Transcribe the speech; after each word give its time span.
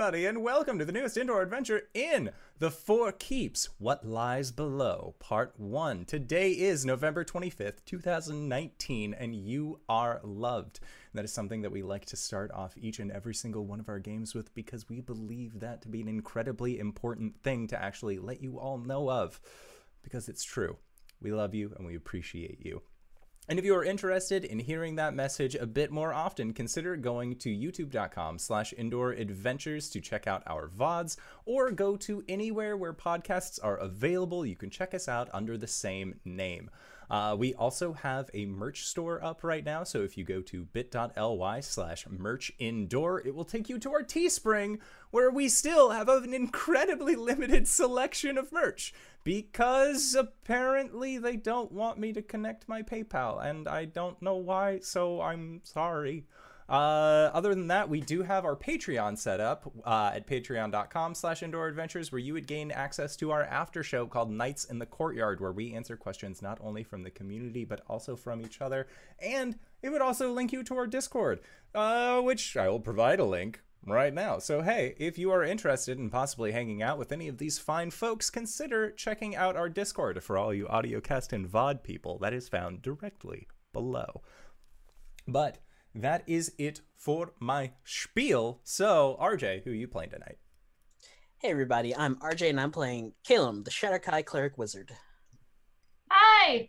everybody, 0.00 0.26
and 0.26 0.44
welcome 0.44 0.78
to 0.78 0.84
the 0.84 0.92
newest 0.92 1.16
indoor 1.16 1.42
adventure 1.42 1.88
in 1.92 2.30
The 2.60 2.70
Four 2.70 3.10
Keeps 3.10 3.68
What 3.78 4.06
Lies 4.06 4.52
Below, 4.52 5.16
Part 5.18 5.54
1. 5.58 6.04
Today 6.04 6.52
is 6.52 6.86
November 6.86 7.24
25th, 7.24 7.84
2019, 7.84 9.12
and 9.12 9.34
you 9.34 9.80
are 9.88 10.20
loved. 10.22 10.78
And 10.78 11.18
that 11.18 11.24
is 11.24 11.32
something 11.32 11.62
that 11.62 11.72
we 11.72 11.82
like 11.82 12.04
to 12.06 12.16
start 12.16 12.52
off 12.52 12.78
each 12.78 13.00
and 13.00 13.10
every 13.10 13.34
single 13.34 13.66
one 13.66 13.80
of 13.80 13.88
our 13.88 13.98
games 13.98 14.36
with 14.36 14.54
because 14.54 14.88
we 14.88 15.00
believe 15.00 15.58
that 15.58 15.82
to 15.82 15.88
be 15.88 16.00
an 16.00 16.06
incredibly 16.06 16.78
important 16.78 17.42
thing 17.42 17.66
to 17.66 17.82
actually 17.82 18.20
let 18.20 18.40
you 18.40 18.60
all 18.60 18.78
know 18.78 19.10
of 19.10 19.40
because 20.04 20.28
it's 20.28 20.44
true. 20.44 20.76
We 21.20 21.32
love 21.32 21.56
you 21.56 21.74
and 21.76 21.84
we 21.84 21.96
appreciate 21.96 22.64
you. 22.64 22.82
And 23.50 23.58
if 23.58 23.64
you 23.64 23.74
are 23.74 23.84
interested 23.84 24.44
in 24.44 24.58
hearing 24.58 24.96
that 24.96 25.14
message 25.14 25.54
a 25.54 25.66
bit 25.66 25.90
more 25.90 26.12
often, 26.12 26.52
consider 26.52 26.96
going 26.96 27.36
to 27.36 27.48
youtube.com 27.48 28.38
slash 28.38 28.74
indoor 28.76 29.12
adventures 29.12 29.88
to 29.88 30.02
check 30.02 30.26
out 30.26 30.42
our 30.46 30.68
VODs, 30.68 31.16
or 31.46 31.70
go 31.70 31.96
to 31.96 32.22
anywhere 32.28 32.76
where 32.76 32.92
podcasts 32.92 33.58
are 33.62 33.78
available. 33.78 34.44
You 34.44 34.54
can 34.54 34.68
check 34.68 34.92
us 34.92 35.08
out 35.08 35.30
under 35.32 35.56
the 35.56 35.66
same 35.66 36.20
name. 36.26 36.68
Uh, 37.10 37.34
we 37.38 37.54
also 37.54 37.94
have 37.94 38.30
a 38.34 38.44
merch 38.46 38.84
store 38.84 39.22
up 39.24 39.42
right 39.42 39.64
now, 39.64 39.82
so 39.82 40.02
if 40.02 40.18
you 40.18 40.24
go 40.24 40.42
to 40.42 40.64
bit.ly 40.64 41.60
slash 41.60 42.06
merch 42.08 42.52
indoor, 42.58 43.20
it 43.26 43.34
will 43.34 43.44
take 43.44 43.68
you 43.68 43.78
to 43.78 43.92
our 43.92 44.02
Teespring, 44.02 44.78
where 45.10 45.30
we 45.30 45.48
still 45.48 45.90
have 45.90 46.08
an 46.08 46.34
incredibly 46.34 47.16
limited 47.16 47.66
selection 47.66 48.36
of 48.36 48.52
merch 48.52 48.92
because 49.24 50.14
apparently 50.14 51.18
they 51.18 51.36
don't 51.36 51.72
want 51.72 51.98
me 51.98 52.12
to 52.12 52.22
connect 52.22 52.68
my 52.68 52.82
PayPal, 52.82 53.44
and 53.44 53.66
I 53.68 53.86
don't 53.86 54.20
know 54.20 54.36
why, 54.36 54.80
so 54.80 55.20
I'm 55.20 55.60
sorry. 55.64 56.26
Uh, 56.68 57.30
other 57.32 57.54
than 57.54 57.68
that, 57.68 57.88
we 57.88 58.00
do 58.00 58.22
have 58.22 58.44
our 58.44 58.54
Patreon 58.54 59.16
set 59.16 59.40
up 59.40 59.72
uh, 59.84 60.12
at 60.14 60.26
patreon.com 60.26 61.14
slash 61.14 61.42
indoor 61.42 61.66
adventures, 61.66 62.12
where 62.12 62.18
you 62.18 62.34
would 62.34 62.46
gain 62.46 62.70
access 62.70 63.16
to 63.16 63.30
our 63.30 63.44
after 63.44 63.82
show 63.82 64.06
called 64.06 64.30
Nights 64.30 64.64
in 64.64 64.78
the 64.78 64.86
Courtyard, 64.86 65.40
where 65.40 65.52
we 65.52 65.72
answer 65.72 65.96
questions 65.96 66.42
not 66.42 66.58
only 66.60 66.82
from 66.82 67.02
the 67.02 67.10
community, 67.10 67.64
but 67.64 67.80
also 67.88 68.16
from 68.16 68.42
each 68.42 68.60
other. 68.60 68.86
And 69.18 69.58
it 69.82 69.88
would 69.88 70.02
also 70.02 70.30
link 70.30 70.52
you 70.52 70.62
to 70.64 70.76
our 70.76 70.86
Discord, 70.86 71.40
uh, 71.74 72.20
which 72.20 72.54
I 72.56 72.68
will 72.68 72.80
provide 72.80 73.20
a 73.20 73.24
link 73.24 73.62
right 73.86 74.12
now. 74.12 74.38
So, 74.38 74.60
hey, 74.60 74.94
if 74.98 75.18
you 75.18 75.30
are 75.30 75.42
interested 75.42 75.98
in 75.98 76.10
possibly 76.10 76.52
hanging 76.52 76.82
out 76.82 76.98
with 76.98 77.12
any 77.12 77.28
of 77.28 77.38
these 77.38 77.58
fine 77.58 77.90
folks, 77.90 78.28
consider 78.28 78.90
checking 78.90 79.34
out 79.34 79.56
our 79.56 79.70
Discord 79.70 80.22
for 80.22 80.36
all 80.36 80.52
you 80.52 80.66
audiocast 80.66 81.32
and 81.32 81.48
VOD 81.48 81.82
people. 81.82 82.18
That 82.18 82.34
is 82.34 82.48
found 82.48 82.82
directly 82.82 83.48
below. 83.72 84.22
But 85.26 85.58
that 85.94 86.22
is 86.26 86.52
it 86.58 86.80
for 86.96 87.32
my 87.40 87.72
spiel. 87.84 88.60
So, 88.64 89.16
RJ, 89.20 89.64
who 89.64 89.70
are 89.70 89.74
you 89.74 89.88
playing 89.88 90.10
tonight? 90.10 90.38
Hey 91.40 91.50
everybody, 91.50 91.94
I'm 91.94 92.16
RJ 92.16 92.50
and 92.50 92.60
I'm 92.60 92.72
playing 92.72 93.12
Calum, 93.24 93.62
the 93.62 93.70
Shadar-kai 93.70 94.22
Cleric 94.22 94.58
Wizard. 94.58 94.90
Hi, 96.10 96.68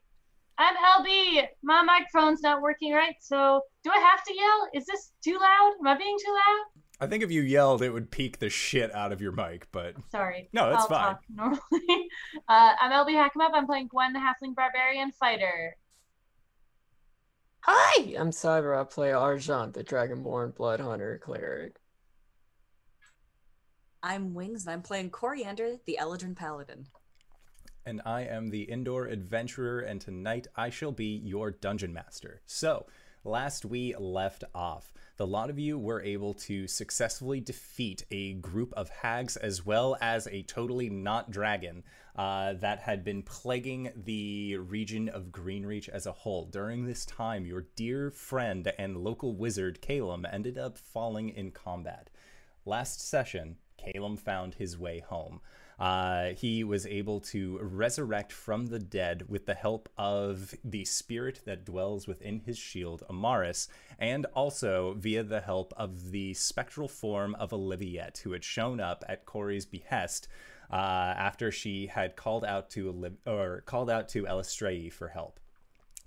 I'm 0.59 0.75
LB. 0.75 1.47
My 1.63 1.81
microphone's 1.81 2.41
not 2.43 2.61
working 2.61 2.93
right, 2.93 3.15
so 3.19 3.61
do 3.83 3.89
I 3.89 3.97
have 3.97 4.23
to 4.25 4.33
yell? 4.35 4.67
Is 4.75 4.85
this 4.85 5.11
too 5.23 5.39
loud? 5.41 5.73
Am 5.79 5.87
I 5.87 5.97
being 5.97 6.17
too 6.23 6.31
loud? 6.31 6.65
I 7.01 7.07
think 7.07 7.23
if 7.23 7.31
you 7.31 7.41
yelled, 7.41 7.81
it 7.81 7.91
would 7.91 8.11
peak 8.11 8.39
the 8.39 8.49
shit 8.49 8.93
out 8.93 9.11
of 9.11 9.21
your 9.21 9.31
mic, 9.31 9.67
but 9.71 9.95
Sorry. 10.11 10.49
No, 10.53 10.69
that's 10.69 10.83
I'll 10.83 10.87
fine. 10.89 11.01
Talk 11.01 11.21
normally. 11.33 11.59
Uh, 12.47 12.73
I'm 12.81 12.91
LB 12.91 13.11
Hackemup. 13.11 13.51
I'm 13.53 13.67
playing 13.67 13.87
Gwen, 13.87 14.11
the 14.11 14.19
Halfling 14.19 14.55
Barbarian 14.55 15.11
Fighter. 15.11 15.75
Hi, 17.61 18.15
I'm 18.17 18.31
Cyber. 18.31 18.79
I 18.79 18.83
play 18.83 19.11
Argent, 19.11 19.73
the 19.73 19.83
Dragonborn 19.83 20.55
Blood 20.55 20.79
Hunter 20.79 21.19
Cleric. 21.23 21.75
I'm 24.01 24.33
Wings, 24.33 24.65
and 24.65 24.73
I'm 24.73 24.81
playing 24.81 25.09
Coriander, 25.11 25.77
the 25.85 25.97
Eladrin 26.01 26.35
Paladin. 26.35 26.87
and 27.85 28.01
I 28.05 28.21
am 28.21 28.49
the 28.49 28.63
indoor 28.63 29.05
adventurer, 29.07 29.79
and 29.79 29.99
tonight 29.99 30.47
I 30.55 30.69
shall 30.69 30.91
be 30.91 31.21
your 31.23 31.51
dungeon 31.51 31.91
master. 31.93 32.41
So, 32.45 32.85
last 33.23 33.65
we 33.65 33.95
left 33.95 34.43
off, 34.53 34.93
the 35.17 35.27
lot 35.27 35.49
of 35.49 35.59
you 35.59 35.77
were 35.77 36.01
able 36.01 36.33
to 36.33 36.65
successfully 36.65 37.41
defeat 37.41 38.05
a 38.09 38.33
group 38.35 38.73
of 38.77 38.89
hags 38.89 39.35
as 39.35 39.65
well 39.65 39.97
as 39.99 40.27
a 40.27 40.43
totally 40.43 40.89
not 40.89 41.29
dragon 41.29 41.83
uh, 42.15 42.53
that 42.53 42.79
had 42.79 43.03
been 43.03 43.21
plaguing 43.23 43.91
the 43.95 44.55
region 44.57 45.09
of 45.09 45.31
Greenreach 45.31 45.89
as 45.89 46.05
a 46.05 46.11
whole. 46.11 46.45
During 46.45 46.85
this 46.85 47.05
time, 47.05 47.45
your 47.45 47.67
dear 47.75 48.11
friend 48.11 48.71
and 48.77 48.97
local 48.97 49.35
wizard, 49.35 49.81
Calum, 49.81 50.25
ended 50.31 50.57
up 50.57 50.77
falling 50.77 51.29
in 51.29 51.51
combat. 51.51 52.09
Last 52.65 53.05
session, 53.05 53.57
Calum 53.77 54.17
found 54.17 54.55
his 54.55 54.77
way 54.77 54.99
home. 54.99 55.41
Uh, 55.79 56.31
he 56.31 56.63
was 56.63 56.85
able 56.85 57.21
to 57.21 57.57
resurrect 57.61 58.33
from 58.33 58.65
the 58.65 58.79
dead 58.79 59.23
with 59.29 59.45
the 59.45 59.53
help 59.53 59.87
of 59.97 60.53
the 60.63 60.83
spirit 60.83 61.39
that 61.45 61.65
dwells 61.65 62.05
within 62.05 62.41
his 62.41 62.57
shield, 62.57 63.01
Amaris, 63.09 63.69
and 63.97 64.25
also 64.33 64.93
via 64.97 65.23
the 65.23 65.39
help 65.39 65.73
of 65.77 66.11
the 66.11 66.33
spectral 66.33 66.89
form 66.89 67.33
of 67.35 67.51
Oliviette, 67.51 68.19
who 68.19 68.33
had 68.33 68.43
shown 68.43 68.81
up 68.81 69.05
at 69.07 69.25
Corey's 69.25 69.65
behest 69.65 70.27
uh, 70.71 70.75
after 70.75 71.49
she 71.51 71.87
had 71.87 72.17
called 72.17 72.43
out 72.43 72.69
to 72.71 72.91
Oliv- 72.91 73.25
or 73.25 73.61
called 73.65 73.89
out 73.89 74.09
to 74.09 74.23
Eilistraee 74.23 74.91
for 74.91 75.07
help. 75.07 75.39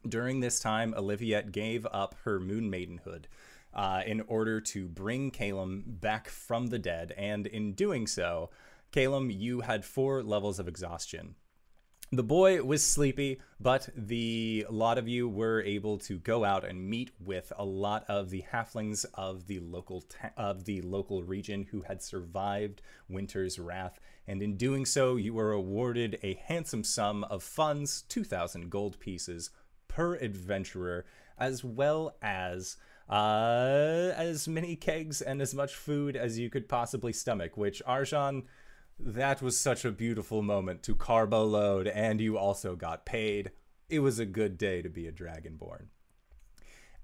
During 0.07 0.41
this 0.41 0.61
time, 0.61 0.93
Oliviette 0.93 1.51
gave 1.51 1.87
up 1.87 2.17
her 2.25 2.39
moon 2.39 2.71
maidenhood 2.71 3.27
uh, 3.73 4.03
in 4.05 4.21
order 4.23 4.61
to 4.61 4.87
bring 4.87 5.31
Calum 5.31 5.85
back 5.87 6.29
from 6.29 6.67
the 6.67 6.79
dead, 6.79 7.15
and 7.17 7.47
in 7.47 7.73
doing 7.73 8.07
so, 8.07 8.51
Calum, 8.93 9.31
you 9.31 9.63
had 9.63 9.87
four 9.87 10.23
levels 10.23 10.59
of 10.59 10.69
exhaustion. 10.69 11.35
The 12.15 12.23
boy 12.23 12.63
was 12.63 12.87
sleepy, 12.87 13.41
but 13.59 13.89
the 13.97 14.67
lot 14.69 14.99
of 14.99 15.09
you 15.09 15.31
were 15.31 15.63
able 15.63 15.97
to 16.01 16.19
go 16.19 16.45
out 16.45 16.63
and 16.63 16.91
meet 16.91 17.11
with 17.19 17.55
a 17.57 17.65
lot 17.65 18.05
of 18.07 18.29
the 18.29 18.45
halflings 18.53 19.07
of 19.15 19.47
the 19.47 19.61
local 19.61 20.05
of 20.37 20.67
the 20.67 20.83
local 20.83 21.23
region 21.23 21.69
who 21.71 21.81
had 21.89 22.03
survived 22.03 22.83
winter's 23.09 23.59
wrath, 23.59 23.99
and 24.27 24.43
in 24.43 24.59
doing 24.59 24.85
so, 24.85 25.17
you 25.17 25.33
were 25.33 25.53
awarded 25.53 26.19
a 26.23 26.35
handsome 26.35 26.85
sum 26.85 27.25
of 27.25 27.43
funds, 27.43 28.03
2000 28.03 28.69
gold 28.69 29.01
pieces 29.01 29.49
per 29.89 30.17
adventurer, 30.17 31.07
as 31.39 31.65
well 31.65 32.15
as 32.21 32.77
uh, 33.09 34.13
as 34.17 34.47
many 34.47 34.77
kegs 34.77 35.23
and 35.23 35.41
as 35.41 35.55
much 35.55 35.75
food 35.75 36.15
as 36.15 36.39
you 36.39 36.51
could 36.51 36.69
possibly 36.69 37.15
stomach, 37.15 37.57
which 37.57 37.81
Argent 37.87 38.45
that 38.99 39.43
was 39.43 39.59
such 39.59 39.85
a 39.85 39.91
beautiful 39.91 40.43
moment 40.43 40.83
to 40.85 40.95
carbo 40.95 41.45
load, 41.45 41.87
and 41.87 42.21
you 42.21 42.39
also 42.39 42.77
got 42.77 43.05
paid. 43.05 43.53
It 43.89 44.01
was 44.01 44.19
a 44.19 44.27
good 44.27 44.57
day 44.57 44.83
to 44.83 44.89
be 44.89 45.07
a 45.07 45.13
Dragonborn. 45.13 45.87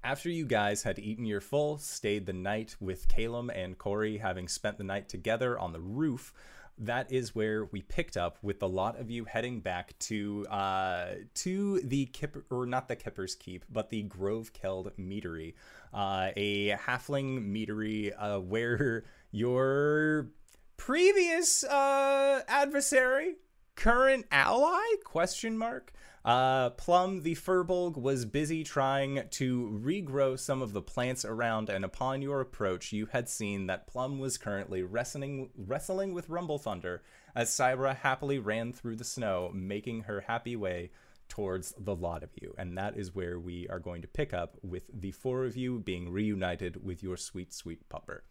After 0.03 0.29
you 0.29 0.45
guys 0.45 0.83
had 0.83 0.97
eaten 0.97 1.25
your 1.25 1.41
full, 1.41 1.77
stayed 1.77 2.25
the 2.25 2.33
night 2.33 2.75
with 2.79 3.09
Calum 3.09 3.49
and 3.49 3.77
Corey, 3.77 4.17
having 4.17 4.47
spent 4.47 4.77
the 4.77 4.83
night 4.83 5.09
together 5.09 5.59
on 5.59 5.73
the 5.73 5.81
roof, 5.81 6.33
that 6.77 7.11
is 7.11 7.35
where 7.35 7.65
we 7.65 7.81
picked 7.81 8.15
up 8.15 8.37
with 8.41 8.59
the 8.59 8.67
lot 8.67 8.97
of 8.97 9.11
you 9.11 9.25
heading 9.25 9.59
back 9.59 9.99
to 9.99 10.45
uh, 10.49 11.15
to 11.33 11.81
the 11.81 12.05
Kip 12.05 12.45
or 12.49 12.65
not 12.65 12.87
the 12.87 12.95
Kipper's 12.95 13.35
Keep, 13.35 13.65
but 13.69 13.89
the 13.89 14.03
Grove 14.03 14.53
Keld 14.53 14.91
Meadery, 14.97 15.55
uh, 15.93 16.29
a 16.37 16.71
halfling 16.71 17.51
meadery 17.51 18.13
uh, 18.17 18.39
where 18.39 19.03
your 19.31 20.31
previous 20.79 21.65
uh, 21.65 22.41
adversary, 22.47 23.35
current 23.75 24.25
ally? 24.31 24.81
Question 25.03 25.57
mark. 25.57 25.91
Uh, 26.23 26.69
Plum 26.71 27.21
the 27.21 27.35
Furbolg 27.35 27.97
was 27.97 28.25
busy 28.25 28.63
trying 28.63 29.23
to 29.31 29.79
regrow 29.83 30.39
some 30.39 30.61
of 30.61 30.71
the 30.73 30.81
plants 30.81 31.25
around, 31.25 31.69
and 31.69 31.83
upon 31.83 32.21
your 32.21 32.39
approach, 32.39 32.93
you 32.93 33.07
had 33.07 33.27
seen 33.29 33.67
that 33.67 33.87
Plum 33.87 34.19
was 34.19 34.37
currently 34.37 34.81
wrestling 34.81 35.49
wrestling 35.55 36.13
with 36.13 36.29
Rumble 36.29 36.57
Thunder 36.57 37.03
as 37.35 37.49
Cybra 37.49 37.95
happily 37.95 38.39
ran 38.39 38.71
through 38.71 38.95
the 38.95 39.03
snow, 39.03 39.51
making 39.53 40.03
her 40.03 40.21
happy 40.21 40.55
way 40.55 40.91
towards 41.27 41.73
the 41.77 41.95
lot 41.95 42.23
of 42.23 42.29
you. 42.41 42.53
And 42.57 42.77
that 42.77 42.97
is 42.97 43.13
where 43.13 43.37
we 43.37 43.67
are 43.67 43.79
going 43.79 44.01
to 44.01 44.07
pick 44.07 44.33
up 44.33 44.57
with 44.63 44.89
the 44.93 45.11
four 45.11 45.43
of 45.43 45.55
you 45.55 45.79
being 45.79 46.09
reunited 46.09 46.83
with 46.83 47.03
your 47.03 47.17
sweet, 47.17 47.53
sweet 47.53 47.87
pupper. 47.89 48.21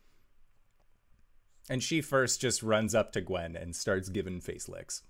And 1.70 1.82
she 1.82 2.00
first 2.00 2.41
just 2.41 2.62
runs 2.62 2.94
up 2.94 3.12
to 3.12 3.20
Gwen 3.20 3.55
and 3.55 3.76
starts 3.76 4.09
giving 4.09 4.41
face 4.41 4.69
licks. 4.69 5.03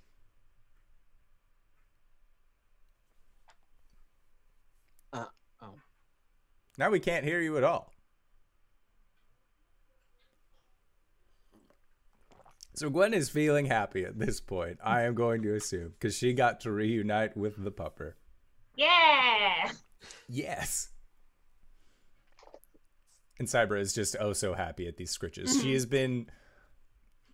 Uh, 5.12 5.26
oh. 5.62 5.74
Now 6.76 6.90
we 6.90 6.98
can't 6.98 7.24
hear 7.24 7.40
you 7.40 7.56
at 7.56 7.64
all. 7.64 7.92
So 12.74 12.90
Gwen 12.90 13.12
is 13.12 13.28
feeling 13.28 13.66
happy 13.66 14.04
at 14.04 14.20
this 14.20 14.40
point, 14.40 14.78
I 14.84 15.02
am 15.02 15.16
going 15.16 15.42
to 15.42 15.54
assume, 15.56 15.94
because 15.98 16.16
she 16.16 16.32
got 16.32 16.60
to 16.60 16.70
reunite 16.70 17.36
with 17.36 17.62
the 17.62 17.72
pupper. 17.72 18.12
Yeah. 18.76 19.72
Yes. 20.28 20.90
And 23.40 23.48
Cybra 23.48 23.80
is 23.80 23.92
just 23.92 24.14
oh 24.20 24.32
so 24.32 24.54
happy 24.54 24.86
at 24.86 24.96
these 24.96 25.16
scritches. 25.16 25.60
She 25.60 25.72
has 25.72 25.86
been 25.86 26.26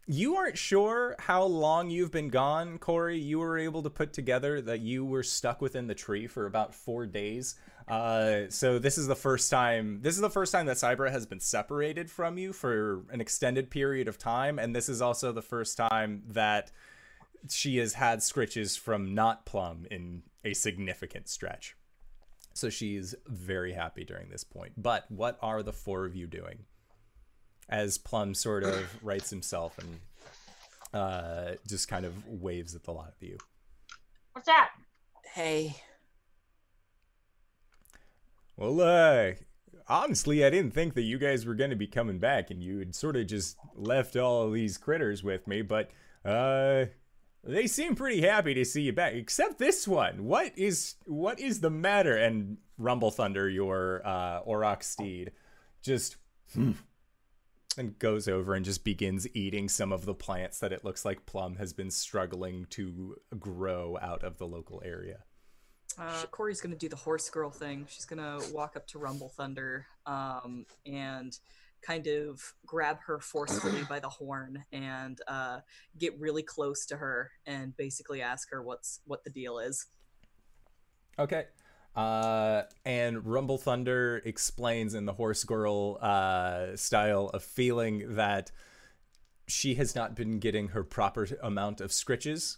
you 0.06 0.36
aren't 0.36 0.58
sure 0.58 1.16
how 1.18 1.44
long 1.44 1.90
you've 1.90 2.10
been 2.10 2.28
gone, 2.28 2.78
Corey. 2.78 3.18
You 3.18 3.38
were 3.38 3.58
able 3.58 3.82
to 3.82 3.90
put 3.90 4.12
together 4.12 4.60
that 4.62 4.80
you 4.80 5.04
were 5.04 5.22
stuck 5.22 5.60
within 5.60 5.86
the 5.86 5.94
tree 5.94 6.26
for 6.26 6.46
about 6.46 6.74
four 6.74 7.06
days. 7.06 7.56
Uh, 7.88 8.42
so 8.48 8.78
this 8.78 8.98
is 8.98 9.06
the 9.06 9.16
first 9.16 9.50
time. 9.50 10.00
This 10.02 10.14
is 10.14 10.20
the 10.20 10.30
first 10.30 10.52
time 10.52 10.66
that 10.66 10.76
Cybra 10.76 11.10
has 11.10 11.26
been 11.26 11.40
separated 11.40 12.10
from 12.10 12.38
you 12.38 12.52
for 12.52 13.04
an 13.10 13.20
extended 13.20 13.70
period 13.70 14.08
of 14.08 14.18
time, 14.18 14.58
and 14.58 14.74
this 14.74 14.88
is 14.88 15.02
also 15.02 15.32
the 15.32 15.42
first 15.42 15.76
time 15.76 16.22
that 16.28 16.70
she 17.48 17.76
has 17.78 17.94
had 17.94 18.20
scritches 18.20 18.78
from 18.78 19.14
not 19.14 19.44
Plum 19.44 19.86
in 19.90 20.22
a 20.44 20.54
significant 20.54 21.28
stretch. 21.28 21.76
So 22.54 22.70
she's 22.70 23.14
very 23.26 23.72
happy 23.72 24.04
during 24.04 24.30
this 24.30 24.44
point. 24.44 24.72
But 24.76 25.10
what 25.10 25.38
are 25.42 25.62
the 25.62 25.72
four 25.72 26.04
of 26.04 26.14
you 26.14 26.26
doing? 26.26 26.64
As 27.68 27.98
Plum 27.98 28.34
sort 28.34 28.64
of 28.64 29.02
writes 29.02 29.30
himself 29.30 29.78
and 29.78 30.00
uh, 30.92 31.54
just 31.66 31.88
kind 31.88 32.04
of 32.04 32.12
waves 32.26 32.74
at 32.74 32.84
the 32.84 32.92
lot 32.92 33.08
of 33.08 33.22
you. 33.26 33.38
What's 34.32 34.46
that? 34.46 34.70
Hey, 35.34 35.74
Well, 38.56 38.80
uh, 38.80 39.32
honestly, 39.88 40.44
I 40.44 40.50
didn't 40.50 40.74
think 40.74 40.94
that 40.94 41.02
you 41.02 41.18
guys 41.18 41.44
were 41.44 41.54
going 41.54 41.70
to 41.70 41.76
be 41.76 41.86
coming 41.86 42.18
back 42.18 42.50
and 42.50 42.62
you 42.62 42.78
had 42.78 42.94
sort 42.94 43.16
of 43.16 43.26
just 43.26 43.56
left 43.74 44.16
all 44.16 44.50
these 44.50 44.78
critters 44.78 45.24
with 45.24 45.48
me, 45.48 45.62
but, 45.62 45.90
uh, 46.24 46.86
they 47.42 47.66
seem 47.66 47.94
pretty 47.94 48.22
happy 48.22 48.54
to 48.54 48.64
see 48.64 48.82
you 48.82 48.92
back, 48.92 49.12
except 49.12 49.58
this 49.58 49.86
one. 49.86 50.24
What 50.24 50.56
is, 50.56 50.94
what 51.04 51.38
is 51.38 51.60
the 51.60 51.68
matter? 51.68 52.16
And 52.16 52.56
Rumble 52.78 53.10
Thunder, 53.10 53.48
your, 53.50 54.00
uh, 54.04 54.42
Auroch 54.44 54.82
steed, 54.82 55.32
just, 55.82 56.16
hmm, 56.54 56.72
and 57.78 57.98
goes 57.98 58.28
over 58.28 58.54
and 58.54 58.64
just 58.64 58.84
begins 58.84 59.26
eating 59.34 59.68
some 59.68 59.92
of 59.92 60.06
the 60.06 60.14
plants 60.14 60.58
that 60.60 60.72
it 60.72 60.84
looks 60.84 61.04
like 61.04 61.26
Plum 61.26 61.56
has 61.56 61.72
been 61.72 61.90
struggling 61.90 62.66
to 62.70 63.16
grow 63.38 63.98
out 64.00 64.22
of 64.22 64.38
the 64.38 64.46
local 64.46 64.82
area. 64.84 65.24
Uh, 65.98 66.24
Corey's 66.30 66.60
gonna 66.60 66.74
do 66.74 66.88
the 66.88 66.96
horse 66.96 67.30
girl 67.30 67.50
thing. 67.50 67.86
She's 67.88 68.04
gonna 68.04 68.38
walk 68.52 68.76
up 68.76 68.86
to 68.88 68.98
Rumble 68.98 69.28
Thunder 69.28 69.86
um, 70.06 70.66
and 70.86 71.38
kind 71.82 72.06
of 72.06 72.54
grab 72.66 72.98
her 73.06 73.20
forcefully 73.20 73.82
by 73.88 74.00
the 74.00 74.08
horn 74.08 74.64
and 74.72 75.20
uh, 75.28 75.60
get 75.98 76.18
really 76.18 76.42
close 76.42 76.86
to 76.86 76.96
her 76.96 77.30
and 77.46 77.76
basically 77.76 78.22
ask 78.22 78.50
her 78.50 78.62
what's 78.62 79.00
what 79.06 79.22
the 79.24 79.30
deal 79.30 79.58
is. 79.58 79.86
Okay. 81.18 81.44
Uh, 81.96 82.62
and 82.84 83.24
Rumble 83.24 83.58
Thunder 83.58 84.20
explains 84.24 84.94
in 84.94 85.04
the 85.06 85.12
Horse 85.12 85.44
Girl 85.44 85.98
uh, 86.00 86.74
style 86.76 87.26
of 87.32 87.44
feeling 87.44 88.16
that 88.16 88.50
she 89.46 89.74
has 89.76 89.94
not 89.94 90.14
been 90.16 90.38
getting 90.40 90.68
her 90.68 90.82
proper 90.82 91.28
amount 91.42 91.80
of 91.80 91.90
scritches, 91.90 92.56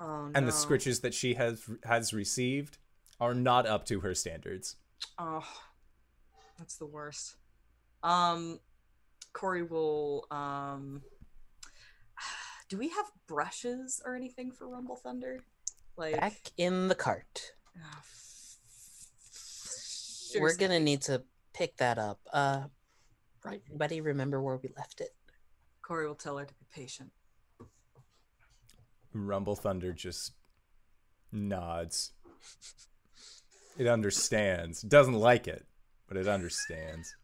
Oh, 0.00 0.26
and 0.34 0.46
the 0.46 0.52
no. 0.52 0.56
scritches 0.56 1.00
that 1.00 1.12
she 1.12 1.34
has 1.34 1.68
has 1.84 2.12
received 2.12 2.78
are 3.18 3.34
not 3.34 3.66
up 3.66 3.84
to 3.86 4.00
her 4.00 4.14
standards. 4.14 4.76
Oh, 5.18 5.44
that's 6.56 6.76
the 6.76 6.86
worst. 6.86 7.34
Um, 8.04 8.60
Corey 9.32 9.64
will. 9.64 10.26
Um, 10.30 11.02
do 12.68 12.78
we 12.78 12.90
have 12.90 13.06
brushes 13.26 14.00
or 14.04 14.14
anything 14.14 14.52
for 14.52 14.68
Rumble 14.68 14.96
Thunder? 14.96 15.40
Like, 15.96 16.20
back 16.20 16.52
in 16.56 16.86
the 16.86 16.94
cart. 16.94 17.52
Ah, 20.36 20.40
We're 20.40 20.56
gonna 20.56 20.80
need 20.80 21.02
to 21.02 21.22
pick 21.52 21.76
that 21.78 21.98
up. 21.98 22.20
Uh, 22.32 22.64
right. 23.44 23.62
Anybody 23.68 24.00
remember 24.00 24.42
where 24.42 24.56
we 24.56 24.70
left 24.76 25.00
it? 25.00 25.14
Corey 25.82 26.06
will 26.06 26.14
tell 26.14 26.36
her 26.36 26.44
to 26.44 26.54
be 26.54 26.66
patient. 26.72 27.10
Rumble 29.14 29.56
Thunder 29.56 29.92
just 29.92 30.32
nods. 31.32 32.12
It 33.78 33.86
understands. 33.86 34.82
Doesn't 34.82 35.14
like 35.14 35.48
it, 35.48 35.64
but 36.08 36.16
it 36.16 36.28
understands. 36.28 37.14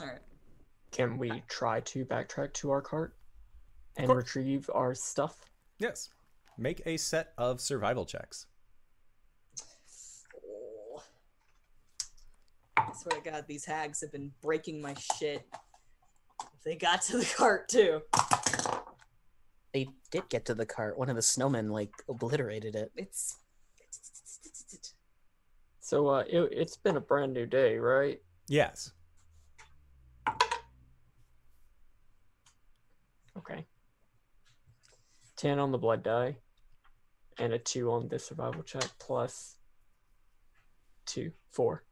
All 0.00 0.06
right. 0.06 0.18
Can 0.90 1.16
we 1.16 1.42
try 1.48 1.80
to 1.80 2.04
backtrack 2.04 2.52
to 2.54 2.70
our 2.70 2.82
cart 2.82 3.14
and 3.96 4.14
retrieve 4.14 4.68
our 4.74 4.94
stuff? 4.94 5.36
Yes. 5.78 6.10
Make 6.58 6.82
a 6.84 6.96
set 6.96 7.32
of 7.38 7.60
survival 7.60 8.04
checks. 8.04 8.46
I 12.92 12.94
swear 12.94 13.20
to 13.22 13.30
God, 13.30 13.44
these 13.48 13.64
hags 13.64 14.02
have 14.02 14.12
been 14.12 14.30
breaking 14.42 14.82
my 14.82 14.94
shit. 15.18 15.46
They 16.62 16.76
got 16.76 17.00
to 17.02 17.16
the 17.16 17.24
cart 17.24 17.68
too. 17.68 18.02
They 19.72 19.88
did 20.10 20.28
get 20.28 20.44
to 20.46 20.54
the 20.54 20.66
cart. 20.66 20.98
One 20.98 21.08
of 21.08 21.16
the 21.16 21.22
snowmen 21.22 21.70
like 21.70 21.90
obliterated 22.06 22.74
it. 22.76 22.92
It's. 22.94 23.38
So 25.80 26.08
uh, 26.08 26.24
it, 26.28 26.48
it's 26.52 26.76
been 26.76 26.96
a 26.96 27.00
brand 27.00 27.32
new 27.32 27.46
day, 27.46 27.78
right? 27.78 28.20
Yes. 28.48 28.92
Okay. 33.38 33.66
10 35.36 35.58
on 35.58 35.72
the 35.72 35.78
blood 35.78 36.02
die 36.02 36.36
and 37.38 37.54
a 37.54 37.58
2 37.58 37.90
on 37.90 38.08
the 38.08 38.18
survival 38.18 38.62
check 38.62 38.84
plus 38.98 39.56
2, 41.06 41.32
4. 41.50 41.82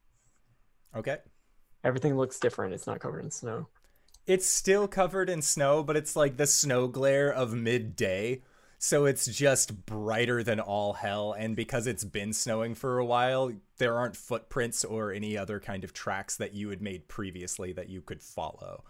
Okay. 0.97 1.19
Everything 1.85 2.17
looks 2.17 2.39
different. 2.39 2.75
It's 2.75 2.87
not 2.87 3.01
covered 3.01 3.25
in 3.25 3.31
snow. 3.31 3.69
It's 4.27 4.47
still 4.47 4.87
covered 4.87 5.31
in 5.31 5.43
snow, 5.43 5.83
but 5.83 5.97
it's 5.97 6.15
like 6.15 6.37
the 6.37 6.47
snow 6.47 6.89
glare 6.89 7.33
of 7.33 7.55
midday. 7.55 8.43
So 8.79 9.05
it's 9.05 9.27
just 9.27 9.85
brighter 9.87 10.43
than 10.43 10.61
all 10.61 10.95
hell. 10.95 11.33
And 11.33 11.55
because 11.55 11.87
it's 11.87 12.05
been 12.05 12.33
snowing 12.33 12.75
for 12.75 12.99
a 12.99 13.05
while, 13.05 13.53
there 13.79 13.99
aren't 13.99 14.17
footprints 14.17 14.85
or 14.85 15.13
any 15.13 15.37
other 15.37 15.61
kind 15.61 15.85
of 15.85 15.93
tracks 15.93 16.37
that 16.37 16.55
you 16.55 16.71
had 16.71 16.81
made 16.81 17.09
previously 17.09 17.73
that 17.75 17.89
you 17.89 18.01
could 18.01 18.23
follow. 18.23 18.85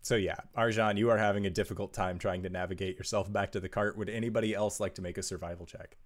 So 0.00 0.16
yeah, 0.16 0.36
Argent, 0.54 0.98
you 0.98 1.10
are 1.10 1.18
having 1.18 1.46
a 1.46 1.50
difficult 1.50 1.92
time 1.92 2.18
trying 2.18 2.42
to 2.42 2.48
navigate 2.48 2.96
yourself 2.96 3.32
back 3.32 3.52
to 3.52 3.60
the 3.60 3.68
cart. 3.68 3.96
Would 3.96 4.08
anybody 4.08 4.54
else 4.54 4.80
like 4.80 4.94
to 4.96 5.02
make 5.02 5.18
a 5.18 5.22
survival 5.22 5.66
check? 5.66 5.96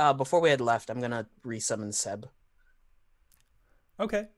Uh, 0.00 0.14
before 0.14 0.40
we 0.40 0.48
had 0.48 0.62
left, 0.62 0.88
I'm 0.88 0.98
gonna 0.98 1.28
resummon 1.44 1.92
Seb. 1.92 2.30
Okay. 4.00 4.28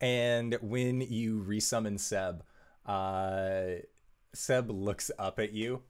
And 0.00 0.56
when 0.62 1.00
you 1.00 1.44
resummon 1.44 1.98
Seb, 1.98 2.44
uh, 2.86 3.82
Seb 4.32 4.70
looks 4.70 5.10
up 5.18 5.40
at 5.40 5.52
you. 5.52 5.82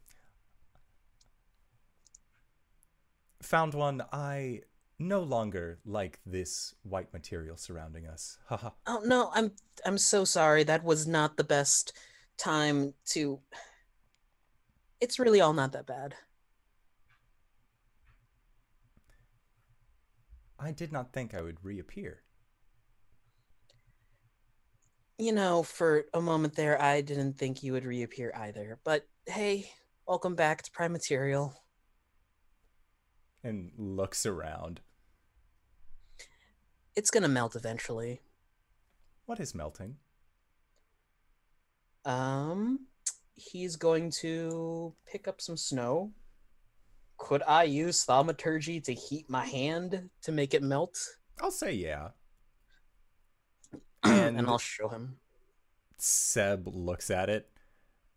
Found 3.43 3.75
one. 3.75 4.03
I 4.11 4.63
no 4.99 5.21
longer 5.21 5.81
like 5.85 6.19
this 6.25 6.75
white 6.83 7.13
material 7.13 7.59
surrounding 7.59 8.07
us. 8.07 8.39
Haha. 8.47 8.71
Oh 8.87 9.03
no, 9.05 9.31
I'm 9.35 9.53
I'm 9.85 9.99
so 9.99 10.25
sorry. 10.25 10.65
That 10.65 10.83
was 10.83 11.07
not 11.07 11.37
the 11.37 11.45
best 11.45 11.93
time 12.39 12.95
to. 13.11 13.41
It's 14.99 15.19
really 15.19 15.43
all 15.43 15.53
not 15.53 15.73
that 15.73 15.87
bad. 15.87 16.15
I 20.59 20.73
did 20.73 20.93
not 20.93 21.13
think 21.13 21.35
I 21.35 21.43
would 21.43 21.65
reappear. 21.65 22.23
You 25.19 25.33
know, 25.33 25.63
for 25.63 26.05
a 26.15 26.21
moment 26.21 26.55
there, 26.55 26.81
I 26.81 27.01
didn't 27.01 27.39
think 27.39 27.63
you 27.63 27.73
would 27.73 27.85
reappear 27.85 28.33
either. 28.37 28.79
But 28.85 29.07
hey, 29.27 29.71
welcome 30.07 30.35
back 30.35 30.63
to 30.63 30.71
Prime 30.71 30.93
Material. 30.93 31.55
And 33.45 33.71
looks 33.77 34.27
around. 34.27 34.81
It's 36.97 37.11
gonna 37.11 37.29
melt 37.29 37.55
eventually. 37.55 38.21
What 39.27 39.41
is 39.41 39.55
melting? 39.55 39.97
Um, 42.05 42.87
he's 43.35 43.77
going 43.77 44.11
to 44.23 44.95
pick 45.07 45.29
up 45.29 45.41
some 45.41 45.57
snow. 45.57 46.13
Could 47.19 47.43
I 47.47 47.65
use 47.65 48.05
thaumaturgy 48.05 48.81
to 48.81 48.95
heat 48.95 49.29
my 49.29 49.45
hand 49.45 50.09
to 50.23 50.33
make 50.33 50.55
it 50.55 50.63
melt? 50.63 50.99
I'll 51.41 51.51
say 51.51 51.73
yeah. 51.75 52.11
and, 54.05 54.39
And- 54.39 54.47
I'll 54.47 54.59
show 54.59 54.89
him. 54.89 55.19
Seb 55.99 56.69
looks 56.69 57.11
at 57.11 57.29
it 57.29 57.51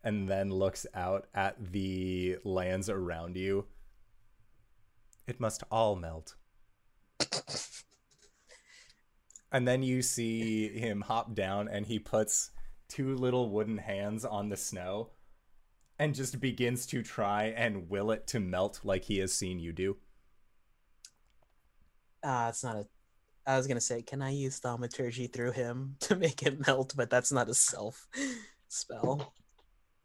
and 0.04 0.28
then 0.28 0.50
looks 0.50 0.86
out 0.94 1.26
at 1.34 1.72
the 1.72 2.38
lands 2.44 2.88
around 2.88 3.36
you. 3.36 3.66
It 5.26 5.40
must 5.40 5.64
all 5.70 5.96
melt. 5.96 6.36
and 9.52 9.66
then 9.66 9.82
you 9.82 10.00
see 10.00 10.68
him 10.68 11.00
hop 11.00 11.34
down 11.34 11.66
and 11.68 11.86
he 11.86 11.98
puts 11.98 12.50
two 12.88 13.16
little 13.16 13.50
wooden 13.50 13.78
hands 13.78 14.24
on 14.24 14.48
the 14.48 14.56
snow 14.56 15.10
and 16.02 16.16
just 16.16 16.40
begins 16.40 16.84
to 16.84 17.00
try 17.00 17.44
and 17.56 17.88
will 17.88 18.10
it 18.10 18.26
to 18.26 18.40
melt 18.40 18.80
like 18.82 19.04
he 19.04 19.18
has 19.18 19.32
seen 19.32 19.60
you 19.60 19.72
do. 19.72 19.96
Ah, 22.24 22.48
it's 22.48 22.64
not 22.64 22.74
a 22.74 22.86
I 23.46 23.56
was 23.56 23.68
gonna 23.68 23.80
say, 23.80 24.02
can 24.02 24.20
I 24.20 24.30
use 24.30 24.58
thaumaturgy 24.58 25.28
through 25.28 25.52
him 25.52 25.94
to 26.00 26.16
make 26.16 26.42
it 26.42 26.66
melt? 26.66 26.94
But 26.96 27.08
that's 27.08 27.30
not 27.30 27.48
a 27.48 27.54
self 27.54 28.08
spell. 28.68 29.32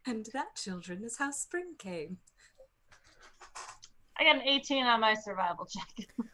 And 0.06 0.24
that, 0.34 0.54
children, 0.54 1.02
is 1.02 1.18
how 1.18 1.32
spring 1.32 1.74
came. 1.78 2.18
I 4.20 4.24
got 4.24 4.36
an 4.36 4.42
18 4.42 4.84
on 4.84 5.00
my 5.00 5.14
survival 5.14 5.66
check. 5.66 6.08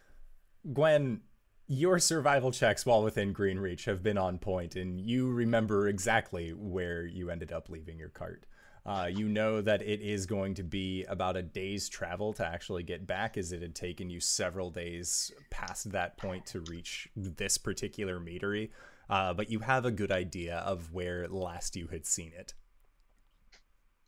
Gwen, 0.74 1.22
your 1.68 1.98
survival 1.98 2.52
checks 2.52 2.84
while 2.84 3.02
within 3.02 3.32
Green 3.32 3.58
Reach 3.58 3.86
have 3.86 4.02
been 4.02 4.18
on 4.18 4.38
point, 4.38 4.76
and 4.76 5.00
you 5.00 5.30
remember 5.30 5.88
exactly 5.88 6.50
where 6.50 7.06
you 7.06 7.30
ended 7.30 7.50
up 7.50 7.70
leaving 7.70 7.98
your 7.98 8.10
cart. 8.10 8.44
Uh, 8.86 9.08
you 9.10 9.28
know 9.28 9.62
that 9.62 9.80
it 9.80 10.02
is 10.02 10.26
going 10.26 10.52
to 10.54 10.62
be 10.62 11.04
about 11.04 11.38
a 11.38 11.42
day's 11.42 11.88
travel 11.88 12.34
to 12.34 12.46
actually 12.46 12.82
get 12.82 13.06
back, 13.06 13.38
as 13.38 13.50
it 13.50 13.62
had 13.62 13.74
taken 13.74 14.10
you 14.10 14.20
several 14.20 14.70
days 14.70 15.32
past 15.50 15.90
that 15.92 16.18
point 16.18 16.44
to 16.44 16.60
reach 16.60 17.08
this 17.16 17.56
particular 17.56 18.20
meadery. 18.20 18.68
Uh, 19.08 19.32
but 19.32 19.50
you 19.50 19.60
have 19.60 19.86
a 19.86 19.90
good 19.90 20.12
idea 20.12 20.58
of 20.58 20.92
where 20.92 21.26
last 21.28 21.76
you 21.76 21.88
had 21.88 22.04
seen 22.04 22.32
it. 22.36 22.52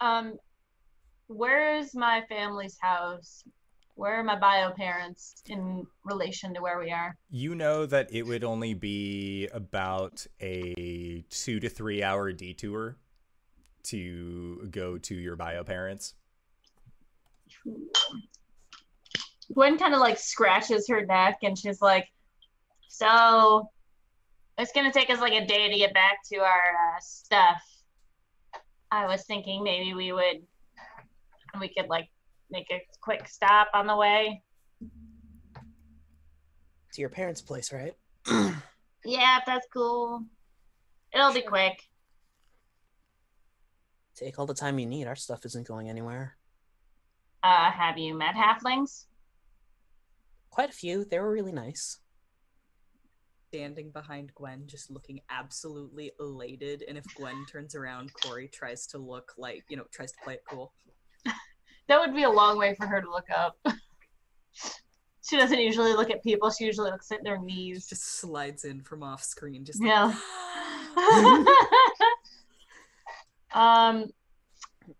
Um, 0.00 0.34
where's 1.26 1.94
my 1.94 2.22
family's 2.28 2.76
house? 2.78 3.44
Where 3.94 4.20
are 4.20 4.24
my 4.24 4.38
bio 4.38 4.72
parents 4.72 5.42
in 5.46 5.86
relation 6.04 6.52
to 6.52 6.60
where 6.60 6.78
we 6.78 6.90
are? 6.90 7.16
You 7.30 7.54
know 7.54 7.86
that 7.86 8.12
it 8.12 8.24
would 8.24 8.44
only 8.44 8.74
be 8.74 9.48
about 9.54 10.26
a 10.38 11.24
two 11.30 11.60
to 11.60 11.70
three 11.70 12.02
hour 12.02 12.30
detour 12.32 12.98
to 13.88 14.68
go 14.70 14.98
to 14.98 15.14
your 15.14 15.36
bio 15.36 15.64
parents. 15.64 16.14
Gwen 19.52 19.78
kind 19.78 19.94
of 19.94 20.00
like 20.00 20.18
scratches 20.18 20.88
her 20.88 21.04
neck 21.04 21.38
and 21.42 21.58
she's 21.58 21.80
like, 21.80 22.08
"So 22.88 23.70
it's 24.58 24.72
gonna 24.72 24.92
take 24.92 25.10
us 25.10 25.20
like 25.20 25.32
a 25.32 25.46
day 25.46 25.68
to 25.70 25.76
get 25.76 25.94
back 25.94 26.18
to 26.32 26.36
our 26.38 26.96
uh, 26.96 27.00
stuff. 27.00 27.62
I 28.90 29.06
was 29.06 29.24
thinking 29.24 29.62
maybe 29.62 29.94
we 29.94 30.12
would, 30.12 30.42
we 31.60 31.68
could 31.68 31.88
like 31.88 32.08
make 32.50 32.70
a 32.70 32.80
quick 33.00 33.28
stop 33.28 33.68
on 33.74 33.86
the 33.86 33.96
way. 33.96 34.42
To 36.92 37.00
your 37.00 37.10
parents' 37.10 37.42
place, 37.42 37.72
right? 37.72 37.94
Yeah, 39.06 39.38
if 39.38 39.44
that's 39.46 39.66
cool. 39.72 40.24
It'll 41.14 41.32
be 41.32 41.42
quick. 41.42 41.80
Take 44.16 44.38
all 44.38 44.46
the 44.46 44.54
time 44.54 44.78
you 44.78 44.86
need. 44.86 45.06
Our 45.06 45.16
stuff 45.16 45.44
isn't 45.44 45.68
going 45.68 45.90
anywhere. 45.90 46.36
Uh, 47.42 47.70
have 47.70 47.98
you 47.98 48.14
met 48.16 48.34
halflings? 48.34 49.04
Quite 50.50 50.70
a 50.70 50.72
few. 50.72 51.04
They 51.04 51.18
were 51.18 51.30
really 51.30 51.52
nice. 51.52 51.98
Standing 53.52 53.90
behind 53.90 54.34
Gwen, 54.34 54.62
just 54.66 54.90
looking 54.90 55.20
absolutely 55.30 56.12
elated. 56.18 56.82
And 56.88 56.96
if 56.96 57.04
Gwen 57.14 57.44
turns 57.46 57.74
around, 57.74 58.10
Corey 58.14 58.48
tries 58.48 58.86
to 58.88 58.98
look 58.98 59.32
like, 59.36 59.64
you 59.68 59.76
know, 59.76 59.84
tries 59.92 60.12
to 60.12 60.18
play 60.24 60.34
it 60.34 60.42
cool. 60.48 60.72
That 61.88 62.00
would 62.00 62.16
be 62.16 62.24
a 62.24 62.30
long 62.30 62.58
way 62.58 62.74
for 62.74 62.84
her 62.84 63.00
to 63.00 63.08
look 63.08 63.30
up. 63.30 63.56
she 65.22 65.36
doesn't 65.36 65.60
usually 65.60 65.92
look 65.92 66.10
at 66.10 66.20
people. 66.20 66.50
She 66.50 66.64
usually 66.64 66.90
looks 66.90 67.12
at 67.12 67.22
their 67.22 67.40
knees. 67.40 67.86
Just 67.86 68.18
slides 68.18 68.64
in 68.64 68.82
from 68.82 69.04
off 69.04 69.22
screen. 69.22 69.64
Just 69.64 69.80
Yeah. 69.80 70.12
um, 73.54 74.06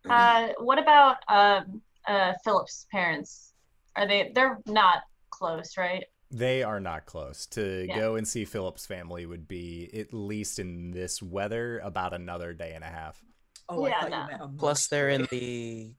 uh, 0.09 0.49
what 0.59 0.79
about 0.79 1.17
um, 1.29 1.83
uh, 2.07 2.33
Philip's 2.45 2.87
parents? 2.93 3.53
Are 3.97 4.07
they? 4.07 4.33
They're 4.35 4.59
not 4.67 5.03
close, 5.31 5.77
right? 5.77 6.05
They 6.31 6.63
are 6.63 6.81
not 6.81 7.07
close. 7.07 7.47
To 7.49 7.87
Yeah. 7.87 7.97
go 7.97 8.17
and 8.17 8.27
see 8.27 8.45
Philip's 8.45 8.85
family 8.87 9.27
would 9.27 9.47
be, 9.47 9.89
at 9.99 10.13
least 10.13 10.59
in 10.59 10.91
this 10.91 11.23
weather, 11.23 11.79
about 11.79 12.13
another 12.13 12.53
day 12.53 12.73
and 12.75 12.83
a 12.85 12.89
half. 12.89 13.23
oh, 13.69 13.87
Yeah, 13.87 14.01
thought 14.01 14.11
no. 14.11 14.21
you 14.23 14.27
meant 14.27 14.43
a 14.43 14.49
Plus, 14.59 14.87
they're 14.89 15.09
in 15.11 15.27
the. 15.31 15.95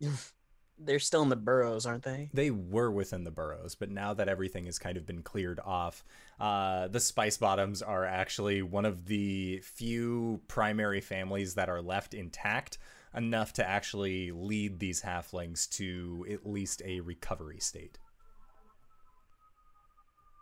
they're 0.78 0.98
still 0.98 1.22
in 1.22 1.28
the 1.28 1.36
burrows, 1.36 1.86
aren't 1.86 2.04
they? 2.04 2.30
They 2.32 2.50
were 2.50 2.90
within 2.90 3.24
the 3.24 3.30
burrows, 3.30 3.74
but 3.74 3.90
now 3.90 4.14
that 4.14 4.28
everything 4.28 4.66
has 4.66 4.78
kind 4.78 4.96
of 4.96 5.06
been 5.06 5.22
cleared 5.22 5.60
off, 5.64 6.04
uh, 6.38 6.88
the 6.88 7.00
Spice 7.00 7.36
Bottoms 7.36 7.82
are 7.82 8.04
actually 8.04 8.62
one 8.62 8.84
of 8.84 9.06
the 9.06 9.60
few 9.64 10.40
primary 10.48 11.00
families 11.00 11.54
that 11.54 11.68
are 11.68 11.82
left 11.82 12.14
intact 12.14 12.78
enough 13.14 13.52
to 13.54 13.68
actually 13.68 14.30
lead 14.30 14.78
these 14.78 15.02
halflings 15.02 15.68
to 15.70 16.26
at 16.30 16.46
least 16.46 16.82
a 16.84 17.00
recovery 17.00 17.58
state. 17.58 17.98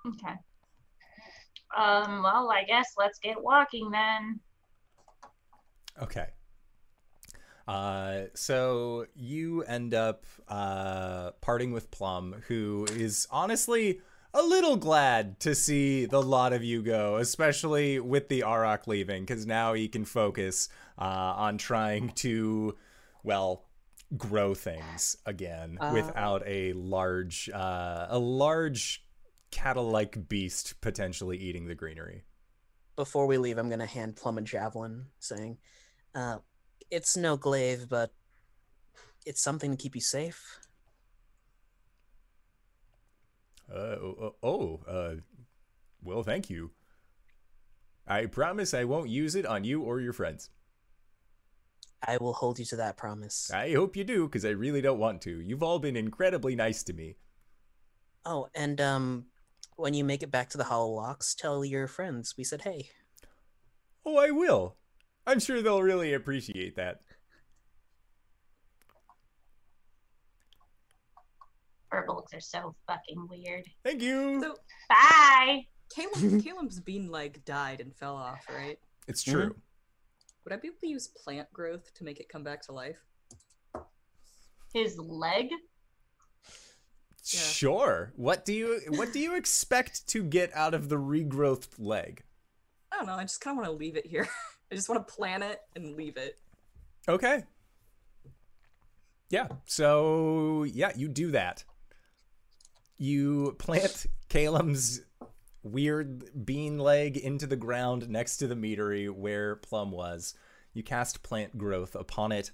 Okay. 0.07 0.35
Um. 1.77 2.23
Well, 2.23 2.51
I 2.51 2.65
guess 2.65 2.93
let's 2.97 3.19
get 3.19 3.43
walking 3.43 3.91
then. 3.91 4.41
Okay. 6.01 6.29
Uh, 7.67 8.25
so 8.35 9.07
you 9.15 9.63
end 9.63 9.93
up 9.93 10.25
uh, 10.49 11.33
parting 11.41 11.73
with 11.73 11.91
Plum, 11.91 12.43
who 12.47 12.87
is 12.93 13.27
honestly 13.31 14.01
a 14.33 14.43
little 14.43 14.77
glad 14.77 15.41
to 15.41 15.55
see 15.55 16.07
the 16.07 16.23
lot 16.23 16.53
of 16.53 16.63
you 16.63 16.83
go, 16.83 17.17
especially 17.17 17.99
with 17.99 18.29
the 18.29 18.43
Auroch 18.43 18.87
leaving, 18.87 19.25
because 19.25 19.47
now 19.47 19.73
he 19.73 19.89
can 19.89 20.05
focus 20.05 20.69
uh, 20.99 21.03
on 21.37 21.59
trying 21.59 22.11
to, 22.11 22.77
well, 23.23 23.65
grow 24.17 24.55
things 24.55 25.17
again 25.27 25.79
Uh. 25.81 25.91
without 25.93 26.43
a 26.47 26.73
large, 26.75 27.51
uh, 27.51 28.07
a 28.11 28.19
large 28.19 29.05
cattle-like 29.51 30.29
beast 30.29 30.81
potentially 30.81 31.39
eating 31.39 31.67
the 31.67 31.75
greenery. 31.75 32.23
Before 32.95 33.27
we 33.27 33.39
leave, 33.39 33.59
I'm 33.59 33.69
gonna 33.69 33.87
hand 33.87 34.17
Plum 34.17 34.39
a 34.39 34.43
javelin, 34.43 35.07
saying, 35.19 35.59
uh, 36.15 36.39
"It's 36.91 37.17
no 37.17 37.37
glaive, 37.37 37.89
but 37.89 38.13
it's 39.25 39.43
something 39.43 39.71
to 39.71 39.77
keep 39.77 39.95
you 39.95 40.01
safe." 40.01 40.61
Uh, 43.73 43.97
oh, 44.01 44.35
oh, 44.43 44.81
uh, 44.87 45.15
well, 46.03 46.23
thank 46.23 46.49
you. 46.49 46.71
I 48.07 48.27
promise 48.27 48.73
I 48.73 48.85
won't 48.85 49.09
use 49.09 49.35
it 49.35 49.45
on 49.45 49.65
you 49.65 49.83
or 49.83 50.01
your 50.01 50.13
friends. 50.13 50.51
I 52.07 52.19
will 52.19 52.35
hold 52.35 52.59
you 52.59 52.65
to 52.67 52.77
that 52.77 52.97
promise. 52.97 53.51
I 53.53 53.73
hope 53.73 53.97
you 53.97 54.05
do, 54.05 54.27
because 54.27 54.45
I 54.45 54.51
really 54.51 54.81
don't 54.81 55.01
want 55.01 55.23
to. 55.23 55.41
You've 55.41 55.63
all 55.63 55.81
been 55.81 55.97
incredibly 55.97 56.55
nice 56.55 56.85
to 56.85 56.93
me. 56.93 57.17
Oh, 58.25 58.49
and 58.55 58.81
um, 58.81 59.27
when 59.77 59.95
you 59.95 60.05
make 60.05 60.23
it 60.23 60.31
back 60.31 60.51
to 60.51 60.59
the 60.59 60.65
Hollow 60.65 60.91
Locks, 60.91 61.35
tell 61.35 61.65
your 61.65 61.89
friends 61.89 62.35
we 62.37 62.45
said 62.45 62.63
hey. 62.63 62.91
Oh, 64.05 64.19
I 64.19 64.31
will. 64.31 64.77
I'm 65.27 65.41
sure 65.41 65.61
they'll 65.61 65.83
really 65.83 66.15
appreciate 66.15 66.77
that. 66.77 67.01
Furbolgs 71.93 72.35
are 72.35 72.41
so 72.41 72.75
fucking 72.87 73.27
weird. 73.29 73.65
Thank 73.85 74.03
you. 74.03 74.41
So 74.41 74.55
Bye. 74.89 75.67
Caleb, 75.95 76.43
Caleb's 76.45 76.81
bean 76.81 77.11
leg 77.11 77.45
died 77.45 77.81
and 77.81 77.95
fell 77.95 78.17
off, 78.17 78.45
right? 78.55 78.79
It's 79.09 79.23
true. 79.23 79.51
Mm-hmm. 79.51 79.59
Would 80.45 80.53
I 80.53 80.57
be 80.57 80.69
able 80.69 80.79
to 80.81 80.89
use 80.89 81.09
plant 81.09 81.53
growth 81.53 81.93
to 81.95 82.05
make 82.05 82.21
it 82.21 82.29
come 82.29 82.45
back 82.45 82.63
to 82.63 82.73
life? 82.73 82.99
His 84.73 84.99
leg. 84.99 85.51
Yeah. 85.51 87.41
Sure. 87.41 88.13
What 88.15 88.45
do 88.45 88.53
you 88.53 88.81
what 88.89 89.13
do 89.13 89.19
you 89.19 89.35
expect 89.35 90.07
to 90.09 90.23
get 90.23 90.55
out 90.55 90.75
of 90.75 90.89
the 90.89 90.97
regrowth 90.97 91.69
leg? 91.79 92.23
I 92.93 92.99
don't 92.99 93.07
know. 93.07 93.15
I 93.15 93.23
just 93.23 93.41
kind 93.41 93.59
of 93.59 93.65
want 93.65 93.73
to 93.73 93.77
leave 93.77 93.97
it 93.97 94.07
here. 94.07 94.29
I 94.71 94.75
just 94.75 94.89
want 94.89 95.07
to 95.07 95.15
plant 95.15 95.43
it 95.43 95.61
and 95.75 95.97
leave 95.97 96.17
it. 96.17 96.39
Okay. 97.09 97.45
Yeah. 99.31 99.49
So 99.67 100.65
yeah, 100.65 100.93
you 100.97 101.09
do 101.09 101.31
that. 101.33 101.65
You 102.99 103.55
plant 103.59 104.07
Calum's 104.29 105.03
weird 105.63 106.47
bean 106.47 106.79
leg 106.79 107.17
into 107.17 107.47
the 107.47 107.57
ground 107.57 108.09
next 108.09 108.39
to 108.39 108.47
the 108.47 108.55
meadery 108.55 109.11
where 109.11 109.57
Plum 109.57 109.91
was. 109.91 110.35
You 110.73 110.83
cast 110.83 111.23
plant 111.23 111.57
growth 111.59 111.95
upon 111.95 112.33
it, 112.33 112.51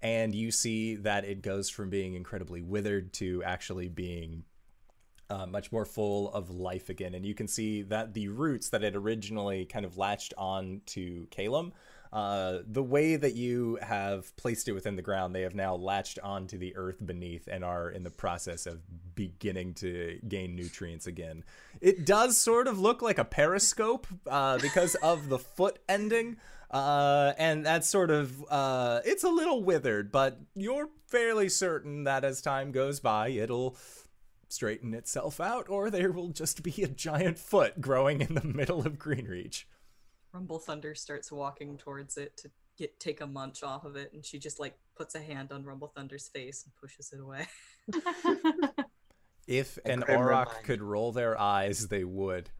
and 0.00 0.34
you 0.34 0.50
see 0.50 0.96
that 0.96 1.24
it 1.24 1.42
goes 1.42 1.68
from 1.68 1.90
being 1.90 2.14
incredibly 2.14 2.62
withered 2.62 3.12
to 3.14 3.42
actually 3.44 3.88
being 3.88 4.44
uh, 5.30 5.46
much 5.46 5.72
more 5.72 5.84
full 5.84 6.30
of 6.32 6.50
life 6.50 6.88
again. 6.88 7.14
And 7.14 7.24
you 7.24 7.34
can 7.34 7.48
see 7.48 7.82
that 7.82 8.14
the 8.14 8.28
roots 8.28 8.70
that 8.70 8.82
had 8.82 8.96
originally 8.96 9.64
kind 9.64 9.84
of 9.84 9.96
latched 9.96 10.34
on 10.38 10.82
to 10.86 11.26
Calum, 11.30 11.72
uh, 12.12 12.58
the 12.66 12.82
way 12.82 13.16
that 13.16 13.34
you 13.34 13.78
have 13.82 14.34
placed 14.36 14.68
it 14.68 14.72
within 14.72 14.96
the 14.96 15.02
ground, 15.02 15.34
they 15.34 15.42
have 15.42 15.54
now 15.54 15.74
latched 15.74 16.18
onto 16.22 16.56
the 16.56 16.76
earth 16.76 17.04
beneath 17.04 17.48
and 17.48 17.64
are 17.64 17.90
in 17.90 18.04
the 18.04 18.10
process 18.10 18.66
of 18.66 18.80
beginning 19.14 19.74
to 19.74 20.18
gain 20.28 20.54
nutrients 20.54 21.06
again. 21.06 21.44
It 21.80 22.06
does 22.06 22.36
sort 22.36 22.68
of 22.68 22.78
look 22.78 23.02
like 23.02 23.18
a 23.18 23.24
periscope 23.24 24.06
uh, 24.26 24.58
because 24.58 24.94
of 24.96 25.28
the 25.28 25.38
foot 25.38 25.78
ending. 25.88 26.36
Uh, 26.70 27.32
and 27.38 27.64
that's 27.64 27.88
sort 27.88 28.10
of 28.10 28.44
uh, 28.50 29.00
it's 29.04 29.22
a 29.22 29.28
little 29.28 29.62
withered, 29.62 30.10
but 30.10 30.40
you're 30.56 30.88
fairly 31.06 31.48
certain 31.48 32.04
that 32.04 32.24
as 32.24 32.40
time 32.40 32.72
goes 32.72 32.98
by, 32.98 33.28
it'll 33.28 33.76
straighten 34.48 34.94
itself 34.94 35.40
out, 35.40 35.68
or 35.68 35.90
there 35.90 36.12
will 36.12 36.28
just 36.28 36.62
be 36.62 36.82
a 36.82 36.88
giant 36.88 37.38
foot 37.38 37.80
growing 37.80 38.20
in 38.20 38.34
the 38.34 38.44
middle 38.46 38.86
of 38.86 38.98
Greenreach. 38.98 39.64
Rumble 40.32 40.58
Thunder 40.58 40.94
starts 40.94 41.32
walking 41.32 41.78
towards 41.78 42.16
it 42.16 42.36
to 42.38 42.50
get 42.78 42.98
take 43.00 43.20
a 43.22 43.26
munch 43.26 43.62
off 43.62 43.84
of 43.84 43.96
it, 43.96 44.12
and 44.12 44.24
she 44.24 44.38
just 44.38 44.60
like 44.60 44.76
puts 44.96 45.14
a 45.14 45.20
hand 45.20 45.50
on 45.52 45.64
Rumble 45.64 45.88
Thunder's 45.96 46.28
face 46.28 46.64
and 46.64 46.74
pushes 46.76 47.12
it 47.12 47.20
away. 47.20 47.46
If 49.46 49.78
A 49.84 49.92
an 49.92 50.00
grim 50.00 50.18
Auroch 50.20 50.28
reminder. 50.48 50.60
could 50.64 50.82
roll 50.82 51.12
their 51.12 51.40
eyes, 51.40 51.88
they 51.88 52.02
would. 52.04 52.50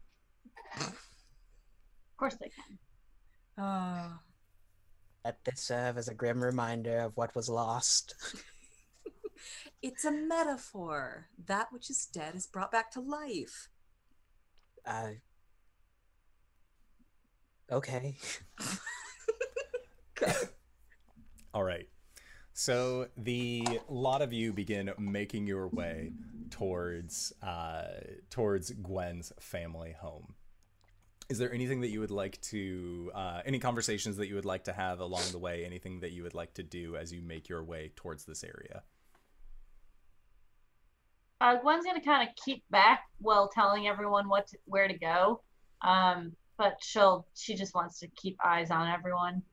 of 0.79 0.93
course 2.17 2.35
they 2.35 2.49
can. 2.49 2.79
Ah, 3.57 4.19
Let 5.25 5.43
this 5.43 5.61
serve 5.61 5.97
as 5.97 6.07
a 6.07 6.13
grim 6.13 6.41
reminder 6.43 6.99
of 6.99 7.17
what 7.17 7.35
was 7.35 7.49
lost. 7.49 8.15
it's 9.81 10.05
a 10.05 10.11
metaphor. 10.11 11.27
That 11.45 11.71
which 11.71 11.89
is 11.89 12.05
dead 12.05 12.35
is 12.35 12.47
brought 12.47 12.71
back 12.71 12.91
to 12.91 12.99
life. 12.99 13.69
Uh, 14.85 15.11
okay. 17.71 18.17
All 21.53 21.63
right. 21.63 21.87
So 22.53 23.07
the 23.15 23.63
lot 23.87 24.21
of 24.21 24.33
you 24.33 24.51
begin 24.51 24.91
making 24.97 25.45
your 25.45 25.67
way 25.67 26.11
towards 26.49 27.31
uh, 27.43 27.83
towards 28.29 28.71
Gwen's 28.71 29.31
family 29.39 29.93
home. 29.99 30.33
Is 31.29 31.37
there 31.37 31.53
anything 31.53 31.81
that 31.81 31.89
you 31.89 31.99
would 31.99 32.11
like 32.11 32.39
to, 32.43 33.11
uh, 33.13 33.41
any 33.45 33.59
conversations 33.59 34.15
that 34.15 34.27
you 34.27 34.35
would 34.35 34.45
like 34.45 34.63
to 34.63 34.73
have 34.73 35.01
along 35.01 35.23
the 35.31 35.37
way? 35.37 35.65
Anything 35.65 35.99
that 35.99 36.13
you 36.13 36.23
would 36.23 36.33
like 36.33 36.53
to 36.53 36.63
do 36.63 36.95
as 36.95 37.11
you 37.11 37.21
make 37.21 37.49
your 37.49 37.63
way 37.63 37.91
towards 37.97 38.23
this 38.23 38.45
area? 38.45 38.83
Uh, 41.39 41.57
Gwen's 41.57 41.85
gonna 41.85 42.01
kind 42.01 42.27
of 42.27 42.35
keep 42.43 42.63
back 42.69 43.01
while 43.19 43.47
telling 43.47 43.87
everyone 43.87 44.27
what 44.27 44.47
to, 44.47 44.57
where 44.65 44.87
to 44.87 44.97
go. 44.97 45.41
Um, 45.81 46.33
but 46.57 46.77
she'll 46.81 47.27
she 47.35 47.55
just 47.55 47.75
wants 47.75 47.99
to 47.99 48.07
keep 48.15 48.37
eyes 48.43 48.71
on 48.71 48.89
everyone. 48.89 49.43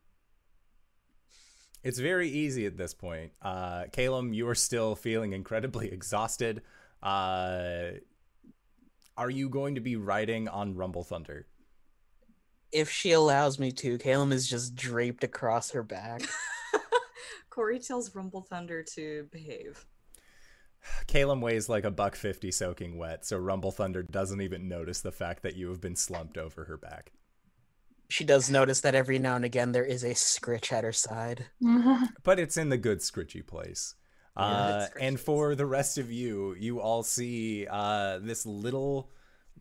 It's 1.82 1.98
very 1.98 2.30
easy 2.30 2.64
at 2.64 2.78
this 2.78 2.94
point. 2.94 3.32
Uh, 3.42 3.84
Calum, 3.92 4.32
you 4.32 4.48
are 4.48 4.54
still 4.54 4.96
feeling 4.96 5.32
incredibly 5.32 5.88
exhausted. 5.92 6.62
Uh, 7.02 7.90
are 9.16 9.30
you 9.30 9.50
going 9.50 9.74
to 9.74 9.82
be 9.82 9.96
riding 9.96 10.48
on 10.48 10.74
Rumble 10.74 11.04
Thunder? 11.04 11.46
If 12.72 12.90
she 12.90 13.12
allows 13.12 13.58
me 13.58 13.70
to, 13.72 13.98
Calum 13.98 14.32
is 14.32 14.48
just 14.48 14.74
draped 14.74 15.22
across 15.22 15.70
her 15.72 15.82
back. 15.82 16.22
Corey 17.50 17.78
tells 17.78 18.14
Rumble 18.14 18.42
Thunder 18.42 18.82
to 18.94 19.28
behave. 19.30 19.86
Calum 21.06 21.40
weighs 21.40 21.68
like 21.68 21.84
a 21.84 21.90
buck 21.90 22.16
fifty 22.16 22.50
soaking 22.50 22.98
wet, 22.98 23.24
so 23.24 23.36
Rumble 23.38 23.72
Thunder 23.72 24.02
doesn't 24.02 24.40
even 24.40 24.68
notice 24.68 25.00
the 25.00 25.12
fact 25.12 25.42
that 25.42 25.56
you 25.56 25.68
have 25.68 25.80
been 25.80 25.96
slumped 25.96 26.38
over 26.38 26.64
her 26.64 26.76
back. 26.76 27.12
She 28.08 28.24
does 28.24 28.50
notice 28.50 28.80
that 28.82 28.94
every 28.94 29.18
now 29.18 29.36
and 29.36 29.44
again 29.44 29.72
there 29.72 29.84
is 29.84 30.04
a 30.04 30.14
scritch 30.14 30.72
at 30.72 30.84
her 30.84 30.92
side. 30.92 31.46
But 32.22 32.38
it's 32.38 32.56
in 32.56 32.68
the 32.68 32.76
good 32.76 32.98
scritchy 32.98 33.46
place. 33.46 33.94
Uh, 34.36 34.88
Good 34.88 35.00
and 35.00 35.20
for 35.20 35.54
the 35.54 35.66
rest 35.66 35.96
of 35.96 36.10
you, 36.10 36.54
you 36.58 36.80
all 36.80 37.02
see 37.02 37.66
uh, 37.70 38.18
this 38.18 38.44
little 38.44 39.10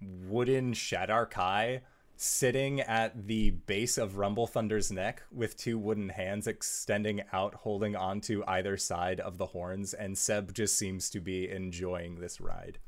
wooden 0.02 0.74
Shadar 0.74 1.30
Kai 1.30 1.82
sitting 2.16 2.80
at 2.82 3.28
the 3.28 3.52
base 3.52 3.98
of 3.98 4.18
Rumble 4.18 4.48
Thunder's 4.48 4.92
neck 4.92 5.24
with 5.32 5.58
two 5.58 5.78
wooden 5.78 6.10
hands 6.10 6.48
extending 6.48 7.22
out, 7.34 7.56
holding 7.56 7.96
onto 7.96 8.44
either 8.48 8.78
side 8.78 9.20
of 9.20 9.38
the 9.38 9.48
horns. 9.48 9.94
And 9.94 10.18
Seb 10.18 10.54
just 10.54 10.78
seems 10.78 11.10
to 11.12 11.20
be 11.20 11.50
enjoying 11.50 12.20
this 12.20 12.40
ride. 12.40 12.80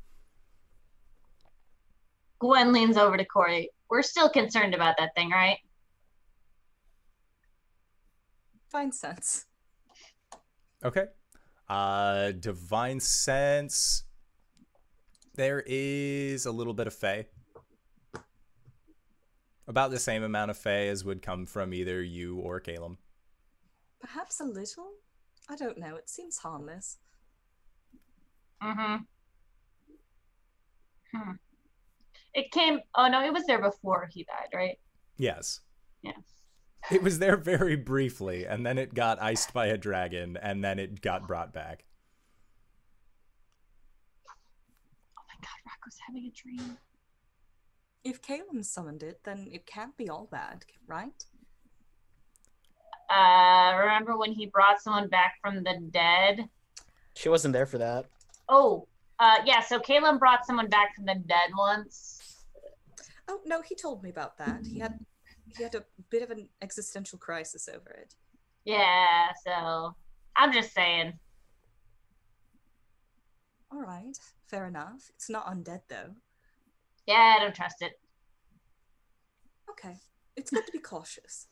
Gwen 2.38 2.72
leans 2.72 2.96
over 2.96 3.16
to 3.16 3.24
Corey. 3.24 3.70
We're 3.88 4.02
still 4.02 4.28
concerned 4.28 4.74
about 4.74 4.96
that 4.98 5.14
thing, 5.14 5.30
right? 5.30 5.58
Fine 8.70 8.92
sense. 8.92 9.46
Okay. 10.84 11.06
Uh 11.68 12.32
divine 12.32 13.00
sense. 13.00 14.04
There 15.34 15.62
is 15.66 16.46
a 16.46 16.52
little 16.52 16.74
bit 16.74 16.86
of 16.86 16.94
fey. 16.94 17.26
About 19.68 19.90
the 19.90 19.98
same 19.98 20.22
amount 20.22 20.50
of 20.50 20.56
fey 20.56 20.88
as 20.88 21.04
would 21.04 21.22
come 21.22 21.44
from 21.44 21.74
either 21.74 22.02
you 22.02 22.38
or 22.38 22.60
Calum. 22.60 22.98
Perhaps 24.00 24.40
a 24.40 24.44
little? 24.44 24.90
I 25.48 25.56
don't 25.56 25.78
know. 25.78 25.96
It 25.96 26.08
seems 26.08 26.38
harmless. 26.38 26.98
Mm-hmm. 28.62 28.96
Hmm. 31.14 31.32
It 32.34 32.52
came. 32.52 32.80
Oh 32.94 33.08
no, 33.08 33.24
it 33.24 33.32
was 33.32 33.44
there 33.46 33.60
before 33.60 34.08
he 34.12 34.24
died, 34.24 34.54
right? 34.54 34.78
Yes. 35.16 35.60
Yeah. 36.02 36.12
It 36.90 37.02
was 37.02 37.18
there 37.18 37.36
very 37.36 37.74
briefly, 37.74 38.46
and 38.46 38.64
then 38.64 38.78
it 38.78 38.94
got 38.94 39.20
iced 39.20 39.52
by 39.52 39.66
a 39.66 39.76
dragon, 39.76 40.38
and 40.40 40.62
then 40.62 40.78
it 40.78 41.00
got 41.00 41.26
brought 41.26 41.52
back. 41.52 41.84
Oh 45.18 45.22
my 45.26 45.34
God, 45.40 45.58
Rocco's 45.66 45.98
having 46.06 46.26
a 46.26 46.30
dream. 46.30 46.78
If 48.06 48.22
Calum 48.22 48.62
summoned 48.62 49.02
it, 49.02 49.18
then 49.24 49.48
it 49.50 49.66
can't 49.66 49.96
be 49.96 50.08
all 50.08 50.28
bad, 50.30 50.64
right? 50.86 51.24
Uh, 53.10 53.76
remember 53.76 54.16
when 54.16 54.30
he 54.30 54.46
brought 54.46 54.80
someone 54.80 55.08
back 55.08 55.34
from 55.42 55.64
the 55.64 55.76
dead? 55.90 56.48
She 57.14 57.28
wasn't 57.28 57.52
there 57.52 57.66
for 57.66 57.78
that. 57.78 58.06
Oh, 58.48 58.86
uh, 59.18 59.38
yeah. 59.44 59.58
So 59.58 59.80
Caleb 59.80 60.20
brought 60.20 60.46
someone 60.46 60.68
back 60.68 60.94
from 60.94 61.06
the 61.06 61.16
dead 61.26 61.50
once. 61.58 62.44
Oh 63.26 63.40
no, 63.44 63.60
he 63.60 63.74
told 63.74 64.04
me 64.04 64.10
about 64.10 64.38
that. 64.38 64.64
He 64.64 64.78
had 64.78 65.04
he 65.56 65.64
had 65.64 65.74
a 65.74 65.84
bit 66.08 66.22
of 66.22 66.30
an 66.30 66.48
existential 66.62 67.18
crisis 67.18 67.68
over 67.68 67.90
it. 67.90 68.14
Yeah. 68.64 69.32
So 69.44 69.96
I'm 70.36 70.52
just 70.52 70.72
saying. 70.72 71.14
All 73.72 73.80
right, 73.80 74.16
fair 74.46 74.68
enough. 74.68 75.10
It's 75.16 75.28
not 75.28 75.46
undead 75.46 75.80
though. 75.88 76.14
Yeah, 77.06 77.36
I 77.38 77.42
don't 77.42 77.54
trust 77.54 77.82
it. 77.82 77.98
Okay, 79.70 79.96
it's 80.36 80.50
good 80.50 80.66
to 80.66 80.72
be 80.72 80.78
cautious. 80.78 81.46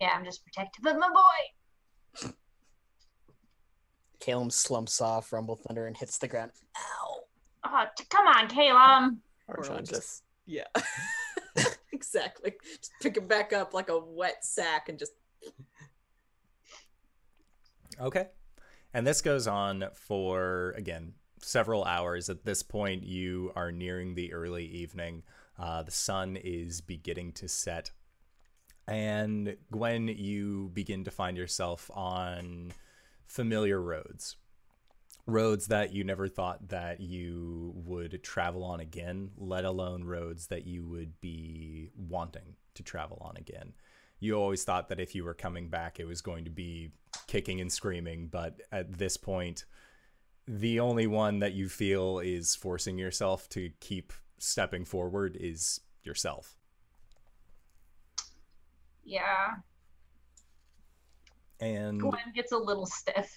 Yeah, 0.00 0.10
I'm 0.14 0.24
just 0.24 0.44
protective 0.44 0.86
of 0.86 0.96
my 0.98 1.08
boy. 1.08 2.30
Calum 4.20 4.50
slumps 4.50 5.00
off 5.00 5.32
Rumble 5.32 5.56
Thunder 5.56 5.86
and 5.86 5.96
hits 5.96 6.18
the 6.18 6.28
ground. 6.28 6.50
Ow. 6.76 7.20
Oh, 7.64 7.84
t- 7.96 8.04
come 8.10 8.26
on, 8.26 8.48
Caleb. 8.48 9.18
Archon 9.48 9.78
just- 9.84 9.90
just 9.90 10.22
Yeah, 10.46 10.64
exactly. 11.92 12.54
Just 12.78 12.92
pick 13.00 13.16
it 13.16 13.28
back 13.28 13.52
up 13.52 13.74
like 13.74 13.88
a 13.88 13.98
wet 13.98 14.44
sack 14.44 14.88
and 14.88 14.98
just 14.98 15.12
Okay. 18.00 18.28
And 18.94 19.06
this 19.06 19.20
goes 19.22 19.46
on 19.46 19.84
for, 19.94 20.72
again, 20.76 21.14
several 21.42 21.84
hours. 21.84 22.28
At 22.28 22.44
this 22.44 22.62
point, 22.62 23.04
you 23.04 23.52
are 23.56 23.72
nearing 23.72 24.14
the 24.14 24.32
early 24.32 24.64
evening. 24.64 25.22
Uh, 25.58 25.82
the 25.82 25.90
sun 25.90 26.36
is 26.36 26.80
beginning 26.80 27.32
to 27.32 27.48
set. 27.48 27.90
And 28.86 29.56
Gwen, 29.70 30.08
you 30.08 30.70
begin 30.72 31.04
to 31.04 31.10
find 31.10 31.36
yourself 31.36 31.90
on 31.94 32.72
familiar 33.26 33.80
roads. 33.80 34.36
Roads 35.26 35.66
that 35.66 35.92
you 35.92 36.04
never 36.04 36.26
thought 36.26 36.68
that 36.68 37.00
you 37.00 37.72
would 37.74 38.22
travel 38.22 38.64
on 38.64 38.80
again, 38.80 39.30
let 39.36 39.66
alone 39.66 40.04
roads 40.04 40.46
that 40.46 40.66
you 40.66 40.86
would 40.86 41.20
be 41.20 41.90
wanting 41.96 42.56
to 42.74 42.82
travel 42.82 43.18
on 43.20 43.36
again. 43.36 43.74
You 44.20 44.36
always 44.36 44.64
thought 44.64 44.88
that 44.88 45.00
if 45.00 45.14
you 45.14 45.22
were 45.22 45.34
coming 45.34 45.68
back, 45.68 46.00
it 46.00 46.06
was 46.06 46.22
going 46.22 46.44
to 46.44 46.50
be 46.50 46.92
kicking 47.26 47.60
and 47.60 47.70
screaming, 47.70 48.28
but 48.28 48.60
at 48.72 48.96
this 48.96 49.18
point, 49.18 49.66
the 50.48 50.80
only 50.80 51.06
one 51.06 51.40
that 51.40 51.52
you 51.52 51.68
feel 51.68 52.20
is 52.20 52.54
forcing 52.54 52.96
yourself 52.96 53.48
to 53.50 53.70
keep 53.80 54.14
stepping 54.38 54.86
forward 54.86 55.36
is 55.38 55.80
yourself. 56.02 56.56
Yeah. 59.04 59.56
And 61.60 62.00
Gwen 62.00 62.32
gets 62.34 62.52
a 62.52 62.56
little 62.56 62.86
stiff. 62.86 63.36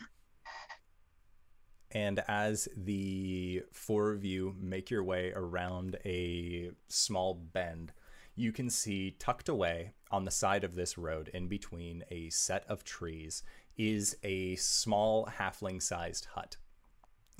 and 1.92 2.24
as 2.30 2.70
the 2.78 3.64
four 3.74 4.12
of 4.12 4.24
you 4.24 4.56
make 4.58 4.90
your 4.90 5.04
way 5.04 5.34
around 5.36 5.98
a 6.06 6.72
small 6.88 7.34
bend, 7.34 7.92
you 8.36 8.54
can 8.54 8.70
see 8.70 9.12
tucked 9.20 9.50
away 9.50 9.92
on 10.12 10.24
the 10.24 10.32
side 10.32 10.64
of 10.64 10.76
this 10.76 10.98
road 10.98 11.30
in 11.34 11.50
between 11.50 12.06
a 12.10 12.30
set 12.30 12.64
of 12.70 12.86
trees 12.86 13.44
is 13.78 14.16
a 14.24 14.56
small 14.56 15.26
halfling 15.40 15.82
sized 15.82 16.26
hut. 16.36 16.56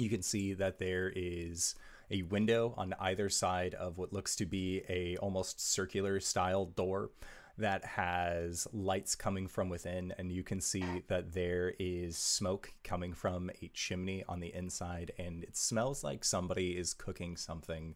You 0.02 0.10
can 0.10 0.24
see 0.24 0.54
that 0.54 0.80
there 0.80 1.14
is 1.16 1.76
a 2.10 2.24
window 2.24 2.74
on 2.76 2.96
either 3.00 3.30
side 3.30 3.76
of 3.76 3.98
what 3.98 4.12
looks 4.12 4.36
to 4.38 4.46
be 4.46 4.82
a 4.90 5.16
almost 5.18 5.62
circular 5.62 6.20
style 6.20 6.66
door 6.66 7.12
that 7.58 7.86
has 7.86 8.68
lights 8.74 9.14
coming 9.14 9.48
from 9.48 9.70
within, 9.70 10.12
and 10.18 10.32
you 10.32 10.44
can 10.44 10.60
see 10.60 11.04
that 11.08 11.34
there 11.34 11.74
is 11.78 12.18
smoke 12.18 12.74
coming 12.84 13.14
from 13.14 13.52
a 13.62 13.68
chimney 13.74 14.24
on 14.28 14.40
the 14.40 14.54
inside, 14.56 15.12
and 15.20 15.44
it 15.44 15.56
smells 15.56 16.04
like 16.04 16.24
somebody 16.24 16.72
is 16.72 16.96
cooking 16.96 17.38
something 17.38 17.94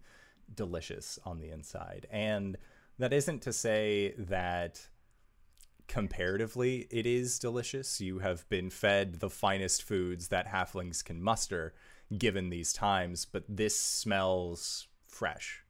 delicious 0.53 1.17
on 1.25 1.39
the 1.39 1.49
inside. 1.49 2.05
And 2.11 2.57
that 2.99 3.13
isn't 3.13 3.41
to 3.41 3.53
say 3.53 4.13
that 4.19 4.87
comparatively 5.87 6.87
it 6.91 7.05
is 7.05 7.39
delicious. 7.39 7.99
You 7.99 8.19
have 8.19 8.47
been 8.49 8.69
fed 8.69 9.19
the 9.19 9.29
finest 9.29 9.83
foods 9.83 10.27
that 10.27 10.47
halflings 10.47 11.03
can 11.03 11.21
muster 11.21 11.73
given 12.17 12.49
these 12.49 12.73
times, 12.73 13.25
but 13.25 13.43
this 13.47 13.79
smells 13.79 14.87
fresh. 15.07 15.63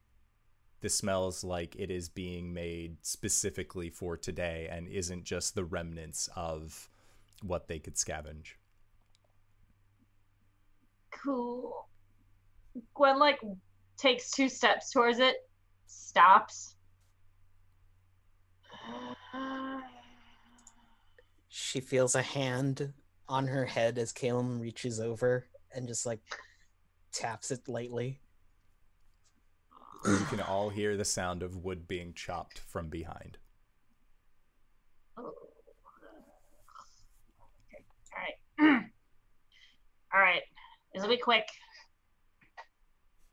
This 0.80 0.94
smells 0.94 1.42
like 1.42 1.74
it 1.76 1.90
is 1.90 2.08
being 2.08 2.52
made 2.52 2.98
specifically 3.02 3.90
for 3.90 4.16
today 4.16 4.68
and 4.70 4.88
isn't 4.88 5.24
just 5.24 5.54
the 5.54 5.64
remnants 5.64 6.28
of 6.36 6.88
what 7.42 7.68
they 7.68 7.78
could 7.78 7.94
scavenge. 7.94 8.54
Cool. 11.10 11.88
Gwen 12.94 13.18
like 13.18 13.40
takes 13.96 14.30
two 14.30 14.48
steps 14.48 14.90
towards 14.90 15.18
it, 15.18 15.36
stops. 15.86 16.74
She 21.48 21.80
feels 21.80 22.14
a 22.14 22.22
hand 22.22 22.92
on 23.28 23.46
her 23.48 23.64
head 23.64 23.98
as 23.98 24.12
Caleb 24.12 24.60
reaches 24.60 25.00
over 25.00 25.46
and 25.76 25.86
just 25.86 26.06
like 26.06 26.20
taps 27.12 27.50
it 27.50 27.68
lightly. 27.68 28.20
You 30.06 30.24
can 30.30 30.40
all 30.40 30.70
hear 30.70 30.96
the 30.96 31.04
sound 31.04 31.42
of 31.42 31.56
wood 31.56 31.88
being 31.88 32.12
chopped 32.14 32.60
from 32.60 32.88
behind. 32.88 33.38
Oh. 35.18 35.32
Okay. 37.72 37.84
All 38.14 38.20
right. 38.20 38.82
All 40.14 40.20
right. 40.20 40.42
This 40.94 41.02
will 41.02 41.10
be 41.10 41.18
quick. 41.18 41.48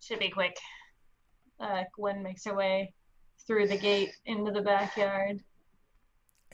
Should 0.01 0.19
be 0.19 0.29
quick. 0.29 0.57
Uh, 1.59 1.83
Gwen 1.95 2.23
makes 2.23 2.43
her 2.45 2.55
way 2.55 2.93
through 3.45 3.67
the 3.67 3.77
gate 3.77 4.11
into 4.25 4.51
the 4.51 4.61
backyard. 4.61 5.41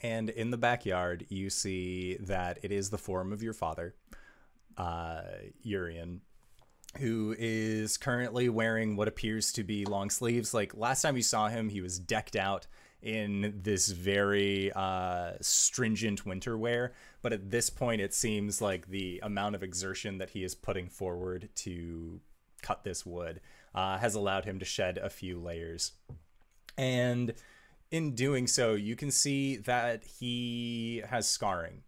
And 0.02 0.30
in 0.30 0.50
the 0.50 0.58
backyard, 0.58 1.26
you 1.28 1.50
see 1.50 2.16
that 2.20 2.58
it 2.62 2.72
is 2.72 2.90
the 2.90 2.98
form 2.98 3.32
of 3.32 3.42
your 3.42 3.52
father, 3.52 3.94
uh, 4.80 5.20
Urian, 5.62 6.22
who 6.96 7.36
is 7.38 7.98
currently 7.98 8.48
wearing 8.48 8.96
what 8.96 9.08
appears 9.08 9.52
to 9.52 9.62
be 9.62 9.84
long 9.84 10.08
sleeves. 10.08 10.54
Like 10.54 10.74
last 10.74 11.02
time 11.02 11.16
you 11.16 11.22
saw 11.22 11.48
him, 11.48 11.68
he 11.68 11.82
was 11.82 11.98
decked 11.98 12.34
out 12.34 12.66
in 13.02 13.60
this 13.62 13.88
very 13.88 14.72
uh, 14.72 15.32
stringent 15.42 16.24
winter 16.24 16.56
wear. 16.56 16.94
But 17.20 17.34
at 17.34 17.50
this 17.50 17.68
point, 17.68 18.00
it 18.00 18.14
seems 18.14 18.62
like 18.62 18.88
the 18.88 19.20
amount 19.22 19.54
of 19.54 19.62
exertion 19.62 20.16
that 20.16 20.30
he 20.30 20.44
is 20.44 20.54
putting 20.54 20.88
forward 20.88 21.50
to 21.56 22.20
cut 22.62 22.82
this 22.82 23.04
wood 23.04 23.40
uh, 23.74 23.98
has 23.98 24.14
allowed 24.14 24.46
him 24.46 24.58
to 24.60 24.64
shed 24.64 24.96
a 24.96 25.10
few 25.10 25.38
layers. 25.38 25.92
And 26.78 27.34
in 27.90 28.14
doing 28.14 28.46
so, 28.46 28.74
you 28.74 28.96
can 28.96 29.10
see 29.10 29.56
that 29.56 30.04
he 30.04 31.02
has 31.06 31.28
scarring 31.28 31.82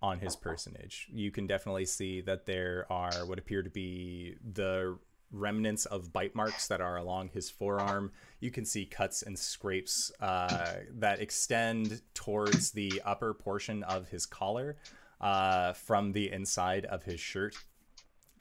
on 0.00 0.20
his 0.20 0.36
personage. 0.36 1.08
You 1.12 1.30
can 1.30 1.46
definitely 1.46 1.86
see 1.86 2.20
that 2.22 2.46
there 2.46 2.86
are 2.90 3.26
what 3.26 3.38
appear 3.38 3.62
to 3.62 3.70
be 3.70 4.36
the 4.54 4.98
remnants 5.30 5.86
of 5.86 6.12
bite 6.12 6.34
marks 6.34 6.68
that 6.68 6.80
are 6.80 6.96
along 6.96 7.28
his 7.28 7.50
forearm. 7.50 8.12
You 8.40 8.50
can 8.50 8.64
see 8.64 8.86
cuts 8.86 9.22
and 9.22 9.38
scrapes 9.38 10.10
uh, 10.20 10.74
that 10.94 11.20
extend 11.20 12.00
towards 12.14 12.70
the 12.70 13.02
upper 13.04 13.34
portion 13.34 13.82
of 13.82 14.08
his 14.08 14.24
collar 14.24 14.76
uh, 15.20 15.72
from 15.72 16.12
the 16.12 16.30
inside 16.30 16.84
of 16.86 17.02
his 17.02 17.20
shirt. 17.20 17.56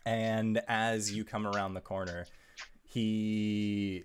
And 0.06 0.62
as 0.68 1.12
you 1.12 1.26
come 1.26 1.46
around 1.46 1.74
the 1.74 1.82
corner, 1.82 2.28
he 2.84 4.04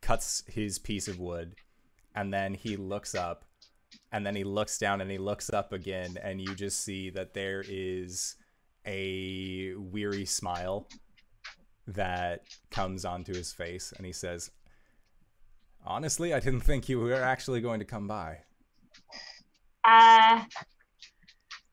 cuts 0.00 0.44
his 0.46 0.78
piece 0.78 1.08
of 1.08 1.18
wood 1.18 1.56
and 2.14 2.32
then 2.32 2.54
he 2.54 2.76
looks 2.76 3.14
up 3.14 3.44
and 4.12 4.24
then 4.26 4.36
he 4.36 4.44
looks 4.44 4.78
down 4.78 5.00
and 5.00 5.10
he 5.10 5.18
looks 5.18 5.50
up 5.50 5.72
again 5.72 6.16
and 6.22 6.40
you 6.40 6.54
just 6.54 6.84
see 6.84 7.10
that 7.10 7.34
there 7.34 7.64
is 7.66 8.36
a 8.86 9.74
weary 9.76 10.24
smile 10.26 10.86
that 11.86 12.42
comes 12.70 13.04
onto 13.04 13.34
his 13.34 13.52
face 13.52 13.92
and 13.96 14.06
he 14.06 14.12
says 14.12 14.50
honestly 15.84 16.32
i 16.32 16.40
didn't 16.40 16.60
think 16.60 16.88
you 16.88 17.00
were 17.00 17.14
actually 17.14 17.60
going 17.60 17.80
to 17.80 17.86
come 17.86 18.06
by 18.06 18.38
Uh, 19.84 20.44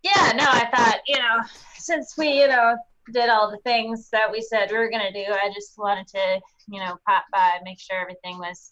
yeah, 0.03 0.31
no, 0.35 0.45
I 0.47 0.67
thought, 0.73 0.99
you 1.07 1.17
know, 1.17 1.41
since 1.77 2.15
we, 2.17 2.29
you 2.41 2.47
know, 2.47 2.75
did 3.13 3.29
all 3.29 3.51
the 3.51 3.59
things 3.59 4.09
that 4.11 4.31
we 4.31 4.41
said 4.41 4.71
we 4.71 4.77
were 4.77 4.89
going 4.89 5.05
to 5.05 5.11
do, 5.11 5.31
I 5.31 5.51
just 5.53 5.77
wanted 5.77 6.07
to, 6.07 6.39
you 6.67 6.79
know, 6.79 6.97
pop 7.07 7.25
by, 7.31 7.59
make 7.63 7.79
sure 7.79 7.99
everything 7.99 8.37
was, 8.39 8.71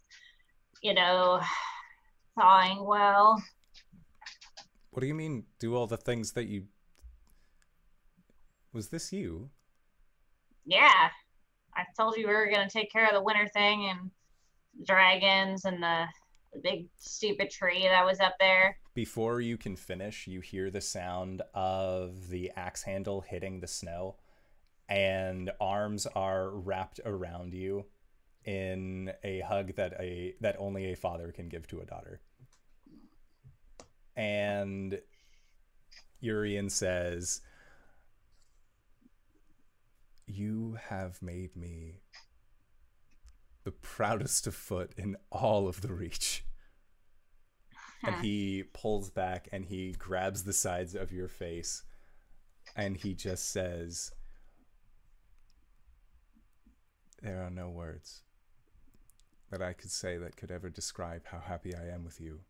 you 0.81 0.93
know, 0.93 1.41
thawing 2.39 2.85
well. 2.85 3.41
What 4.97 5.01
do 5.01 5.07
you 5.07 5.13
mean 5.13 5.43
do 5.59 5.75
all 5.75 5.85
the 5.85 5.95
things 5.95 6.31
that 6.31 6.47
you 6.47 6.63
was 8.73 8.89
this 8.89 9.13
you 9.13 9.51
Yeah, 10.65 11.09
I 11.75 11.83
told 11.95 12.17
you 12.17 12.27
we 12.27 12.33
were 12.33 12.49
going 12.49 12.67
to 12.67 12.73
take 12.73 12.91
care 12.91 13.05
of 13.05 13.13
the 13.13 13.21
winter 13.21 13.47
thing 13.47 13.87
and 13.91 14.09
dragons 14.87 15.65
and 15.65 15.83
the, 15.83 16.05
the 16.51 16.59
big 16.63 16.87
stupid 16.97 17.51
tree 17.51 17.87
that 17.87 18.03
was 18.03 18.19
up 18.19 18.37
there. 18.39 18.79
before 18.95 19.39
you 19.39 19.55
can 19.55 19.75
finish, 19.75 20.25
you 20.25 20.41
hear 20.41 20.71
the 20.71 20.81
sound 20.81 21.43
of 21.53 22.29
the 22.29 22.51
axe 22.55 22.81
handle 22.81 23.21
hitting 23.21 23.59
the 23.59 23.67
snow, 23.67 24.15
and 24.89 25.51
arms 25.61 26.07
are 26.15 26.49
wrapped 26.49 26.99
around 27.05 27.53
you 27.53 27.85
in 28.45 29.11
a 29.23 29.41
hug 29.41 29.75
that 29.75 29.93
a 29.99 30.33
that 30.41 30.55
only 30.57 30.91
a 30.91 30.95
father 30.95 31.31
can 31.31 31.49
give 31.49 31.67
to 31.67 31.81
a 31.81 31.85
daughter. 31.85 32.19
And 34.17 34.99
Urian 36.19 36.69
says, 36.69 37.39
"You 40.25 40.77
have 40.89 41.21
made 41.21 41.55
me 41.55 42.01
the 43.63 43.71
proudest 43.71 44.47
of 44.47 44.55
foot 44.55 44.91
in 44.97 45.15
all 45.31 45.69
of 45.69 45.79
the 45.79 45.93
Reach." 45.93 46.43
and 48.03 48.15
he 48.23 48.63
pulls 48.73 49.09
back 49.09 49.47
and 49.51 49.65
he 49.65 49.93
grabs 49.93 50.43
the 50.43 50.53
sides 50.53 50.95
of 50.95 51.11
your 51.11 51.27
face 51.27 51.83
and 52.75 52.97
he 52.97 53.13
just 53.13 53.49
says 53.51 54.11
there 57.21 57.41
are 57.41 57.49
no 57.49 57.69
words 57.69 58.21
that 59.51 59.61
I 59.61 59.73
could 59.73 59.91
say 59.91 60.17
that 60.17 60.35
could 60.35 60.51
ever 60.51 60.69
describe 60.69 61.23
how 61.25 61.39
happy 61.39 61.73
I 61.73 61.87
am 61.87 62.03
with 62.03 62.21
you 62.21 62.41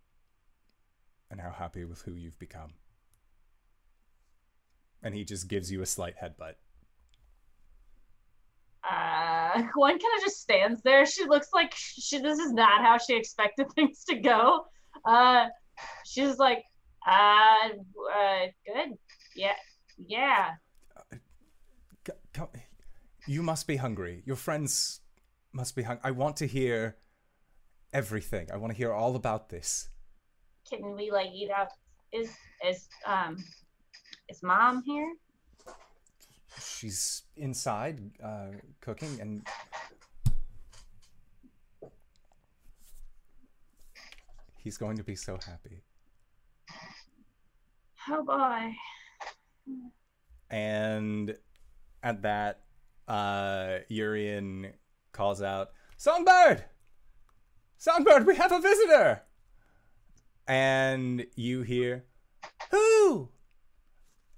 and 1.30 1.42
how 1.42 1.52
happy 1.52 1.86
with 1.86 2.02
who 2.04 2.13
you've 2.13 2.40
become. 2.40 2.74
And 5.04 5.13
he 5.13 5.24
just 5.24 5.48
gives 5.48 5.72
you 5.72 5.82
a 5.82 5.86
slight 5.86 6.16
headbutt. 6.22 6.56
uh 8.90 9.62
Gwen 9.74 10.00
kind 10.00 10.18
of 10.18 10.24
just 10.24 10.42
stands 10.42 10.82
there. 10.84 11.06
She 11.06 11.26
looks 11.26 11.50
like 11.54 11.74
she 11.76 12.20
this 12.20 12.40
is 12.40 12.52
not 12.52 12.82
how 12.82 12.98
she 12.98 13.16
expected 13.16 13.72
things 13.76 14.04
to 14.06 14.16
go. 14.16 14.66
Uh 15.06 15.48
she's 16.06 16.38
like, 16.38 16.63
uh, 17.08 17.70
uh 17.70 18.46
good. 18.66 18.98
Yeah. 19.36 19.54
Yeah. 19.98 20.52
You 23.28 23.44
must 23.44 23.68
be 23.68 23.76
hungry. 23.76 24.24
Your 24.26 24.36
friends 24.38 25.02
must 25.52 25.76
be 25.76 25.84
hungry. 25.84 26.02
I 26.04 26.12
want 26.12 26.38
to 26.38 26.48
hear 26.48 26.98
everything. 27.94 28.50
I 28.54 28.58
want 28.58 28.72
to 28.72 28.78
hear 28.78 28.94
all 28.94 29.16
about 29.16 29.50
this. 29.50 29.90
Can 30.70 30.96
we 30.96 31.12
like 31.12 31.30
eat 31.34 31.50
out 31.50 31.70
is 32.12 32.30
is 32.66 32.90
um 33.06 33.44
is 34.30 34.44
mom 34.44 34.84
here? 34.84 35.14
She's 36.60 37.24
inside 37.36 38.00
uh, 38.24 38.48
cooking, 38.82 39.20
and 39.22 39.48
he's 44.58 44.78
going 44.78 44.98
to 44.98 45.04
be 45.04 45.16
so 45.16 45.38
happy. 45.46 45.84
Oh 48.10 48.24
boy. 48.24 48.74
And 50.50 51.36
at 52.02 52.22
that, 52.24 52.62
uh, 53.08 53.80
Urian 53.90 54.74
calls 55.12 55.42
out, 55.42 55.72
"Songbird, 55.98 56.66
Songbird, 57.78 58.26
we 58.26 58.36
have 58.36 58.52
a 58.52 58.60
visitor!" 58.60 59.27
And 60.48 61.26
you 61.36 61.62
hear, 61.62 62.06
"Who?" 62.72 63.30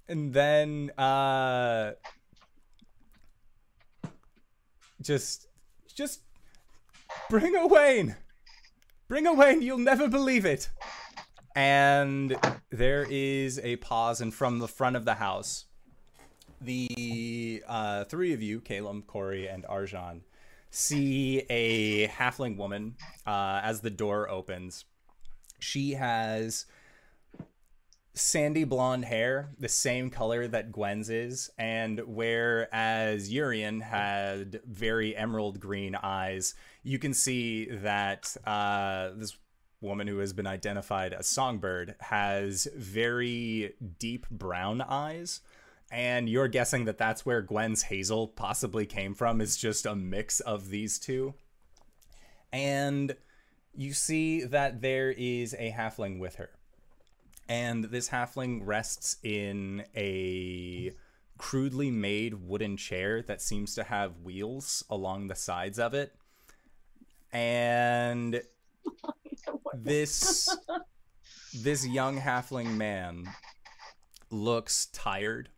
And 0.08 0.32
then, 0.32 0.90
uh, 0.98 1.92
just, 5.00 5.46
just 5.94 6.22
bring 7.28 7.54
Owain. 7.56 8.16
Bring 9.06 9.26
Owain, 9.28 9.62
you'll 9.62 9.78
never 9.78 10.08
believe 10.08 10.44
it. 10.44 10.68
And 11.54 12.36
there 12.70 13.06
is 13.08 13.58
a 13.60 13.76
pause, 13.76 14.20
and 14.20 14.34
from 14.34 14.58
the 14.58 14.68
front 14.68 14.96
of 14.96 15.04
the 15.04 15.14
house, 15.14 15.66
the 16.60 17.62
uh, 17.66 18.04
three 18.04 18.32
of 18.32 18.42
you, 18.42 18.60
Caleb, 18.60 19.06
Corey, 19.06 19.48
and 19.48 19.64
Argent, 19.66 20.22
see 20.70 21.44
a 21.50 22.08
halfling 22.08 22.56
woman 22.56 22.96
uh, 23.26 23.60
as 23.62 23.80
the 23.80 23.90
door 23.90 24.28
opens. 24.28 24.84
She 25.60 25.92
has 25.92 26.66
sandy 28.14 28.64
blonde 28.64 29.04
hair, 29.04 29.50
the 29.58 29.68
same 29.68 30.10
color 30.10 30.48
that 30.48 30.72
Gwen's 30.72 31.08
is, 31.10 31.50
and 31.58 32.00
whereas 32.06 33.32
Urian 33.32 33.80
had 33.80 34.60
very 34.66 35.16
emerald 35.16 35.60
green 35.60 35.94
eyes, 35.94 36.54
you 36.82 36.98
can 36.98 37.14
see 37.14 37.66
that 37.66 38.36
uh, 38.44 39.10
this 39.14 39.36
woman 39.80 40.06
who 40.06 40.18
has 40.18 40.32
been 40.32 40.46
identified 40.46 41.12
as 41.12 41.26
Songbird 41.26 41.94
has 42.00 42.68
very 42.76 43.74
deep 43.98 44.28
brown 44.30 44.80
eyes. 44.82 45.40
And 45.92 46.28
you're 46.28 46.48
guessing 46.48 46.84
that 46.84 46.98
that's 46.98 47.26
where 47.26 47.42
Gwen's 47.42 47.82
hazel 47.82 48.28
possibly 48.28 48.86
came 48.86 49.14
from, 49.14 49.40
is 49.40 49.56
just 49.56 49.86
a 49.86 49.96
mix 49.96 50.40
of 50.40 50.68
these 50.68 50.98
two. 50.98 51.34
And 52.52 53.16
you 53.74 53.92
see 53.92 54.44
that 54.44 54.80
there 54.80 55.10
is 55.10 55.54
a 55.54 55.72
halfling 55.72 56.18
with 56.18 56.36
her. 56.36 56.50
And 57.48 57.84
this 57.84 58.08
halfling 58.10 58.60
rests 58.64 59.16
in 59.22 59.84
a 59.96 60.92
crudely 61.38 61.90
made 61.90 62.34
wooden 62.34 62.76
chair 62.76 63.22
that 63.22 63.40
seems 63.40 63.74
to 63.74 63.82
have 63.82 64.20
wheels 64.22 64.84
along 64.90 65.26
the 65.26 65.34
sides 65.34 65.78
of 65.78 65.94
it. 65.94 66.14
And 67.32 68.42
this 69.74 70.54
this 71.54 71.86
young 71.86 72.20
halfling 72.20 72.76
man 72.76 73.24
looks 74.30 74.86
tired. 74.86 75.48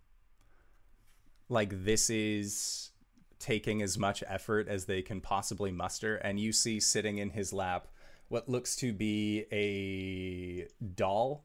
Like 1.49 1.85
this 1.85 2.09
is 2.09 2.93
taking 3.39 3.83
as 3.83 3.99
much 3.99 4.23
effort 4.27 4.69
as 4.69 4.87
they 4.87 5.03
can 5.03 5.21
possibly 5.21 5.73
muster. 5.73 6.17
And 6.17 6.39
you 6.39 6.53
see 6.53 6.81
sitting 6.81 7.19
in 7.19 7.31
his 7.31 7.53
lap 7.53 7.89
what 8.33 8.49
looks 8.49 8.75
to 8.77 8.95
be 8.95 9.45
a 9.53 10.67
doll 10.95 11.45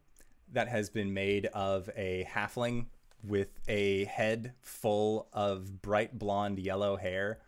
that 0.53 0.69
has 0.69 0.89
been 0.89 1.13
made 1.13 1.45
of 1.47 1.89
a 1.97 2.25
halfling 2.33 2.85
with 3.21 3.59
a 3.67 4.05
head 4.05 4.53
full 4.61 5.27
of 5.33 5.81
bright 5.81 6.17
blonde 6.17 6.57
yellow 6.57 6.95
hair 6.95 7.39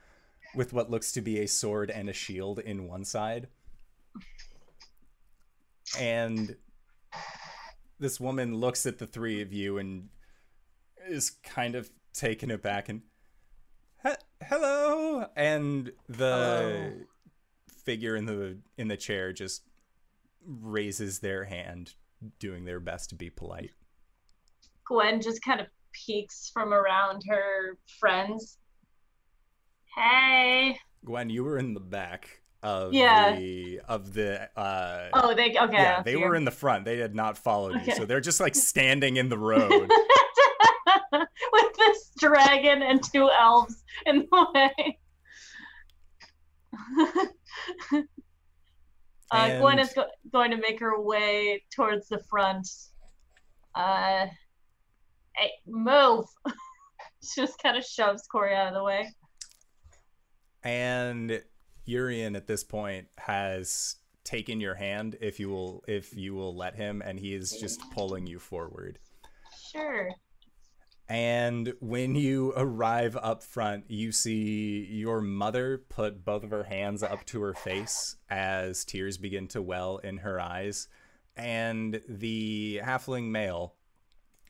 with 0.56 0.74
what 0.74 0.92
looks 0.92 1.14
to 1.14 1.22
be 1.22 1.40
a 1.40 1.48
sword 1.48 1.90
and 1.90 2.10
a 2.10 2.14
shield 2.14 2.60
in 2.60 2.86
one 2.86 3.06
side. 3.06 3.48
And 5.98 6.58
this 7.98 8.20
woman 8.20 8.56
looks 8.56 8.86
at 8.86 8.98
the 8.98 9.08
three 9.08 9.42
of 9.42 9.54
you 9.54 9.78
and 9.78 10.10
is 11.08 11.30
kind 11.30 11.76
of 11.76 11.90
taken 12.14 12.52
aback 12.52 12.90
and 12.90 13.04
hello 14.44 15.28
and 15.38 15.94
the 16.10 16.26
oh. 16.26 17.06
Figure 17.90 18.16
in 18.16 18.28
the 18.28 18.56
in 18.78 18.88
the 18.88 18.96
chair 18.96 19.34
just 19.34 19.64
raises 20.46 21.18
their 21.20 21.46
hand 21.46 21.96
doing 22.38 22.64
their 22.64 22.80
best 22.80 23.10
to 23.10 23.16
be 23.16 23.32
polite. 23.32 23.72
Gwen 24.86 25.20
just 25.22 25.42
kind 25.42 25.60
of 25.60 25.66
peeks 25.92 26.52
from 26.54 26.72
around 26.72 27.24
her 27.28 27.80
friends. 28.00 28.60
Hey. 29.96 30.78
Gwen, 31.04 31.32
you 31.32 31.44
were 31.44 31.58
in 31.58 31.74
the 31.74 31.80
back 31.80 32.42
of 32.62 32.94
yeah. 32.94 33.36
the 33.36 33.82
of 33.88 34.14
the 34.14 34.48
uh 34.56 35.10
Oh, 35.14 35.34
they 35.34 35.58
okay. 35.58 35.74
Yeah, 35.74 36.04
they 36.04 36.16
were 36.16 36.36
in 36.36 36.46
the 36.46 36.52
front. 36.52 36.86
They 36.86 37.00
had 37.00 37.16
not 37.16 37.40
followed 37.40 37.76
okay. 37.78 37.86
you. 37.88 37.96
So 37.96 38.06
they're 38.06 38.22
just 38.22 38.40
like 38.40 38.54
standing 38.72 39.18
in 39.18 39.30
the 39.30 39.38
road. 39.40 39.90
With 41.12 41.76
this 41.76 42.12
dragon 42.20 42.84
and 42.84 43.02
two 43.02 43.32
elves 43.32 43.84
in 44.06 44.28
the 44.30 44.48
way. 44.54 45.00
Uh, 49.32 49.60
Gwen 49.60 49.80
is 49.80 49.94
go- 49.94 50.08
going 50.32 50.52
to 50.52 50.58
make 50.58 50.80
her 50.80 51.00
way 51.00 51.64
towards 51.76 52.08
the 52.08 52.20
front. 52.30 52.68
Uh, 53.76 54.26
hey, 55.36 55.52
move! 55.68 56.26
she 57.24 57.42
just 57.42 57.62
kind 57.62 57.78
of 57.78 57.86
shoves 57.86 58.24
Corey 58.24 58.56
out 58.56 58.70
of 58.70 58.74
the 58.74 58.84
way. 58.84 59.14
And 60.64 61.44
Urian 61.86 62.36
at 62.36 62.48
this 62.48 62.64
point 62.64 63.08
has 63.18 63.98
taken 64.24 64.60
your 64.60 64.76
hand 64.76 65.16
if 65.22 65.40
you 65.40 65.50
will 65.50 65.84
if 65.88 66.16
you 66.16 66.36
will 66.36 66.56
let 66.56 66.76
him 66.76 67.02
and 67.04 67.20
he 67.20 67.34
is 67.34 67.52
just 67.52 67.80
pulling 67.92 68.28
you 68.28 68.40
forward. 68.40 69.00
Sure. 69.72 70.10
And 71.10 71.74
when 71.80 72.14
you 72.14 72.54
arrive 72.56 73.18
up 73.20 73.42
front, 73.42 73.86
you 73.88 74.12
see 74.12 74.86
your 74.92 75.22
mother 75.22 75.80
put 75.90 76.24
both 76.24 76.44
of 76.44 76.52
her 76.52 76.66
hands 76.66 77.02
up 77.02 77.26
to 77.26 77.42
her 77.42 77.56
face 77.56 78.18
as 78.30 78.86
tears 78.86 79.18
begin 79.18 79.48
to 79.50 79.62
well 79.62 79.98
in 79.98 80.20
her 80.20 80.40
eyes. 80.40 80.88
And 81.36 82.00
the 82.08 82.80
halfling 82.84 83.32
male, 83.32 83.74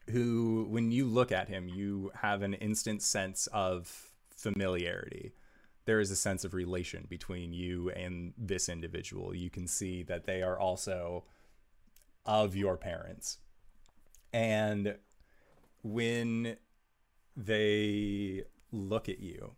who, 0.10 0.68
when 0.70 0.92
you 0.92 1.06
look 1.06 1.32
at 1.32 1.48
him, 1.48 1.70
you 1.70 2.12
have 2.16 2.42
an 2.42 2.56
instant 2.56 3.04
sense 3.04 3.48
of 3.54 4.12
familiarity. 4.36 5.32
There 5.86 6.02
is 6.02 6.12
a 6.12 6.16
sense 6.16 6.44
of 6.44 6.54
relation 6.54 7.06
between 7.10 7.54
you 7.54 7.90
and 7.92 8.34
this 8.38 8.68
individual. 8.68 9.34
You 9.34 9.50
can 9.50 9.66
see 9.66 10.04
that 10.04 10.26
they 10.26 10.42
are 10.42 10.60
also 10.60 11.24
of 12.26 12.54
your 12.54 12.76
parents. 12.76 13.38
And 14.34 14.98
when 15.82 16.58
they 17.36 18.44
look 18.72 19.10
at 19.10 19.20
you, 19.20 19.56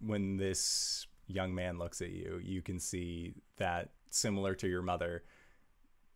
when 0.00 0.36
this 0.36 1.06
young 1.26 1.54
man 1.54 1.78
looks 1.78 2.00
at 2.02 2.10
you, 2.10 2.40
you 2.42 2.62
can 2.62 2.78
see 2.78 3.34
that 3.56 3.90
similar 4.10 4.54
to 4.54 4.68
your 4.68 4.82
mother, 4.82 5.24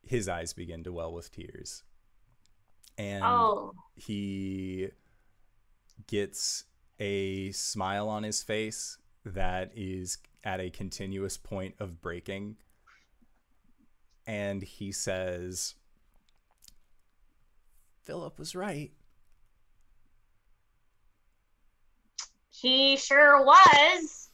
his 0.06 0.28
eyes 0.28 0.52
begin 0.52 0.84
to 0.84 0.92
well 0.92 1.12
with 1.12 1.30
tears. 1.32 1.82
And 2.96 3.22
oh. 3.24 3.72
he 3.94 4.88
gets 6.06 6.64
a 6.98 7.52
smile 7.52 8.08
on 8.08 8.24
his 8.24 8.42
face 8.42 8.98
that 9.24 9.70
is 9.74 10.18
at 10.44 10.60
a 10.60 10.70
continuous 10.70 11.36
point 11.36 11.74
of 11.78 12.00
breaking. 12.00 12.56
And 14.26 14.62
he 14.62 14.92
says, 14.92 15.74
Philip 18.04 18.38
was 18.38 18.54
right. 18.54 18.90
He 22.60 22.96
sure 22.96 23.44
was. 23.44 24.30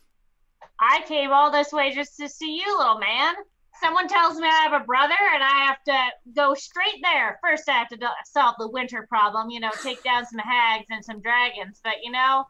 I 0.80 1.02
came 1.06 1.30
all 1.30 1.50
this 1.50 1.72
way 1.72 1.94
just 1.94 2.16
to 2.18 2.28
see 2.28 2.56
you, 2.56 2.78
little 2.78 2.98
man. 2.98 3.34
Someone 3.80 4.08
tells 4.08 4.38
me 4.38 4.46
I 4.46 4.68
have 4.68 4.80
a 4.80 4.84
brother 4.84 5.14
and 5.34 5.42
I 5.42 5.66
have 5.66 5.82
to 5.84 6.32
go 6.34 6.54
straight 6.54 7.02
there. 7.02 7.38
First, 7.42 7.68
I 7.68 7.72
have 7.72 7.88
to 7.88 7.98
solve 8.24 8.54
the 8.58 8.70
winter 8.70 9.06
problem, 9.08 9.50
you 9.50 9.60
know, 9.60 9.70
take 9.82 10.02
down 10.02 10.24
some 10.24 10.38
hags 10.38 10.86
and 10.90 11.04
some 11.04 11.20
dragons. 11.20 11.80
But, 11.82 11.94
you 12.02 12.12
know, 12.12 12.44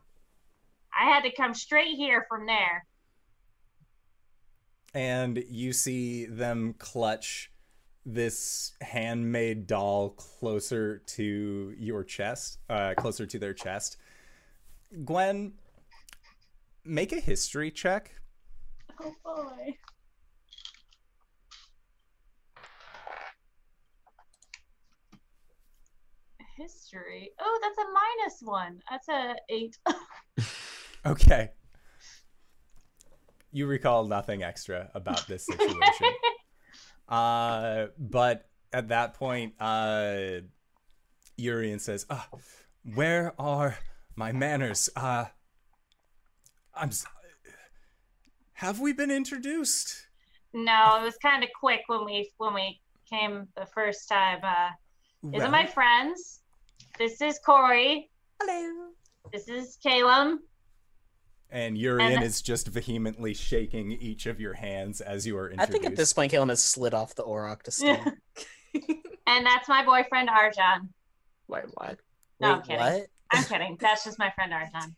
I 0.98 1.08
had 1.10 1.24
to 1.24 1.32
come 1.32 1.54
straight 1.54 1.96
here 1.96 2.24
from 2.28 2.46
there. 2.46 2.86
And 4.94 5.42
you 5.48 5.72
see 5.72 6.26
them 6.26 6.74
clutch 6.78 7.50
this 8.06 8.72
handmade 8.80 9.66
doll 9.66 10.10
closer 10.10 10.98
to 10.98 11.74
your 11.76 12.04
chest, 12.04 12.58
uh, 12.68 12.94
closer 12.96 13.26
to 13.26 13.38
their 13.38 13.54
chest. 13.54 13.96
Gwen, 15.04 15.54
make 16.84 17.12
a 17.12 17.20
history 17.20 17.70
check. 17.70 18.12
Oh 19.00 19.12
boy. 19.24 19.76
History. 26.56 27.32
Oh, 27.40 27.58
that's 27.62 27.78
a 27.78 27.92
minus 27.92 28.40
one. 28.42 28.80
That's 28.88 29.08
a 29.08 29.34
eight. 29.48 29.76
okay. 31.06 31.50
You 33.50 33.66
recall 33.66 34.04
nothing 34.06 34.42
extra 34.42 34.90
about 34.94 35.26
this 35.26 35.46
situation. 35.46 36.14
uh, 37.08 37.86
but 37.98 38.48
at 38.72 38.88
that 38.88 39.14
point, 39.14 39.54
uh, 39.58 40.40
Urian 41.36 41.80
says, 41.80 42.06
uh, 42.08 42.22
"Where 42.94 43.32
are 43.38 43.76
my 44.16 44.32
manners? 44.32 44.88
Uh, 44.94 45.26
I'm. 46.76 46.90
Have 48.54 48.80
we 48.80 48.92
been 48.92 49.10
introduced? 49.10 50.06
No, 50.52 50.98
it 51.00 51.04
was 51.04 51.16
kind 51.16 51.42
of 51.42 51.50
quick 51.58 51.82
when 51.88 52.04
we 52.04 52.30
when 52.38 52.54
we 52.54 52.80
came 53.08 53.48
the 53.56 53.66
first 53.66 54.08
time. 54.08 54.40
Uh, 54.42 54.70
these 55.22 55.38
well, 55.38 55.48
are 55.48 55.50
my 55.50 55.66
friends. 55.66 56.40
This 56.98 57.20
is 57.20 57.38
Corey. 57.44 58.10
Hello. 58.40 58.90
This 59.32 59.48
is 59.48 59.78
Caleb. 59.82 60.38
And 61.50 61.78
Urian 61.78 62.14
And- 62.14 62.24
is 62.24 62.42
just 62.42 62.68
vehemently 62.68 63.34
shaking 63.34 63.92
each 63.92 64.26
of 64.26 64.40
your 64.40 64.54
hands 64.54 65.00
as 65.00 65.26
you 65.26 65.36
are 65.36 65.50
introduced. 65.50 65.68
I 65.68 65.72
think 65.72 65.86
at 65.86 65.96
this 65.96 66.12
point, 66.12 66.32
Kalen 66.32 66.48
has 66.48 66.62
slid 66.62 66.94
off 66.94 67.14
the 67.14 67.22
Orok 67.22 67.62
to 67.62 67.70
steam. 67.70 67.96
and 69.26 69.46
that's 69.46 69.68
my 69.68 69.84
boyfriend 69.84 70.28
Argent. 70.30 70.90
Wait, 71.48 71.64
what? 71.74 71.98
No, 72.40 72.54
I'm 72.54 72.62
kidding. 72.62 72.78
what? 72.78 73.06
I'm 73.32 73.44
kidding. 73.44 73.76
That's 73.80 74.04
just 74.04 74.18
my 74.18 74.30
friend 74.30 74.52
Argent. 74.52 74.94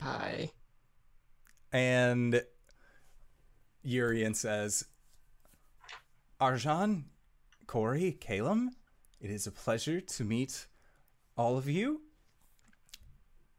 Hi. 0.00 0.50
And 1.74 2.40
Urian 3.82 4.34
says, 4.34 4.84
Argent, 6.40 7.06
Corey, 7.66 8.12
Calum, 8.12 8.76
it 9.20 9.28
is 9.28 9.48
a 9.48 9.50
pleasure 9.50 10.00
to 10.00 10.24
meet 10.24 10.68
all 11.36 11.58
of 11.58 11.68
you. 11.68 12.02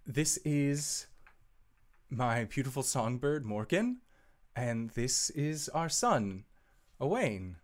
This 0.08 0.38
is 0.46 1.08
my 2.10 2.46
beautiful 2.46 2.84
songbird, 2.84 3.44
Morgan, 3.44 3.98
and 4.56 4.92
this 4.92 5.30
is 5.32 5.68
our 5.68 5.90
son, 5.90 6.46
Owain. 7.02 7.58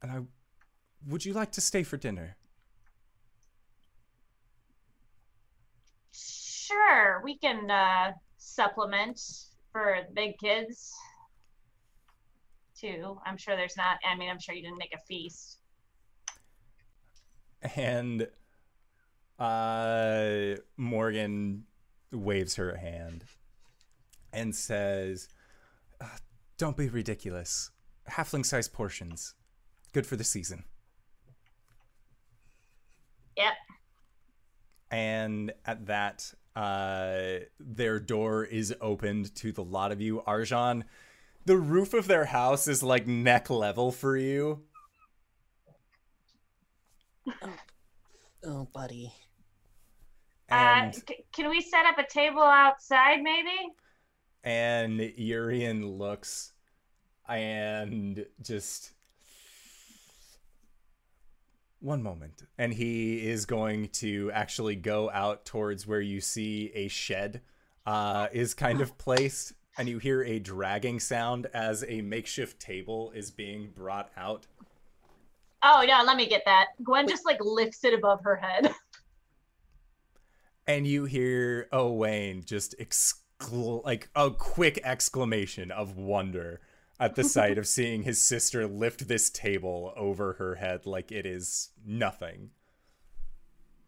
And 0.00 0.10
I 0.10 0.20
would 1.06 1.26
you 1.26 1.34
like 1.34 1.52
to 1.52 1.60
stay 1.60 1.82
for 1.82 1.98
dinner? 1.98 2.37
Sure, 6.68 7.20
we 7.24 7.38
can 7.38 7.70
uh, 7.70 8.12
supplement 8.36 9.20
for 9.72 9.98
the 10.06 10.14
big 10.14 10.38
kids 10.38 10.94
too. 12.78 13.18
I'm 13.26 13.36
sure 13.36 13.56
there's 13.56 13.76
not. 13.76 13.96
I 14.08 14.16
mean, 14.16 14.28
I'm 14.30 14.38
sure 14.38 14.54
you 14.54 14.62
didn't 14.62 14.78
make 14.78 14.94
a 14.94 14.98
feast. 15.06 15.56
and 17.74 18.28
uh 19.40 20.54
morgan 20.76 21.64
waves 22.12 22.54
her 22.54 22.76
hand 22.76 23.24
and 24.32 24.54
says 24.54 25.28
"Uh, 26.00 26.06
don't 26.56 26.76
be 26.76 26.88
ridiculous 26.88 27.72
halfling 28.10 28.46
sized 28.46 28.72
portions 28.72 29.34
good 29.92 30.06
for 30.06 30.14
the 30.14 30.22
season 30.22 30.62
Yep. 33.36 33.54
and 34.92 35.52
at 35.66 35.86
that 35.86 36.32
uh 36.58 37.38
their 37.60 38.00
door 38.00 38.44
is 38.44 38.74
opened 38.80 39.34
to 39.34 39.52
the 39.52 39.62
lot 39.62 39.92
of 39.92 40.00
you 40.00 40.22
arjan 40.26 40.82
the 41.44 41.56
roof 41.56 41.94
of 41.94 42.08
their 42.08 42.24
house 42.24 42.66
is 42.66 42.82
like 42.82 43.06
neck 43.06 43.48
level 43.50 43.92
for 43.92 44.16
you 44.16 44.60
Oh, 48.44 48.66
buddy. 48.72 49.12
and 50.48 50.94
uh, 50.94 50.98
c- 51.08 51.24
can 51.32 51.50
we 51.50 51.60
set 51.60 51.84
up 51.86 51.98
a 51.98 52.06
table 52.08 52.40
outside, 52.42 53.20
maybe? 53.22 53.72
and 54.44 55.00
Urian 55.16 55.86
looks 55.86 56.52
and 57.28 58.24
just 58.40 58.92
one 61.80 62.02
moment 62.02 62.42
and 62.58 62.72
he 62.74 63.28
is 63.28 63.46
going 63.46 63.88
to 63.88 64.30
actually 64.32 64.74
go 64.74 65.10
out 65.10 65.44
towards 65.44 65.86
where 65.86 66.00
you 66.00 66.20
see 66.20 66.70
a 66.74 66.88
shed 66.88 67.40
uh, 67.86 68.26
is 68.32 68.52
kind 68.54 68.80
of 68.80 68.98
placed 68.98 69.52
and 69.78 69.88
you 69.88 69.98
hear 69.98 70.22
a 70.22 70.38
dragging 70.40 70.98
sound 70.98 71.46
as 71.54 71.84
a 71.86 72.00
makeshift 72.00 72.60
table 72.60 73.12
is 73.14 73.30
being 73.30 73.70
brought 73.74 74.10
out 74.16 74.46
Oh 75.62 75.84
no, 75.86 76.04
let 76.04 76.16
me 76.16 76.28
get 76.28 76.42
that. 76.44 76.66
Gwen 76.84 77.08
just 77.08 77.26
like 77.26 77.38
lifts 77.40 77.82
it 77.84 77.92
above 77.92 78.22
her 78.22 78.36
head. 78.36 78.72
and 80.66 80.86
you 80.86 81.04
hear 81.04 81.68
Owain 81.72 82.44
just 82.44 82.76
excl- 82.78 83.84
like 83.84 84.08
a 84.14 84.30
quick 84.30 84.80
exclamation 84.84 85.70
of 85.70 85.96
wonder 85.96 86.60
at 87.00 87.14
the 87.14 87.24
sight 87.24 87.58
of 87.58 87.66
seeing 87.66 88.02
his 88.02 88.20
sister 88.20 88.66
lift 88.66 89.08
this 89.08 89.30
table 89.30 89.92
over 89.96 90.34
her 90.34 90.56
head 90.56 90.86
like 90.86 91.12
it 91.12 91.26
is 91.26 91.70
nothing. 91.86 92.50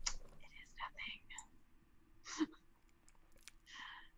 It 0.06 0.12
is 0.54 0.68
nothing. 2.38 2.48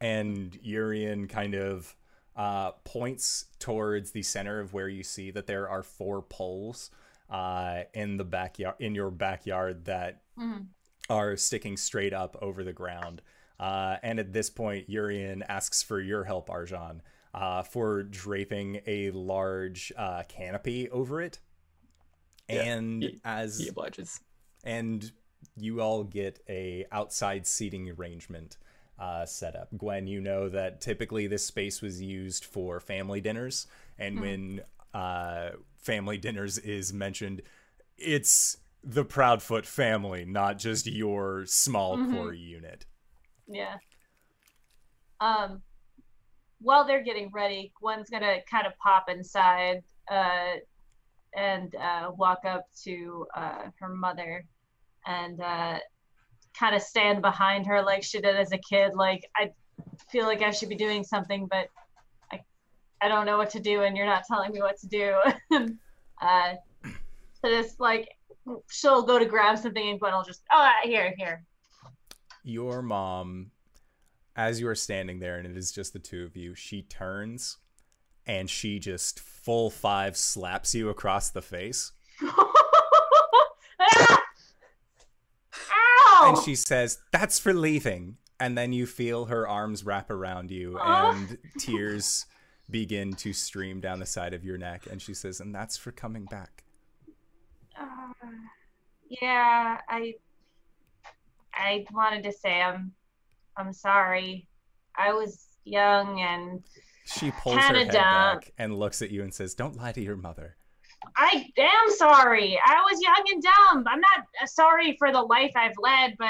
and 0.01 0.59
Urian 0.63 1.29
kind 1.29 1.55
of 1.55 1.95
uh, 2.37 2.73
points 2.85 3.47
towards 3.59 4.13
the 4.13 4.23
center 4.23 4.59
of 4.61 4.73
where 4.73 4.89
you 4.89 5.03
see 5.03 5.31
that 5.31 5.47
there 5.47 5.69
are 5.69 5.83
four 5.83 6.23
poles 6.23 6.91
uh, 7.31 7.83
in 7.95 8.17
the 8.17 8.25
backyard 8.25 8.75
in 8.79 8.95
your 8.95 9.11
backyard 9.11 9.85
that 9.87 10.23
Mhm. 10.39 10.67
are 11.11 11.37
sticking 11.37 11.77
straight 11.77 12.13
up 12.15 12.37
over 12.41 12.65
the 12.65 12.73
ground. 12.73 13.21
Uh, 13.61 13.97
and 14.03 14.19
at 14.19 14.33
this 14.33 14.49
point, 14.51 14.89
Urian 14.89 15.43
asks 15.45 15.83
for 15.83 16.01
your 16.01 16.25
help, 16.25 16.49
Arjan, 16.49 17.01
uh, 17.35 17.63
for 17.63 18.03
draping 18.03 18.81
a 18.87 19.11
large 19.13 19.93
uh, 19.97 20.23
canopy 20.29 20.89
over 20.91 21.21
it. 21.21 21.39
Yeah, 22.49 22.63
and 22.63 23.03
he- 23.03 23.21
as 23.25 23.59
He 23.59 23.69
obliges. 23.69 24.21
and 24.65 25.11
you 25.57 25.81
all 25.81 26.05
get 26.05 26.41
a 26.49 26.87
outside 26.93 27.47
seating 27.47 27.89
arrangement 27.91 28.59
uh, 28.99 29.27
set 29.27 29.57
up. 29.57 29.69
Gwen, 29.77 30.07
you 30.07 30.21
know 30.21 30.49
that 30.49 30.81
typically 30.81 31.27
this 31.27 31.45
space 31.45 31.81
was 31.83 32.01
used 32.01 32.45
for 32.45 32.79
family 32.79 33.21
dinners, 33.21 33.67
and 33.99 34.21
when 34.21 34.61
uh, 34.95 35.51
family 35.79 36.19
dinners 36.19 36.59
is 36.59 36.93
mentioned, 36.93 37.43
it's 37.97 38.59
the 38.85 39.05
Proudfoot 39.05 39.65
family, 39.65 40.25
not 40.25 40.59
just 40.59 40.87
your 40.87 41.47
small 41.47 41.97
Mhm. 41.97 42.11
core 42.13 42.33
unit. 42.35 42.85
Yeah. 43.49 43.79
Um, 45.21 45.63
while 46.63 46.87
they're 46.87 47.03
getting 47.03 47.31
ready, 47.33 47.73
Gwen's 47.81 48.11
gonna 48.11 48.39
kind 48.51 48.67
of 48.67 48.73
pop 48.79 49.09
inside 49.09 49.83
uh, 50.11 50.55
and 51.35 51.75
uh, 51.75 52.11
walk 52.17 52.41
up 52.45 52.67
to 52.85 53.27
uh, 53.35 53.71
her 53.81 53.89
mother 53.89 54.45
and 55.07 55.41
uh, 55.41 55.79
kind 56.59 56.75
of 56.75 56.83
stand 56.83 57.23
behind 57.23 57.67
her 57.67 57.83
like 57.83 58.03
she 58.03 58.21
did 58.21 58.37
as 58.37 58.53
a 58.53 58.59
kid. 58.59 58.95
Like 58.95 59.29
I 59.37 59.51
feel 60.11 60.27
like 60.27 60.43
I 60.43 60.51
should 60.51 60.69
be 60.69 60.77
doing 60.77 61.05
something, 61.05 61.47
but 61.51 61.69
I 62.33 62.41
I 63.01 63.09
don't 63.09 63.27
know 63.27 63.39
what 63.39 63.51
to 63.51 63.61
do, 63.61 63.83
and 63.83 63.97
you're 63.97 64.07
not 64.07 64.25
telling 64.27 64.53
me 64.53 64.61
what 64.61 64.79
to 64.79 64.87
do. 64.87 65.15
uh, 66.23 66.55
so 66.85 67.51
just 67.51 67.81
like 67.81 68.09
she'll 68.71 69.03
go 69.03 69.19
to 69.19 69.25
grab 69.25 69.59
something, 69.59 69.89
and 69.89 69.99
Gwen 69.99 70.13
will 70.13 70.25
just 70.25 70.43
oh 70.53 70.71
here 70.85 71.15
here. 71.17 71.45
Your 72.45 72.83
mom, 72.83 73.51
as 74.37 74.61
you 74.61 74.69
are 74.69 74.75
standing 74.75 75.19
there 75.21 75.39
and 75.39 75.47
it 75.47 75.57
is 75.57 75.73
just 75.73 75.93
the 75.93 75.99
two 75.99 76.25
of 76.25 76.37
you, 76.37 76.55
she 76.55 76.83
turns 76.83 77.59
and 78.27 78.49
she 78.49 78.79
just 78.79 79.21
full 79.21 79.71
five 79.71 80.17
slaps 80.17 80.75
you 80.75 80.89
across 80.89 81.31
the 81.31 81.43
face. 81.43 81.93
Ah! 83.85 84.23
Ow! 85.73 86.29
and 86.35 86.45
she 86.45 86.55
says, 86.55 86.99
"That's 87.11 87.39
for 87.39 87.53
leaving." 87.53 88.17
And 88.39 88.57
then 88.57 88.73
you 88.73 88.87
feel 88.87 89.25
her 89.27 89.47
arms 89.47 89.85
wrap 89.85 90.09
around 90.11 90.51
you, 90.51 90.79
Aw. 90.79 91.11
and 91.11 91.39
tears 91.59 92.27
begin 92.71 93.13
to 93.15 93.33
stream 93.33 93.81
down 93.81 93.99
the 93.99 94.07
side 94.07 94.35
of 94.35 94.45
your 94.45 94.57
neck. 94.57 94.87
And 94.91 95.03
she 95.03 95.15
says, 95.15 95.41
"And 95.41 95.53
that's 95.55 95.77
for 95.77 95.91
coming 95.91 96.27
back." 96.27 96.63
Uh, 97.77 98.13
yeah, 99.09 99.81
I 99.89 100.15
I 101.53 101.85
wanted 101.93 102.23
to 102.25 102.33
say 102.33 102.63
I'm 102.63 102.93
I'm 103.57 103.73
sorry. 103.73 104.47
I 104.97 105.13
was 105.13 105.47
young 105.65 106.21
and 106.21 106.63
She 107.05 107.31
pulls 107.31 107.57
her 107.57 107.61
head 107.61 107.91
dumb. 107.91 108.03
back 108.03 108.53
and 108.59 108.77
looks 108.77 109.03
at 109.03 109.11
you 109.11 109.23
and 109.23 109.33
says, 109.33 109.55
"Don't 109.55 109.77
lie 109.77 109.93
to 109.93 110.01
your 110.01 110.17
mother." 110.17 110.57
I 111.17 111.47
am 111.59 111.91
sorry. 111.97 112.59
I 112.65 112.75
was 112.83 113.01
young 113.03 113.25
and 113.33 113.43
dumb. 113.43 113.85
I'm 113.89 114.01
not 114.01 114.27
uh, 114.41 114.47
sorry 114.47 114.95
for 114.99 115.11
the 115.13 115.21
life 115.21 115.51
I've 115.57 115.77
led, 115.81 116.15
but 116.19 116.29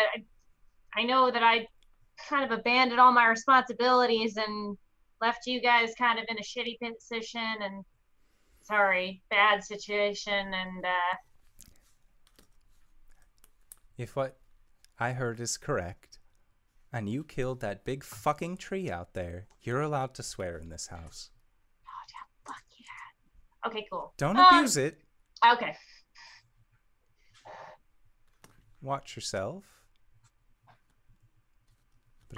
I, 0.97 1.01
I 1.01 1.05
know 1.05 1.31
that 1.31 1.43
I 1.43 1.67
kind 2.29 2.51
of 2.51 2.59
abandoned 2.59 2.99
all 3.01 3.13
my 3.13 3.27
responsibilities 3.27 4.37
and 4.39 4.77
left 5.21 5.47
you 5.47 5.61
guys 5.61 5.93
kind 5.99 6.19
of 6.19 6.25
in 6.29 6.39
a 6.39 6.43
shitty 6.43 6.79
position 6.81 7.45
and 7.61 7.85
sorry, 8.63 9.23
bad 9.31 9.63
situation 9.63 10.33
and 10.55 10.85
uh 10.85 11.17
If 13.99 14.17
what 14.17 14.39
I 14.99 15.13
heard 15.13 15.39
is 15.41 15.57
correct, 15.57 16.12
and 16.93 17.09
you 17.09 17.25
killed 17.25 17.61
that 17.61 17.85
big 17.85 18.05
fucking 18.05 18.57
tree 18.59 18.91
out 18.91 19.15
there, 19.15 19.47
you're 19.63 19.81
allowed 19.81 20.15
to 20.15 20.23
swear 20.23 20.59
in 20.59 20.69
this 20.69 20.89
house. 20.89 21.31
oh, 21.87 22.05
yeah, 22.11 22.53
fuck 22.53 22.63
yeah. 22.79 23.69
Okay, 23.71 23.87
cool. 23.91 24.13
Don't 24.19 24.37
Um, 24.37 24.47
abuse 24.55 24.77
it. 24.77 25.01
Okay. 25.47 25.77
Watch 28.81 29.17
yourself. 29.17 29.65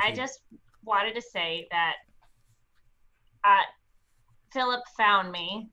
I 0.01 0.09
you- 0.09 0.17
just 0.17 0.41
wanted 0.85 1.15
to 1.15 1.23
say 1.23 1.67
that 1.71 1.95
uh, 3.45 3.63
Philip 4.53 4.83
found 4.97 5.31
me. 5.33 5.71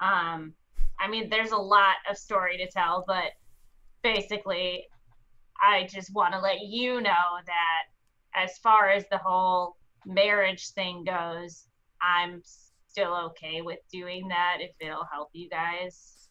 Um, 0.00 0.54
I 0.98 1.08
mean, 1.08 1.28
there's 1.28 1.50
a 1.52 1.56
lot 1.56 1.96
of 2.08 2.16
story 2.16 2.56
to 2.58 2.68
tell, 2.70 3.04
but 3.06 3.32
basically, 4.02 4.86
I 5.60 5.86
just 5.86 6.12
want 6.14 6.32
to 6.34 6.40
let 6.40 6.60
you 6.60 7.00
know 7.00 7.24
that 7.46 7.82
as 8.36 8.58
far 8.58 8.90
as 8.90 9.04
the 9.10 9.18
whole 9.18 9.76
marriage 10.04 10.68
thing 10.70 11.04
goes, 11.04 11.66
I'm 12.02 12.42
still 12.86 13.14
okay 13.30 13.62
with 13.62 13.78
doing 13.90 14.28
that 14.28 14.58
if 14.60 14.70
it'll 14.80 15.06
help 15.10 15.30
you 15.32 15.48
guys. 15.48 16.28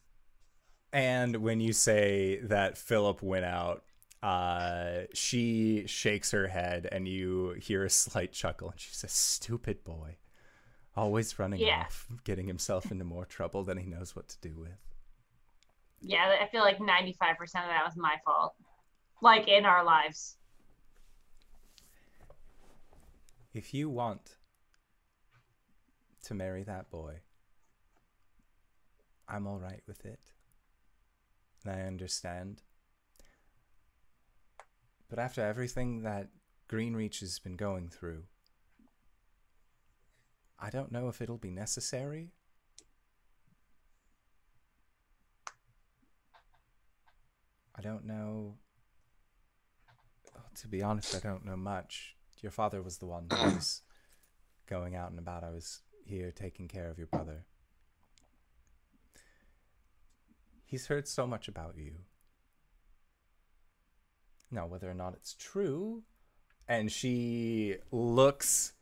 And 0.92 1.36
when 1.38 1.60
you 1.60 1.72
say 1.72 2.40
that 2.44 2.78
Philip 2.78 3.22
went 3.22 3.44
out, 3.44 3.82
uh, 4.22 5.02
she 5.12 5.84
shakes 5.86 6.30
her 6.30 6.46
head 6.48 6.88
and 6.90 7.06
you 7.06 7.56
hear 7.60 7.84
a 7.84 7.90
slight 7.90 8.32
chuckle 8.32 8.70
and 8.70 8.80
she 8.80 8.94
says, 8.94 9.12
Stupid 9.12 9.84
boy. 9.84 10.16
Always 10.96 11.38
running 11.38 11.60
Yeah. 11.60 11.80
off, 11.82 12.06
getting 12.24 12.46
himself 12.46 12.90
into 12.90 13.04
more 13.04 13.26
trouble 13.26 13.62
than 13.64 13.76
he 13.76 13.86
knows 13.86 14.16
what 14.16 14.28
to 14.28 14.40
do 14.40 14.56
with. 14.56 14.78
Yeah, 16.00 16.36
I 16.40 16.46
feel 16.46 16.62
like 16.62 16.78
95% 16.78 17.40
of 17.42 17.50
that 17.68 17.84
was 17.84 17.96
my 17.96 18.16
fault. 18.24 18.54
Like 19.20 19.48
in 19.48 19.66
our 19.66 19.84
lives. 19.84 20.36
If 23.56 23.72
you 23.72 23.88
want 23.88 24.36
to 26.24 26.34
marry 26.34 26.62
that 26.64 26.90
boy, 26.90 27.20
I'm 29.26 29.46
all 29.46 29.58
right 29.58 29.80
with 29.88 30.04
it. 30.04 30.20
And 31.64 31.74
I 31.74 31.86
understand. 31.86 32.60
But 35.08 35.18
after 35.18 35.40
everything 35.40 36.02
that 36.02 36.28
Greenreach 36.70 37.20
has 37.20 37.38
been 37.38 37.56
going 37.56 37.88
through, 37.88 38.24
I 40.60 40.68
don't 40.68 40.92
know 40.92 41.08
if 41.08 41.22
it'll 41.22 41.38
be 41.38 41.50
necessary. 41.50 42.32
I 47.74 47.80
don't 47.80 48.04
know. 48.04 48.58
To 50.56 50.68
be 50.68 50.82
honest, 50.82 51.16
I 51.16 51.26
don't 51.26 51.46
know 51.46 51.56
much. 51.56 52.15
Your 52.42 52.52
father 52.52 52.82
was 52.82 52.98
the 52.98 53.06
one 53.06 53.26
who 53.30 53.36
was 53.54 53.82
going 54.68 54.94
out 54.94 55.10
and 55.10 55.18
about. 55.18 55.44
I 55.44 55.50
was 55.50 55.80
here 56.04 56.30
taking 56.30 56.68
care 56.68 56.90
of 56.90 56.98
your 56.98 57.06
brother. 57.08 57.44
He's 60.64 60.86
heard 60.86 61.06
so 61.06 61.26
much 61.26 61.48
about 61.48 61.76
you. 61.76 61.92
Now, 64.50 64.66
whether 64.66 64.90
or 64.90 64.94
not 64.94 65.14
it's 65.14 65.34
true, 65.34 66.02
and 66.68 66.90
she 66.90 67.76
looks 67.90 68.72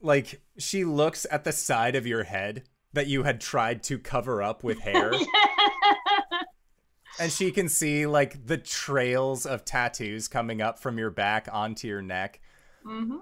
like 0.00 0.40
she 0.58 0.84
looks 0.84 1.26
at 1.30 1.44
the 1.44 1.52
side 1.52 1.96
of 1.96 2.06
your 2.06 2.24
head 2.24 2.64
that 2.92 3.06
you 3.06 3.24
had 3.24 3.40
tried 3.40 3.82
to 3.84 3.98
cover 3.98 4.42
up 4.42 4.62
with 4.62 4.80
hair. 4.80 5.12
and 7.18 7.32
she 7.32 7.50
can 7.50 7.68
see 7.68 8.06
like 8.06 8.46
the 8.46 8.58
trails 8.58 9.46
of 9.46 9.64
tattoos 9.64 10.28
coming 10.28 10.60
up 10.60 10.78
from 10.78 10.98
your 10.98 11.10
back 11.10 11.48
onto 11.50 11.88
your 11.88 12.02
neck. 12.02 12.40
hmm 12.84 13.16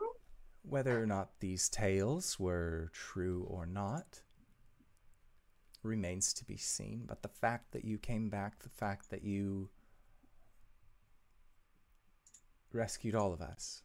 Whether 0.63 1.03
or 1.03 1.07
not 1.07 1.41
these 1.41 1.69
tales 1.69 2.39
were 2.39 2.91
true 2.93 3.47
or 3.49 3.67
not 3.67 4.23
remains 5.83 6.33
to 6.35 6.45
be 6.45 6.57
seen. 6.57 7.05
But 7.07 7.23
the 7.23 7.29
fact 7.29 7.73
that 7.73 7.85
you 7.85 7.99
came 7.99 8.29
back, 8.29 8.63
the 8.63 8.69
fact 8.69 9.11
that 9.11 9.23
you 9.25 9.71
rescued 12.73 13.15
all 13.15 13.33
of 13.33 13.41
us, 13.41 13.83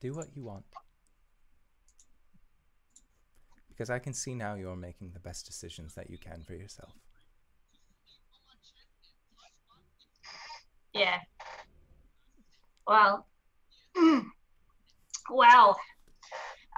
do 0.00 0.14
what 0.14 0.28
you 0.36 0.42
want. 0.42 0.64
Because 3.76 3.90
I 3.90 3.98
can 3.98 4.14
see 4.14 4.34
now 4.34 4.54
you're 4.54 4.74
making 4.74 5.10
the 5.12 5.20
best 5.20 5.44
decisions 5.44 5.94
that 5.94 6.08
you 6.08 6.16
can 6.16 6.42
for 6.46 6.54
yourself. 6.54 6.92
Yeah. 10.94 11.18
Well, 12.86 13.26
well, 15.30 15.78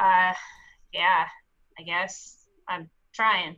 uh, 0.00 0.32
yeah, 0.92 1.26
I 1.78 1.82
guess 1.84 2.46
I'm 2.66 2.90
trying. 3.14 3.56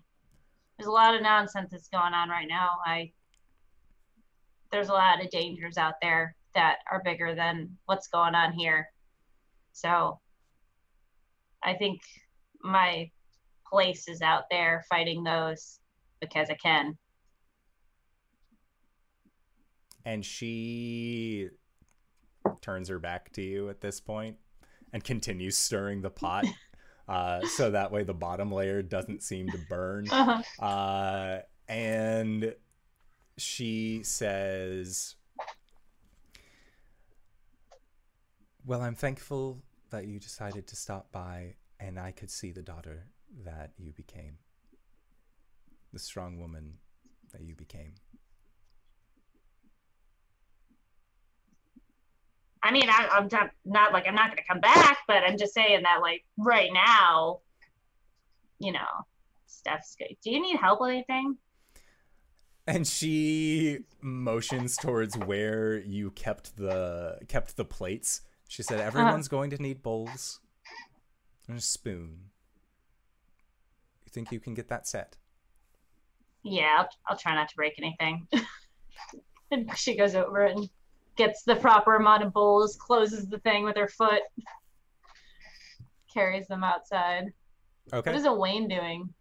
There's 0.76 0.88
a 0.88 0.93
lot 0.93 1.14
of 1.14 1.22
nonsense 1.22 1.70
that's 1.70 1.88
going 1.88 2.12
on 2.12 2.28
right 2.28 2.49
now. 2.49 2.70
I 2.84 3.12
there's 4.70 4.88
a 4.88 4.93
lot 4.93 5.24
of 5.24 5.30
dangers 5.30 5.78
out 5.78 5.95
there 6.03 6.36
that 6.55 6.76
are 6.91 7.03
bigger 7.05 7.34
than 7.34 7.76
what's 7.86 8.09
going 8.09 8.34
on 8.34 8.53
here. 8.53 8.88
So 9.72 10.20
I 11.62 11.74
think 11.74 12.01
my 12.62 13.11
place 13.71 14.09
is 14.09 14.23
out 14.23 14.45
there 14.51 14.85
fighting 14.89 15.25
those 15.25 15.79
because 16.21 16.51
I 16.51 16.55
can. 16.55 16.99
And 20.05 20.25
she 20.25 21.49
turns 22.62 22.89
her 22.89 22.99
back 22.99 23.33
to 23.33 23.43
you 23.43 23.68
at 23.68 23.81
this 23.81 24.01
point 24.01 24.37
and 24.93 25.05
continues 25.05 25.57
stirring 25.57 26.03
the 26.03 26.11
pot. 26.11 26.47
Uh, 27.09 27.45
so 27.57 27.73
that 27.73 27.91
way 27.91 28.05
the 28.05 28.14
bottom 28.14 28.53
layer 28.53 28.83
doesn't 28.83 29.21
seem 29.21 29.49
to 29.49 29.59
burn. 29.68 30.07
Uh-huh. 30.12 30.64
Uh, 30.64 31.41
and 31.66 32.55
she 33.37 34.03
says, 34.05 35.16
Well, 38.64 38.83
I'm 38.83 38.95
thankful 38.95 39.61
that 39.91 40.07
you 40.07 40.21
decided 40.21 40.68
to 40.68 40.77
stop 40.77 41.11
by 41.11 41.57
and 41.81 41.99
I 41.99 42.12
could 42.12 42.31
see 42.31 42.53
the 42.53 42.62
daughter 42.62 43.07
that 43.45 43.72
you 43.78 43.93
became, 43.93 44.39
the 45.93 45.99
strong 45.99 46.39
woman 46.39 46.74
that 47.33 47.43
you 47.43 47.55
became. 47.55 47.95
I 52.62 52.72
mean, 52.72 52.91
I, 52.91 53.09
I'm 53.12 53.28
not, 53.33 53.51
not 53.64 53.93
like 53.93 54.07
I'm 54.07 54.14
not 54.14 54.26
going 54.26 54.37
to 54.37 54.45
come 54.47 54.61
back, 54.61 54.99
but 55.09 55.22
I'm 55.26 55.39
just 55.39 55.55
saying 55.55 55.83
that 55.83 56.01
like 56.03 56.24
right 56.37 56.70
now, 56.72 57.41
you 58.59 58.72
know, 58.72 58.78
stuff's 59.47 59.97
good. 59.97 60.16
Do 60.22 60.31
you 60.31 60.41
need 60.41 60.57
help 60.57 60.81
with 60.81 60.91
anything? 60.91 61.39
And 62.66 62.87
she 62.87 63.81
motions 64.03 64.76
towards 64.76 65.16
where 65.16 65.78
you 65.78 66.11
kept 66.11 66.57
the 66.57 67.18
kept 67.28 67.57
the 67.57 67.64
plates. 67.64 68.20
She 68.49 68.62
said, 68.62 68.78
uh-huh. 68.78 68.87
"Everyone's 68.89 69.28
going 69.28 69.51
to 69.51 69.62
need 69.62 69.83
bowls 69.83 70.41
and 71.49 71.59
a 71.59 71.61
spoon. 71.61 72.30
You 74.11 74.13
think 74.13 74.33
you 74.33 74.41
can 74.41 74.55
get 74.55 74.69
that 74.69 74.89
set?" 74.89 75.17
Yeah, 76.43 76.77
I'll, 76.79 76.89
I'll 77.09 77.17
try 77.17 77.35
not 77.35 77.49
to 77.51 77.57
break 77.57 77.75
anything. 77.79 78.27
and 79.51 79.71
she 79.77 79.97
goes 79.97 80.15
over 80.15 80.45
and 80.45 80.69
gets 81.17 81.43
the 81.43 81.57
proper 81.57 81.97
amount 81.97 82.23
of 82.23 82.33
bowls, 82.33 82.77
closes 82.77 83.29
the 83.29 83.39
thing 83.41 83.65
with 83.65 83.77
her 83.77 83.89
foot, 83.89 84.23
carries 86.13 86.47
them 86.49 86.65
outside. 86.65 87.33
Okay. 87.93 88.11
What 88.11 88.19
is 88.19 88.27
Owain 88.27 88.69
doing? 88.69 89.13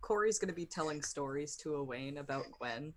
Corey's 0.00 0.38
gonna 0.38 0.52
be 0.52 0.66
telling 0.66 1.02
stories 1.02 1.56
to 1.56 1.76
Owain 1.76 2.18
about 2.18 2.44
Gwen. 2.58 2.94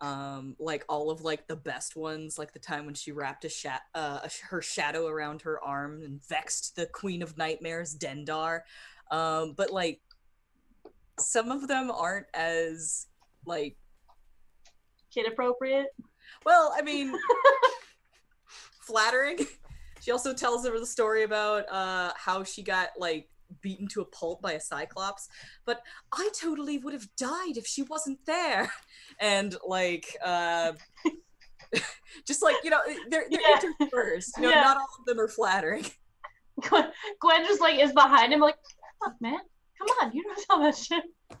Um, 0.00 0.56
like 0.58 0.84
all 0.88 1.10
of 1.10 1.20
like 1.20 1.46
the 1.46 1.56
best 1.56 1.96
ones, 1.96 2.38
like 2.38 2.52
the 2.52 2.58
time 2.58 2.84
when 2.84 2.94
she 2.94 3.12
wrapped 3.12 3.44
a 3.44 3.48
sha- 3.48 3.78
uh, 3.94 4.20
a 4.24 4.28
sh- 4.28 4.40
her 4.48 4.60
shadow 4.60 5.06
around 5.06 5.42
her 5.42 5.62
arm 5.62 6.02
and 6.02 6.24
vexed 6.26 6.74
the 6.76 6.86
Queen 6.86 7.22
of 7.22 7.38
Nightmares, 7.38 7.96
Dendar. 7.96 8.60
Um, 9.10 9.54
but 9.56 9.70
like 9.70 10.00
some 11.18 11.50
of 11.50 11.68
them 11.68 11.90
aren't 11.90 12.26
as 12.34 13.06
like 13.46 13.76
Kid 15.12 15.26
appropriate? 15.30 15.86
well, 16.44 16.74
I 16.76 16.82
mean, 16.82 17.14
flattering. 18.80 19.38
She 20.00 20.10
also 20.10 20.34
tells 20.34 20.66
her 20.66 20.78
the 20.78 20.86
story 20.86 21.22
about 21.22 21.64
uh, 21.70 22.12
how 22.16 22.44
she 22.44 22.62
got 22.62 22.88
like 22.98 23.28
beaten 23.62 23.86
to 23.88 24.00
a 24.00 24.04
pulp 24.06 24.42
by 24.42 24.52
a 24.52 24.60
cyclops. 24.60 25.28
But 25.64 25.80
I 26.12 26.28
totally 26.38 26.78
would 26.78 26.92
have 26.92 27.08
died 27.16 27.56
if 27.56 27.66
she 27.66 27.82
wasn't 27.82 28.18
there. 28.26 28.70
And 29.20 29.54
like, 29.66 30.16
uh, 30.24 30.72
just 32.26 32.42
like 32.42 32.56
you 32.64 32.70
know, 32.70 32.80
they're, 33.08 33.24
they're 33.30 33.40
Yeah. 33.40 33.60
interspersed. 33.80 34.36
You 34.36 34.42
know, 34.44 34.50
Yeah. 34.50 34.62
not 34.62 34.76
all 34.76 34.88
of 34.98 35.06
them 35.06 35.20
are 35.20 35.28
flattering. 35.28 35.86
Gwen, 36.68 36.90
Gwen 37.20 37.44
just 37.46 37.60
like 37.60 37.80
is 37.80 37.92
behind 37.92 38.32
him, 38.32 38.40
like, 38.40 38.56
fuck, 39.02 39.14
man, 39.20 39.38
come 39.86 40.08
on, 40.08 40.12
you 40.14 40.22
know 40.26 40.34
how 40.50 40.58
much 40.58 40.86
shit. 40.86 41.04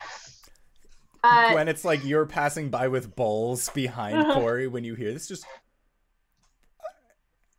Uh, 1.26 1.52
when 1.54 1.68
it's 1.68 1.86
like 1.86 2.04
you're 2.04 2.26
passing 2.26 2.68
by 2.68 2.86
with 2.86 3.16
bowls 3.16 3.70
behind 3.70 4.14
Uh-huh. 4.18 4.34
Corey 4.34 4.66
when 4.66 4.84
you 4.84 4.94
hear 4.94 5.10
this, 5.10 5.26
just 5.26 5.46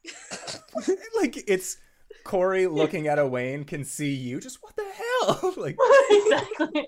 like 1.18 1.44
it's 1.48 1.78
Corey 2.24 2.68
looking 2.68 3.08
at 3.08 3.18
Owain 3.18 3.64
can 3.64 3.84
see 3.84 4.14
you. 4.14 4.40
Just 4.40 4.60
what 4.62 4.76
the 4.76 4.84
hell? 4.84 5.54
like 5.58 5.78
exactly. 6.12 6.88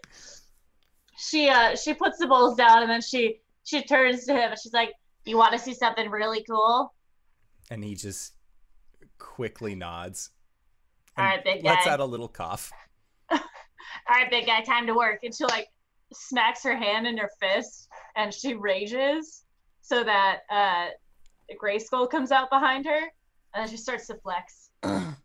She 1.18 1.50
uh 1.50 1.76
she 1.76 1.96
puts 1.96 2.20
the 2.20 2.28
bowls 2.28 2.56
down 2.56 2.84
and 2.84 2.92
then 2.92 3.02
she 3.02 3.40
she 3.64 3.84
turns 3.84 4.26
to 4.26 4.34
him 4.34 4.52
and 4.52 4.60
she's 4.62 4.74
like, 4.74 4.92
"You 5.26 5.36
want 5.38 5.54
to 5.54 5.60
see 5.60 5.74
something 5.74 6.10
really 6.12 6.44
cool? 6.44 6.94
and 7.72 7.84
he 7.84 7.96
just 7.96 8.34
quickly 9.18 9.74
nods. 9.76 10.30
All 11.18 11.26
right, 11.26 11.44
big 11.44 11.64
lets 11.66 11.86
guy. 11.86 11.92
out 11.94 12.00
a 12.00 12.06
little 12.06 12.28
cough. 12.28 12.72
All 14.10 14.16
right, 14.16 14.30
big 14.30 14.46
guy, 14.46 14.62
time 14.62 14.88
to 14.88 14.94
work." 14.94 15.20
And 15.24 15.34
she 15.34 15.44
like 15.46 15.68
smacks 16.14 16.64
her 16.64 16.76
hand 16.76 17.06
in 17.06 17.18
her 17.18 17.30
fist 17.40 17.88
and 18.16 18.34
she 18.34 18.54
rages. 18.54 19.44
so 19.82 20.04
that 20.04 20.40
uh, 20.50 20.88
Gray 21.58 21.80
Skull 21.80 22.08
comes 22.08 22.32
out 22.32 22.50
behind 22.50 22.86
her, 22.86 22.98
and 22.98 23.10
then 23.56 23.68
she 23.70 23.78
starts 23.78 24.08
to 24.08 24.16
flex. 24.16 24.70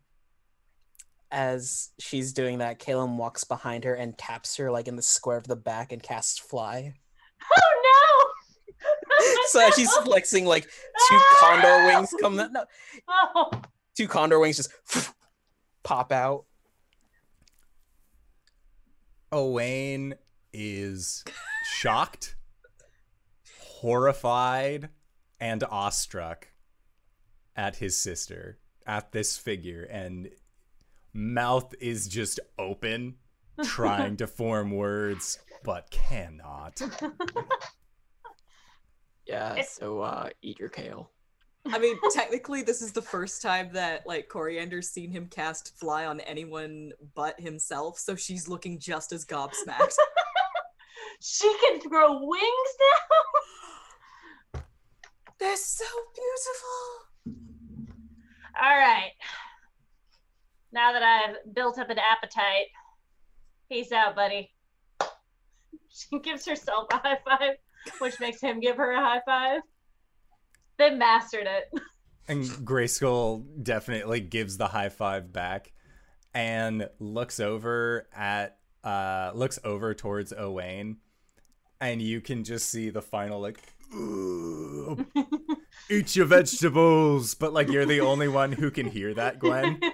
As 1.33 1.91
she's 1.99 2.33
doing 2.33 2.59
that, 2.59 2.79
Caleb 2.79 3.17
walks 3.17 3.43
behind 3.43 3.85
her 3.85 3.95
and 3.95 4.17
taps 4.19 4.57
her 4.59 4.71
like 4.71 4.87
in 4.87 4.97
the 4.97 5.03
square 5.03 5.39
of 5.39 5.49
the 5.49 5.57
back 5.57 5.91
and 5.91 6.03
casts 6.03 6.39
fly. 6.39 6.93
Oh 7.57 8.33
no! 8.79 8.85
so 9.47 9.71
she's 9.71 9.93
flexing, 10.05 10.45
like 10.45 10.65
two 10.65 11.21
condor 11.41 11.87
wings 11.87 12.15
come. 12.21 12.37
No! 12.53 12.65
Oh. 13.09 13.51
two 13.97 14.07
condor 14.07 14.39
wings 14.39 14.59
just 14.59 14.71
pop 15.83 16.13
out. 16.13 16.45
Owain 19.33 20.15
is 20.53 21.25
shocked, 21.79 22.37
horrified, 23.59 24.91
and 25.41 25.65
awestruck 25.65 26.49
at 27.57 27.77
his 27.77 27.97
sister, 27.97 28.59
at 28.87 29.13
this 29.13 29.39
figure, 29.39 29.85
and 29.85 30.29
mouth 31.15 31.75
is 31.81 32.09
just 32.09 32.41
open, 32.59 33.17
trying 33.63 34.17
to 34.19 34.27
form 34.27 34.71
words, 34.71 35.39
but 35.65 35.91
cannot. 35.91 36.81
Yeah, 39.25 39.63
so 39.63 40.01
uh 40.01 40.31
eat 40.43 40.59
your 40.59 40.69
kale. 40.69 41.11
I 41.67 41.79
mean, 41.79 41.97
technically, 42.13 42.63
this 42.63 42.83
is 42.83 42.93
the 42.93 43.03
first 43.03 43.41
time 43.41 43.71
that 43.73 44.07
like 44.07 44.29
Coriander's 44.29 44.91
seen 44.91 45.11
him 45.11 45.29
cast 45.29 45.79
fly 45.79 46.07
on 46.07 46.21
anyone 46.21 46.93
but 47.15 47.39
himself, 47.41 47.99
so 47.99 48.17
she's 48.17 48.49
looking 48.49 48.79
just 48.81 49.13
as 49.13 49.25
gobsmacked. 49.25 49.95
she 51.21 51.55
can 51.65 51.79
grow 51.89 52.19
wings 52.21 52.73
now. 54.55 54.63
They're 55.39 55.57
so 55.57 55.85
beautiful. 56.15 57.43
All 58.61 58.77
right. 58.77 59.13
Now 60.73 60.93
that 60.93 61.03
I've 61.03 61.55
built 61.55 61.79
up 61.79 61.91
an 61.91 61.99
appetite, 61.99 62.67
peace 63.71 63.93
out, 63.93 64.17
buddy. 64.17 64.51
She 65.95 66.21
gives 66.21 66.47
herself 66.47 66.87
a 66.91 66.97
high 66.97 67.19
five, 67.23 67.57
which 67.99 68.19
makes 68.19 68.41
him 68.41 68.61
give 68.61 68.79
her 68.79 68.93
a 68.93 68.99
high 68.99 69.21
five. 69.27 69.61
They 70.83 70.91
mastered 70.91 71.47
it. 71.47 71.73
And 72.29 72.45
Grayskull 72.45 73.45
definitely 73.65 74.21
gives 74.21 74.57
the 74.57 74.69
high 74.69 74.91
five 74.91 75.33
back 75.33 75.73
and 76.33 76.89
looks 77.01 77.41
over 77.41 78.07
at 78.15 78.59
uh 78.85 79.33
looks 79.35 79.59
over 79.65 79.93
towards 79.93 80.33
Owain 80.33 80.99
and 81.81 82.01
you 82.01 82.21
can 82.21 82.45
just 82.45 82.71
see 82.71 82.91
the 82.91 83.03
final 83.03 83.41
like 83.41 83.59
eat 85.91 86.15
your 86.15 86.27
vegetables. 86.27 87.35
But 87.35 87.53
like 87.53 87.69
you're 87.69 87.87
the 87.87 88.01
only 88.01 88.29
one 88.29 88.53
who 88.53 88.71
can 88.71 88.87
hear 88.87 89.13
that 89.15 89.39
Gwen. 89.41 89.81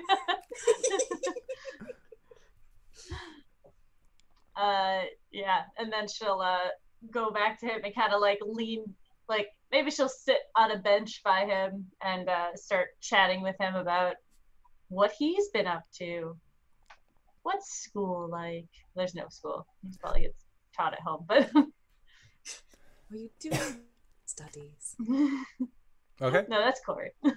Uh 4.55 5.03
yeah. 5.31 5.63
And 5.79 5.91
then 5.91 6.09
she'll 6.09 6.41
uh 6.45 6.69
go 7.11 7.31
back 7.31 7.59
to 7.61 7.67
him 7.67 7.81
and 7.85 7.95
kind 7.95 8.13
of 8.13 8.21
like 8.21 8.41
lean 8.45 8.95
like 9.29 9.49
maybe 9.71 9.91
she'll 9.91 10.09
sit 10.09 10.39
on 10.57 10.71
a 10.71 10.79
bench 10.79 11.21
by 11.25 11.45
him 11.45 11.87
and 12.03 12.29
uh, 12.29 12.55
start 12.55 12.89
chatting 13.01 13.43
with 13.43 13.57
him 13.61 13.75
about 13.75 14.17
what 14.89 15.13
he's 15.19 15.49
been 15.49 15.67
up 15.67 15.85
to. 15.99 16.37
What's 17.43 17.83
school 17.83 18.29
like? 18.31 18.69
There's 18.97 19.15
no 19.15 19.27
school. 19.31 19.67
He 19.83 19.97
probably 20.01 20.23
gets 20.23 20.45
taught 20.77 20.93
at 20.93 21.01
home, 21.01 21.25
but. 21.29 21.49
what 21.53 21.65
are 23.13 23.17
you 23.17 23.31
doing? 23.41 23.81
Studies. 24.27 24.97
Okay. 26.21 26.45
No, 26.49 26.61
that's 26.61 26.81
Corey. 26.85 27.13
All 27.25 27.33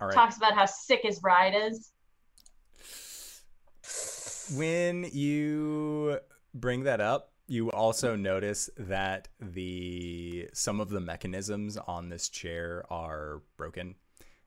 right. 0.00 0.14
Talks 0.14 0.38
about 0.38 0.54
how 0.54 0.64
sick 0.64 1.00
his 1.02 1.20
ride 1.22 1.54
is. 1.54 1.92
When 4.56 5.04
you 5.12 6.18
bring 6.54 6.84
that 6.84 7.00
up, 7.00 7.29
you 7.50 7.68
also 7.72 8.14
notice 8.14 8.70
that 8.76 9.26
the 9.40 10.48
some 10.52 10.80
of 10.80 10.88
the 10.88 11.00
mechanisms 11.00 11.76
on 11.76 12.08
this 12.08 12.28
chair 12.28 12.84
are 12.90 13.42
broken. 13.56 13.96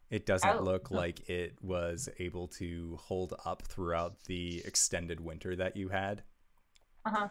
It 0.10 0.26
doesn't 0.26 0.60
Oh. 0.60 0.62
look 0.62 0.90
like 0.90 1.28
it 1.30 1.62
was 1.62 2.08
able 2.20 2.48
to 2.60 2.98
hold 3.02 3.34
up 3.46 3.62
throughout 3.64 4.24
the 4.24 4.62
extended 4.64 5.20
winter 5.20 5.54
that 5.58 5.76
you 5.76 5.90
had. 5.90 6.24
Uh-huh. 7.04 7.28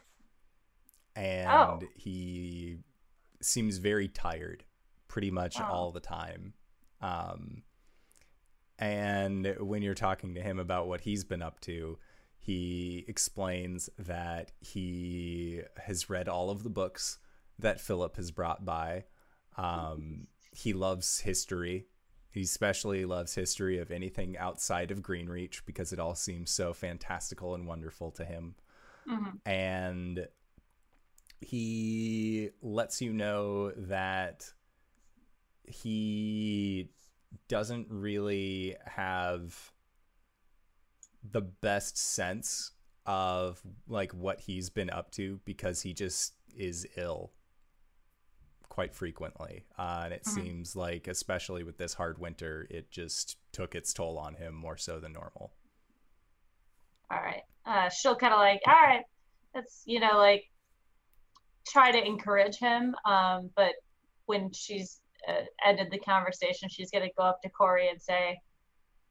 And 1.16 1.49
Oh. 1.49 1.81
he 1.97 2.81
seems 3.41 3.79
very 3.79 4.09
tired 4.09 4.64
pretty 5.09 5.31
much 5.31 5.59
Oh. 5.59 5.64
all 5.64 5.91
the 5.93 6.01
time. 6.01 6.53
Um, 7.01 7.62
and 8.79 9.57
when 9.59 9.81
you're 9.83 9.95
talking 9.95 10.35
to 10.35 10.43
him 10.43 10.59
about 10.59 10.87
what 10.87 11.01
he's 11.03 11.25
been 11.25 11.43
up 11.43 11.61
to, 11.61 11.99
he 12.45 13.05
explains 13.07 13.88
that 14.01 14.51
he 14.59 15.62
has 15.76 16.11
read 16.11 16.28
all 16.28 16.51
of 16.51 16.64
the 16.64 16.70
books 16.70 17.18
that 17.61 17.80
Philip 17.80 18.16
has 18.16 18.32
brought 18.32 18.64
by. 18.64 19.05
Um, 19.57 20.26
he 20.51 20.72
loves 20.72 21.20
history. 21.20 21.86
He 22.32 22.43
especially 22.43 23.05
loves 23.05 23.36
history 23.36 23.78
of 23.78 23.93
anything 23.93 24.36
outside 24.36 24.90
of 24.90 25.03
Greenreach 25.03 25.61
because 25.66 25.93
it 25.93 26.01
all 26.01 26.16
seems 26.16 26.51
so 26.51 26.72
fantastical 26.72 27.55
and 27.55 27.64
wonderful 27.64 28.11
to 28.11 28.24
him. 28.24 28.57
Mhm. 29.07 29.38
And 29.47 30.26
he 31.40 32.51
lets 32.61 33.01
you 33.01 33.12
know 33.12 33.70
that 33.70 34.53
he 35.62 36.90
doesn't 37.47 37.86
really 37.88 38.74
have 38.84 39.72
the 41.31 41.41
best 41.41 41.97
sense 41.97 42.73
of 43.07 43.61
like 43.89 44.12
what 44.12 44.41
he's 44.41 44.70
been 44.70 44.91
up 44.91 45.11
to 45.12 45.41
because 45.45 45.83
he 45.83 45.93
just 45.93 46.35
is 46.57 46.87
ill 46.97 47.33
quite 48.68 48.95
frequently 48.95 49.64
uh, 49.79 50.03
and 50.05 50.14
it 50.14 50.25
Mhm. 50.25 50.33
seems 50.35 50.75
like 50.75 51.07
especially 51.07 51.62
with 51.62 51.77
this 51.77 51.95
hard 51.95 52.18
winter 52.18 52.66
it 52.70 52.91
just 52.91 53.37
took 53.53 53.75
its 53.75 53.93
toll 53.93 54.18
on 54.18 54.35
him 54.35 54.55
more 54.55 54.79
so 54.79 54.99
than 54.99 55.12
normal 55.12 55.53
All 57.11 57.18
right. 57.20 57.43
Uh, 57.66 57.89
she'll 57.91 58.16
kind 58.16 58.33
of 58.33 58.41
like, 58.41 58.61
all 58.66 58.73
right, 58.75 59.05
that's, 59.55 59.83
you 59.87 60.01
know, 60.01 60.16
like 60.16 60.45
try 61.68 61.91
to 61.93 62.05
encourage 62.07 62.57
him. 62.59 62.95
Um, 63.05 63.51
but 63.57 63.73
when 64.27 64.53
she's 64.53 65.01
uh, 65.29 65.43
ended 65.64 65.89
the 65.91 65.99
conversation, 66.01 66.68
she's 66.68 66.91
going 66.91 67.05
to 67.05 67.11
go 67.16 67.25
up 67.25 67.41
to 67.43 67.51
Corey 67.51 67.89
and 67.89 68.01
say, 68.01 68.39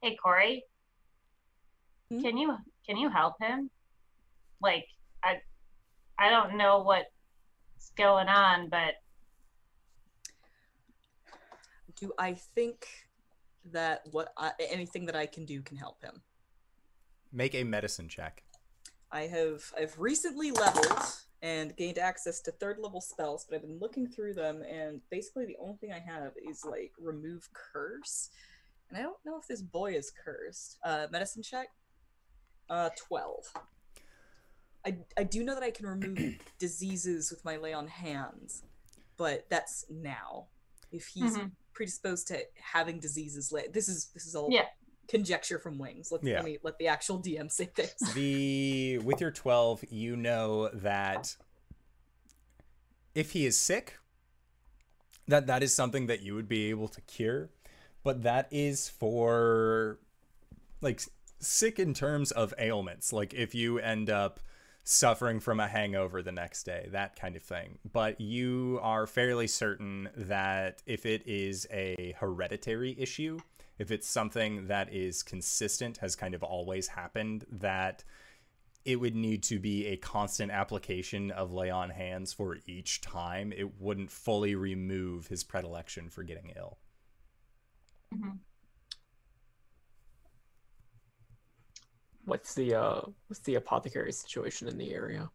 hey, 0.02 0.16
Corey, 0.22 0.64
Hmm? 2.12 2.20
can 2.20 2.36
you, 2.36 2.56
can 2.86 2.96
you 2.96 3.08
help 3.10 3.34
him? 3.40 3.70
Like, 4.60 4.86
I, 5.24 5.40
I 6.18 6.28
don't 6.30 6.56
know 6.58 6.82
what's 6.82 7.08
going 7.96 8.28
on, 8.28 8.68
but 8.68 8.94
Do 11.96 12.12
I 12.18 12.34
think 12.34 12.86
that 13.72 14.02
what 14.10 14.32
I, 14.36 14.52
anything 14.70 15.06
that 15.06 15.16
I 15.16 15.26
can 15.26 15.44
do 15.44 15.62
can 15.62 15.76
help 15.76 16.02
him? 16.02 16.22
make 17.34 17.54
a 17.54 17.64
medicine 17.64 18.08
check 18.08 18.42
I 19.10 19.22
have 19.22 19.62
I've 19.78 19.98
recently 19.98 20.50
leveled 20.50 20.98
and 21.42 21.74
gained 21.76 21.98
access 21.98 22.40
to 22.42 22.52
third 22.52 22.78
level 22.78 23.00
spells, 23.00 23.44
but 23.48 23.56
I've 23.56 23.62
been 23.62 23.78
looking 23.78 24.06
through 24.06 24.34
them 24.34 24.62
and 24.62 25.00
basically 25.10 25.44
the 25.46 25.56
only 25.60 25.76
thing 25.76 25.92
I 25.92 25.98
have 25.98 26.32
is 26.48 26.64
like 26.64 26.92
remove 26.98 27.48
curse. 27.52 28.30
And 28.88 28.98
I 28.98 29.02
don't 29.02 29.16
know 29.24 29.38
if 29.38 29.46
this 29.48 29.62
boy 29.62 29.92
is 29.92 30.12
cursed. 30.24 30.78
Uh 30.84 31.06
medicine 31.10 31.42
check. 31.42 31.68
Uh 32.68 32.90
12. 33.08 33.52
I 34.84 34.96
I 35.16 35.22
do 35.24 35.44
know 35.44 35.54
that 35.54 35.62
I 35.62 35.70
can 35.70 35.86
remove 35.86 36.38
diseases 36.58 37.30
with 37.30 37.44
my 37.44 37.56
lay 37.56 37.72
on 37.72 37.86
hands, 37.88 38.62
but 39.16 39.46
that's 39.48 39.84
now. 39.90 40.46
If 40.90 41.06
he's 41.08 41.36
Mhm. 41.36 41.52
predisposed 41.74 42.28
to 42.28 42.38
having 42.56 43.00
diseases 43.00 43.50
lay 43.52 43.66
this 43.68 43.88
is 43.88 44.10
this 44.12 44.26
is 44.26 44.34
all 44.34 44.48
Yeah. 44.52 44.66
conjecture 45.08 45.58
from 45.58 45.78
wings. 45.78 46.10
Let, 46.12 46.22
Yeah. 46.24 46.36
let 46.36 46.44
me 46.44 46.58
let 46.62 46.78
the 46.78 46.88
actual 46.88 47.18
DM 47.18 47.48
say 47.50 47.66
things. 47.66 48.14
the 48.14 48.98
with 48.98 49.20
your 49.20 49.30
12 49.30 49.84
you 49.90 50.16
know 50.16 50.68
that 50.68 51.36
if 53.14 53.32
he 53.32 53.46
is 53.46 53.58
sick 53.58 53.98
that 55.28 55.46
that 55.46 55.62
is 55.62 55.72
something 55.74 56.06
that 56.08 56.20
you 56.22 56.34
would 56.34 56.48
be 56.48 56.68
able 56.70 56.88
to 56.88 57.00
cure 57.02 57.50
but 58.02 58.22
that 58.22 58.48
is 58.50 58.88
for 58.88 59.98
like 60.80 61.00
sick 61.42 61.78
in 61.78 61.94
terms 61.94 62.30
of 62.30 62.54
ailments 62.58 63.12
like 63.12 63.34
if 63.34 63.54
you 63.54 63.78
end 63.78 64.08
up 64.08 64.40
suffering 64.84 65.38
from 65.38 65.60
a 65.60 65.68
hangover 65.68 66.22
the 66.22 66.32
next 66.32 66.64
day 66.64 66.88
that 66.90 67.14
kind 67.14 67.36
of 67.36 67.42
thing 67.42 67.78
but 67.92 68.20
you 68.20 68.78
are 68.82 69.06
fairly 69.06 69.46
certain 69.46 70.08
that 70.16 70.82
if 70.86 71.06
it 71.06 71.22
is 71.26 71.66
a 71.70 72.14
hereditary 72.18 72.96
issue 72.98 73.38
if 73.78 73.90
it's 73.90 74.08
something 74.08 74.66
that 74.66 74.92
is 74.92 75.22
consistent 75.22 75.98
has 75.98 76.16
kind 76.16 76.34
of 76.34 76.42
always 76.42 76.88
happened 76.88 77.44
that 77.50 78.04
it 78.84 78.96
would 78.96 79.14
need 79.14 79.42
to 79.44 79.58
be 79.58 79.86
a 79.86 79.96
constant 79.96 80.50
application 80.50 81.30
of 81.30 81.52
lay 81.52 81.70
on 81.70 81.90
hands 81.90 82.32
for 82.32 82.58
each 82.66 83.00
time. 83.00 83.52
It 83.52 83.80
wouldn't 83.80 84.10
fully 84.10 84.54
remove 84.54 85.28
his 85.28 85.44
predilection 85.44 86.10
for 86.10 86.24
getting 86.24 86.52
ill. 86.56 86.78
Mhm. 88.12 88.40
What's 92.24 92.54
the 92.54 92.74
uh 92.74 93.00
what's 93.26 93.40
the 93.40 93.56
apothecary 93.56 94.12
situation 94.12 94.68
in 94.68 94.78
the 94.78 94.92
area? 94.94 95.30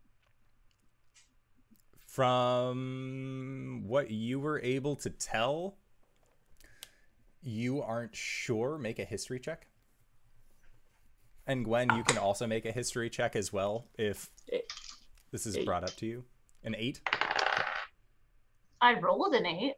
From 2.07 3.83
what 3.85 4.09
you 4.09 4.39
were 4.39 4.59
able 4.61 4.95
to 4.97 5.09
tell, 5.09 5.75
you 7.43 7.81
aren't 7.81 8.15
sure. 8.15 8.77
Make 8.77 8.99
a 8.99 9.03
history 9.03 9.39
check. 9.39 9.67
And 11.45 11.63
Gwen, 11.63 11.93
you 11.95 12.03
can 12.03 12.17
also 12.17 12.47
make 12.47 12.65
a 12.65 12.71
history 12.71 13.09
check 13.09 13.35
as 13.35 13.53
well 13.53 13.85
if 13.97 14.31
this 15.31 15.45
is 15.45 15.57
Eight. 15.57 15.65
brought 15.65 15.83
up 15.83 15.95
to 15.97 16.05
you. 16.05 16.23
An 16.63 16.75
eight. 16.77 17.01
I 18.81 18.99
rolled 18.99 19.33
an 19.33 19.45
eight, 19.45 19.75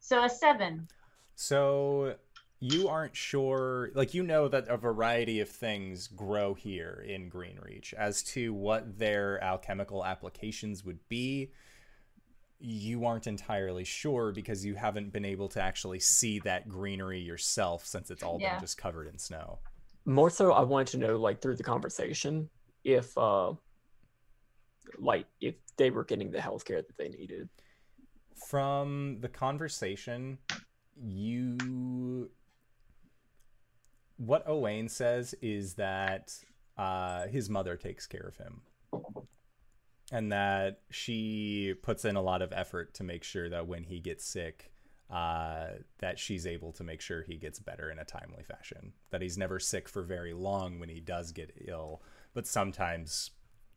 so 0.00 0.24
a 0.24 0.28
seven. 0.28 0.88
So 1.34 2.16
you 2.62 2.86
aren't 2.86 3.16
sure, 3.16 3.90
like 3.96 4.14
you 4.14 4.22
know 4.22 4.46
that 4.46 4.68
a 4.68 4.76
variety 4.76 5.40
of 5.40 5.48
things 5.48 6.06
grow 6.06 6.54
here 6.54 7.04
in 7.04 7.28
Greenreach. 7.28 7.92
As 7.92 8.22
to 8.22 8.54
what 8.54 9.00
their 9.00 9.42
alchemical 9.42 10.04
applications 10.04 10.84
would 10.84 11.00
be, 11.08 11.50
you 12.60 13.04
aren't 13.04 13.26
entirely 13.26 13.82
sure 13.82 14.30
because 14.30 14.64
you 14.64 14.76
haven't 14.76 15.12
been 15.12 15.24
able 15.24 15.48
to 15.48 15.60
actually 15.60 15.98
see 15.98 16.38
that 16.38 16.68
greenery 16.68 17.18
yourself 17.18 17.84
since 17.84 18.12
it's 18.12 18.22
all 18.22 18.38
Yeah. 18.38 18.52
been 18.52 18.60
just 18.60 18.78
covered 18.78 19.08
in 19.08 19.18
snow. 19.18 19.58
More 20.04 20.30
so 20.30 20.52
I 20.52 20.62
wanted 20.62 20.86
to 20.92 20.98
know 20.98 21.16
like 21.16 21.42
through 21.42 21.56
the 21.56 21.64
conversation 21.64 22.48
if 22.84 23.18
uh 23.18 23.54
like 25.00 25.26
if 25.40 25.56
they 25.78 25.90
were 25.90 26.04
getting 26.04 26.30
the 26.30 26.38
healthcare 26.38 26.86
that 26.86 26.96
they 26.96 27.08
needed. 27.08 27.48
From 28.48 29.18
the 29.20 29.28
conversation, 29.28 30.38
you 30.96 32.30
what 34.16 34.46
Owain 34.48 34.88
says 34.88 35.34
is 35.42 35.74
that 35.74 36.32
uh, 36.76 37.26
his 37.26 37.50
mother 37.50 37.76
takes 37.76 38.06
care 38.06 38.26
of 38.26 38.36
him, 38.36 38.62
and 40.10 40.32
that 40.32 40.80
she 40.90 41.74
puts 41.82 42.04
in 42.04 42.16
a 42.16 42.22
lot 42.22 42.42
of 42.42 42.52
effort 42.52 42.94
to 42.94 43.04
make 43.04 43.24
sure 43.24 43.48
that 43.48 43.66
when 43.66 43.84
he 43.84 44.00
gets 44.00 44.24
sick, 44.24 44.72
uh, 45.10 45.68
that 45.98 46.18
she's 46.18 46.46
able 46.46 46.72
to 46.72 46.84
make 46.84 47.00
sure 47.00 47.22
he 47.22 47.36
gets 47.36 47.58
better 47.58 47.90
in 47.90 47.98
a 47.98 48.04
timely 48.04 48.42
fashion. 48.42 48.92
That 49.10 49.22
he's 49.22 49.36
never 49.36 49.58
sick 49.58 49.88
for 49.88 50.02
very 50.02 50.32
long 50.32 50.78
when 50.78 50.88
he 50.88 51.00
does 51.00 51.32
get 51.32 51.54
ill, 51.66 52.02
but 52.34 52.46
sometimes 52.46 53.30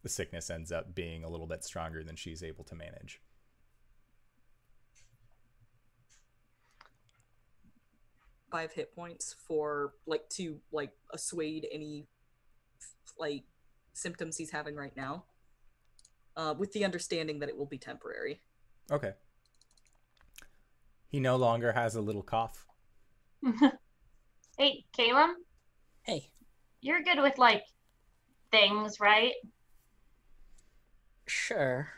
the 0.04 0.10
sickness 0.10 0.50
ends 0.50 0.72
up 0.72 0.96
being 0.96 1.24
a 1.24 1.30
little 1.30 1.48
bit 1.48 1.64
stronger 1.64 2.04
than 2.04 2.16
she's 2.16 2.44
able 2.44 2.64
to 2.66 2.76
manage. 2.76 3.22
Five 8.56 8.72
hit 8.72 8.96
points 8.96 9.36
for 9.48 9.94
like 10.08 10.30
to 10.30 10.58
like 10.72 10.92
assuage 11.14 11.66
any 11.74 12.08
like 13.20 13.44
symptoms 13.94 14.38
he's 14.38 14.52
having 14.52 14.76
right 14.76 14.96
now 14.96 15.26
uh, 16.38 16.54
with 16.58 16.72
the 16.72 16.86
understanding 16.86 17.40
that 17.40 17.50
it 17.50 17.58
will 17.58 17.66
be 17.66 17.78
temporary 17.78 18.40
Okay. 18.92 19.14
He 21.10 21.20
no 21.20 21.38
longer 21.38 21.72
has 21.72 21.96
a 21.96 22.02
little 22.02 22.22
cough. 22.22 22.66
hey, 24.58 24.86
Caleb, 24.96 25.32
Hey, 26.04 26.30
you're 26.82 27.02
good 27.02 27.20
with 27.20 27.38
like 27.38 27.64
things, 28.52 29.00
right? 29.00 29.34
sure. 31.28 31.90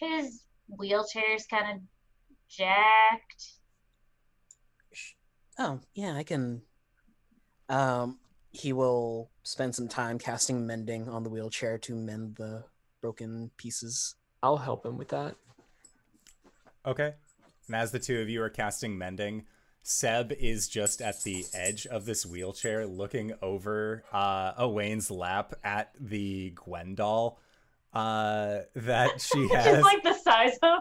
His 0.00 0.44
wheelchair's 0.78 1.44
kind 1.50 1.76
of 1.76 1.82
jacked. 2.48 3.59
Sh- 5.60 5.62
Oh, 5.62 5.80
yeah, 5.94 6.16
I 6.16 6.22
can. 6.22 6.62
Um, 7.68 8.18
he 8.50 8.72
will 8.72 9.30
spend 9.42 9.74
some 9.74 9.88
time 9.88 10.18
casting 10.18 10.66
mending 10.66 11.08
on 11.08 11.22
the 11.22 11.30
wheelchair 11.30 11.78
to 11.78 11.94
mend 11.94 12.36
the 12.36 12.64
broken 13.00 13.50
pieces. 13.56 14.16
I'll 14.42 14.56
help 14.56 14.84
him 14.84 14.96
with 14.98 15.08
that. 15.08 15.36
Okay. 16.86 17.14
And 17.66 17.76
as 17.76 17.92
the 17.92 17.98
two 17.98 18.20
of 18.20 18.28
you 18.28 18.42
are 18.42 18.50
casting 18.50 18.96
mending, 18.98 19.44
Seb 19.82 20.32
is 20.32 20.68
just 20.68 21.00
at 21.00 21.22
the 21.22 21.44
edge 21.54 21.86
of 21.86 22.04
this 22.06 22.26
wheelchair 22.26 22.86
looking 22.86 23.32
over 23.40 24.04
uh 24.12 24.52
Owain's 24.58 25.10
lap 25.10 25.54
at 25.64 25.90
the 25.98 26.50
Gwen 26.54 26.94
doll 26.94 27.40
uh 27.94 28.60
that 28.74 29.20
she 29.32 29.40
Which 29.42 29.52
is 29.52 29.64
has. 29.64 29.82
like 29.82 30.02
the 30.02 30.14
size 30.14 30.58
of. 30.62 30.80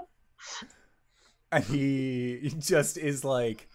and 1.51 1.63
he 1.63 2.53
just 2.59 2.97
is 2.97 3.23
like 3.23 3.68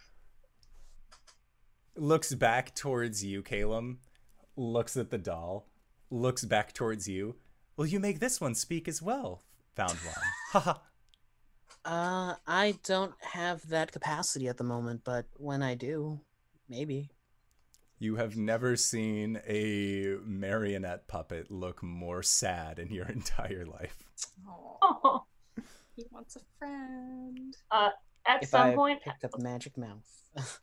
looks 1.97 2.35
back 2.35 2.75
towards 2.75 3.25
you, 3.25 3.43
Calum, 3.43 3.99
looks 4.57 4.97
at 4.97 5.11
the 5.11 5.19
doll, 5.19 5.67
looks 6.11 6.45
back 6.45 6.73
towards 6.73 7.09
you. 7.09 7.37
Will 7.77 7.87
you 7.87 8.01
make 8.01 8.21
this 8.21 8.41
one 8.41 8.55
speak 8.55 8.87
as 8.89 9.03
well? 9.03 9.43
Found 9.77 9.99
one. 9.99 10.15
Haha. 10.53 10.75
Uh, 11.85 12.35
I 12.47 12.79
don't 12.85 13.15
have 13.21 13.69
that 13.69 13.93
capacity 13.93 14.49
at 14.49 14.57
the 14.57 14.65
moment, 14.65 15.03
but 15.05 15.27
when 15.37 15.63
I 15.63 15.75
do, 15.75 16.21
maybe. 16.69 17.11
You 17.99 18.17
have 18.17 18.37
never 18.37 18.77
seen 18.77 19.41
a 19.47 20.17
marionette 20.25 21.09
puppet 21.09 21.51
look 21.51 21.83
more 21.83 22.23
sad 22.23 22.79
in 22.79 22.91
your 22.91 23.07
entire 23.09 23.67
life. 23.67 24.05
oh 24.49 24.79
Oh, 24.83 25.25
he 25.97 26.05
wants 26.11 26.37
a 26.37 26.41
friend 26.59 27.57
at 28.27 28.43
If 28.43 28.49
some 28.51 28.69
I 28.69 28.75
point, 28.75 29.03
picked 29.03 29.25
up 29.25 29.35
a 29.39 29.43
magic 29.43 29.77
mouth. 29.77 30.07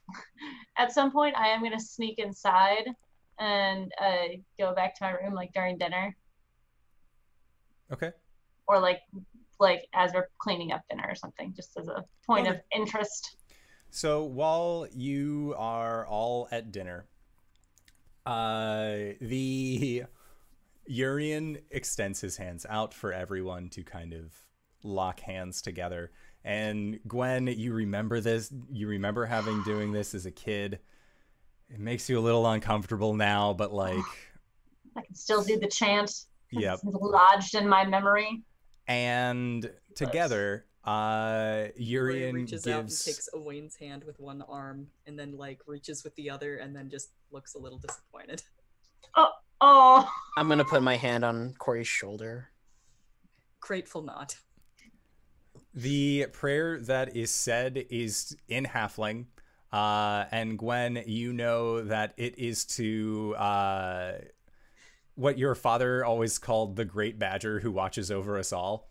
at 0.78 0.91
some 0.91 1.12
point, 1.12 1.36
I 1.38 1.47
am 1.49 1.64
gonna 1.64 1.80
sneak 1.80 2.20
inside 2.20 2.86
and 3.39 3.91
uh, 3.99 4.28
go 4.59 4.74
back 4.76 4.95
to 4.95 5.03
my 5.03 5.12
room 5.12 5.34
like 5.34 5.53
during 5.53 5.78
dinner, 5.78 6.16
Okay. 7.91 8.12
or 8.68 8.80
like 8.80 8.99
like 9.59 9.86
as 9.93 10.12
we're 10.14 10.28
cleaning 10.39 10.72
up 10.72 10.82
dinner 10.89 11.05
or 11.07 11.16
something, 11.16 11.53
just 11.55 11.78
as 11.78 11.88
a 11.88 12.03
point 12.26 12.47
of 12.47 12.57
interest. 12.76 13.36
So 13.91 14.24
while 14.24 14.88
you 14.91 15.53
are 15.57 16.05
all 16.07 16.47
at 16.51 16.72
dinner, 16.72 17.05
uh, 18.26 18.95
the 19.20 20.03
Urian 20.86 21.59
extends 21.70 22.22
his 22.22 22.38
hands 22.38 22.66
out 22.70 22.93
for 22.93 23.14
everyone 23.14 23.70
to 23.70 23.84
kind 23.84 24.14
of 24.14 24.34
lock 24.84 25.20
hands 25.20 25.62
together. 25.62 26.12
And 26.44 27.00
Gwen, 27.08 27.48
you 27.48 27.74
remember 27.74 28.20
this? 28.20 28.52
You 28.72 28.88
remember 28.88 29.26
having 29.26 29.62
doing 29.64 29.92
this 29.92 30.16
as 30.16 30.26
a 30.26 30.32
kid? 30.32 30.80
It 31.70 31.80
makes 31.80 32.10
you 32.10 32.18
a 32.18 32.22
little 32.22 32.46
uncomfortable 32.48 33.14
now, 33.14 33.54
but 33.54 33.72
like, 33.72 33.98
I 34.98 35.02
can 35.02 35.16
still 35.16 35.44
do 35.44 35.58
the 35.60 35.68
chant. 35.68 36.12
yep. 36.52 36.80
It's 36.84 36.84
lodged 36.84 37.56
in 37.56 37.68
my 37.68 37.86
memory. 37.86 38.44
And 38.88 39.72
together, 39.96 40.66
uh, 40.84 41.68
Ray 41.68 41.72
Urian 41.78 42.36
reaches 42.36 42.66
out 42.68 42.80
and 42.82 42.89
takes 42.89 43.30
Owain's 43.34 43.76
hand 43.76 44.04
with 44.04 44.20
one 44.20 44.42
arm 44.50 44.88
and 45.06 45.18
then 45.18 45.38
like 45.38 45.62
reaches 45.68 46.04
with 46.04 46.16
the 46.16 46.30
other 46.30 46.58
and 46.58 46.76
then 46.76 46.89
just 46.89 47.12
looks 47.32 47.54
a 47.54 47.60
little 47.60 47.78
disappointed 47.78 48.42
Oh, 49.16 49.30
oh! 49.62 50.10
I'm 50.38 50.48
gonna 50.50 50.66
put 50.66 50.82
my 50.82 50.96
hand 50.98 51.24
on 51.24 51.54
Corey's 51.60 51.88
shoulder. 51.88 52.50
grateful 53.60 54.02
nod 54.02 54.34
The 55.74 56.28
prayer 56.34 56.80
that 56.82 57.16
is 57.16 57.32
said 57.32 57.86
is 57.90 58.36
in 58.48 58.66
Halfling. 58.66 59.26
Uh, 59.72 60.26
and 60.32 60.58
Gwen, 60.58 61.02
you 61.06 61.32
know 61.32 61.82
that 61.84 62.14
it 62.18 62.38
is 62.38 62.66
to 62.66 63.36
uh, 63.38 64.12
what 65.16 65.38
your 65.38 65.56
father 65.56 66.04
always 66.04 66.38
called 66.40 66.76
the 66.76 66.84
Great 66.84 67.18
Badger 67.18 67.60
who 67.62 67.72
watches 67.72 68.12
over 68.12 68.38
us 68.38 68.52
all. 68.52 68.90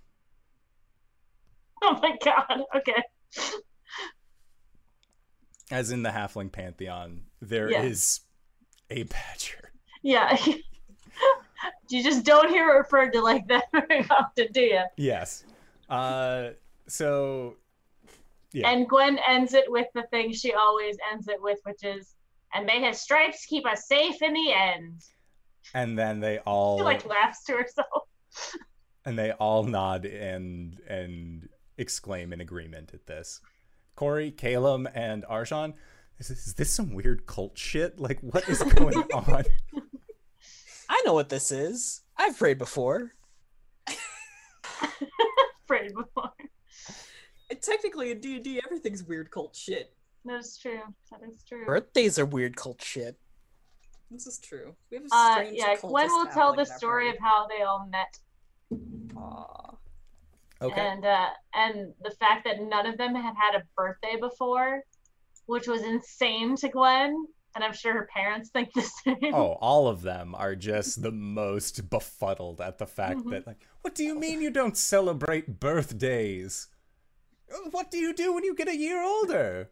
oh 1.82 1.98
my 2.02 2.16
god. 2.24 2.64
Okay. 2.76 3.02
As 5.70 5.90
in 5.90 6.02
the 6.02 6.10
Halfling 6.10 6.50
pantheon, 6.50 7.22
there 7.40 7.68
is 7.68 8.20
Yeah. 8.90 8.96
a 8.96 9.02
badger. 9.04 9.72
Yeah. 10.02 10.36
you 11.90 12.02
just 12.02 12.24
don't 12.24 12.48
hear 12.48 12.70
it 12.70 12.72
referred 12.78 13.12
to 13.12 13.20
like 13.20 13.46
that 13.48 13.64
very 13.72 14.04
often, 14.10 14.48
do 14.52 14.62
you? 14.62 14.82
Yes. 14.96 15.44
Uh, 15.88 16.50
so, 16.90 17.56
Yeah. 18.52 18.68
And 18.70 18.88
Gwen 18.88 19.18
ends 19.26 19.54
it 19.54 19.70
with 19.70 19.86
the 19.94 20.02
thing 20.10 20.32
she 20.32 20.52
always 20.52 20.96
ends 21.12 21.28
it 21.28 21.40
with, 21.40 21.58
which 21.64 21.84
is, 21.84 22.14
"And 22.52 22.66
may 22.66 22.80
his 22.82 23.00
stripes 23.00 23.46
keep 23.46 23.66
us 23.66 23.86
safe 23.86 24.20
in 24.22 24.32
the 24.34 24.52
end." 24.52 25.02
and 25.74 25.96
then 25.98 26.18
they 26.20 26.38
all 26.40 26.78
She 26.78 26.84
like 26.84 27.04
laughs 27.06 27.44
to 27.44 27.52
herself. 27.52 28.08
and 29.04 29.18
they 29.18 29.30
all 29.32 29.62
nod 29.62 30.04
and 30.04 30.80
and 30.88 31.48
exclaim 31.78 32.32
in 32.32 32.40
agreement 32.40 32.92
at 32.94 33.06
this. 33.06 33.40
Corey, 33.94 34.30
Calum, 34.30 34.88
and 34.94 35.24
Arjan, 35.24 35.74
is 36.18 36.28
this, 36.28 36.46
is 36.46 36.54
this 36.54 36.70
some 36.72 36.92
weird 36.94 37.26
cult 37.26 37.56
shit? 37.58 37.98
Like, 37.98 38.18
what 38.20 38.48
is 38.48 38.62
going 38.62 38.96
on? 39.14 39.44
I 40.88 41.02
know 41.04 41.12
what 41.14 41.28
this 41.28 41.50
is. 41.52 42.02
I've 42.16 42.36
prayed 42.38 42.58
before. 42.58 43.12
Prayed 45.66 45.94
before. 45.94 46.32
And 47.50 47.60
technically 47.60 48.10
in 48.12 48.20
D&D, 48.20 48.60
everything's 48.64 49.02
weird 49.02 49.30
cult 49.30 49.56
shit. 49.56 49.92
That 50.24 50.38
is 50.38 50.56
true. 50.58 50.80
That 51.10 51.20
is 51.28 51.42
true. 51.42 51.64
Birthdays 51.66 52.18
are 52.18 52.26
weird 52.26 52.56
cult 52.56 52.80
shit. 52.82 53.18
This 54.10 54.26
is 54.26 54.38
true. 54.38 54.74
We 54.90 54.96
have 54.98 55.04
a 55.04 55.08
Uh, 55.12 55.32
strange 55.34 55.56
yeah, 55.58 55.76
cultist 55.76 55.88
Gwen 55.90 56.08
will 56.08 56.26
tell 56.26 56.54
the 56.54 56.62
in 56.62 56.70
our 56.70 56.78
story 56.78 57.10
of 57.10 57.16
how 57.20 57.46
they 57.46 57.62
all 57.62 57.86
met, 57.90 58.18
Aw. 59.16 59.74
Okay. 60.62 60.80
and 60.80 61.04
uh, 61.06 61.28
and 61.54 61.94
the 62.02 62.10
fact 62.10 62.44
that 62.44 62.60
none 62.60 62.86
of 62.86 62.98
them 62.98 63.14
had 63.14 63.34
had 63.36 63.54
a 63.60 63.64
birthday 63.76 64.16
before, 64.20 64.82
which 65.46 65.66
was 65.68 65.82
insane 65.82 66.56
to 66.56 66.68
Gwen, 66.68 67.24
and 67.54 67.64
I'm 67.64 67.72
sure 67.72 67.92
her 67.94 68.08
parents 68.12 68.50
think 68.50 68.72
the 68.74 68.82
same. 68.82 69.32
Oh, 69.34 69.56
all 69.60 69.86
of 69.88 70.02
them 70.02 70.34
are 70.34 70.54
just 70.56 71.02
the 71.02 71.12
most 71.12 71.88
befuddled 71.88 72.60
at 72.60 72.78
the 72.78 72.86
fact 72.86 73.20
Mhm. 73.20 73.30
that, 73.30 73.46
like, 73.46 73.64
what 73.82 73.94
do 73.94 74.04
you 74.04 74.16
mean 74.18 74.40
you 74.42 74.50
don't 74.50 74.76
celebrate 74.76 75.60
birthdays? 75.60 76.66
What 77.70 77.90
do 77.90 77.98
you 77.98 78.14
do 78.14 78.32
when 78.32 78.44
you 78.44 78.54
get 78.54 78.68
a 78.68 78.76
year 78.76 79.02
older? 79.02 79.70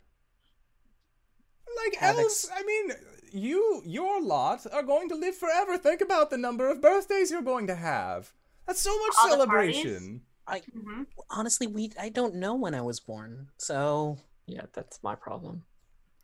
Like 1.85 1.95
Have 2.01 2.17
elves, 2.19 2.49
ex- 2.51 2.61
I 2.61 2.65
mean, 2.65 2.91
you, 3.33 3.83
your 3.85 4.21
lot 4.23 4.67
are 4.73 4.83
going 4.83 5.09
to 5.11 5.15
live 5.15 5.37
forever. 5.37 5.77
Think 5.79 6.01
about 6.01 6.31
the 6.31 6.39
number 6.39 6.69
of 6.71 6.81
birthdays 6.81 7.31
you're 7.31 7.43
going 7.43 7.67
to 7.69 7.77
have. 7.77 8.33
That's 8.67 8.81
so 8.81 8.99
much 8.99 9.15
All 9.23 9.39
the 9.39 9.47
parties? 9.47 9.77
celebration. 9.77 10.23
Mhm. 10.49 11.07
Honestly, 11.31 11.67
we 11.67 11.93
I 12.01 12.09
don't 12.09 12.37
know 12.37 12.55
when 12.55 12.75
I 12.75 12.81
was 12.81 13.01
born, 13.01 13.49
so 13.59 14.19
Yeah, 14.47 14.63
that's 14.73 15.03
my 15.03 15.15
problem. 15.15 15.65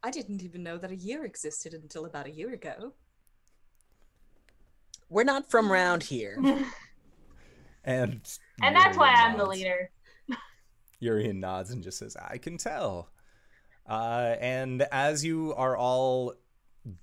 I 0.02 0.10
didn't 0.10 0.42
even 0.42 0.62
know 0.62 0.78
that 0.78 0.90
a 0.90 0.96
year 0.96 1.24
existed 1.26 1.74
until 1.74 2.06
about 2.06 2.26
a 2.26 2.30
year 2.30 2.50
ago. 2.52 2.94
we're 5.10 5.24
not 5.24 5.50
from 5.50 5.70
round 5.70 6.02
here. 6.04 6.38
And 7.86 8.22
and 8.62 8.74
that's 8.74 8.96
why 8.96 9.10
Urian 9.10 9.32
I'm 9.32 9.36
the 9.38 9.44
leader. 9.44 9.90
Urian 11.00 11.40
nods 11.40 11.70
and 11.70 11.82
just 11.82 11.98
says, 11.98 12.16
I 12.16 12.38
can 12.38 12.58
tell. 12.58 13.10
Uh, 13.86 14.36
and 14.40 14.82
as 14.90 15.24
you 15.24 15.54
are 15.54 15.76
all 15.76 16.34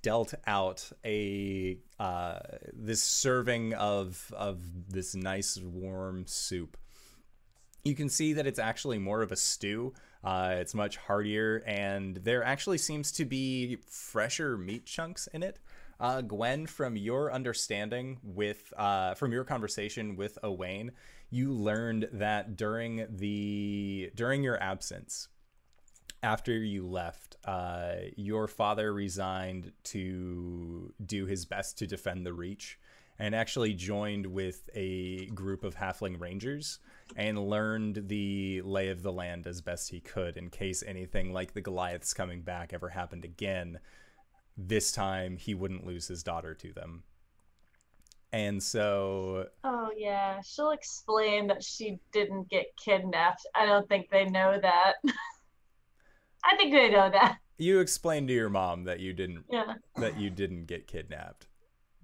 dealt 0.02 0.34
out 0.46 0.90
a 1.04 1.78
uh, 1.98 2.38
this 2.72 3.02
serving 3.02 3.74
of 3.74 4.32
of 4.36 4.60
this 4.88 5.14
nice 5.14 5.58
warm 5.58 6.26
soup, 6.26 6.76
you 7.84 7.94
can 7.94 8.08
see 8.08 8.32
that 8.32 8.46
it's 8.46 8.58
actually 8.58 8.98
more 8.98 9.22
of 9.22 9.32
a 9.32 9.36
stew. 9.36 9.92
Uh, 10.24 10.54
it's 10.58 10.74
much 10.74 10.96
heartier, 10.96 11.62
and 11.66 12.16
there 12.18 12.44
actually 12.44 12.78
seems 12.78 13.10
to 13.10 13.24
be 13.24 13.76
fresher 13.88 14.56
meat 14.56 14.86
chunks 14.86 15.28
in 15.32 15.42
it. 15.42 15.58
Uh, 15.98 16.20
Gwen, 16.20 16.66
from 16.66 16.96
your 16.96 17.32
understanding 17.32 18.18
with 18.22 18.72
uh, 18.76 19.14
from 19.14 19.32
your 19.32 19.44
conversation 19.44 20.16
with 20.16 20.38
Owain, 20.42 20.92
you 21.32 21.50
learned 21.50 22.10
that 22.12 22.56
during 22.56 23.06
the 23.08 24.12
during 24.14 24.44
your 24.44 24.62
absence, 24.62 25.28
after 26.22 26.52
you 26.52 26.86
left, 26.86 27.36
uh, 27.46 27.94
your 28.16 28.46
father 28.46 28.92
resigned 28.92 29.72
to 29.84 30.92
do 31.04 31.24
his 31.24 31.46
best 31.46 31.78
to 31.78 31.86
defend 31.86 32.26
the 32.26 32.34
Reach, 32.34 32.78
and 33.18 33.34
actually 33.34 33.72
joined 33.72 34.26
with 34.26 34.68
a 34.74 35.24
group 35.28 35.64
of 35.64 35.74
Halfling 35.74 36.20
Rangers 36.20 36.80
and 37.16 37.48
learned 37.48 38.08
the 38.08 38.60
lay 38.60 38.90
of 38.90 39.02
the 39.02 39.12
land 39.12 39.46
as 39.46 39.62
best 39.62 39.90
he 39.90 40.00
could 40.00 40.36
in 40.36 40.50
case 40.50 40.84
anything 40.86 41.32
like 41.32 41.54
the 41.54 41.62
Goliaths 41.62 42.12
coming 42.12 42.42
back 42.42 42.74
ever 42.74 42.90
happened 42.90 43.24
again. 43.24 43.80
This 44.58 44.92
time 44.92 45.38
he 45.38 45.54
wouldn't 45.54 45.86
lose 45.86 46.08
his 46.08 46.22
daughter 46.22 46.54
to 46.56 46.74
them. 46.74 47.04
And 48.32 48.62
so 48.62 49.46
Oh 49.64 49.90
yeah, 49.96 50.40
she'll 50.42 50.70
explain 50.70 51.46
that 51.48 51.62
she 51.62 51.98
didn't 52.12 52.48
get 52.48 52.66
kidnapped. 52.82 53.46
I 53.54 53.66
don't 53.66 53.88
think 53.88 54.08
they 54.10 54.24
know 54.24 54.58
that. 54.60 54.94
I 56.44 56.56
think 56.56 56.72
they 56.72 56.90
know 56.90 57.10
that. 57.10 57.38
you 57.58 57.78
explained 57.80 58.28
to 58.28 58.34
your 58.34 58.48
mom 58.48 58.84
that 58.84 59.00
you 59.00 59.12
didn't 59.12 59.44
Yeah. 59.50 59.74
that 59.96 60.18
you 60.18 60.30
didn't 60.30 60.66
get 60.66 60.86
kidnapped. 60.86 61.46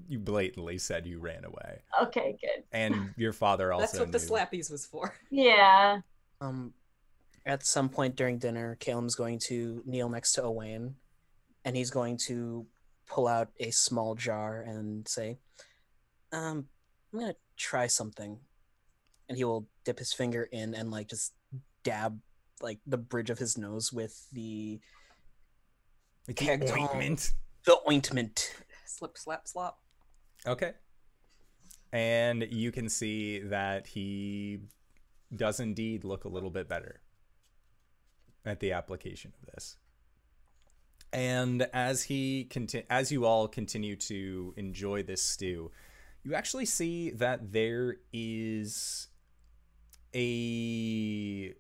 You 0.09 0.19
blatantly 0.21 0.79
said 0.79 1.07
you 1.07 1.19
ran 1.19 1.45
away. 1.45 1.81
Okay, 2.03 2.37
good. 2.41 2.63
And 2.73 3.15
your 3.17 3.33
father 3.33 3.73
also 3.73 3.83
That's 3.83 3.99
what 3.99 4.13
the 4.13 4.19
slappies 4.19 4.71
was 4.71 4.87
for. 4.87 5.15
Yeah. 5.31 6.01
Um, 6.41 6.73
at 7.45 7.65
some 7.67 7.89
point 7.89 8.15
during 8.15 8.39
dinner, 8.39 8.77
Caleb's 8.79 9.17
going 9.17 9.41
to 9.49 9.83
kneel 9.87 10.09
next 10.09 10.35
to 10.35 10.43
Owain, 10.45 10.95
and 11.65 11.75
he's 11.77 11.91
going 11.91 12.17
to 12.27 12.65
pull 13.09 13.27
out 13.27 13.49
a 13.59 13.71
small 13.73 14.15
jar 14.15 14.61
and 14.61 15.09
say, 15.09 15.39
"Um, 16.33 16.69
I'm 17.13 17.21
gonna 17.21 17.37
try 17.57 17.87
something," 17.87 18.41
and 19.29 19.39
he 19.39 19.45
will 19.45 19.69
dip 19.85 19.99
his 19.99 20.13
finger 20.13 20.45
in 20.45 20.75
and 20.75 20.91
like 20.91 21.09
just 21.09 21.35
dab 21.83 22.21
like 22.61 22.81
the 22.87 22.99
bridge 22.99 23.31
of 23.31 23.39
his 23.39 23.57
nose 23.57 23.93
with 23.93 24.29
the 24.33 24.81
Like 26.27 26.37
the 26.39 26.73
ointment. 26.73 27.33
the 27.65 27.79
ointment. 27.89 28.55
Slip, 28.85 29.17
slap, 29.17 29.47
slop. 29.47 29.81
Okay. 30.47 30.73
And 31.93 32.43
you 32.51 32.71
can 32.73 32.89
see 32.89 33.39
that 33.39 33.87
he 33.87 34.61
does 35.35 35.61
indeed 35.61 36.05
look 36.05 36.25
a 36.25 36.29
little 36.29 36.51
bit 36.51 36.69
better 36.69 37.01
at 38.45 38.61
the 38.61 38.73
application 38.73 39.33
of 39.41 39.47
this. 39.55 39.77
And 41.13 41.63
as 41.73 42.03
he 42.05 42.45
conti- 42.45 42.85
as 42.91 43.11
you 43.11 43.25
all 43.25 43.49
continue 43.49 43.97
to 43.97 44.53
enjoy 44.57 45.03
this 45.03 45.23
stew, 45.23 45.71
you 46.29 46.35
actually 46.35 46.67
see 46.67 47.09
that 47.11 47.53
there 47.53 47.97
is 48.13 49.09
a 50.15 51.55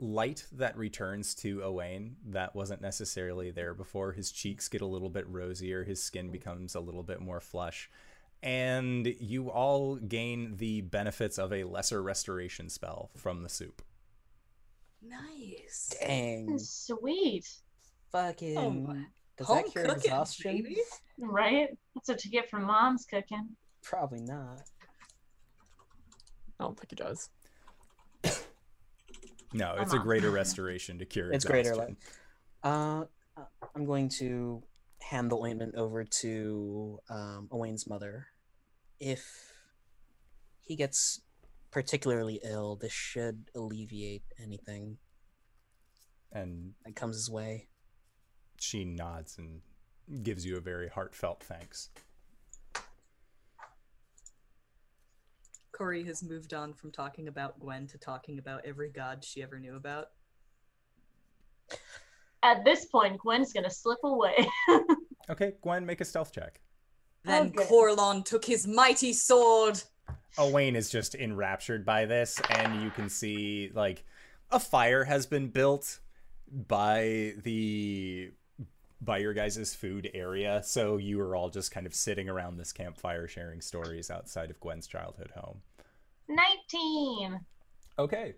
light 0.00 0.44
that 0.50 0.76
returns 0.76 1.36
to 1.36 1.62
Owain 1.62 2.16
that 2.26 2.56
wasn't 2.56 2.80
necessarily 2.82 3.52
there 3.52 3.74
before. 3.74 4.12
His 4.12 4.32
cheeks 4.32 4.68
get 4.68 4.80
a 4.80 4.86
little 4.86 5.08
bit 5.08 5.24
rosier, 5.28 5.84
his 5.84 6.02
skin 6.02 6.32
becomes 6.32 6.74
a 6.74 6.80
little 6.80 7.04
bit 7.04 7.20
more 7.20 7.40
flush, 7.40 7.88
and 8.42 9.06
you 9.20 9.50
all 9.50 9.94
gain 9.96 10.56
the 10.56 10.80
benefits 10.80 11.38
of 11.38 11.52
a 11.52 11.62
lesser 11.62 12.02
restoration 12.02 12.68
spell 12.68 13.10
from 13.16 13.44
the 13.44 13.48
soup. 13.48 13.82
Nice. 15.00 15.94
Dang, 16.00 16.58
Sweet. 16.58 17.48
fucking. 18.10 18.58
Oh 18.58 18.96
Does 19.36 19.46
Home 19.46 19.56
that 19.58 19.70
cure 19.70 19.84
cooking, 19.84 20.00
exhaustion? 20.00 20.52
baby. 20.56 20.76
Right? 21.20 21.68
That's 21.94 22.08
what 22.08 22.24
you 22.24 22.32
get 22.32 22.50
from 22.50 22.64
mom's 22.64 23.04
cooking. 23.04 23.48
Probably 23.82 24.20
not. 24.20 24.62
I 26.60 26.64
don't 26.64 26.78
think 26.78 26.92
it 26.92 26.98
does. 26.98 27.30
No, 29.54 29.76
it's 29.78 29.90
Come 29.90 29.98
a 29.98 30.00
on. 30.00 30.06
greater 30.06 30.30
restoration 30.30 30.98
to 30.98 31.06
cure 31.06 31.32
It's 31.32 31.44
greater, 31.44 31.70
exhaustion. 31.70 31.96
Uh, 32.62 33.04
uh, 33.36 33.44
I'm 33.74 33.86
going 33.86 34.10
to 34.18 34.62
hand 35.00 35.30
the 35.30 35.36
ointment 35.36 35.74
over 35.74 36.04
to 36.04 36.98
um, 37.08 37.48
Owain's 37.50 37.86
mother. 37.88 38.26
If 39.00 39.24
he 40.60 40.76
gets 40.76 41.22
particularly 41.70 42.40
ill, 42.44 42.76
this 42.76 42.92
should 42.92 43.44
alleviate 43.54 44.24
anything 44.42 44.98
And 46.30 46.74
that 46.84 46.94
comes 46.94 47.16
his 47.16 47.30
way. 47.30 47.68
she 48.60 48.84
nods 48.84 49.38
and 49.38 49.62
gives 50.22 50.44
you 50.44 50.56
a 50.58 50.60
very 50.60 50.88
heartfelt 50.88 51.42
thanks. 51.42 51.88
Corey 55.78 56.02
has 56.04 56.24
moved 56.24 56.54
on 56.54 56.74
from 56.74 56.90
talking 56.90 57.28
about 57.28 57.60
Gwen 57.60 57.86
to 57.86 57.98
talking 57.98 58.40
about 58.40 58.62
every 58.64 58.88
god 58.88 59.24
she 59.24 59.44
ever 59.44 59.60
knew 59.60 59.76
about. 59.76 60.08
At 62.42 62.64
this 62.64 62.86
point, 62.86 63.18
Gwen's 63.20 63.52
gonna 63.52 63.70
slip 63.70 64.00
away. 64.02 64.48
Okay, 65.30 65.52
Gwen, 65.60 65.84
make 65.84 66.00
a 66.00 66.06
stealth 66.06 66.32
check. 66.32 66.58
Then 67.22 67.48
Okay. 67.48 67.64
Corellon 67.66 68.24
took 68.24 68.46
his 68.46 68.66
mighty 68.66 69.12
sword. 69.12 69.82
Owain 70.38 70.74
is 70.74 70.88
just 70.88 71.14
enraptured 71.14 71.84
by 71.84 72.06
this, 72.06 72.40
and 72.48 72.82
you 72.82 72.88
can 72.90 73.10
see 73.10 73.70
like 73.74 74.04
a 74.50 74.58
fire 74.58 75.04
has 75.04 75.26
been 75.26 75.48
built 75.48 76.00
by 76.50 77.34
the 77.42 78.30
by 79.00 79.18
your 79.18 79.32
guys' 79.32 79.74
food 79.74 80.10
area. 80.14 80.62
So 80.64 80.96
you 80.96 81.20
are 81.20 81.36
all 81.36 81.50
just 81.50 81.70
kind 81.70 81.86
of 81.86 81.94
sitting 81.94 82.28
around 82.28 82.56
this 82.56 82.72
campfire 82.72 83.28
sharing 83.28 83.60
stories 83.60 84.10
outside 84.10 84.50
of 84.50 84.60
Gwen's 84.60 84.86
childhood 84.86 85.30
home. 85.34 85.60
19. 86.28 87.40
Okay. 87.98 88.34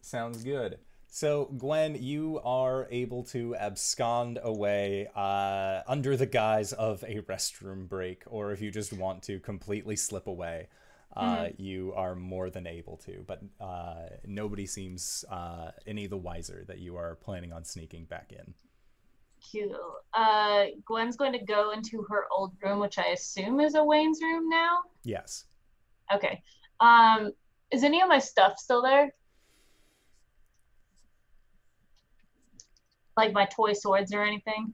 Sounds 0.00 0.44
good. 0.44 0.78
So, 1.14 1.44
Gwen, 1.58 2.02
you 2.02 2.40
are 2.42 2.88
able 2.90 3.22
to 3.24 3.54
abscond 3.56 4.38
away 4.42 5.08
uh, 5.14 5.82
under 5.86 6.16
the 6.16 6.24
guise 6.24 6.72
of 6.72 7.04
a 7.06 7.20
restroom 7.20 7.86
break, 7.86 8.22
or 8.26 8.52
if 8.52 8.62
you 8.62 8.70
just 8.70 8.94
want 8.94 9.22
to 9.24 9.38
completely 9.38 9.94
slip 9.94 10.26
away, 10.26 10.68
uh, 11.16 11.48
you 11.58 11.92
are 11.94 12.14
more 12.14 12.50
than 12.50 12.66
able 12.66 12.96
to. 12.98 13.24
But 13.26 13.42
uh, 13.60 14.06
nobody 14.26 14.66
seems 14.66 15.24
uh, 15.30 15.72
any 15.86 16.06
the 16.06 16.16
wiser 16.16 16.64
that 16.68 16.78
you 16.78 16.96
are 16.96 17.16
planning 17.16 17.52
on 17.52 17.64
sneaking 17.64 18.06
back 18.06 18.32
in. 18.32 18.54
cool. 19.52 19.96
Uh, 20.14 20.66
Gwen's 20.86 21.16
going 21.16 21.32
to 21.32 21.44
go 21.44 21.72
into 21.72 22.02
her 22.08 22.24
old 22.34 22.52
room, 22.62 22.78
which 22.78 22.98
I 22.98 23.08
assume 23.08 23.60
is 23.60 23.74
Owain's 23.74 24.20
room 24.22 24.48
now. 24.48 24.78
Yes. 25.04 25.44
Okay. 26.12 26.42
Um, 26.80 27.32
is 27.70 27.84
any 27.84 28.00
of 28.02 28.08
my 28.08 28.18
stuff 28.18 28.58
still 28.58 28.82
there? 28.82 29.14
Like 33.16 33.32
my 33.32 33.46
toy 33.46 33.72
swords 33.74 34.12
or 34.12 34.22
anything? 34.22 34.72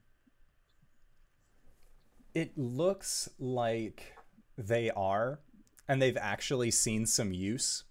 It 2.34 2.57
looks 2.57 3.28
like 3.39 4.14
they 4.57 4.91
are, 4.91 5.41
and 5.89 6.01
they've 6.03 6.16
actually 6.16 6.70
seen 6.70 7.07
some 7.07 7.32
use. 7.32 7.84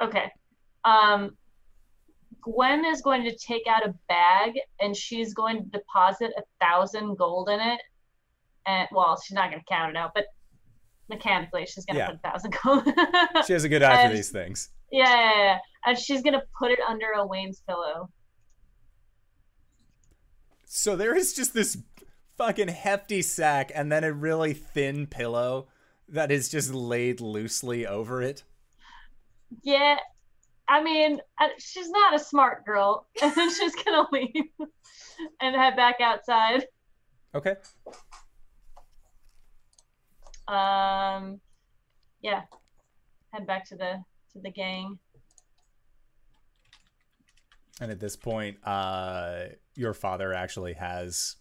Okay. 0.00 0.30
Um, 0.84 1.36
Gwen 2.42 2.84
is 2.84 3.00
going 3.00 3.24
to 3.24 3.34
take 3.36 3.66
out 3.66 3.84
a 3.86 3.94
bag 4.08 4.52
and 4.80 4.94
she's 4.94 5.32
going 5.32 5.64
to 5.64 5.70
deposit 5.70 6.32
a 6.36 6.42
thousand 6.64 7.16
gold 7.16 7.48
in 7.48 7.58
it. 7.60 7.80
And 8.66 8.86
well, 8.92 9.18
she's 9.20 9.34
not 9.34 9.50
going 9.50 9.60
to 9.60 9.66
count 9.66 9.90
it 9.90 9.96
out, 9.96 10.10
but 10.14 10.26
mechanically, 11.08 11.64
she's 11.66 11.86
going 11.86 11.94
to 11.94 12.00
Yeah. 12.00 12.06
put 12.08 12.16
a 12.16 12.18
thousand 12.18 12.56
gold. 12.62 12.84
She 13.46 13.52
has 13.54 13.64
a 13.64 13.68
good 13.68 13.82
eye 13.82 14.06
for 14.08 14.14
these 14.14 14.30
things. 14.30 14.68
yeah, 14.92 15.04
yeah, 15.08 15.34
yeah. 15.44 15.58
And 15.86 15.98
she's 15.98 16.20
going 16.22 16.34
to 16.34 16.42
put 16.58 16.70
it 16.70 16.78
under 16.86 17.06
Owain's 17.16 17.62
pillow. 17.66 18.10
So 20.66 20.94
there 20.96 21.16
is 21.16 21.32
just 21.32 21.54
this 21.54 21.78
fucking 22.36 22.68
hefty 22.68 23.22
sack 23.22 23.72
and 23.74 23.90
then 23.90 24.04
a 24.04 24.12
really 24.12 24.52
thin 24.52 25.06
pillow 25.06 25.68
that 26.08 26.30
is 26.30 26.48
just 26.48 26.72
laid 26.72 27.20
loosely 27.20 27.86
over 27.86 28.22
it. 28.22 28.44
Yeah, 29.62 29.96
I 30.68 30.82
mean, 30.82 31.20
she's 31.58 31.88
not 31.90 32.14
a 32.14 32.18
smart 32.18 32.64
girl, 32.64 33.06
and 33.22 33.34
then 33.34 33.50
she's 33.52 33.74
gonna 33.74 34.06
leave 34.12 34.44
and 35.40 35.56
head 35.56 35.76
back 35.76 36.00
outside. 36.00 36.66
Okay. 37.34 37.54
Um, 40.48 41.40
yeah, 42.22 42.42
head 43.32 43.46
back 43.46 43.68
to 43.68 43.76
the 43.76 44.02
to 44.32 44.40
the 44.40 44.50
gang. 44.50 44.98
And 47.80 47.90
at 47.90 48.00
this 48.00 48.16
point, 48.16 48.56
uh, 48.64 49.46
your 49.74 49.92
father 49.92 50.32
actually 50.32 50.72
has 50.74 51.36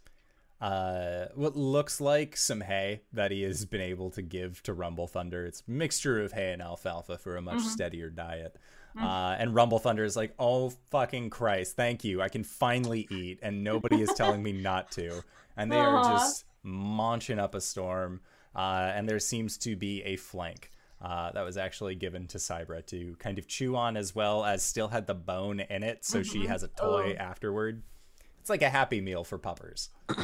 uh, 0.61 1.25
what 1.35 1.55
looks 1.55 1.99
like 1.99 2.37
some 2.37 2.61
hay 2.61 3.01
that 3.13 3.31
he 3.31 3.41
has 3.43 3.65
been 3.65 3.81
able 3.81 4.09
to 4.11 4.21
give 4.21 4.63
to 4.63 4.73
Rumble 4.73 5.07
Thunder. 5.07 5.45
It's 5.45 5.61
a 5.67 5.71
mixture 5.71 6.21
of 6.23 6.31
hay 6.31 6.53
and 6.53 6.61
alfalfa 6.61 7.17
for 7.17 7.35
a 7.35 7.41
much 7.41 7.59
Mhm. 7.59 7.69
steadier 7.69 8.09
diet. 8.09 8.55
Mhm. 8.95 9.03
Uh, 9.03 9.35
and 9.37 9.53
Rumble 9.53 9.79
Thunder 9.79 10.03
is 10.05 10.15
like, 10.15 10.33
oh 10.39 10.69
fucking 10.89 11.29
Christ, 11.29 11.75
thank 11.75 12.03
you. 12.03 12.21
I 12.21 12.29
can 12.29 12.43
finally 12.43 13.07
eat, 13.11 13.39
and 13.41 13.63
nobody 13.63 14.01
is 14.01 14.13
telling 14.15 14.41
me 14.41 14.51
not 14.69 14.91
to. 14.91 15.21
And 15.57 15.71
they 15.71 15.79
are 15.79 16.03
just 16.03 16.45
munching 16.63 17.39
up 17.39 17.53
a 17.55 17.61
storm. 17.61 18.21
Uh, 18.55 18.91
and 18.95 19.07
there 19.09 19.19
seems 19.19 19.57
to 19.59 19.75
be 19.75 20.01
a 20.03 20.15
flank 20.15 20.71
uh, 21.01 21.29
that 21.33 21.41
was 21.43 21.57
actually 21.57 21.93
given 21.93 22.25
to 22.25 22.37
Cybra 22.37 22.83
to 22.87 23.15
kind 23.19 23.37
of 23.37 23.47
chew 23.47 23.75
on, 23.75 23.97
as 23.97 24.15
well 24.15 24.45
as 24.45 24.63
still 24.63 24.87
had 24.87 25.05
the 25.07 25.13
bone 25.13 25.59
in 25.59 25.83
it, 25.83 26.05
so 26.05 26.23
she 26.23 26.39
Mhm. 26.43 26.47
has 26.47 26.63
a 26.63 26.69
toy 26.69 27.15
Oh. 27.19 27.21
afterward. 27.21 27.83
It's 28.45 28.49
like 28.51 28.61
a 28.61 28.69
happy 28.69 29.01
meal 29.01 29.23
for 29.23 29.39
puppers. 29.39 29.89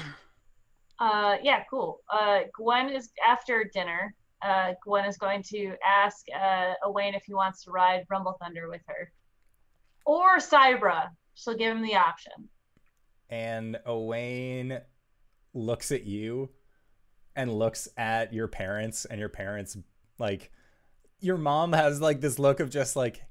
Uh, 0.99 1.37
yeah, 1.41 1.63
cool. 1.67 1.99
Uh, 2.13 2.41
Gwen 2.55 2.87
is 2.87 3.09
after 3.27 3.67
dinner. 3.73 4.13
Uh, 4.43 4.73
Gwen 4.83 5.05
is 5.05 5.17
going 5.17 5.41
to 5.41 5.73
ask 5.83 6.23
uh, 6.31 6.73
Owain 6.85 7.15
if 7.15 7.23
he 7.23 7.33
wants 7.33 7.63
to 7.63 7.71
ride 7.71 8.05
Rumble 8.07 8.37
Thunder 8.39 8.69
with 8.69 8.81
her, 8.85 9.11
or 10.05 10.37
Cybra. 10.37 11.07
She'll 11.33 11.57
give 11.57 11.75
him 11.75 11.81
the 11.81 11.95
option. 11.95 12.33
And 13.31 13.79
Owain 13.87 14.79
looks 15.55 15.91
at 15.91 16.03
you 16.03 16.51
and 17.35 17.51
looks 17.51 17.87
at 17.97 18.31
your 18.31 18.47
parents, 18.47 19.05
and 19.05 19.19
your 19.19 19.29
parents, 19.29 19.75
like, 20.19 20.51
your 21.19 21.39
mom 21.39 21.73
has 21.73 21.99
like 21.99 22.21
this 22.21 22.37
look 22.37 22.59
of 22.59 22.69
just 22.69 22.95
like, 22.95 23.23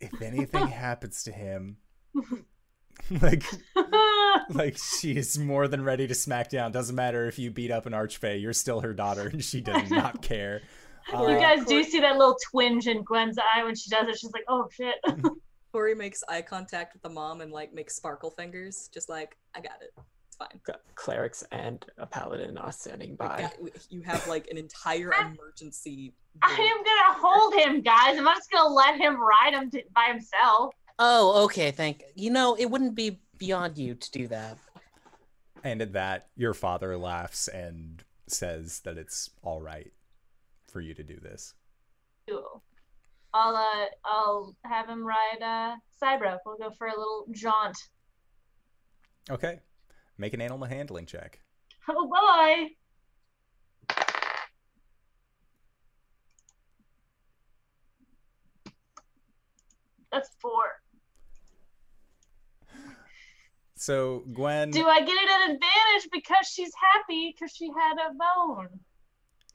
if 0.00 0.20
anything 0.20 0.66
happens 0.66 1.22
to 1.22 1.32
him, 1.32 1.78
like, 3.22 3.44
like 4.50 4.76
she's 4.78 5.38
more 5.38 5.68
than 5.68 5.82
ready 5.84 6.06
to 6.06 6.14
smack 6.14 6.50
down. 6.50 6.72
Doesn't 6.72 6.96
matter 6.96 7.26
if 7.26 7.38
you 7.38 7.50
beat 7.50 7.70
up 7.70 7.86
an 7.86 7.92
archfey, 7.92 8.40
you're 8.40 8.52
still 8.52 8.80
her 8.80 8.92
daughter, 8.94 9.28
and 9.28 9.42
she 9.42 9.60
does 9.60 9.90
not 9.90 10.22
care. 10.22 10.62
you 11.10 11.14
Uh, 11.18 11.38
guys 11.38 11.64
do 11.64 11.82
see 11.84 12.00
that 12.00 12.16
little 12.16 12.36
twinge 12.50 12.86
in 12.86 13.02
Gwen's 13.02 13.38
eye 13.38 13.64
when 13.64 13.74
she 13.74 13.90
does 13.90 14.08
it. 14.08 14.18
She's 14.18 14.32
like, 14.32 14.44
"Oh 14.48 14.68
shit." 14.70 14.96
Corey 15.72 15.94
makes 15.94 16.24
eye 16.28 16.42
contact 16.42 16.94
with 16.94 17.02
the 17.02 17.10
mom 17.10 17.40
and 17.40 17.52
like 17.52 17.72
makes 17.74 17.94
sparkle 17.94 18.30
fingers, 18.30 18.88
just 18.92 19.08
like 19.08 19.36
I 19.54 19.60
got 19.60 19.80
it. 19.82 19.92
It's 20.26 20.36
fine. 20.36 20.60
Got 20.66 20.80
clerics 20.94 21.44
and 21.52 21.84
a 21.98 22.06
paladin 22.06 22.56
are 22.58 22.72
standing 22.72 23.16
by. 23.16 23.50
Yeah, 23.62 23.68
You 23.90 24.00
have 24.02 24.26
like 24.28 24.48
an 24.50 24.56
entire 24.56 25.12
emergency. 25.12 26.14
I 26.42 26.52
am 26.52 26.84
gonna 26.84 27.20
hold 27.26 27.54
him, 27.54 27.82
guys. 27.82 28.16
I'm 28.18 28.24
not 28.24 28.36
just 28.36 28.50
gonna 28.50 28.72
let 28.72 28.98
him 28.98 29.18
ride 29.20 29.52
him 29.54 29.70
to, 29.72 29.82
by 29.94 30.06
himself. 30.08 30.74
Oh, 30.98 31.44
okay. 31.44 31.70
Thank 31.70 32.02
you. 32.14 32.30
Know 32.30 32.54
it 32.54 32.66
wouldn't 32.66 32.94
be 32.94 33.20
beyond 33.38 33.78
you 33.78 33.94
to 33.94 34.10
do 34.10 34.26
that. 34.28 34.58
And 35.64 35.82
at 35.82 35.92
that, 35.92 36.28
your 36.36 36.54
father 36.54 36.96
laughs 36.96 37.48
and 37.48 38.02
says 38.26 38.80
that 38.80 38.98
it's 38.98 39.30
all 39.42 39.60
right 39.60 39.92
for 40.68 40.80
you 40.80 40.94
to 40.94 41.02
do 41.02 41.18
this. 41.20 41.54
Cool. 42.28 42.62
I'll 43.34 43.56
uh, 43.56 43.86
I'll 44.04 44.56
have 44.64 44.88
him 44.88 45.04
ride 45.04 45.42
uh, 45.42 45.76
Cybra. 46.02 46.38
We'll 46.44 46.56
go 46.56 46.70
for 46.70 46.86
a 46.86 46.98
little 46.98 47.26
jaunt. 47.30 47.76
Okay. 49.30 49.60
Make 50.16 50.34
an 50.34 50.40
animal 50.40 50.66
handling 50.66 51.06
check. 51.06 51.40
Oh 51.90 52.06
boy. 52.06 52.68
That's 60.12 60.28
four. 60.38 60.64
So, 63.78 64.24
Gwen, 64.32 64.70
Do 64.70 64.86
I 64.86 65.00
get 65.00 65.10
it 65.10 65.30
at 65.30 65.50
advantage 65.50 66.10
because 66.12 66.46
she's 66.46 66.72
happy 66.94 67.34
because 67.34 67.54
she 67.54 67.68
had 67.68 67.94
a 67.94 68.12
bone? 68.12 68.80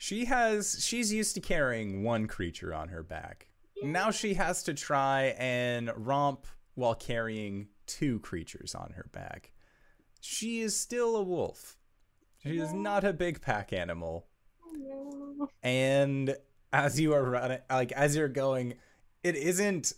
she 0.04 0.26
has 0.26 0.84
she's 0.84 1.14
used 1.14 1.34
to 1.34 1.40
carrying 1.40 2.04
one 2.04 2.28
creature 2.28 2.74
on 2.74 2.90
her 2.90 3.02
back. 3.04 3.48
Now 3.82 4.12
she 4.12 4.34
has 4.34 4.62
to 4.64 4.74
try 4.74 5.34
and 5.38 5.90
romp 5.96 6.46
while 6.76 6.94
carrying 6.94 7.70
two 7.88 8.20
creatures 8.20 8.76
on 8.76 8.92
her 8.98 9.06
back. 9.14 9.54
She 10.20 10.60
is 10.60 10.76
still 10.76 11.16
a 11.16 11.24
wolf. 11.24 11.78
She 12.44 12.58
is 12.58 12.74
not 12.74 13.06
a 13.06 13.14
big 13.14 13.40
pack 13.40 13.72
animal. 13.72 14.28
And 15.62 16.36
as 16.74 17.00
you 17.00 17.14
are 17.14 17.24
running, 17.24 17.60
like 17.70 17.94
as 17.94 18.14
you're 18.14 18.28
going, 18.28 18.74
it 19.24 19.38
isn't 19.38 19.94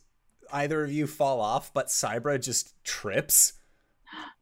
either 0.53 0.83
of 0.83 0.91
you 0.91 1.07
fall 1.07 1.41
off, 1.41 1.73
but 1.73 1.87
Cybra 1.87 2.39
just 2.39 2.75
trips, 2.83 3.53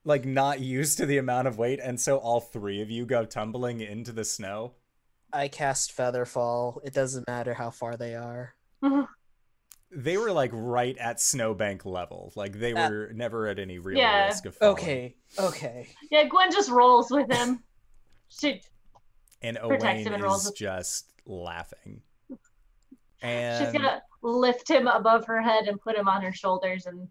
like 0.03 0.25
not 0.25 0.59
used 0.59 0.97
to 0.97 1.05
the 1.05 1.17
amount 1.17 1.47
of 1.47 1.57
weight, 1.57 1.79
and 1.81 1.99
so 1.99 2.17
all 2.17 2.39
three 2.41 2.81
of 2.81 2.89
you 2.89 3.05
go 3.05 3.25
tumbling 3.25 3.81
into 3.81 4.11
the 4.11 4.25
snow. 4.25 4.73
I 5.31 5.47
cast 5.47 5.95
Featherfall. 5.95 6.79
It 6.83 6.93
doesn't 6.93 7.27
matter 7.27 7.53
how 7.53 7.71
far 7.71 7.95
they 7.97 8.15
are. 8.15 8.55
They 9.95 10.17
were 10.17 10.31
like 10.31 10.49
right 10.53 10.97
at 10.97 11.21
snowbank 11.21 11.85
level, 11.85 12.33
like 12.35 12.53
they 12.59 12.73
Uh, 12.73 12.89
were 12.89 13.11
never 13.13 13.45
at 13.47 13.59
any 13.59 13.77
real 13.77 13.95
Yeah. 13.99 14.25
risk 14.25 14.47
of 14.47 14.55
falling. 14.55 14.73
Okay. 14.73 15.15
Okay. 15.37 15.87
Yeah, 16.09 16.23
Gwen 16.23 16.51
just 16.51 16.71
rolls 16.71 17.11
with 17.11 17.31
him. 17.31 17.63
She 18.29 18.59
and 19.43 19.55
protects 19.59 19.83
Owain 19.85 20.07
him 20.07 20.13
and 20.15 20.25
is 20.25 20.45
with- 20.45 20.55
just 20.57 21.13
laughing. 21.27 22.01
And 23.21 23.63
she's 23.63 23.71
gonna 23.71 24.01
lift 24.23 24.67
him 24.67 24.87
above 24.87 25.25
her 25.27 25.39
head 25.43 25.67
and 25.67 25.79
put 25.79 25.95
him 25.95 26.07
on 26.09 26.23
her 26.23 26.33
shoulders 26.33 26.87
and 26.87 27.07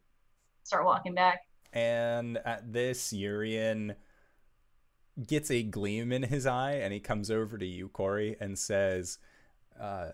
start 0.65 0.85
walking 0.85 1.15
back. 1.15 1.43
And 1.73 2.39
at 2.45 2.73
this, 2.73 3.13
Urian 3.13 3.95
gets 5.27 5.51
a 5.51 5.63
gleam 5.63 6.13
in 6.13 6.23
his 6.23 6.47
eye, 6.47 6.73
and 6.73 6.93
he 6.93 7.01
comes 7.01 7.31
over 7.31 7.57
to 7.59 7.67
you, 7.67 7.89
Corey, 7.89 8.37
and 8.41 8.59
says, 8.59 9.19
uh, 9.81 10.11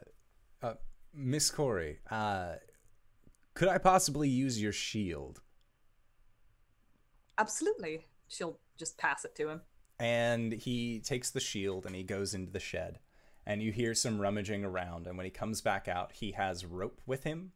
uh, 0.63 0.75
"Miss 1.13 1.51
Corey, 1.51 1.99
uh, 2.11 2.55
could 3.55 3.69
I 3.69 3.79
possibly 3.79 4.29
use 4.29 4.61
your 4.61 4.73
shield?" 4.73 5.41
Absolutely. 7.39 8.07
She'll 8.27 8.59
just 8.77 8.99
pass 8.99 9.25
it 9.25 9.35
to 9.37 9.49
him. 9.49 9.63
And 10.01 10.53
he 10.53 11.01
takes 11.01 11.31
the 11.31 11.41
shield 11.41 11.87
and 11.87 11.95
he 11.95 12.03
goes 12.03 12.35
into 12.35 12.53
the 12.53 12.61
shed. 12.61 12.99
And 13.47 13.63
you 13.63 13.73
hear 13.73 13.95
some 13.95 14.21
rummaging 14.21 14.65
around. 14.65 15.07
And 15.07 15.17
when 15.17 15.25
he 15.25 15.31
comes 15.31 15.61
back 15.61 15.89
out, 15.89 16.13
he 16.13 16.33
has 16.33 16.67
rope 16.67 17.01
with 17.07 17.25
him. 17.25 17.53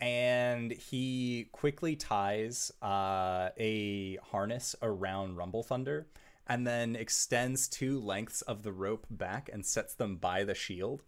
And 0.00 0.72
he 0.72 1.48
quickly 1.52 1.96
ties 1.96 2.70
uh, 2.82 3.50
a 3.58 4.16
harness 4.30 4.74
around 4.82 5.36
Rumble 5.36 5.62
Thunder 5.62 6.06
and 6.46 6.66
then 6.66 6.94
extends 6.94 7.68
two 7.68 7.98
lengths 8.00 8.42
of 8.42 8.62
the 8.64 8.72
rope 8.72 9.06
back 9.08 9.48
and 9.52 9.64
sets 9.64 9.94
them 9.94 10.16
by 10.16 10.44
the 10.44 10.54
shield. 10.54 11.02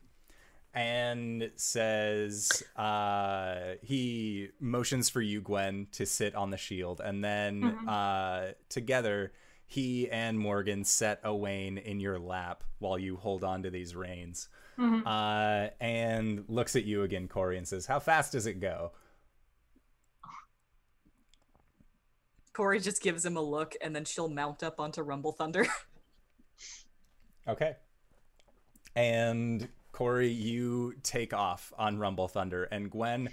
and 0.75 1.51
says 1.57 2.63
uh, 2.77 3.77
he 3.83 4.49
motions 4.61 5.09
for 5.09 5.23
you, 5.23 5.41
Gwen, 5.41 5.87
to 5.93 6.05
sit 6.05 6.35
on 6.35 6.51
the 6.51 6.59
shield, 6.59 7.01
and 7.03 7.25
then 7.25 7.63
Mhm. 7.63 7.89
uh, 7.89 8.53
together 8.69 9.33
he 9.67 10.11
and 10.11 10.39
Morgan 10.39 10.85
set 10.85 11.25
Owain 11.25 11.79
in 11.79 11.99
your 11.99 12.19
lap 12.19 12.63
while 12.79 12.99
you 12.99 13.17
hold 13.17 13.43
on 13.43 13.63
to 13.63 13.71
these 13.71 13.97
reins, 13.97 14.51
Mhm. 14.79 15.03
uh, 15.07 15.71
and 15.81 16.45
looks 16.49 16.77
at 16.77 16.85
you 16.85 17.03
again, 17.03 17.29
Corey, 17.29 17.57
and 17.57 17.67
says, 17.67 17.87
"How 17.87 17.99
fast 17.99 18.33
does 18.33 18.47
it 18.47 18.61
go?" 18.61 18.93
Corey 22.53 22.81
just 22.81 23.03
gives 23.03 23.25
him 23.25 23.37
a 23.37 23.41
look, 23.43 23.75
and 23.81 23.95
then 23.95 24.05
she'll 24.05 24.29
mount 24.29 24.63
up 24.63 24.81
onto 24.81 25.03
Rumble 25.03 25.33
Thunder. 25.33 25.67
Okay. 27.49 27.77
And 28.97 29.69
Corey, 29.93 30.27
you 30.31 30.95
take 31.05 31.33
off 31.33 31.73
on 31.79 31.97
Rumble 31.97 32.27
Thunder. 32.27 32.65
And 32.65 32.91
Gwen, 32.91 33.29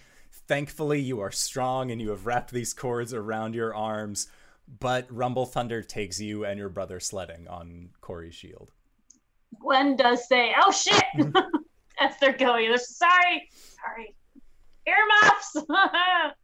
thankfully, 0.48 1.00
you 1.02 1.20
are 1.20 1.32
strong 1.32 1.90
and 1.90 2.00
you 2.00 2.12
have 2.12 2.28
wrapped 2.28 2.52
these 2.52 2.76
cords 2.76 3.12
around 3.12 3.56
your 3.56 3.74
arms. 3.74 4.28
But 4.68 5.08
Rumble 5.12 5.48
Thunder 5.48 5.82
takes 5.82 6.20
you 6.22 6.46
and 6.46 6.60
your 6.60 6.70
brother 6.70 7.00
sledding 7.00 7.48
on 7.48 7.90
Corey's 8.02 8.36
shield. 8.36 8.72
Gwen 9.60 9.96
does 9.96 10.28
say, 10.28 10.54
"Oh 10.62 10.72
shit!" 10.72 11.04
Mm-hmm. 11.16 11.38
as 12.00 12.18
they're 12.20 12.34
going. 12.38 12.70
They're, 12.70 12.78
Sorry, 12.78 13.50
sorry. 13.52 14.16
Earmuffs. 14.88 15.58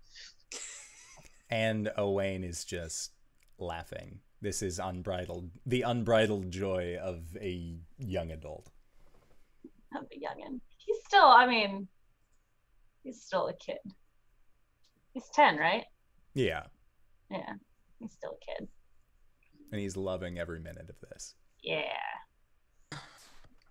And 1.51 1.91
Owain 1.97 2.43
is 2.43 2.63
just 2.63 3.11
laughing. 3.57 4.19
This 4.39 4.61
is 4.61 4.77
unbridled, 4.77 5.49
the 5.65 5.81
unbridled 5.81 6.51
joy 6.51 6.97
of 7.01 7.23
a 7.41 7.75
young 7.97 8.29
adult. 8.31 8.69
of 9.95 10.03
a 10.03 10.15
youngin. 10.15 10.59
He's 10.77 10.97
still. 11.07 11.25
I 11.25 11.47
mean, 11.47 11.87
he's 13.01 13.21
still 13.23 13.47
a 13.47 13.53
kid. 13.55 13.79
He's 15.13 15.27
ten, 15.33 15.57
right? 15.57 15.85
Yeah. 16.35 16.63
Yeah, 17.31 17.53
he's 17.99 18.13
still 18.13 18.37
a 18.39 18.45
kid. 18.59 18.67
And 19.71 19.81
he's 19.81 19.97
loving 19.97 20.37
every 20.37 20.59
minute 20.59 20.89
of 20.89 20.99
this. 21.09 21.33
Yeah. 21.63 21.81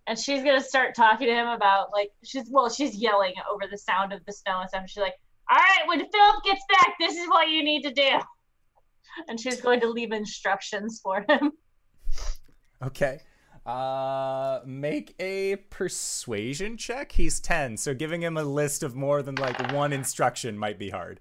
And 0.09 0.19
she's 0.19 0.43
gonna 0.43 0.63
start 0.63 0.95
talking 0.95 1.27
to 1.27 1.35
him 1.35 1.49
about 1.49 1.93
like 1.93 2.11
she's 2.25 2.49
well, 2.51 2.71
she's 2.71 2.97
yelling 2.97 3.35
over 3.53 3.65
the 3.71 3.77
sound 3.77 4.15
of 4.15 4.25
the 4.25 4.33
snow 4.33 4.61
and 4.61 4.69
stuff. 4.69 4.85
She's 4.89 5.03
like, 5.03 5.17
"All 5.51 5.59
right, 5.59 5.87
when 5.87 5.99
Philip 5.99 6.45
gets 6.45 6.63
back, 6.71 6.95
this 6.99 7.15
is 7.15 7.29
what 7.29 7.51
you 7.51 7.63
need 7.63 7.83
to 7.83 7.93
do." 7.93 8.19
And 9.29 9.39
she's 9.39 9.61
going 9.61 9.81
to 9.81 9.89
leave 9.89 10.13
instructions 10.13 11.01
for 11.03 11.25
him. 11.29 11.53
Okay. 12.83 13.21
Uh 13.67 14.61
make 14.65 15.15
a 15.21 15.57
persuasion 15.57 16.79
check. 16.79 17.13
He's 17.13 17.39
10, 17.39 17.77
so 17.77 17.93
giving 17.93 18.23
him 18.23 18.39
a 18.39 18.45
list 18.45 18.83
of 18.83 18.97
more 18.97 19.23
than 19.23 19.35
like 19.35 19.73
one 19.73 19.93
instruction 19.93 20.57
might 20.57 20.79
be 20.79 20.89
hard. 20.89 21.21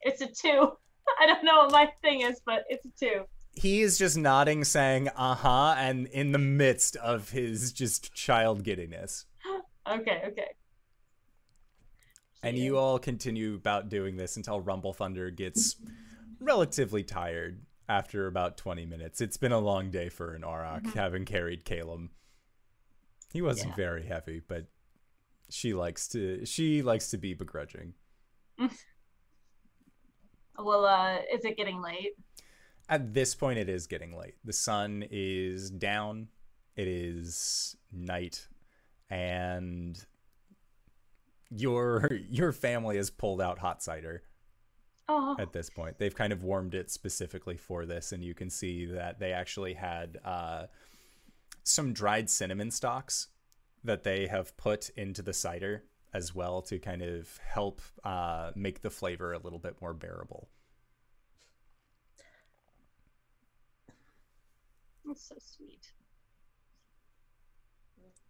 It's 0.00 0.20
a 0.22 0.26
two. 0.26 0.72
I 1.20 1.26
don't 1.26 1.44
know 1.44 1.58
what 1.58 1.72
my 1.72 1.92
thing 2.02 2.22
is, 2.22 2.40
but 2.44 2.64
it's 2.68 2.84
a 2.84 2.90
two. 2.98 3.26
He 3.56 3.82
is 3.82 3.98
just 3.98 4.16
nodding 4.16 4.64
saying 4.64 5.08
uh-huh 5.16 5.74
and 5.78 6.06
in 6.08 6.32
the 6.32 6.38
midst 6.38 6.96
of 6.96 7.30
his 7.30 7.72
just 7.72 8.12
child 8.14 8.62
giddiness. 8.64 9.26
Okay, 9.86 10.22
okay. 10.28 10.48
And 12.42 12.56
you 12.56 12.78
all 12.78 12.98
continue 12.98 13.54
about 13.54 13.90
doing 13.90 14.16
this 14.16 14.36
until 14.38 14.58
Rumble 14.58 14.94
Thunder 14.94 15.30
gets 15.30 15.76
relatively 16.40 17.02
tired 17.02 17.66
after 17.86 18.26
about 18.26 18.56
20 18.56 18.86
minutes. 18.86 19.20
It's 19.20 19.36
been 19.36 19.52
a 19.52 19.58
long 19.58 19.90
day 19.90 20.08
for 20.08 20.32
an 20.34 20.40
Auroch 20.40 20.94
having 20.94 21.26
carried 21.26 21.66
Calum. 21.66 22.12
He 23.30 23.42
wasn't 23.42 23.70
Yeah. 23.72 23.76
very 23.76 24.06
heavy, 24.06 24.40
but 24.46 24.68
she 25.50 25.74
likes 25.74 26.08
to 26.08 26.46
she 26.46 26.80
likes 26.80 27.10
to 27.10 27.18
be 27.18 27.34
begrudging. 27.34 27.92
Well, 30.58 30.84
uh, 30.86 31.16
is 31.32 31.44
it 31.44 31.56
getting 31.56 31.82
late? 31.82 32.12
At 32.88 33.14
this 33.14 33.34
point 33.34 33.58
it 33.58 33.68
is 33.68 33.86
getting 33.86 34.16
late. 34.16 34.34
The 34.44 34.52
sun 34.52 35.04
is 35.10 35.70
down. 35.70 36.28
It 36.76 36.88
is 36.88 37.76
night 37.92 38.48
and 39.10 40.04
your 41.50 42.10
your 42.30 42.52
family 42.52 42.96
has 42.96 43.10
pulled 43.10 43.40
out 43.40 43.58
hot 43.58 43.82
cider. 43.82 44.22
Oh, 45.06 45.36
at 45.38 45.52
this 45.52 45.68
point. 45.68 45.98
They've 45.98 46.14
kind 46.14 46.32
of 46.32 46.44
warmed 46.44 46.74
it 46.74 46.90
specifically 46.90 47.58
for 47.58 47.84
this, 47.84 48.12
and 48.12 48.24
you 48.24 48.32
can 48.32 48.48
see 48.48 48.86
that 48.86 49.18
they 49.18 49.32
actually 49.32 49.74
had 49.74 50.18
uh, 50.24 50.64
some 51.62 51.92
dried 51.92 52.30
cinnamon 52.30 52.70
stalks 52.70 53.28
that 53.82 54.02
they 54.02 54.26
have 54.28 54.56
put 54.56 54.88
into 54.96 55.20
the 55.20 55.34
cider 55.34 55.84
as 56.14 56.34
well 56.34 56.62
to 56.62 56.78
kind 56.78 57.02
of 57.02 57.38
help 57.44 57.82
uh, 58.02 58.52
make 58.54 58.80
the 58.80 58.88
flavor 58.88 59.34
a 59.34 59.38
little 59.38 59.58
bit 59.58 59.76
more 59.82 59.92
bearable. 59.92 60.48
That's 65.06 65.28
so 65.28 65.36
sweet. 65.38 65.92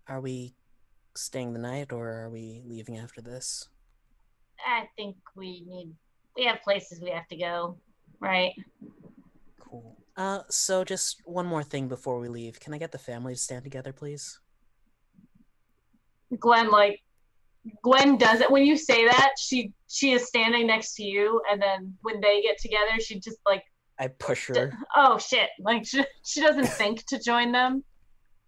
Are 0.09 0.20
we 0.20 0.55
staying 1.16 1.53
the 1.53 1.59
night 1.59 1.93
or 1.93 2.11
are 2.11 2.31
we 2.31 2.62
leaving 2.66 2.99
after 2.99 3.20
this? 3.20 3.68
I 4.66 4.89
think 4.97 5.16
we 5.37 5.64
need. 5.66 5.93
We 6.37 6.45
have 6.45 6.62
places 6.62 7.01
we 7.01 7.11
have 7.11 7.29
to 7.29 7.37
go, 7.37 7.79
right? 8.20 8.53
Cool. 9.61 9.97
Uh, 10.16 10.41
so 10.49 10.85
just 10.85 11.20
one 11.25 11.47
more 11.47 11.62
thing 11.62 11.89
before 11.89 12.18
we 12.18 12.29
leave. 12.29 12.61
Can 12.61 12.75
I 12.75 12.79
get 12.79 12.93
the 12.93 12.99
family 12.99 13.35
to 13.35 13.41
stand 13.41 13.64
together, 13.64 13.93
please? 13.93 14.41
Gwen 16.39 16.70
like 16.70 17.01
Gwen 17.83 18.18
does 18.18 18.41
it 18.41 18.51
when 18.51 18.64
you 18.64 18.77
say 18.77 19.07
that. 19.07 19.33
She 19.39 19.72
she 19.89 20.12
is 20.12 20.27
standing 20.27 20.66
next 20.66 20.95
to 20.97 21.05
you, 21.05 21.41
and 21.51 21.61
then 21.61 21.95
when 22.03 22.20
they 22.20 22.43
get 22.43 22.59
together, 22.59 23.01
she 23.01 23.18
just 23.20 23.39
like 23.47 23.62
I 23.99 24.09
push 24.09 24.49
her. 24.49 24.72
oh 24.97 25.18
shit, 25.18 25.51
like 25.61 25.86
she 25.86 26.05
she 26.24 26.40
doesn't 26.40 26.66
think 26.80 27.05
to 27.07 27.18
join 27.18 27.53
them. 27.53 27.84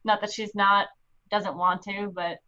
Not 0.05 0.21
that 0.21 0.33
she's 0.33 0.55
not 0.55 0.89
doesn't 1.31 1.57
want 1.57 1.83
to, 1.83 2.11
but 2.15 2.39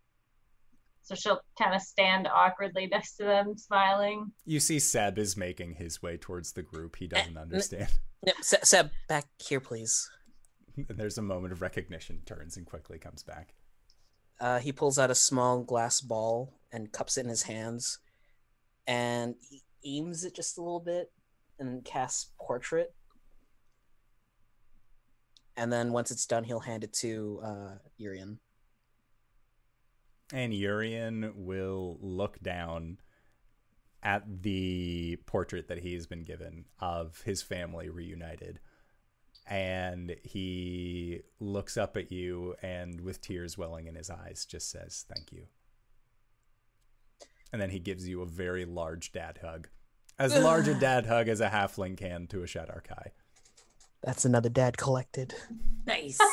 so 1.02 1.14
she'll 1.14 1.40
kind 1.60 1.74
of 1.74 1.80
stand 1.80 2.28
awkwardly 2.28 2.86
next 2.86 3.16
to 3.16 3.24
them, 3.24 3.56
smiling. 3.56 4.30
You 4.44 4.60
see, 4.60 4.78
Seb 4.78 5.18
is 5.18 5.36
making 5.36 5.74
his 5.74 6.02
way 6.02 6.16
towards 6.18 6.52
the 6.52 6.62
group. 6.62 6.96
He 6.96 7.06
doesn't 7.06 7.36
understand. 7.38 7.88
No, 8.26 8.32
Se- 8.42 8.58
Seb, 8.62 8.90
back 9.08 9.24
here, 9.38 9.58
please. 9.60 10.10
And 10.76 10.86
there's 10.98 11.16
a 11.16 11.22
moment 11.22 11.52
of 11.52 11.62
recognition, 11.62 12.20
turns 12.26 12.56
and 12.58 12.66
quickly 12.66 12.98
comes 12.98 13.22
back. 13.22 13.54
Uh, 14.38 14.58
he 14.58 14.70
pulls 14.70 14.98
out 14.98 15.10
a 15.10 15.14
small 15.14 15.62
glass 15.62 16.00
ball 16.02 16.52
and 16.70 16.92
cups 16.92 17.16
it 17.16 17.22
in 17.22 17.30
his 17.30 17.44
hands, 17.44 17.98
and 18.86 19.34
he 19.40 19.62
aims 19.84 20.24
it 20.24 20.34
just 20.34 20.58
a 20.58 20.60
little 20.60 20.78
bit, 20.80 21.10
and 21.58 21.84
casts 21.84 22.30
portrait. 22.40 22.94
And 25.56 25.72
then 25.72 25.92
once 25.92 26.10
it's 26.10 26.26
done, 26.26 26.44
he'll 26.44 26.60
hand 26.60 26.84
it 26.84 26.92
to 26.94 27.40
uh, 27.44 27.74
Urian. 27.96 28.38
And 30.32 30.54
Urian 30.54 31.32
will 31.34 31.98
look 32.00 32.40
down 32.40 32.98
at 34.02 34.42
the 34.42 35.18
portrait 35.26 35.68
that 35.68 35.78
he's 35.78 36.06
been 36.06 36.22
given 36.22 36.66
of 36.78 37.22
his 37.22 37.42
family 37.42 37.88
reunited. 37.88 38.60
And 39.46 40.14
he 40.22 41.22
looks 41.40 41.76
up 41.76 41.96
at 41.96 42.12
you 42.12 42.54
and, 42.62 43.00
with 43.00 43.20
tears 43.20 43.56
welling 43.56 43.86
in 43.86 43.94
his 43.94 44.10
eyes, 44.10 44.44
just 44.44 44.70
says, 44.70 45.06
Thank 45.12 45.32
you. 45.32 45.46
And 47.52 47.60
then 47.60 47.70
he 47.70 47.78
gives 47.78 48.06
you 48.06 48.20
a 48.20 48.26
very 48.26 48.66
large 48.66 49.10
dad 49.10 49.38
hug. 49.42 49.68
As 50.18 50.34
large 50.36 50.66
a 50.66 50.74
dad 50.74 51.06
hug 51.06 51.28
as 51.28 51.40
a 51.40 51.48
halfling 51.48 51.96
can 51.96 52.26
to 52.28 52.42
a 52.42 52.46
Shadar-kai. 52.46 53.12
That's 54.02 54.24
another 54.24 54.48
dad 54.48 54.76
collected. 54.76 55.34
Nice. 55.86 56.18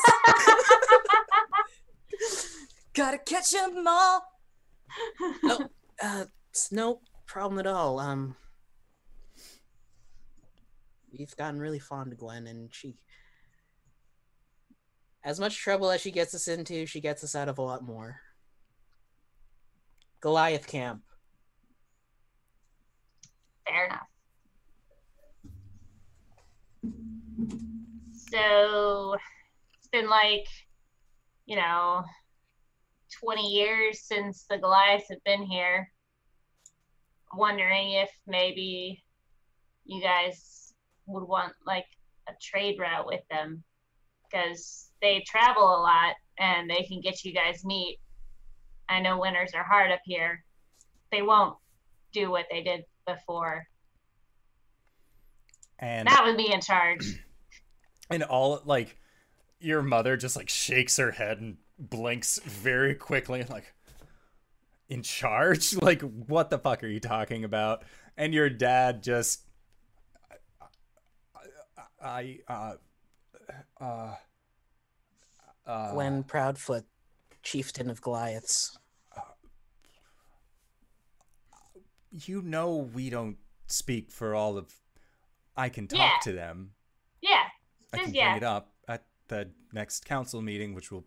Gotta 2.93 3.17
catch 3.19 3.53
'em 3.53 3.87
all. 3.87 4.23
no, 5.43 5.69
uh, 6.01 6.25
it's 6.49 6.71
no 6.71 7.01
problem 7.25 7.59
at 7.59 7.67
all. 7.67 7.99
Um, 7.99 8.35
we've 11.11 11.35
gotten 11.35 11.59
really 11.59 11.79
fond 11.79 12.13
of 12.13 12.19
Gwen, 12.19 12.47
and 12.47 12.73
she, 12.73 12.95
as 15.23 15.39
much 15.39 15.57
trouble 15.57 15.91
as 15.91 16.01
she 16.01 16.11
gets 16.11 16.33
us 16.33 16.47
into, 16.47 16.85
she 16.85 17.01
gets 17.01 17.23
us 17.23 17.35
out 17.35 17.49
of 17.49 17.57
a 17.57 17.61
lot 17.61 17.83
more. 17.83 18.21
Goliath 20.21 20.65
camp. 20.67 21.01
Fair 23.67 23.85
enough. 23.85 24.07
So 28.13 29.15
it's 29.77 29.87
been 29.91 30.09
like, 30.09 30.45
you 31.45 31.55
know, 31.55 32.03
20 33.23 33.47
years 33.47 34.01
since 34.01 34.45
the 34.49 34.57
Goliaths 34.57 35.05
have 35.09 35.23
been 35.23 35.43
here. 35.43 35.91
Wondering 37.33 37.91
if 37.93 38.09
maybe 38.27 39.03
you 39.85 40.01
guys 40.01 40.73
would 41.07 41.27
want 41.27 41.53
like 41.65 41.85
a 42.27 42.31
trade 42.41 42.77
route 42.79 43.05
with 43.05 43.21
them 43.29 43.63
because 44.23 44.89
they 45.01 45.23
travel 45.27 45.63
a 45.63 45.81
lot 45.81 46.15
and 46.39 46.69
they 46.69 46.83
can 46.83 47.01
get 47.01 47.23
you 47.23 47.33
guys 47.33 47.63
meat 47.65 47.99
I 48.87 48.99
know 48.99 49.19
winters 49.19 49.51
are 49.53 49.63
hard 49.63 49.91
up 49.91 50.01
here. 50.05 50.43
They 51.11 51.21
won't 51.21 51.57
do 52.11 52.29
what 52.29 52.45
they 52.51 52.61
did 52.61 52.83
before. 53.05 53.67
And 55.79 56.07
That 56.07 56.23
would 56.25 56.37
be 56.37 56.51
in 56.51 56.61
charge. 56.61 57.05
and 58.09 58.23
all 58.23 58.61
like 58.65 58.97
your 59.59 59.81
mother 59.81 60.17
just 60.17 60.35
like 60.35 60.49
shakes 60.49 60.97
her 60.97 61.11
head 61.11 61.39
and 61.39 61.57
blinks 61.77 62.39
very 62.43 62.95
quickly 62.95 63.41
and 63.41 63.49
like 63.49 63.73
in 64.89 65.01
charge 65.01 65.75
like 65.81 66.01
what 66.01 66.49
the 66.49 66.59
fuck 66.59 66.83
are 66.83 66.87
you 66.87 66.99
talking 66.99 67.43
about 67.43 67.83
and 68.17 68.33
your 68.33 68.49
dad 68.49 69.01
just 69.01 69.41
i 72.01 72.39
uh 72.47 72.73
uh 73.81 74.15
uh 75.65 75.91
Gwen 75.93 76.23
Proudfoot, 76.23 76.83
chieftain 77.41 77.89
of 77.89 77.99
Goliaths. 77.99 78.77
You 82.25 82.41
know 82.41 82.89
we 82.93 83.09
don't 83.09 83.37
speak 83.67 84.11
for 84.11 84.33
all 84.35 84.57
of 84.57 84.73
i 85.57 85.69
can 85.69 85.87
talk 85.87 85.99
Yeah. 85.99 86.11
to 86.23 86.31
them 86.33 86.71
Yeah. 87.21 87.43
I 87.93 87.97
can 87.97 88.13
yeah. 88.13 88.31
bring 88.31 88.37
it 88.37 88.43
up 88.43 88.73
at 88.87 89.05
the 89.29 89.49
next 89.71 90.05
council 90.05 90.41
meeting, 90.41 90.73
which 90.73 90.91
will 90.91 91.05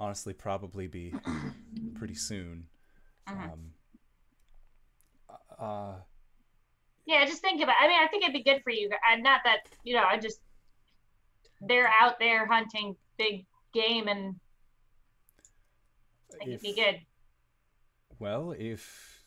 honestly 0.00 0.32
probably 0.34 0.86
be 0.88 1.14
pretty 1.94 2.14
soon. 2.16 2.66
Mhm. 3.28 3.52
Um, 3.52 3.74
uh, 5.58 5.94
Yeah, 7.06 7.24
just 7.24 7.40
think 7.40 7.62
about. 7.62 7.76
I 7.80 7.86
mean, 7.88 8.00
I 8.02 8.08
think 8.08 8.24
it'd 8.24 8.34
be 8.34 8.42
good 8.42 8.62
for 8.64 8.70
you. 8.70 8.90
I, 9.08 9.16
not 9.16 9.42
that 9.44 9.60
you 9.84 9.94
know. 9.94 10.02
I 10.04 10.18
just 10.18 10.40
they're 11.60 11.88
out 12.00 12.18
there 12.18 12.46
hunting 12.46 12.96
big 13.16 13.46
game, 13.72 14.08
and 14.08 14.34
I 16.32 16.36
think 16.38 16.48
it'd 16.48 16.60
be 16.62 16.74
good. 16.74 17.00
Well, 18.18 18.54
if 18.58 19.21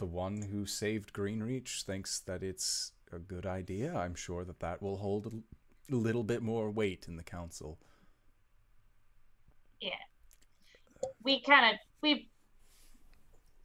the 0.00 0.06
one 0.06 0.40
who 0.40 0.64
saved 0.64 1.12
Greenreach 1.12 1.82
thinks 1.82 2.20
that 2.20 2.42
it's 2.42 2.92
a 3.12 3.18
good 3.18 3.44
idea, 3.44 3.94
I'm 3.94 4.14
sure 4.14 4.44
that 4.46 4.60
that 4.60 4.80
will 4.80 4.96
hold 4.96 5.26
a 5.26 5.94
little 5.94 6.24
bit 6.24 6.42
more 6.42 6.70
weight 6.70 7.04
in 7.06 7.16
the 7.16 7.22
council. 7.22 7.78
Yeah. 9.78 9.90
We 11.22 11.42
kind 11.42 11.74
of 11.74 11.80
we 12.00 12.30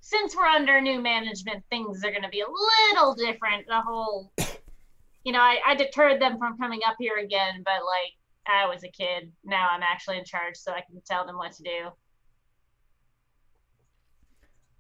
since 0.02 0.36
we're 0.36 0.46
under 0.46 0.82
new 0.82 1.02
management, 1.02 1.64
things 1.70 2.04
are 2.04 2.12
going 2.12 2.24
to 2.24 2.30
be 2.30 2.42
a 2.42 2.92
little 2.92 3.16
different. 3.16 3.66
The 3.68 3.80
whole, 3.80 4.34
you 5.24 5.32
know, 5.32 5.40
I, 5.40 5.60
I 5.66 5.76
deterred 5.76 6.22
them 6.22 6.38
from 6.38 6.58
coming 6.58 6.82
up 6.86 6.98
here 7.00 7.16
again, 7.16 7.64
but 7.64 7.86
like 7.86 8.12
I 8.46 8.68
was 8.68 8.84
a 8.84 8.90
kid. 8.90 9.32
Now 9.46 9.70
I'm 9.72 9.84
actually 9.84 10.18
in 10.18 10.26
charge, 10.26 10.58
so 10.58 10.74
I 10.74 10.82
can 10.82 11.02
tell 11.06 11.26
them 11.26 11.38
what 11.38 11.54
to 11.54 11.64
do. 11.64 11.92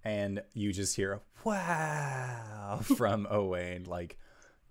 And 0.06 0.44
you 0.54 0.72
just 0.72 0.96
hear 0.96 1.14
a 1.14 1.22
wow 1.44 2.80
from 2.84 3.28
Owain, 3.30 3.84
like 3.86 4.18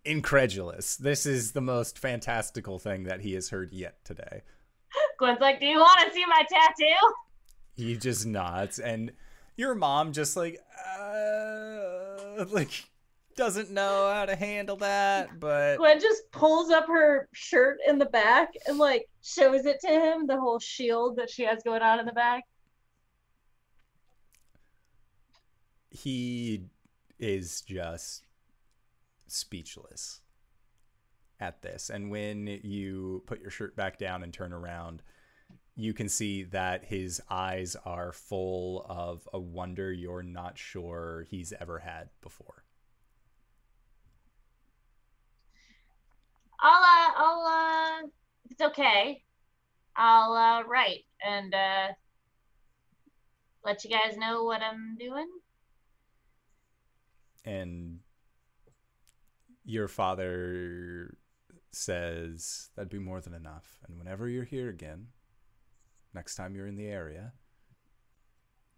incredulous. 0.04 0.96
This 0.96 1.26
is 1.26 1.52
the 1.52 1.60
most 1.60 1.98
fantastical 1.98 2.78
thing 2.78 3.04
that 3.04 3.20
he 3.20 3.34
has 3.34 3.50
heard 3.50 3.72
yet 3.72 4.02
today. 4.04 4.42
Gwen's 5.18 5.40
like, 5.40 5.60
"Do 5.60 5.66
you 5.66 5.78
want 5.78 6.06
to 6.06 6.14
see 6.14 6.24
my 6.26 6.42
tattoo?" 6.48 7.14
He 7.74 7.96
just 7.96 8.24
nods, 8.24 8.78
and 8.78 9.12
your 9.56 9.74
mom 9.74 10.12
just 10.12 10.36
like, 10.36 10.60
uh, 10.98 12.44
like 12.50 12.88
doesn't 13.36 13.70
know 13.70 14.12
how 14.12 14.26
to 14.26 14.36
handle 14.36 14.76
that, 14.76 15.40
but 15.40 15.76
Gwen 15.78 16.00
just 16.00 16.30
pulls 16.30 16.70
up 16.70 16.86
her 16.86 17.28
shirt 17.32 17.78
in 17.86 17.98
the 17.98 18.06
back 18.06 18.50
and 18.66 18.78
like 18.78 19.08
shows 19.22 19.66
it 19.66 19.80
to 19.80 19.88
him, 19.88 20.26
the 20.26 20.38
whole 20.38 20.60
shield 20.60 21.16
that 21.16 21.30
she 21.30 21.42
has 21.44 21.62
going 21.64 21.82
on 21.82 21.98
in 21.98 22.06
the 22.06 22.12
back. 22.12 22.44
He 25.94 26.64
is 27.20 27.62
just 27.62 28.24
speechless 29.28 30.20
at 31.38 31.62
this. 31.62 31.88
And 31.88 32.10
when 32.10 32.46
you 32.62 33.22
put 33.26 33.40
your 33.40 33.50
shirt 33.50 33.76
back 33.76 33.96
down 33.96 34.24
and 34.24 34.32
turn 34.32 34.52
around, 34.52 35.02
you 35.76 35.94
can 35.94 36.08
see 36.08 36.42
that 36.44 36.84
his 36.84 37.22
eyes 37.30 37.76
are 37.84 38.12
full 38.12 38.84
of 38.88 39.28
a 39.32 39.38
wonder 39.38 39.92
you're 39.92 40.22
not 40.22 40.58
sure 40.58 41.26
he's 41.30 41.52
ever 41.60 41.78
had 41.78 42.10
before. 42.20 42.64
I'll 46.60 46.82
uh 46.82 47.12
I'll 47.16 47.46
uh 47.46 48.08
it's 48.50 48.62
okay. 48.62 49.22
I'll 49.96 50.32
uh 50.32 50.62
write 50.64 51.04
and 51.24 51.54
uh 51.54 51.88
let 53.64 53.84
you 53.84 53.90
guys 53.90 54.16
know 54.16 54.44
what 54.44 54.60
I'm 54.60 54.96
doing. 54.98 55.28
And 57.44 58.00
your 59.64 59.88
father 59.88 61.16
says 61.72 62.70
that'd 62.74 62.90
be 62.90 62.98
more 62.98 63.20
than 63.20 63.34
enough. 63.34 63.78
And 63.86 63.98
whenever 63.98 64.28
you're 64.28 64.44
here 64.44 64.68
again, 64.68 65.08
next 66.14 66.36
time 66.36 66.54
you're 66.54 66.66
in 66.66 66.76
the 66.76 66.88
area, 66.88 67.32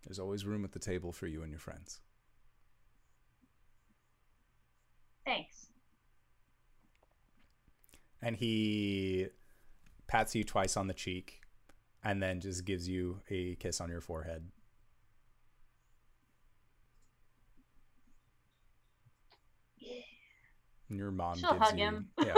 there's 0.04 0.18
always 0.18 0.46
room 0.46 0.64
at 0.64 0.72
the 0.72 0.78
table 0.78 1.12
for 1.12 1.26
you 1.26 1.42
and 1.42 1.50
your 1.50 1.60
friends. 1.60 2.00
Thanks. 5.24 5.66
and 8.22 8.36
he 8.36 9.28
pats 10.06 10.34
you 10.34 10.44
twice 10.44 10.76
on 10.76 10.86
the 10.86 10.94
cheek 10.94 11.42
and 12.02 12.22
then 12.22 12.40
just 12.40 12.64
gives 12.64 12.88
you 12.88 13.20
a 13.30 13.54
kiss 13.56 13.80
on 13.80 13.88
your 13.88 14.00
forehead. 14.00 14.48
And 20.88 20.98
your 20.98 21.10
mom 21.10 21.38
She'll 21.38 21.52
gives 21.52 21.70
hug 21.70 21.78
you 21.78 21.84
him. 21.84 22.08
yeah. 22.24 22.34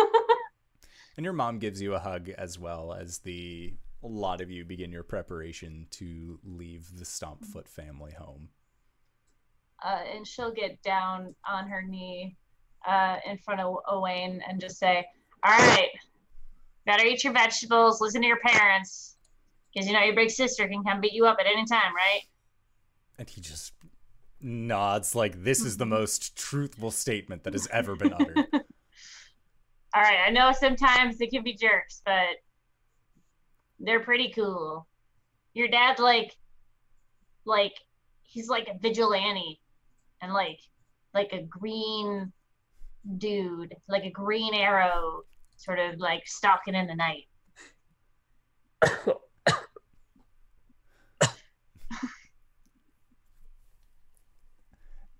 And 1.16 1.24
your 1.24 1.32
mom 1.32 1.58
gives 1.58 1.82
you 1.82 1.94
a 1.94 1.98
hug 1.98 2.30
as 2.30 2.58
well 2.58 2.92
as 2.92 3.18
the 3.18 3.74
a 4.02 4.06
lot 4.06 4.40
of 4.40 4.50
you 4.50 4.64
begin 4.64 4.92
your 4.92 5.02
preparation 5.02 5.86
to 5.90 6.38
leave 6.44 6.96
the 6.96 7.04
Stompfoot 7.04 7.68
family 7.68 8.12
home. 8.12 8.48
Uh 9.84 10.00
and 10.14 10.26
she'll 10.26 10.52
get 10.52 10.80
down 10.82 11.34
on 11.48 11.68
her 11.68 11.82
knee 11.82 12.36
uh 12.86 13.16
in 13.26 13.36
front 13.38 13.60
of 13.60 13.76
Owain 13.88 14.40
and 14.48 14.60
just 14.60 14.78
say, 14.78 15.04
All 15.42 15.58
right, 15.58 15.90
better 16.86 17.04
eat 17.04 17.24
your 17.24 17.32
vegetables, 17.32 18.00
listen 18.00 18.22
to 18.22 18.28
your 18.28 18.40
parents. 18.40 19.16
Because 19.74 19.86
you 19.86 19.92
know 19.92 20.02
your 20.02 20.14
big 20.14 20.30
sister 20.30 20.66
can 20.66 20.82
come 20.82 21.00
beat 21.00 21.12
you 21.12 21.26
up 21.26 21.36
at 21.40 21.46
any 21.46 21.66
time, 21.66 21.94
right? 21.94 22.22
And 23.18 23.28
he 23.28 23.40
just 23.40 23.72
nods 24.40 25.14
like 25.14 25.42
this 25.42 25.64
is 25.64 25.76
the 25.76 25.84
mm-hmm. 25.84 25.94
most 25.94 26.36
truthful 26.36 26.90
statement 26.90 27.44
that 27.44 27.52
has 27.52 27.68
ever 27.72 27.96
been 27.96 28.12
uttered. 28.12 28.36
All 29.94 30.02
right, 30.02 30.20
I 30.26 30.30
know 30.30 30.52
sometimes 30.52 31.18
they 31.18 31.26
can 31.26 31.42
be 31.42 31.54
jerks, 31.54 32.02
but 32.04 32.36
they're 33.80 34.00
pretty 34.00 34.30
cool. 34.34 34.86
Your 35.54 35.68
dad, 35.68 35.98
like, 35.98 36.36
like, 37.44 37.72
he's 38.22 38.48
like 38.48 38.68
a 38.68 38.78
vigilante, 38.78 39.60
and 40.20 40.32
like, 40.32 40.60
like 41.14 41.32
a 41.32 41.42
green 41.42 42.32
dude, 43.16 43.74
like 43.88 44.04
a 44.04 44.10
green 44.10 44.54
arrow, 44.54 45.22
sort 45.56 45.78
of 45.78 45.98
like 45.98 46.26
stalking 46.26 46.74
in 46.74 46.86
the 46.86 46.94
night. 46.94 47.24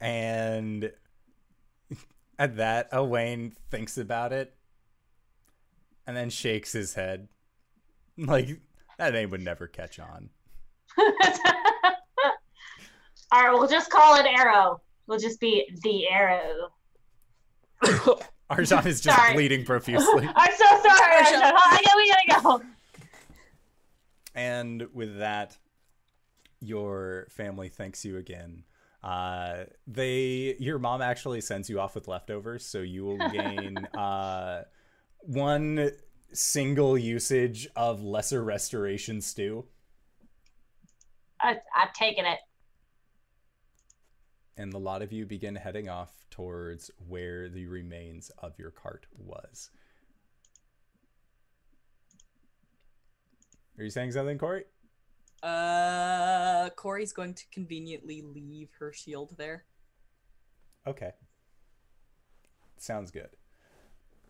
And 0.00 0.92
at 2.38 2.56
that, 2.56 2.88
Owain 2.92 3.52
thinks 3.70 3.98
about 3.98 4.32
it 4.32 4.54
and 6.06 6.16
then 6.16 6.30
shakes 6.30 6.72
his 6.72 6.94
head. 6.94 7.28
Like, 8.20 8.48
that 8.98 9.12
name 9.12 9.30
would 9.30 9.42
never 9.42 9.68
catch 9.68 10.00
on. 10.00 10.30
All 10.98 11.12
right, 13.32 13.52
we'll 13.52 13.68
just 13.68 13.90
call 13.90 14.16
it 14.16 14.26
Arrow. 14.26 14.80
We'll 15.06 15.20
just 15.20 15.38
be 15.38 15.64
the 15.84 16.08
Arrow. 16.08 16.72
Argent 18.50 18.86
is 18.86 19.00
just 19.00 19.16
Sorry. 19.16 19.34
bleeding 19.34 19.64
profusely. 19.64 20.28
I'm 20.34 20.52
so 20.52 20.64
sorry, 20.82 21.16
Argent. 21.16 21.42
I 21.44 21.80
gotta, 21.84 21.96
we 21.96 22.12
gotta 22.34 22.42
go. 22.42 22.62
and 24.34 24.88
with 24.92 25.18
that, 25.18 25.56
your 26.60 27.28
family 27.30 27.68
thanks 27.68 28.04
you 28.04 28.16
again. 28.16 28.64
Uh, 29.02 29.64
they, 29.86 30.56
your 30.58 30.78
mom 30.78 31.00
actually 31.02 31.40
sends 31.40 31.70
you 31.70 31.80
off 31.80 31.94
with 31.94 32.08
leftovers, 32.08 32.64
so 32.66 32.80
you 32.80 33.04
will 33.04 33.18
gain 33.32 33.76
uh, 33.96 34.62
one 35.20 35.90
single 36.32 36.98
usage 36.98 37.68
of 37.76 38.02
lesser 38.02 38.42
restoration 38.42 39.20
stew. 39.20 39.64
I, 41.40 41.58
I've 41.74 41.92
taken 41.92 42.24
it. 42.26 42.38
and 44.56 44.72
the 44.72 44.78
lot 44.78 45.02
of 45.02 45.12
you 45.12 45.24
begin 45.24 45.54
heading 45.54 45.88
off 45.88 46.12
towards 46.30 46.90
where 47.06 47.48
the 47.48 47.66
remains 47.66 48.30
of 48.38 48.58
your 48.58 48.70
cart 48.72 49.06
was. 49.16 49.70
Are 53.78 53.84
you 53.84 53.90
saying 53.90 54.12
something, 54.12 54.38
Corey? 54.38 54.64
Uh, 55.42 56.70
Corey's 56.70 57.12
going 57.12 57.34
to 57.34 57.44
conveniently 57.52 58.22
leave 58.22 58.70
her 58.78 58.92
shield 58.92 59.34
there. 59.36 59.64
Okay. 60.86 61.12
Sounds 62.78 63.10
good. 63.10 63.30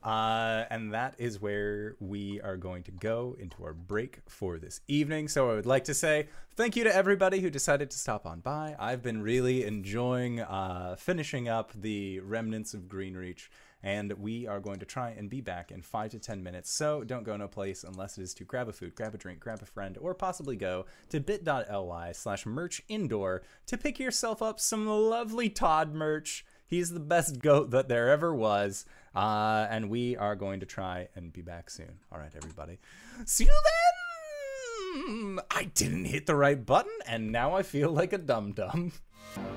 Uh, 0.03 0.65
and 0.71 0.95
that 0.95 1.15
is 1.19 1.41
where 1.41 1.97
we 1.99 2.41
are 2.41 2.57
going 2.57 2.83
to 2.85 2.93
go 2.93 3.37
into 3.39 3.65
our 3.65 3.75
break 3.75 4.21
for 4.29 4.59
this 4.59 4.81
evening. 4.87 5.27
So 5.29 5.51
I 5.51 5.55
would 5.55 5.67
like 5.67 5.85
to 5.85 5.95
say 5.95 6.29
thank 6.57 6.77
you 6.77 6.85
to 6.85 6.95
everybody 6.95 7.41
who 7.41 7.51
decided 7.51 7.91
to 7.91 7.99
stop 7.99 8.25
on 8.25 8.41
by. 8.41 8.77
I've 8.79 9.03
been 9.03 9.23
really 9.23 9.65
enjoying 9.65 10.41
uh, 10.41 10.97
finishing 10.99 11.49
up 11.49 11.73
the 11.75 12.21
remnants 12.21 12.75
of 12.75 12.83
Greenreach, 12.83 13.49
and 13.83 14.13
we 14.15 14.47
are 14.47 14.61
going 14.61 14.79
to 14.81 14.87
try 14.87 15.11
and 15.11 15.31
be 15.31 15.41
back 15.41 15.71
in 15.71 15.83
five 15.83 16.11
to 16.11 16.19
ten 16.19 16.43
minutes. 16.43 16.71
So 16.71 17.05
don't 17.05 17.25
go 17.25 17.37
no 17.37 17.49
place 17.49 17.85
unless 17.85 18.19
it 18.19 18.23
is 18.23 18.35
to 18.35 18.45
grab 18.45 18.69
a 18.69 18.73
food, 18.73 18.95
grab 18.95 19.15
a 19.15 19.19
drink, 19.19 19.41
grab 19.41 19.63
a 19.63 19.67
friend, 19.67 19.97
or 20.01 20.15
possibly 20.15 20.57
go 20.57 20.87
to 21.11 21.21
bit.ly 21.21 22.13
slash 22.13 22.47
merch 22.47 22.83
indoor 22.89 23.43
to 23.67 23.79
pick 23.79 23.99
yourself 23.99 24.43
up 24.43 24.61
some 24.61 24.87
lovely 24.87 25.49
Todd 25.49 25.95
merch. 25.95 26.45
He's 26.67 26.91
the 26.91 27.01
best 27.01 27.41
goat 27.41 27.71
that 27.71 27.89
there 27.89 28.11
ever 28.11 28.35
was. 28.35 28.85
Uh, 29.15 29.67
and 29.71 29.89
we 29.89 30.17
are 30.17 30.37
going 30.37 30.61
to 30.61 30.67
try 30.67 31.09
and 31.15 31.33
be 31.33 31.41
back 31.41 31.71
soon. 31.71 31.99
All 32.13 32.19
right, 32.19 32.33
everybody. 32.37 32.79
See 33.25 33.45
you 33.45 33.51
then! 33.51 35.39
I 35.51 35.65
didn't 35.75 36.05
hit 36.05 36.27
the 36.27 36.37
right 36.37 36.65
button, 36.65 36.93
and 37.07 37.33
now 37.33 37.55
I 37.55 37.63
feel 37.63 37.91
like 37.91 38.13
a 38.13 38.19
dum 38.19 38.53
dum. 38.53 38.93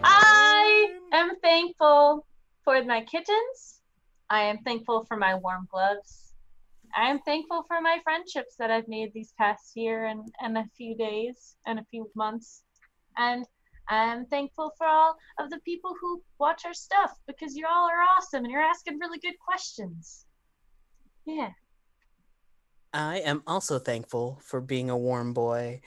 I 0.04 1.00
am 1.12 1.36
thankful 1.42 2.26
for 2.64 2.84
my 2.84 3.02
kittens. 3.02 3.81
I 4.32 4.44
am 4.44 4.60
thankful 4.60 5.04
for 5.10 5.18
my 5.18 5.36
warm 5.36 5.68
gloves. 5.70 6.34
I 6.96 7.10
am 7.10 7.20
thankful 7.20 7.66
for 7.68 7.82
my 7.82 8.00
friendships 8.02 8.56
that 8.60 8.72
I've 8.72 8.88
made 8.88 9.12
these 9.14 9.34
past 9.38 9.74
year 9.76 10.06
and, 10.06 10.24
and 10.40 10.58
a 10.58 10.66
few 10.78 10.96
days 10.96 11.58
and 11.68 11.78
a 11.78 11.86
few 11.92 12.10
months. 12.16 12.64
And 13.18 13.46
I'm 13.90 14.26
thankful 14.28 14.72
for 14.78 14.88
all 14.88 15.18
of 15.38 15.50
the 15.50 15.60
people 15.66 15.94
who 16.00 16.24
watch 16.40 16.64
our 16.66 16.74
stuff 16.74 17.12
because 17.28 17.58
you 17.58 17.66
all 17.70 17.90
are 17.90 18.06
awesome 18.18 18.46
and 18.46 18.52
you're 18.52 18.62
asking 18.62 19.00
really 19.00 19.20
good 19.20 19.38
questions. 19.46 20.26
Yeah. 21.26 21.50
I 22.94 23.18
am 23.18 23.44
also 23.46 23.80
thankful 23.80 24.40
for 24.42 24.62
being 24.62 24.90
a 24.90 24.98
warm 24.98 25.34
boy 25.34 25.82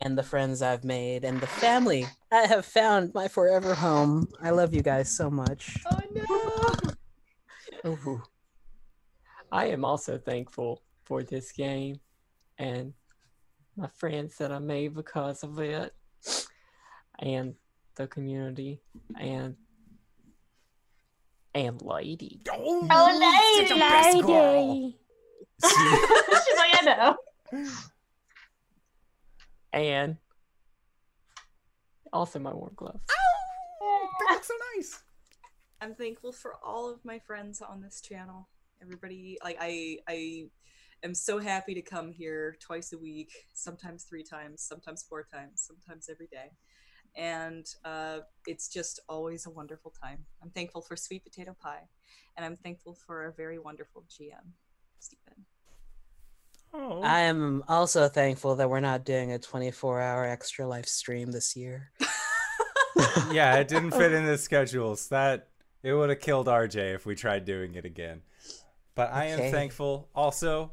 and 0.00 0.16
the 0.16 0.22
friends 0.22 0.62
I've 0.62 0.84
made 0.84 1.24
and 1.24 1.40
the 1.40 1.48
family 1.48 2.06
I 2.30 2.46
have 2.46 2.64
found 2.64 3.14
my 3.14 3.26
forever 3.26 3.74
home. 3.74 4.28
I 4.40 4.50
love 4.50 4.74
you 4.74 4.82
guys 4.82 5.10
so 5.10 5.28
much. 5.28 5.76
Oh 5.90 6.00
no! 6.14 6.89
Ooh. 7.86 8.22
I 9.52 9.66
am 9.66 9.84
also 9.84 10.18
thankful 10.18 10.82
for 11.04 11.22
this 11.22 11.50
game 11.52 11.96
and 12.58 12.92
my 13.76 13.88
friends 13.96 14.36
that 14.38 14.52
I 14.52 14.58
made 14.58 14.94
because 14.94 15.42
of 15.42 15.58
it, 15.60 15.94
and 17.18 17.54
the 17.96 18.06
community, 18.06 18.80
and 19.18 19.56
and 21.54 21.80
lady. 21.82 22.40
Oh, 22.50 22.86
Oh, 22.90 23.56
such 23.56 23.70
a 23.70 23.74
lady. 23.74 23.80
best 23.80 24.26
girl. 24.26 24.92
She's 25.64 26.56
like, 26.56 26.82
I 26.82 27.16
know. 27.52 27.66
and 29.72 30.16
also 32.12 32.38
my 32.38 32.52
warm 32.52 32.72
gloves. 32.76 33.00
Oh, 33.10 34.08
that 34.20 34.34
looks 34.34 34.48
so 34.48 34.54
nice. 34.76 35.02
I'm 35.80 35.94
thankful 35.94 36.32
for 36.32 36.56
all 36.62 36.90
of 36.90 37.04
my 37.04 37.18
friends 37.18 37.62
on 37.62 37.80
this 37.80 38.02
channel. 38.02 38.48
Everybody, 38.82 39.38
like 39.42 39.56
I, 39.58 39.98
I 40.06 40.44
am 41.02 41.14
so 41.14 41.38
happy 41.38 41.74
to 41.74 41.80
come 41.80 42.12
here 42.12 42.56
twice 42.60 42.92
a 42.92 42.98
week, 42.98 43.30
sometimes 43.54 44.04
three 44.04 44.22
times, 44.22 44.60
sometimes 44.60 45.02
four 45.02 45.22
times, 45.22 45.66
sometimes 45.66 46.10
every 46.10 46.26
day, 46.26 46.50
and 47.16 47.66
uh, 47.84 48.18
it's 48.46 48.68
just 48.68 49.00
always 49.08 49.46
a 49.46 49.50
wonderful 49.50 49.90
time. 49.90 50.26
I'm 50.42 50.50
thankful 50.50 50.82
for 50.82 50.96
sweet 50.96 51.24
potato 51.24 51.56
pie, 51.58 51.88
and 52.36 52.44
I'm 52.44 52.56
thankful 52.56 52.94
for 52.94 53.24
a 53.24 53.32
very 53.32 53.58
wonderful 53.58 54.04
GM, 54.10 54.52
Stephen. 54.98 55.46
Oh. 56.72 57.00
I 57.02 57.20
am 57.20 57.64
also 57.68 58.08
thankful 58.08 58.56
that 58.56 58.68
we're 58.68 58.80
not 58.80 59.04
doing 59.04 59.32
a 59.32 59.38
24 59.38 60.00
hour 60.00 60.24
extra 60.24 60.66
live 60.66 60.86
stream 60.86 61.32
this 61.32 61.56
year. 61.56 61.90
yeah, 63.32 63.56
it 63.56 63.68
didn't 63.68 63.90
fit 63.98 64.12
in 64.12 64.24
the 64.24 64.38
schedules. 64.38 65.08
That 65.08 65.49
it 65.82 65.92
would 65.92 66.10
have 66.10 66.20
killed 66.20 66.46
RJ 66.46 66.94
if 66.94 67.06
we 67.06 67.14
tried 67.14 67.44
doing 67.44 67.74
it 67.74 67.84
again. 67.84 68.22
But 68.94 69.12
I 69.12 69.26
am 69.26 69.50
thankful 69.50 70.08
also 70.14 70.72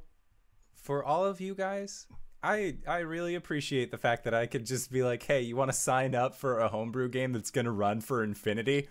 for 0.74 1.04
all 1.04 1.26
of 1.26 1.40
you 1.40 1.56
guys. 1.56 2.08
I 2.44 2.78
I 2.88 3.00
really 3.00 3.36
appreciate 3.36 3.92
the 3.92 3.98
fact 3.98 4.24
that 4.26 4.34
I 4.34 4.46
could 4.46 4.66
just 4.66 4.92
be 4.92 5.04
like, 5.04 5.24
"Hey, 5.24 5.42
you 5.42 5.56
want 5.56 5.72
to 5.72 5.78
sign 5.78 6.16
up 6.16 6.36
for 6.36 6.60
a 6.60 6.68
homebrew 6.68 7.10
game 7.10 7.34
that's 7.34 7.52
going 7.52 7.66
to 7.66 7.72
run 7.72 8.02
for 8.02 8.24
infinity?" 8.24 8.90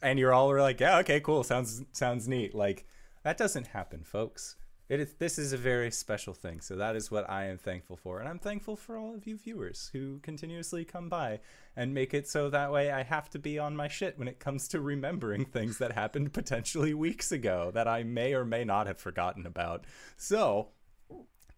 And 0.00 0.18
you're 0.18 0.32
all 0.32 0.54
like, 0.56 0.80
"Yeah, 0.80 0.98
okay, 0.98 1.20
cool. 1.20 1.42
Sounds 1.42 1.82
sounds 1.92 2.28
neat." 2.28 2.54
Like 2.54 2.86
that 3.24 3.36
doesn't 3.36 3.68
happen, 3.68 4.04
folks. 4.04 4.56
It 4.88 5.00
is 5.00 5.12
this 5.18 5.38
is 5.38 5.52
a 5.52 5.58
very 5.58 5.90
special 5.90 6.32
thing. 6.32 6.60
So 6.60 6.74
that 6.76 6.96
is 6.96 7.10
what 7.10 7.28
I 7.28 7.46
am 7.46 7.58
thankful 7.58 7.96
for. 7.96 8.20
And 8.20 8.28
I'm 8.28 8.38
thankful 8.38 8.74
for 8.74 8.96
all 8.96 9.14
of 9.14 9.26
you 9.26 9.36
viewers 9.36 9.90
who 9.92 10.18
continuously 10.20 10.84
come 10.84 11.08
by 11.10 11.40
and 11.76 11.92
make 11.92 12.14
it 12.14 12.26
so 12.26 12.48
that 12.48 12.72
way 12.72 12.90
I 12.90 13.02
have 13.02 13.28
to 13.30 13.38
be 13.38 13.58
on 13.58 13.76
my 13.76 13.88
shit 13.88 14.18
when 14.18 14.28
it 14.28 14.40
comes 14.40 14.66
to 14.68 14.80
remembering 14.80 15.44
things 15.44 15.76
that 15.78 15.92
happened 15.92 16.32
potentially 16.32 16.94
weeks 16.94 17.30
ago 17.30 17.70
that 17.74 17.86
I 17.86 18.02
may 18.02 18.32
or 18.32 18.44
may 18.46 18.64
not 18.64 18.86
have 18.86 18.98
forgotten 18.98 19.46
about. 19.46 19.84
So, 20.16 20.68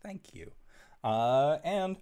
thank 0.02 0.34
you. 0.34 0.50
Uh, 1.04 1.58
and 1.62 1.98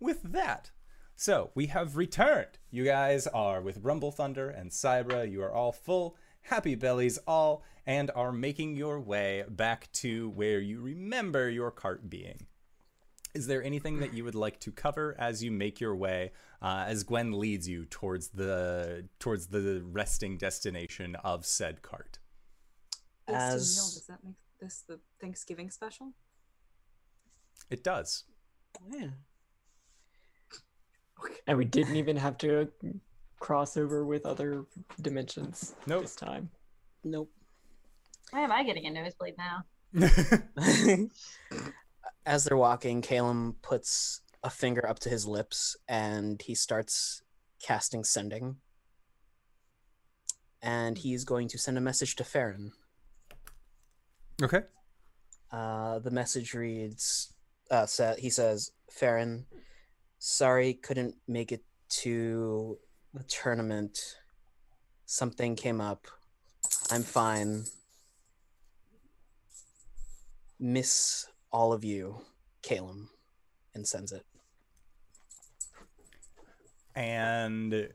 with 0.00 0.22
that, 0.24 0.72
so 1.14 1.50
we 1.54 1.66
have 1.66 1.96
returned. 1.96 2.58
You 2.70 2.84
guys 2.84 3.28
are 3.28 3.60
with 3.60 3.78
Rumble 3.82 4.10
Thunder 4.10 4.48
and 4.50 4.72
Cybra. 4.72 5.30
You 5.30 5.42
are 5.42 5.52
all 5.52 5.70
full, 5.70 6.16
happy 6.42 6.74
bellies, 6.74 7.18
all, 7.26 7.64
and 7.86 8.10
are 8.14 8.32
making 8.32 8.76
your 8.76 9.00
way 9.00 9.44
back 9.48 9.90
to 9.92 10.30
where 10.30 10.60
you 10.60 10.80
remember 10.80 11.48
your 11.48 11.70
cart 11.70 12.08
being. 12.08 12.46
Is 13.34 13.46
there 13.46 13.62
anything 13.62 14.00
that 14.00 14.12
you 14.12 14.24
would 14.24 14.34
like 14.34 14.60
to 14.60 14.70
cover 14.70 15.16
as 15.18 15.42
you 15.42 15.50
make 15.50 15.80
your 15.80 15.96
way, 15.96 16.32
uh, 16.60 16.84
as 16.86 17.02
Gwen 17.02 17.32
leads 17.32 17.66
you 17.66 17.86
towards 17.86 18.28
the 18.28 19.08
towards 19.18 19.46
the 19.46 19.82
resting 19.90 20.36
destination 20.36 21.16
of 21.16 21.46
said 21.46 21.80
cart? 21.80 22.18
Yes, 23.28 23.40
so 23.40 23.54
As- 23.54 23.94
does 23.94 24.06
that 24.08 24.22
make 24.22 24.36
this 24.60 24.84
the 24.86 25.00
Thanksgiving 25.18 25.70
special? 25.70 26.12
It 27.70 27.82
does. 27.82 28.24
Yeah. 28.90 29.08
And 31.46 31.56
we 31.56 31.64
didn't 31.64 31.96
even 31.96 32.16
have 32.16 32.36
to 32.38 32.70
cross 33.42 33.76
over 33.76 34.06
with 34.06 34.24
other 34.24 34.64
dimensions 35.00 35.74
Nope. 35.86 36.02
this 36.02 36.14
time. 36.14 36.48
Nope. 37.04 37.30
Why 38.30 38.40
am 38.42 38.52
I 38.52 38.62
getting 38.62 38.86
a 38.86 38.90
nosebleed 38.90 39.34
now? 39.36 39.64
As 42.24 42.44
they're 42.44 42.56
walking, 42.56 43.02
Caleb 43.02 43.56
puts 43.62 44.20
a 44.44 44.48
finger 44.50 44.88
up 44.88 45.00
to 45.00 45.08
his 45.08 45.26
lips 45.26 45.76
and 45.88 46.40
he 46.40 46.54
starts 46.54 47.22
casting 47.60 48.04
sending. 48.04 48.56
And 50.62 50.96
he's 50.96 51.24
going 51.24 51.48
to 51.48 51.58
send 51.58 51.76
a 51.76 51.80
message 51.80 52.14
to 52.16 52.24
Farron. 52.24 52.72
okay. 54.42 54.60
Uh, 55.50 55.98
the 55.98 56.10
message 56.10 56.54
reads, 56.54 57.34
uh, 57.70 57.84
sa- 57.86 58.14
he 58.14 58.30
says, 58.30 58.70
Farron, 58.90 59.44
sorry 60.18 60.72
couldn't 60.74 61.16
make 61.26 61.50
it 61.52 61.64
to 61.88 62.78
the 63.12 63.24
tournament. 63.24 63.98
Something 65.06 65.56
came 65.56 65.80
up. 65.80 66.06
I'm 66.90 67.02
fine. 67.02 67.64
Miss 70.58 71.26
all 71.50 71.72
of 71.72 71.84
you, 71.84 72.16
Caleb, 72.62 73.08
and 73.74 73.86
sends 73.86 74.12
it. 74.12 74.24
And 76.94 77.88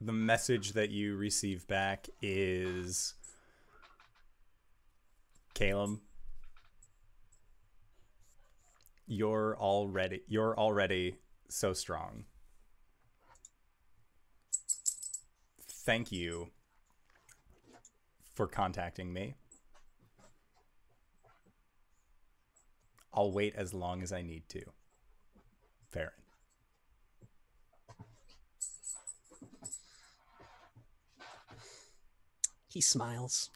the 0.00 0.12
message 0.12 0.72
that 0.72 0.90
you 0.90 1.16
receive 1.16 1.66
back 1.66 2.08
is 2.22 3.14
Caleb, 5.54 5.98
you're 9.06 9.56
already 9.58 10.22
you're 10.28 10.56
already 10.58 11.18
so 11.48 11.72
strong. 11.72 12.24
Thank 15.90 16.12
you 16.12 16.50
for 18.34 18.46
contacting 18.46 19.12
me. 19.12 19.34
I'll 23.12 23.32
wait 23.32 23.56
as 23.56 23.74
long 23.74 24.00
as 24.00 24.12
I 24.12 24.22
need 24.22 24.44
to. 24.50 24.62
Farron. 25.88 26.12
He 32.68 32.80
smiles. 32.80 33.50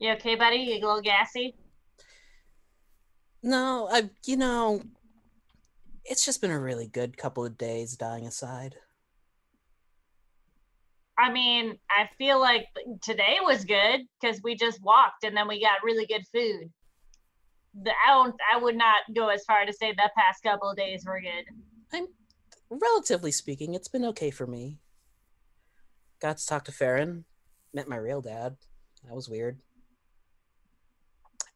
You 0.00 0.10
okay, 0.14 0.34
buddy? 0.34 0.56
You 0.56 0.72
a 0.72 0.82
little 0.84 1.02
gassy? 1.02 1.54
No, 3.44 3.88
I. 3.92 4.10
You 4.26 4.36
know, 4.38 4.82
it's 6.04 6.24
just 6.24 6.40
been 6.40 6.50
a 6.50 6.60
really 6.60 6.86
good 6.86 7.16
couple 7.16 7.44
of 7.44 7.58
days. 7.58 7.96
Dying 7.96 8.26
aside, 8.26 8.76
I 11.20 11.30
mean, 11.30 11.78
I 11.90 12.08
feel 12.16 12.40
like 12.40 12.66
today 13.02 13.36
was 13.42 13.64
good 13.64 14.00
because 14.20 14.40
we 14.42 14.54
just 14.56 14.82
walked 14.82 15.24
and 15.24 15.36
then 15.36 15.48
we 15.48 15.60
got 15.60 15.84
really 15.84 16.06
good 16.06 16.24
food. 16.32 16.70
The, 17.82 17.90
I 17.90 18.10
don't. 18.10 18.34
I 18.52 18.58
would 18.58 18.76
not 18.76 18.98
go 19.14 19.28
as 19.28 19.44
far 19.44 19.64
to 19.64 19.72
say 19.72 19.92
the 19.92 20.10
past 20.16 20.42
couple 20.42 20.70
of 20.70 20.76
days 20.76 21.04
were 21.06 21.20
good. 21.20 21.44
relatively 22.70 23.30
speaking, 23.30 23.74
it's 23.74 23.88
been 23.88 24.04
okay 24.06 24.30
for 24.30 24.46
me. 24.46 24.78
Got 26.20 26.38
to 26.38 26.46
talk 26.46 26.64
to 26.64 26.72
Farron. 26.72 27.24
Met 27.72 27.88
my 27.88 27.96
real 27.96 28.20
dad. 28.20 28.56
That 29.04 29.14
was 29.14 29.28
weird. 29.28 29.60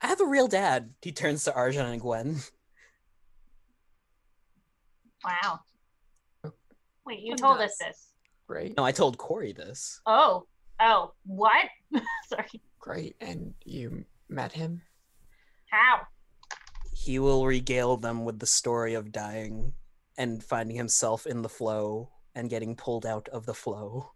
I 0.01 0.07
have 0.07 0.21
a 0.21 0.27
real 0.27 0.49
dad. 0.49 0.91
He 1.03 1.12
turns 1.12 1.45
to 1.45 1.55
Argent 1.55 1.89
and 1.89 2.01
Gwen. 2.01 2.37
Wow. 5.24 5.60
Wait, 7.06 7.20
you 7.20 7.30
One 7.30 7.36
told 7.38 7.60
us 7.60 7.76
this. 7.78 8.09
Great, 8.46 8.76
No, 8.76 8.84
I 8.84 8.92
told 8.92 9.18
Corey 9.18 9.52
this. 9.52 10.01
Oh. 10.06 10.46
Oh. 10.80 11.12
What? 11.24 11.66
Sorry. 12.28 12.60
great. 12.78 13.16
And 13.20 13.55
you 13.64 14.05
met 14.28 14.52
him? 14.52 14.82
How? 15.70 16.02
He 16.92 17.18
will 17.18 17.46
regale 17.46 17.96
them 17.96 18.24
with 18.24 18.38
the 18.38 18.46
story 18.46 18.94
of 18.94 19.12
dying 19.12 19.72
and 20.16 20.42
finding 20.42 20.76
himself 20.76 21.26
in 21.26 21.42
the 21.42 21.48
flow 21.48 22.10
and 22.34 22.51
getting 22.51 22.76
pulled 22.76 23.06
out 23.06 23.28
of 23.30 23.46
the 23.46 23.55
flow. 23.55 24.12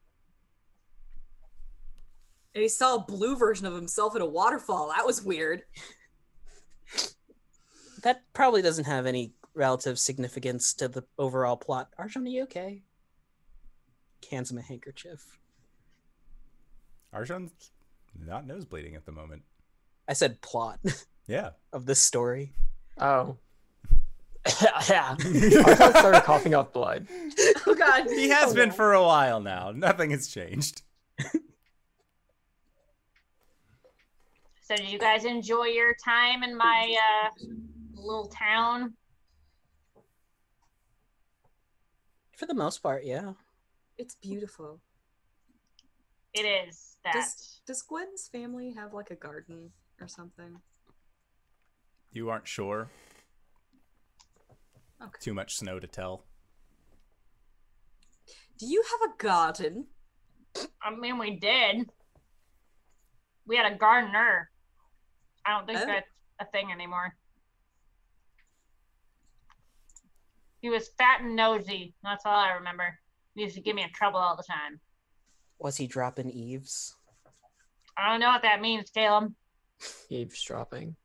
And 2.55 2.62
he 2.62 2.68
saw 2.68 2.97
a 2.97 3.05
blue 3.05 3.36
version 3.36 3.66
of 3.66 3.74
himself 3.74 4.16
in 4.16 4.22
a 4.22 4.26
waterfall. 4.26 4.93
That 4.97 5.06
was 5.06 5.22
weird. 5.22 5.62
That 8.05 8.22
probably 8.32 8.62
doesn't 8.62 8.85
have 8.85 9.06
any 9.06 9.35
relative 9.59 9.98
significance 9.98 10.72
to 10.74 10.89
the 10.89 11.05
overall 11.18 11.56
plot. 11.56 11.90
Argent, 11.98 12.26
are 12.26 12.30
you 12.30 12.44
okay? 12.44 12.82
Hands 14.30 14.51
him 14.51 14.59
a 14.59 14.62
handkerchief. 14.62 15.39
Argent's 17.12 17.70
not 18.24 18.47
nosebleeding 18.47 18.94
at 18.94 19.05
the 19.05 19.12
moment. 19.12 19.43
I 20.09 20.12
said 20.14 20.40
plot 20.40 20.80
Yeah. 21.26 21.51
of 21.72 21.85
this 21.86 22.01
story. 22.01 22.52
Oh. 22.98 23.36
yeah. 24.89 25.10
Argent 25.24 25.97
started 25.97 26.22
coughing 26.24 26.55
up 26.55 26.72
blood. 26.72 27.06
Oh 27.66 27.74
god. 27.74 28.06
He 28.09 28.28
has 28.30 28.52
Oh, 28.52 28.55
been 28.55 28.68
no. 28.70 28.74
for 28.74 28.93
a 28.94 29.02
while 29.02 29.40
now. 29.40 29.72
Nothing 29.72 30.10
has 30.10 30.28
changed. 30.28 30.82
So 34.62 34.76
did 34.76 34.90
you 34.90 34.98
guys 34.98 35.24
enjoy 35.24 35.64
your 35.64 35.94
time 36.05 36.43
in 36.43 36.55
my 36.56 36.94
uh, 36.94 37.30
little 37.94 38.26
town? 38.26 38.93
For 42.39 42.47
the 42.47 42.55
most 42.55 42.85
part, 42.85 43.05
yeah. 43.05 43.32
It's 43.98 44.15
beautiful. 44.15 44.81
It 46.32 46.43
is 46.43 46.97
that. 47.02 47.15
Does 47.15 47.60
does 47.66 47.82
Gwen's 47.82 48.28
family 48.31 48.73
have 48.77 48.94
like 48.94 49.10
a 49.10 49.16
garden 49.16 49.73
or 50.01 50.06
something? 50.06 50.60
You 52.12 52.31
aren't 52.31 52.47
sure. 52.47 52.90
Okay. 55.02 55.19
Too 55.20 55.35
much 55.35 55.56
snow 55.56 55.81
to 55.81 55.89
tell. 55.89 56.23
Do 58.56 58.66
you 58.66 58.85
have 58.89 59.10
a 59.10 59.16
garden? 59.20 59.86
I 60.81 60.94
mean, 60.94 61.19
we 61.19 61.40
did. 61.40 61.90
We 63.47 63.56
had 63.56 63.73
a 63.73 63.77
gardener. 63.77 64.48
I 65.44 65.56
don't 65.56 65.66
think 65.66 65.81
Oh. 65.81 65.86
that's 65.86 66.06
a 66.39 66.44
thing 66.52 66.70
anymore. 66.70 67.16
He 70.60 70.70
was 70.70 70.90
fat 70.98 71.20
and 71.20 71.36
nosy. 71.36 71.94
That's 72.02 72.24
all 72.26 72.35
I 72.35 72.52
remember. 72.52 72.98
He 73.35 73.43
used 73.43 73.55
to 73.55 73.60
give 73.60 73.76
me 73.76 73.82
in 73.82 73.93
trouble 73.93 74.18
all 74.18 74.36
the 74.36 74.43
time. 74.43 74.80
Was 75.59 75.76
he 75.76 75.86
dropping 75.86 76.30
eaves? 76.30 76.97
I 77.97 78.10
don't 78.10 78.20
know 78.20 78.30
what 78.30 78.43
that 78.43 78.60
means, 78.60 78.90
Caleb. 78.90 79.35
Eavesdropping. 80.10 80.97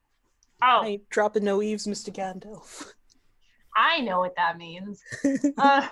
Oh, 0.61 0.81
I 0.83 0.87
ain't 0.87 1.09
dropping 1.09 1.43
no 1.43 1.61
eaves, 1.61 1.87
Mr. 1.87 2.13
Gandalf. 2.13 2.93
I 3.75 4.01
know 4.01 4.19
what 4.19 4.35
that 4.37 4.57
means. 4.57 5.01
Uh, 5.57 5.87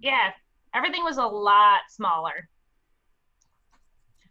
yeah, 0.00 0.30
everything 0.74 1.04
was 1.04 1.16
a 1.16 1.24
lot 1.24 1.80
smaller. 1.88 2.48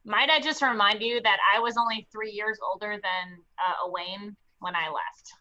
Might 0.04 0.30
I 0.30 0.40
just 0.40 0.62
remind 0.62 1.02
you 1.02 1.22
that 1.22 1.38
I 1.56 1.60
was 1.60 1.78
only 1.78 2.08
three 2.12 2.32
years 2.32 2.60
older 2.68 2.92
than 2.92 3.38
uh, 3.60 3.88
Owain 3.88 4.36
when 4.60 4.76
I 4.76 4.88
left? 4.88 5.34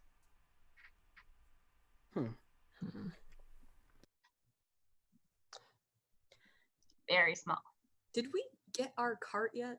Very 7.20 7.34
small. 7.34 7.58
Did 8.14 8.28
we 8.32 8.42
get 8.72 8.94
our 8.96 9.14
cart 9.16 9.50
yet? 9.52 9.78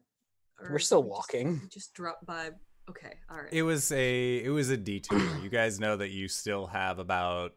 Or 0.60 0.74
We're 0.74 0.78
still 0.80 1.02
we 1.02 1.10
walking. 1.10 1.60
we 1.64 1.70
Just, 1.70 1.96
dropped 1.96 2.24
by. 2.24 2.52
Okay, 2.88 3.14
all 3.32 3.38
right. 3.38 3.52
It 3.52 3.64
was 3.64 3.92
a 3.92 4.38
it 4.44 4.50
was 4.50 4.70
a 4.70 4.78
detour. 4.78 5.20
you 5.42 5.50
guys 5.50 5.80
know 5.80 5.98
that 5.98 6.12
you 6.12 6.28
still 6.28 6.68
have 6.68 7.00
about 7.00 7.54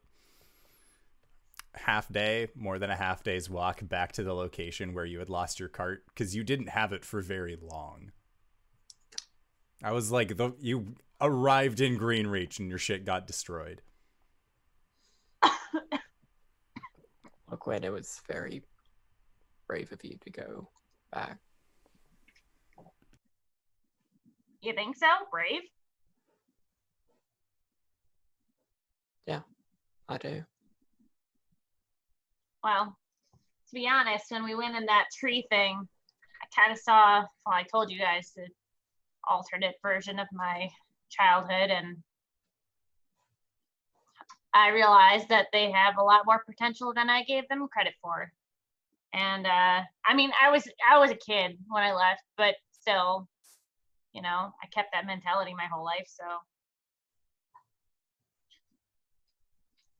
half 1.75 2.11
day, 2.11 2.49
more 2.55 2.79
than 2.79 2.89
a 2.89 2.97
half 2.97 3.23
day's 3.23 3.51
walk 3.51 3.87
back 3.87 4.13
to 4.13 4.23
the 4.23 4.33
location 4.33 4.95
where 4.95 5.05
you 5.05 5.19
had 5.19 5.29
lost 5.29 5.61
your 5.61 5.69
cart 5.69 6.05
because 6.07 6.35
you 6.35 6.45
didn't 6.45 6.71
have 6.71 6.95
it 6.95 7.05
for 7.05 7.21
very 7.21 7.59
long. 7.61 8.11
I 9.83 9.93
was 9.93 10.11
like, 10.11 10.39
the, 10.39 10.53
you 10.61 10.95
arrived 11.21 11.83
in 11.83 11.99
Greenreach 11.99 12.59
and 12.59 12.71
your 12.71 12.79
shit 12.79 13.05
got 13.05 13.27
destroyed. 13.27 13.83
Look, 17.51 17.67
when 17.67 17.85
it 17.85 17.93
was 17.93 18.23
very 18.27 18.63
brave 19.67 19.93
of 19.93 20.05
you 20.05 20.17
to 20.25 20.31
go 20.31 20.69
back. 21.13 21.39
You 24.63 24.73
think 24.73 24.97
so? 24.97 25.07
Brave? 25.31 25.63
Yeah, 29.27 29.41
I 30.09 30.19
do. 30.19 30.43
Well, 32.63 32.97
to 33.69 33.75
be 33.75 33.89
honest, 33.89 34.31
when 34.31 34.45
we 34.45 34.55
went 34.55 34.77
in 34.77 34.87
that 34.87 35.07
tree 35.19 35.47
thing, 35.51 35.87
I 36.43 36.61
kind 36.61 36.73
of 36.73 36.79
saw, 36.79 37.21
well, 37.45 37.55
I 37.55 37.65
told 37.65 37.91
you 37.91 37.99
guys 37.99 38.33
the 38.35 38.47
alternate 39.29 39.75
version 39.83 40.19
of 40.19 40.27
my 40.33 40.69
childhood, 41.11 41.71
and 41.71 41.99
I 44.55 44.69
realized 44.69 45.29
that 45.29 45.49
they 45.53 45.71
have 45.71 45.99
a 45.99 46.03
lot 46.03 46.27
more 46.27 46.43
potential 46.47 46.95
than 46.95 47.11
I 47.11 47.25
gave 47.25 47.49
them 47.49 47.67
credit 47.71 47.95
for. 48.01 48.33
And 49.15 49.47
uh, 49.47 49.81
I 50.05 50.15
mean, 50.15 50.33
I 50.43 50.51
was 50.51 50.67
I 50.91 50.99
was 50.99 51.13
a 51.13 51.15
kid 51.15 51.57
when 51.69 51.85
I 51.85 51.93
left, 51.93 52.23
but 52.37 52.57
still, 52.73 53.29
you 54.13 54.21
know, 54.23 54.53
I 54.63 54.67
kept 54.73 54.89
that 54.93 55.07
mentality 55.07 55.55
my 55.57 55.67
whole 55.73 55.85
life. 55.85 56.07
So, 56.09 56.25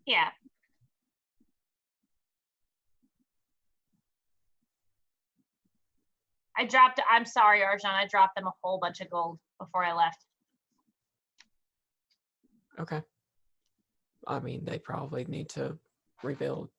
yeah, 0.05 0.31
I 6.59 6.65
dropped. 6.65 7.01
I'm 7.09 7.25
sorry, 7.25 7.63
Argent. 7.63 7.93
I 7.93 8.09
dropped 8.09 8.35
them 8.35 8.49
a 8.49 8.53
whole 8.65 8.79
bunch 8.81 9.01
of 9.01 9.09
gold 9.11 9.39
before 9.61 9.85
I 9.85 9.93
left. 9.93 10.25
Okay. 12.81 13.01
I 14.27 14.41
mean, 14.41 14.65
they 14.65 14.79
probably 14.79 15.25
need 15.27 15.51
to 15.51 15.79
rebuild. 16.25 16.71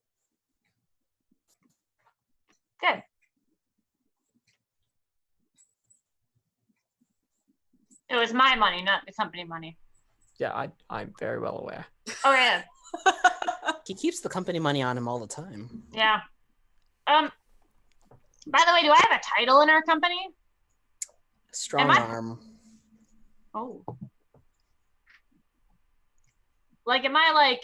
Good. 2.81 3.03
It 8.09 8.15
was 8.15 8.33
my 8.33 8.55
money, 8.55 8.83
not 8.83 9.01
the 9.05 9.13
company 9.13 9.43
money. 9.43 9.77
Yeah, 10.37 10.53
I, 10.53 10.69
I'm 10.89 11.13
very 11.19 11.39
well 11.39 11.57
aware. 11.59 11.85
Oh 12.23 12.33
yeah, 12.33 12.63
He 13.87 13.93
keeps 13.95 14.19
the 14.21 14.29
company 14.29 14.59
money 14.59 14.81
on 14.83 14.97
him 14.97 15.07
all 15.07 15.19
the 15.19 15.27
time. 15.27 15.83
yeah. 15.93 16.19
Um. 17.07 17.31
By 18.47 18.63
the 18.67 18.73
way, 18.73 18.81
do 18.83 18.91
I 18.91 18.97
have 19.09 19.19
a 19.19 19.23
title 19.39 19.61
in 19.61 19.69
our 19.69 19.81
company? 19.81 20.19
Strong 21.51 21.89
I- 21.89 21.99
arm. 21.99 22.39
Oh. 23.53 23.83
Like, 26.85 27.03
am 27.05 27.15
I 27.15 27.31
like, 27.33 27.61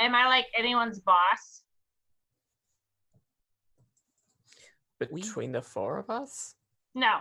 am 0.00 0.14
I 0.14 0.26
like 0.26 0.46
anyone's 0.58 0.98
boss? 0.98 1.62
We- 5.10 5.22
Between 5.22 5.52
the 5.52 5.62
four 5.62 5.98
of 5.98 6.10
us? 6.10 6.54
No. 6.94 7.20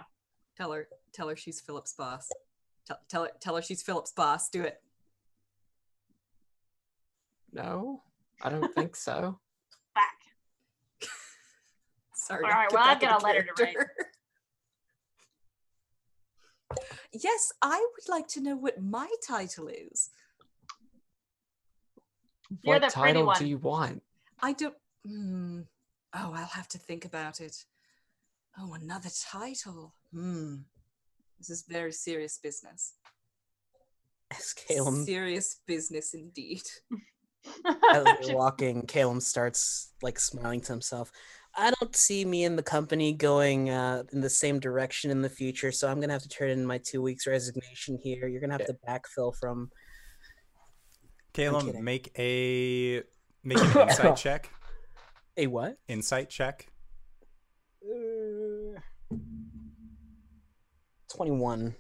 tell 0.58 0.72
her, 0.74 0.88
tell 1.14 1.30
her 1.30 1.36
she's 1.36 1.62
Philip's 1.62 1.94
boss. 1.94 2.30
Tell, 2.86 3.00
tell 3.08 3.24
her, 3.24 3.32
tell 3.40 3.56
her 3.56 3.62
she's 3.62 3.82
Philip's 3.82 4.12
boss. 4.12 4.50
Do 4.50 4.64
it. 4.64 4.82
No, 7.54 8.04
I 8.42 8.50
don't 8.50 8.74
think 8.76 8.96
so. 8.96 9.40
Back. 9.96 10.18
Sorry. 12.14 12.44
All 12.44 12.50
to 12.52 12.56
right, 12.56 12.70
get 12.70 12.76
well, 12.80 12.88
I've 12.88 13.00
got 13.00 13.22
a 13.22 13.26
letter 13.26 13.44
to 13.56 13.64
write. 13.64 13.76
Yes, 17.12 17.52
I 17.62 17.78
would 17.94 18.10
like 18.14 18.28
to 18.30 18.42
know 18.42 18.56
what 18.56 18.82
my 18.82 19.10
title 19.28 19.68
is. 19.68 20.12
You're 22.62 22.76
what 22.76 22.82
the 22.84 22.90
title 22.90 23.26
one. 23.26 23.38
do 23.40 23.48
you 23.48 23.58
want? 23.58 24.04
I 24.42 24.54
don't. 24.54 24.76
Hmm. 25.06 25.62
Oh, 26.14 26.34
I'll 26.36 26.46
have 26.46 26.68
to 26.70 26.78
think 26.78 27.06
about 27.06 27.40
it. 27.40 27.56
Oh, 28.58 28.74
another 28.74 29.10
title. 29.32 29.94
Hmm. 30.12 30.56
This 31.38 31.50
is 31.50 31.66
very 31.68 31.92
serious 31.92 32.40
business. 32.42 32.94
As 34.32 34.54
Calum 34.54 35.06
Serious 35.06 35.62
business 35.66 36.14
indeed. 36.14 36.64
as 37.92 38.04
they're 38.04 38.16
walking, 38.36 38.84
Calum 38.84 39.20
starts 39.20 39.94
like 40.02 40.20
smiling 40.20 40.62
to 40.62 40.74
himself. 40.74 41.12
I 41.56 41.72
don't 41.80 41.96
see 41.96 42.26
me 42.26 42.44
in 42.44 42.56
the 42.56 42.64
company 42.64 43.14
going 43.14 43.70
uh, 43.70 44.04
in 44.14 44.22
the 44.22 44.30
same 44.30 44.60
direction 44.60 45.10
in 45.12 45.22
the 45.22 45.30
future, 45.30 45.72
so 45.72 45.88
I'm 45.88 46.00
gonna 46.00 46.14
have 46.14 46.22
to 46.22 46.30
turn 46.30 46.50
in 46.50 46.66
my 46.66 46.78
two 46.78 47.02
weeks 47.02 47.26
resignation 47.26 47.98
here. 48.02 48.28
You're 48.28 48.42
gonna 48.42 48.54
have 48.54 48.68
to 48.68 48.78
backfill 48.88 49.36
from. 49.36 49.72
Calum, 51.34 51.84
make 51.84 52.12
a 52.18 53.04
make 53.44 53.58
an 53.76 53.90
insight 53.90 54.16
check. 54.16 54.50
A 55.40 55.48
what? 55.48 55.78
Insight 55.88 56.30
check. 56.30 56.68
Uh, 57.82 58.78
Twenty-one. 61.16 61.76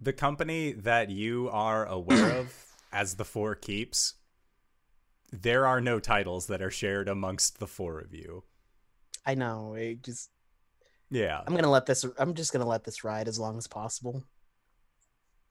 The 0.00 0.12
company 0.12 0.72
that 0.72 1.10
you 1.10 1.48
are 1.52 1.86
aware 1.86 2.32
of 2.32 2.66
as 2.92 3.14
the 3.14 3.24
Four 3.24 3.54
Keeps, 3.54 4.14
there 5.30 5.68
are 5.68 5.80
no 5.80 6.00
titles 6.00 6.48
that 6.48 6.60
are 6.60 6.70
shared 6.70 7.08
amongst 7.08 7.60
the 7.60 7.68
four 7.68 8.00
of 8.00 8.12
you. 8.12 8.42
I 9.24 9.36
know. 9.36 9.74
It 9.74 10.02
just. 10.02 10.30
Yeah. 11.10 11.42
I'm 11.46 11.54
gonna 11.54 11.70
let 11.70 11.86
this. 11.86 12.04
I'm 12.18 12.34
just 12.34 12.52
gonna 12.52 12.66
let 12.66 12.82
this 12.82 13.04
ride 13.04 13.28
as 13.28 13.38
long 13.38 13.56
as 13.56 13.68
possible. 13.68 14.24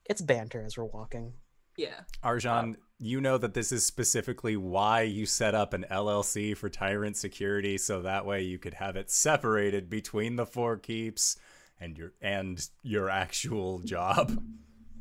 It's 0.04 0.20
banter 0.20 0.62
as 0.62 0.76
we're 0.76 0.84
walking. 0.84 1.32
Yeah. 1.80 2.00
Argent, 2.22 2.78
you 2.98 3.22
know 3.22 3.38
that 3.38 3.54
this 3.54 3.72
is 3.72 3.86
specifically 3.86 4.54
why 4.56 5.00
you 5.02 5.24
set 5.24 5.54
up 5.54 5.72
an 5.72 5.86
LLC 5.90 6.54
for 6.54 6.68
Tyrant 6.68 7.16
Security, 7.16 7.78
so 7.78 8.02
that 8.02 8.26
way 8.26 8.42
you 8.42 8.58
could 8.58 8.74
have 8.74 8.96
it 8.96 9.10
separated 9.10 9.88
between 9.88 10.36
the 10.36 10.44
Four 10.44 10.76
Keeps 10.76 11.38
and 11.80 11.96
your 11.96 12.12
and 12.20 12.68
your 12.82 13.08
actual 13.08 13.78
job. 13.78 14.42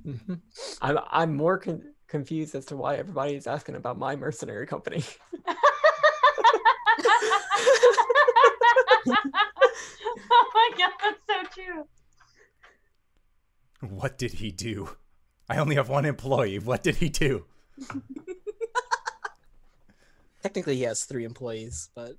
Mhm. 0.05 0.39
I'm 0.81 0.99
I'm 1.11 1.35
more 1.35 1.57
con- 1.57 1.93
confused 2.07 2.55
as 2.55 2.65
to 2.67 2.77
why 2.77 2.95
everybody 2.95 3.35
is 3.35 3.45
asking 3.45 3.75
about 3.75 3.97
my 3.97 4.15
mercenary 4.15 4.65
company. 4.65 5.03
oh 9.11 10.51
my 10.53 10.69
god, 10.77 10.91
that's 11.01 11.19
so 11.27 11.61
true. 11.61 11.87
What 13.89 14.17
did 14.17 14.33
he 14.33 14.51
do? 14.51 14.89
I 15.49 15.57
only 15.57 15.75
have 15.75 15.89
one 15.89 16.05
employee. 16.05 16.59
What 16.59 16.83
did 16.83 16.97
he 16.97 17.09
do? 17.09 17.45
Technically, 20.43 20.77
he 20.77 20.83
has 20.83 21.03
three 21.03 21.25
employees, 21.25 21.89
but 21.95 22.13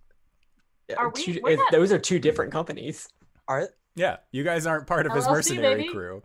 Yeah, 0.89 0.97
Are 0.97 1.11
we- 1.11 1.23
two- 1.23 1.33
it- 1.47 1.53
eh, 1.53 1.55
not- 1.55 1.71
Those 1.73 1.93
are 1.93 1.99
two 1.99 2.19
different 2.19 2.51
companies. 2.53 3.09
are 3.49 3.69
Yeah, 3.95 4.17
you 4.33 4.43
guys 4.45 4.67
aren't 4.67 4.87
part 4.87 5.07
of 5.07 5.13
his 5.13 5.27
mercenary 5.27 5.83
baby. 5.83 5.89
crew. 5.93 6.23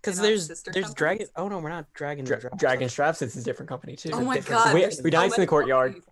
because 0.00 0.18
They're 0.18 0.28
there's 0.30 0.46
sister 0.46 0.70
there's 0.72 0.94
dragon. 0.94 1.26
Oh 1.36 1.48
no, 1.48 1.58
we're 1.58 1.68
not 1.68 1.92
dragon. 1.92 2.24
Dra- 2.24 2.40
Dra- 2.40 2.50
Dragon 2.56 2.88
Straps 2.88 3.20
is 3.20 3.36
a 3.36 3.42
different 3.42 3.68
company 3.68 3.96
too. 3.96 4.10
Oh 4.14 4.20
my 4.24 4.36
Different- 4.36 4.64
god. 4.64 4.74
We, 4.74 4.80
there's 4.82 5.02
we 5.02 5.10
so 5.10 5.18
nice 5.18 5.34
in 5.34 5.40
the 5.42 5.46
courtyard. 5.46 5.92
companies. 5.92 6.06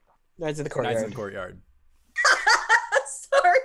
in 0.58 0.64
the 0.64 0.70
Knights 0.70 0.70
courtyard. 0.74 1.04
in 1.04 1.10
the 1.10 1.16
courtyard. 1.16 1.60
Sorry. 3.06 3.60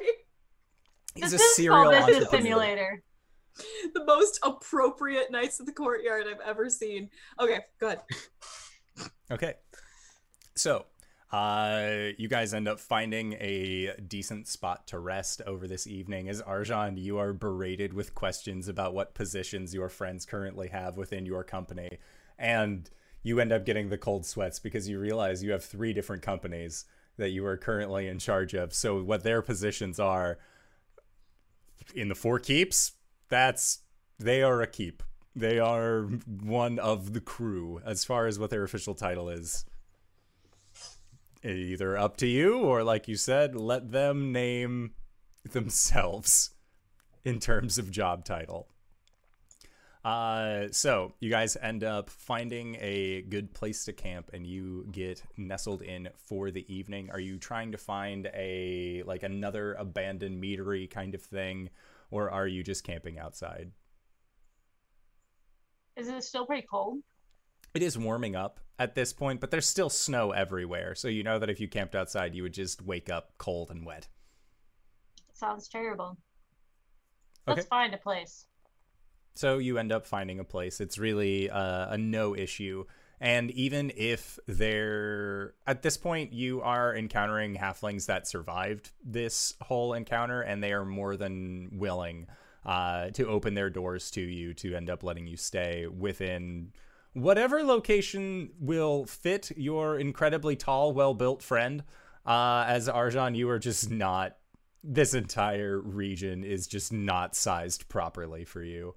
He's 1.15 1.31
this 1.31 1.41
a 1.41 1.43
is 1.43 1.55
serial 1.55 1.81
small 1.81 1.91
business 1.91 2.15
entrepreneur. 2.25 2.41
simulator. 2.43 3.03
The 3.93 4.03
most 4.05 4.39
appropriate 4.43 5.31
Knights 5.31 5.59
of 5.59 5.65
the 5.65 5.71
Courtyard 5.71 6.25
I've 6.27 6.39
ever 6.41 6.69
seen. 6.69 7.09
Okay, 7.39 7.59
good. 7.79 7.99
Okay. 9.31 9.55
So, 10.55 10.85
uh, 11.31 12.09
you 12.17 12.27
guys 12.27 12.53
end 12.53 12.67
up 12.67 12.79
finding 12.79 13.33
a 13.33 13.95
decent 14.07 14.47
spot 14.47 14.85
to 14.87 14.99
rest 14.99 15.41
over 15.47 15.67
this 15.67 15.87
evening. 15.87 16.29
As 16.29 16.41
Argent, 16.41 16.99
you 16.99 17.17
are 17.17 17.33
berated 17.33 17.93
with 17.93 18.13
questions 18.13 18.67
about 18.67 18.93
what 18.93 19.15
positions 19.15 19.73
your 19.73 19.89
friends 19.89 20.25
currently 20.25 20.67
have 20.67 20.95
within 20.95 21.25
your 21.25 21.43
company. 21.43 21.97
And 22.37 22.87
you 23.23 23.39
end 23.39 23.51
up 23.51 23.65
getting 23.65 23.89
the 23.89 23.97
cold 23.97 24.25
sweats 24.25 24.59
because 24.59 24.87
you 24.87 24.99
realize 24.99 25.43
you 25.43 25.51
have 25.51 25.65
three 25.65 25.93
different 25.93 26.21
companies 26.21 26.85
that 27.17 27.29
you 27.29 27.45
are 27.45 27.57
currently 27.57 28.07
in 28.07 28.19
charge 28.19 28.53
of. 28.53 28.73
So, 28.73 29.01
what 29.01 29.23
their 29.23 29.41
positions 29.41 29.99
are 29.99 30.37
in 31.95 32.09
the 32.09 32.15
four 32.15 32.37
keeps, 32.37 32.93
that's 33.33 33.79
they 34.19 34.43
are 34.43 34.61
a 34.61 34.67
keep. 34.67 35.01
They 35.35 35.57
are 35.57 36.03
one 36.03 36.77
of 36.77 37.13
the 37.13 37.21
crew 37.21 37.81
as 37.83 38.05
far 38.05 38.27
as 38.27 38.37
what 38.37 38.51
their 38.51 38.63
official 38.63 38.93
title 38.93 39.29
is. 39.29 39.65
Either 41.43 41.97
up 41.97 42.15
to 42.17 42.27
you 42.27 42.59
or 42.59 42.83
like 42.83 43.07
you 43.07 43.15
said, 43.15 43.55
let 43.55 43.91
them 43.91 44.31
name 44.31 44.93
themselves 45.51 46.51
in 47.25 47.39
terms 47.39 47.77
of 47.77 47.91
job 47.91 48.23
title. 48.23 48.67
Uh, 50.05 50.67
so 50.71 51.13
you 51.19 51.29
guys 51.29 51.55
end 51.61 51.83
up 51.83 52.09
finding 52.09 52.75
a 52.81 53.21
good 53.23 53.53
place 53.53 53.85
to 53.85 53.93
camp 53.93 54.29
and 54.33 54.45
you 54.45 54.85
get 54.91 55.23
nestled 55.37 55.81
in 55.81 56.09
for 56.17 56.51
the 56.51 56.71
evening. 56.73 57.09
Are 57.09 57.19
you 57.19 57.37
trying 57.37 57.71
to 57.71 57.77
find 57.77 58.29
a 58.33 59.01
like 59.05 59.23
another 59.23 59.73
abandoned 59.73 60.43
meadery 60.43 60.89
kind 60.89 61.15
of 61.15 61.21
thing 61.21 61.69
or 62.13 62.29
are 62.29 62.47
you 62.47 62.63
just 62.63 62.83
camping 62.83 63.17
outside? 63.17 63.71
Is 65.95 66.07
it 66.07 66.23
still 66.23 66.45
pretty 66.45 66.67
cold? 66.69 66.99
It 67.73 67.81
is 67.81 67.97
warming 67.97 68.35
up 68.35 68.59
at 68.77 68.93
this 68.93 69.11
point, 69.11 69.41
but 69.41 69.49
there's 69.49 69.65
still 69.65 69.89
snow 69.89 70.31
everywhere. 70.31 70.93
So 70.93 71.07
you 71.07 71.23
know 71.23 71.39
that 71.39 71.49
if 71.49 71.59
you 71.59 71.67
camped 71.67 71.95
outside, 71.95 72.35
you 72.35 72.43
would 72.43 72.53
just 72.53 72.83
wake 72.83 73.09
up 73.09 73.33
cold 73.39 73.71
and 73.71 73.83
wet. 73.83 74.07
Sounds 75.33 75.67
terrible. 75.67 76.17
Okay. 77.47 77.55
Let's 77.55 77.67
find 77.67 77.95
a 77.95 77.97
place. 77.97 78.45
So 79.33 79.57
you 79.57 79.79
end 79.79 79.91
up 79.91 80.05
finding 80.05 80.39
a 80.39 80.43
place. 80.43 80.79
It's 80.79 80.99
really 80.99 81.49
uh, 81.49 81.93
a 81.93 81.97
no 81.97 82.35
issue. 82.35 82.85
And 83.19 83.51
even 83.51 83.91
if 83.95 84.37
they're 84.47 85.53
at 85.65 85.81
this 85.81 85.97
point, 85.97 86.33
you 86.33 86.61
are 86.61 86.95
encountering 86.95 87.55
halflings 87.55 88.07
that 88.07 88.27
survived 88.27 88.91
this 89.03 89.53
whole 89.61 89.93
encounter, 89.93 90.41
and 90.41 90.61
they 90.61 90.73
are 90.73 90.85
more 90.85 91.15
than 91.15 91.69
willing 91.73 92.27
uh, 92.65 93.09
to 93.11 93.27
open 93.27 93.53
their 93.53 93.69
doors 93.69 94.11
to 94.11 94.21
you 94.21 94.53
to 94.55 94.75
end 94.75 94.89
up 94.89 95.03
letting 95.03 95.27
you 95.27 95.37
stay 95.37 95.87
within 95.87 96.71
whatever 97.13 97.63
location 97.63 98.49
will 98.59 99.05
fit 99.05 99.51
your 99.55 99.97
incredibly 99.97 100.55
tall, 100.55 100.93
well 100.93 101.13
built 101.13 101.41
friend. 101.41 101.83
Uh, 102.25 102.65
as 102.67 102.89
Argent, 102.89 103.35
you 103.35 103.49
are 103.49 103.59
just 103.59 103.89
not. 103.89 104.37
This 104.83 105.13
entire 105.13 105.79
region 105.79 106.43
is 106.43 106.67
just 106.67 106.91
not 106.91 107.35
sized 107.35 107.87
properly 107.87 108.43
for 108.43 108.61
you. 108.61 108.95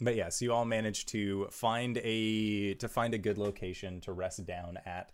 But 0.00 0.14
yes, 0.16 0.42
you 0.42 0.52
all 0.52 0.64
managed 0.66 1.08
to 1.08 1.46
find 1.50 1.98
a 2.02 2.74
to 2.74 2.88
find 2.88 3.14
a 3.14 3.18
good 3.18 3.38
location 3.38 4.00
to 4.02 4.12
rest 4.12 4.44
down 4.44 4.78
at. 4.84 5.12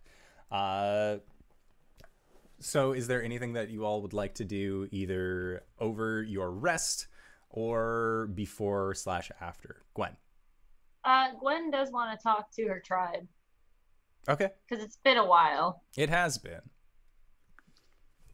Uh, 0.51 1.17
so, 2.59 2.91
is 2.93 3.07
there 3.07 3.23
anything 3.23 3.53
that 3.53 3.69
you 3.69 3.85
all 3.85 4.01
would 4.01 4.13
like 4.13 4.35
to 4.35 4.45
do 4.45 4.87
either 4.91 5.63
over 5.79 6.21
your 6.23 6.51
rest 6.51 7.07
or 7.49 8.29
before 8.33 8.93
slash 8.93 9.31
after? 9.41 9.83
Gwen. 9.93 10.15
Uh, 11.05 11.29
Gwen 11.39 11.71
does 11.71 11.91
want 11.91 12.17
to 12.17 12.23
talk 12.23 12.49
to 12.53 12.65
her 12.67 12.79
tribe 12.79 13.27
Okay, 14.29 14.49
because 14.67 14.83
it's 14.83 14.95
been 15.03 15.17
a 15.17 15.25
while. 15.25 15.81
it 15.97 16.09
has 16.09 16.37
been. 16.37 16.61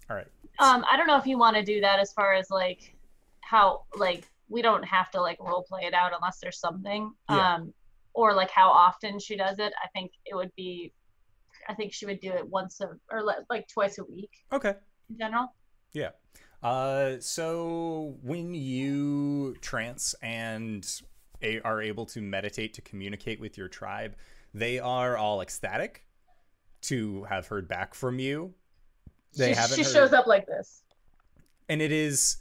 All 0.09 0.15
right. 0.15 0.27
Um, 0.59 0.85
I 0.91 0.97
don't 0.97 1.07
know 1.07 1.17
if 1.17 1.25
you 1.25 1.37
want 1.37 1.55
to 1.55 1.63
do 1.63 1.81
that 1.81 1.99
as 1.99 2.11
far 2.13 2.33
as 2.33 2.49
like 2.51 2.95
how 3.41 3.83
like 3.95 4.27
we 4.49 4.61
don't 4.61 4.83
have 4.83 5.09
to 5.11 5.21
like 5.21 5.37
role 5.39 5.63
play 5.67 5.81
it 5.83 5.93
out 5.93 6.11
unless 6.13 6.39
there's 6.39 6.59
something. 6.59 7.11
Yeah. 7.29 7.55
Um, 7.55 7.73
or 8.13 8.33
like 8.33 8.49
how 8.49 8.69
often 8.69 9.19
she 9.19 9.37
does 9.37 9.59
it. 9.59 9.71
I 9.83 9.87
think 9.93 10.11
it 10.25 10.35
would 10.35 10.51
be. 10.55 10.91
I 11.67 11.73
think 11.75 11.93
she 11.93 12.05
would 12.05 12.19
do 12.19 12.31
it 12.31 12.47
once 12.47 12.81
a 12.81 12.89
or 13.11 13.21
like 13.49 13.67
twice 13.67 13.97
a 13.99 14.03
week 14.03 14.31
Okay. 14.51 14.73
in 15.09 15.17
general. 15.17 15.53
Yeah. 15.93 16.09
Uh, 16.63 17.17
so 17.19 18.17
when 18.23 18.53
you 18.53 19.55
trance 19.61 20.13
and 20.21 20.85
a- 21.41 21.61
are 21.61 21.81
able 21.81 22.05
to 22.07 22.21
meditate 22.21 22.73
to 22.73 22.81
communicate 22.81 23.39
with 23.39 23.57
your 23.57 23.67
tribe, 23.67 24.15
they 24.53 24.79
are 24.79 25.15
all 25.15 25.41
ecstatic 25.41 26.05
to 26.81 27.23
have 27.25 27.47
heard 27.47 27.67
back 27.67 27.93
from 27.93 28.19
you. 28.19 28.53
They 29.37 29.49
she 29.53 29.59
haven't 29.59 29.75
she 29.77 29.83
heard- 29.83 29.93
shows 29.93 30.13
up 30.13 30.27
like 30.27 30.47
this. 30.47 30.83
and 31.69 31.81
it 31.81 31.91
is 31.91 32.37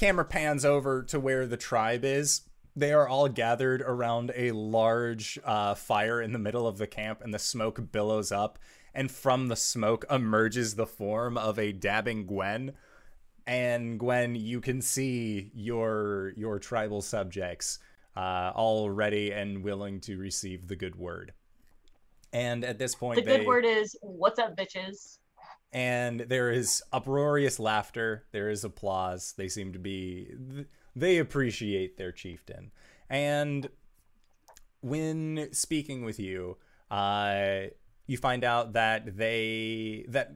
camera 0.00 0.24
pans 0.24 0.64
over 0.64 1.02
to 1.02 1.20
where 1.20 1.46
the 1.46 1.56
tribe 1.56 2.04
is 2.04 2.42
they 2.74 2.92
are 2.92 3.08
all 3.08 3.28
gathered 3.28 3.82
around 3.82 4.32
a 4.34 4.52
large 4.52 5.38
uh, 5.44 5.74
fire 5.74 6.22
in 6.22 6.32
the 6.32 6.38
middle 6.38 6.66
of 6.66 6.78
the 6.78 6.86
camp 6.86 7.20
and 7.22 7.34
the 7.34 7.38
smoke 7.38 7.92
billows 7.92 8.32
up 8.32 8.58
and 8.94 9.10
from 9.10 9.48
the 9.48 9.56
smoke 9.56 10.04
emerges 10.10 10.74
the 10.74 10.86
form 10.86 11.36
of 11.36 11.58
a 11.58 11.72
dabbing 11.72 12.26
gwen 12.26 12.72
and 13.46 13.98
Gwen, 13.98 14.36
you 14.36 14.60
can 14.60 14.80
see 14.80 15.50
your 15.54 16.32
your 16.36 16.58
tribal 16.58 17.02
subjects 17.02 17.80
uh, 18.16 18.52
all 18.54 18.90
ready 18.90 19.32
and 19.32 19.64
willing 19.64 20.00
to 20.02 20.16
receive 20.16 20.68
the 20.68 20.76
good 20.76 20.94
word. 20.94 21.32
And 22.32 22.64
at 22.64 22.78
this 22.78 22.94
point, 22.94 23.16
The 23.16 23.24
they, 23.24 23.38
good 23.38 23.46
word 23.46 23.64
is 23.64 23.96
"What's 24.02 24.38
up, 24.38 24.56
bitches?" 24.56 25.18
And 25.72 26.20
there 26.20 26.50
is 26.50 26.82
uproarious 26.92 27.58
laughter. 27.58 28.24
There 28.32 28.50
is 28.50 28.64
applause. 28.64 29.34
They 29.36 29.48
seem 29.48 29.72
to 29.72 29.78
be 29.78 30.34
they 30.96 31.18
appreciate 31.18 31.96
their 31.96 32.12
chieftain. 32.12 32.72
And 33.08 33.68
when 34.80 35.48
speaking 35.52 36.04
with 36.04 36.18
you, 36.18 36.56
uh, 36.90 37.62
you 38.06 38.16
find 38.16 38.44
out 38.44 38.72
that 38.72 39.16
they 39.16 40.04
that 40.08 40.34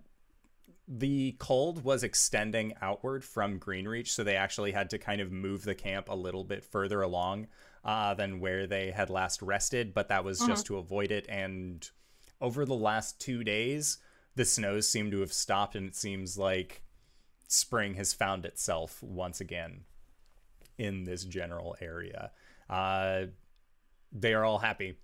the 0.87 1.35
cold 1.39 1.83
was 1.83 2.03
extending 2.03 2.75
outward 2.83 3.25
from 3.25 3.59
Greenreach, 3.59 4.09
so 4.09 4.23
they 4.23 4.37
actually 4.37 4.73
had 4.73 4.91
to 4.91 4.99
kind 4.99 5.21
of 5.21 5.33
move 5.33 5.65
the 5.65 5.75
camp 5.75 6.09
a 6.09 6.15
little 6.15 6.45
bit 6.45 6.63
further 6.63 7.01
along 7.01 7.49
uh, 7.85 8.15
than 8.15 8.39
where 8.39 8.67
they 8.67 8.91
had 8.91 9.11
last 9.11 9.41
rested. 9.43 9.95
But 9.95 10.09
that 10.09 10.25
was 10.25 10.41
just 10.41 10.67
to 10.67 10.77
avoid 10.77 11.11
it. 11.11 11.27
And 11.29 11.89
over 12.41 12.65
the 12.65 12.75
last 12.75 13.19
two 13.19 13.43
days, 13.43 13.99
the 14.37 14.45
snows 14.45 14.89
seem 14.89 15.11
to 15.11 15.21
have 15.21 15.33
stopped, 15.33 15.77
and 15.77 15.87
it 15.87 15.95
seems 15.97 16.37
like 16.39 16.83
spring 17.49 17.95
has 17.95 18.13
found 18.13 18.45
itself 18.45 19.03
once 19.03 19.41
again 19.41 19.85
in 20.79 21.05
this 21.05 21.25
general 21.25 21.77
area. 21.81 22.33
Uh, 22.69 23.27
they 24.13 24.33
are 24.35 24.45
all 24.45 24.59
happy. 24.59 24.99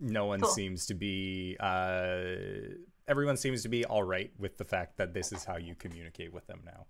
No 0.00 0.26
one 0.26 0.40
Cool. 0.40 0.50
seems 0.50 0.86
to 0.86 0.94
be. 0.94 1.56
Uh, 1.60 2.74
everyone 3.06 3.36
seems 3.36 3.62
to 3.62 3.68
be 3.68 3.84
all 3.84 4.02
right 4.02 4.30
with 4.38 4.56
the 4.56 4.64
fact 4.64 4.96
that 4.98 5.12
this 5.12 5.32
is 5.32 5.44
how 5.44 5.56
you 5.56 5.74
communicate 5.74 6.32
with 6.32 6.46
them 6.46 6.60
now. 6.64 6.86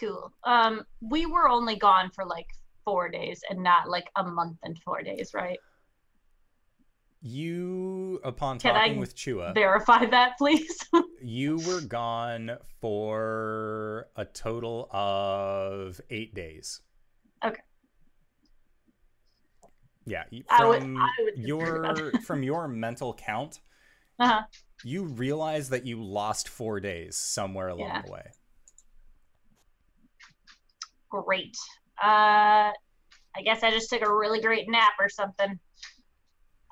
Cool. 0.00 0.32
Um, 0.44 0.84
we 1.00 1.26
were 1.26 1.48
only 1.48 1.76
gone 1.76 2.10
for 2.14 2.24
like 2.24 2.46
four 2.84 3.08
days 3.08 3.40
and 3.50 3.62
not 3.62 3.88
like 3.88 4.08
a 4.16 4.22
month 4.24 4.58
and 4.62 4.78
four 4.84 5.02
days, 5.02 5.32
right? 5.34 5.58
You, 7.22 8.20
upon 8.24 8.58
Can 8.58 8.74
talking 8.74 8.96
I 8.96 9.00
with 9.00 9.16
Chua, 9.16 9.54
Verify 9.54 10.06
that, 10.06 10.38
please. 10.38 10.78
you 11.22 11.56
were 11.66 11.80
gone 11.80 12.58
for 12.80 14.08
a 14.16 14.24
total 14.24 14.88
of 14.92 16.00
eight 16.10 16.34
days. 16.34 16.82
Okay. 17.44 17.60
Yeah, 20.04 20.22
y- 20.30 20.44
I 20.50 20.64
would- 20.66 20.82
from 20.82 20.96
I 20.98 21.08
would 21.20 21.38
your 21.38 22.12
from 22.24 22.42
your 22.44 22.68
mental 22.68 23.12
count, 23.14 23.60
uh-huh. 24.20 24.42
you 24.84 25.04
realize 25.04 25.70
that 25.70 25.84
you 25.84 26.00
lost 26.02 26.48
four 26.48 26.78
days 26.78 27.16
somewhere 27.16 27.68
along 27.68 27.88
Yeah. 27.88 28.02
the 28.02 28.12
way. 28.12 28.30
Great. 31.10 31.56
Uh, 32.00 32.70
I 32.72 33.42
guess 33.44 33.62
I 33.62 33.70
just 33.70 33.90
took 33.90 34.02
a 34.02 34.14
really 34.14 34.40
great 34.40 34.68
nap 34.68 34.92
or 35.00 35.08
something. 35.08 35.58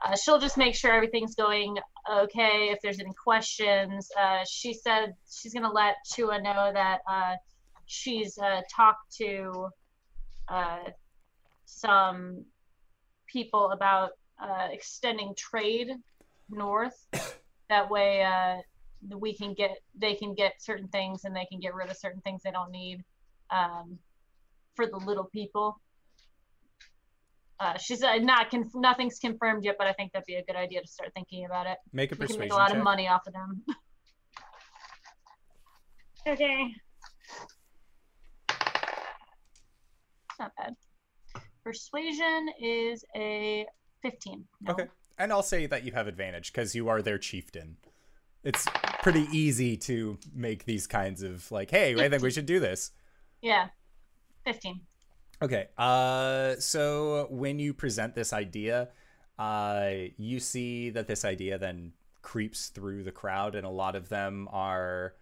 Uh, 0.04 0.14
she'll 0.16 0.38
just 0.38 0.58
make 0.58 0.74
sure 0.74 0.92
everything's 0.92 1.34
going 1.34 1.78
okay. 2.12 2.68
If 2.70 2.80
there's 2.82 3.00
any 3.00 3.14
questions, 3.22 4.08
uh, 4.20 4.40
she 4.48 4.74
said 4.74 5.14
she's 5.30 5.54
gonna 5.54 5.72
let 5.72 5.96
Chua 6.12 6.42
know 6.42 6.70
that 6.74 7.00
uh, 7.08 7.36
she's 7.86 8.36
uh, 8.38 8.60
talked 8.74 9.16
to 9.16 9.68
uh, 10.48 10.90
some 11.64 12.44
people 13.26 13.70
about 13.70 14.10
uh, 14.42 14.68
extending 14.70 15.34
trade 15.36 15.90
north. 16.50 17.06
that 17.70 17.90
way, 17.90 18.22
uh, 18.22 18.56
we 19.16 19.34
can 19.34 19.54
get 19.54 19.78
they 19.94 20.14
can 20.14 20.34
get 20.34 20.54
certain 20.58 20.88
things 20.88 21.24
and 21.24 21.34
they 21.34 21.46
can 21.46 21.60
get 21.60 21.74
rid 21.74 21.90
of 21.90 21.96
certain 21.96 22.20
things 22.20 22.42
they 22.42 22.50
don't 22.50 22.70
need 22.70 23.02
um, 23.50 23.98
for 24.74 24.86
the 24.86 24.96
little 24.96 25.24
people. 25.24 25.80
Uh, 27.60 27.78
she 27.78 27.96
said 27.96 28.24
not 28.24 28.50
conf- 28.50 28.74
nothing's 28.74 29.18
confirmed 29.18 29.64
yet, 29.64 29.76
but 29.78 29.86
I 29.86 29.92
think 29.92 30.12
that'd 30.12 30.26
be 30.26 30.34
a 30.34 30.44
good 30.44 30.56
idea 30.56 30.80
to 30.82 30.88
start 30.88 31.12
thinking 31.14 31.44
about 31.44 31.66
it. 31.66 31.78
Make 31.92 32.10
a 32.10 32.14
We 32.14 32.26
can 32.26 32.36
persuasion 32.36 32.40
make 32.40 32.52
a 32.52 32.56
lot 32.56 32.68
check. 32.68 32.78
of 32.78 32.84
money 32.84 33.08
off 33.08 33.26
of 33.26 33.32
them. 33.32 33.62
okay. 36.26 36.74
It's 40.30 40.38
not 40.38 40.52
bad. 40.56 40.74
Persuasion 41.62 42.48
is 42.60 43.04
a 43.16 43.66
15. 44.02 44.44
No. 44.62 44.72
Okay. 44.72 44.86
And 45.16 45.32
I'll 45.32 45.42
say 45.42 45.66
that 45.66 45.84
you 45.84 45.92
have 45.92 46.08
advantage 46.08 46.52
because 46.52 46.74
you 46.74 46.88
are 46.88 47.00
their 47.02 47.18
chieftain. 47.18 47.76
It's 48.42 48.66
pretty 49.02 49.26
easy 49.32 49.76
to 49.78 50.18
make 50.34 50.64
these 50.64 50.86
kinds 50.86 51.22
of 51.22 51.50
like, 51.52 51.70
hey, 51.70 51.94
I 52.04 52.08
think 52.08 52.22
we 52.22 52.30
should 52.30 52.46
do 52.46 52.58
this. 52.60 52.90
Yeah. 53.40 53.68
15. 54.44 54.80
Okay. 55.42 55.68
Uh, 55.76 56.54
so 56.58 57.26
when 57.30 57.58
you 57.58 57.74
present 57.74 58.14
this 58.14 58.32
idea, 58.32 58.88
uh, 59.38 59.90
you 60.16 60.40
see 60.40 60.90
that 60.90 61.06
this 61.06 61.24
idea 61.24 61.58
then 61.58 61.92
creeps 62.22 62.68
through 62.68 63.02
the 63.04 63.12
crowd, 63.12 63.54
and 63.54 63.66
a 63.66 63.70
lot 63.70 63.96
of 63.96 64.08
them 64.08 64.48
are. 64.52 65.14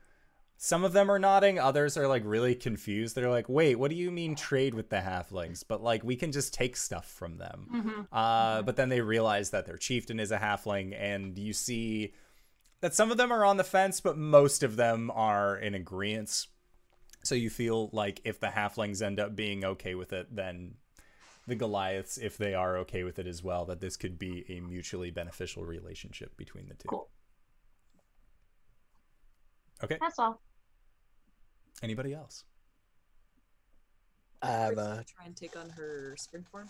Some 0.59 0.85
of 0.85 0.93
them 0.93 1.11
are 1.11 1.19
nodding, 1.19 1.59
others 1.59 1.97
are 1.97 2.07
like 2.07 2.23
really 2.25 2.55
confused. 2.55 3.17
They're 3.17 3.31
like, 3.31 3.49
"Wait, 3.49 3.75
what 3.77 3.91
do 3.91 3.97
you 3.97 4.13
mean 4.13 4.37
trade 4.37 4.75
with 4.75 4.91
the 4.91 4.99
halflings? 4.99 5.65
But 5.67 5.83
like, 5.83 6.05
we 6.05 6.15
can 6.15 6.31
just 6.31 6.55
take 6.55 6.77
stuff 6.77 7.11
from 7.11 7.39
them." 7.39 7.67
hmm 7.71 8.03
Uh, 8.13 8.63
but 8.63 8.77
then 8.77 8.89
they 8.89 9.01
realize 9.01 9.51
that 9.51 9.67
their 9.67 9.77
chieftain 9.77 10.21
is 10.21 10.31
a 10.31 10.39
halfling, 10.39 10.95
and 10.97 11.37
you 11.37 11.53
see 11.53 12.15
that 12.81 12.95
some 12.95 13.11
of 13.11 13.17
them 13.17 13.33
are 13.33 13.45
on 13.45 13.57
the 13.57 13.65
fence, 13.65 14.01
but 14.01 14.17
most 14.17 14.63
of 14.63 14.77
them 14.77 15.11
are 15.13 15.57
in 15.57 15.75
agreement. 15.75 16.47
So 17.23 17.35
you 17.35 17.51
feel 17.51 17.89
like 17.93 18.21
if 18.25 18.41
the 18.41 18.49
halflings 18.49 19.01
end 19.01 19.21
up 19.21 19.37
being 19.37 19.65
okay 19.65 19.95
with 19.95 20.13
it, 20.13 20.35
then 20.35 20.75
the 21.47 21.55
Goliaths, 21.55 22.19
if 22.19 22.37
they 22.37 22.55
are 22.55 22.77
okay 22.79 23.05
with 23.05 23.19
it 23.19 23.27
as 23.27 23.43
well, 23.43 23.65
that 23.67 23.81
this 23.81 23.97
could 23.97 24.19
be 24.19 24.45
a 24.49 24.61
mutually 24.61 25.11
beneficial 25.11 25.65
relationship 25.65 26.37
between 26.37 26.69
the 26.69 26.75
two. 26.75 26.89
Cool. 26.89 27.09
Okay. 29.83 29.99
That's 30.01 30.19
all. 30.19 30.41
Anybody 31.83 32.15
else? 32.15 32.45
I 34.43 34.51
have 34.51 34.79
a 34.79 35.05
try 35.07 35.27
and 35.27 35.37
take 35.37 35.57
on 35.57 35.71
her 35.71 36.17
spring 36.19 36.45
form. 36.51 36.69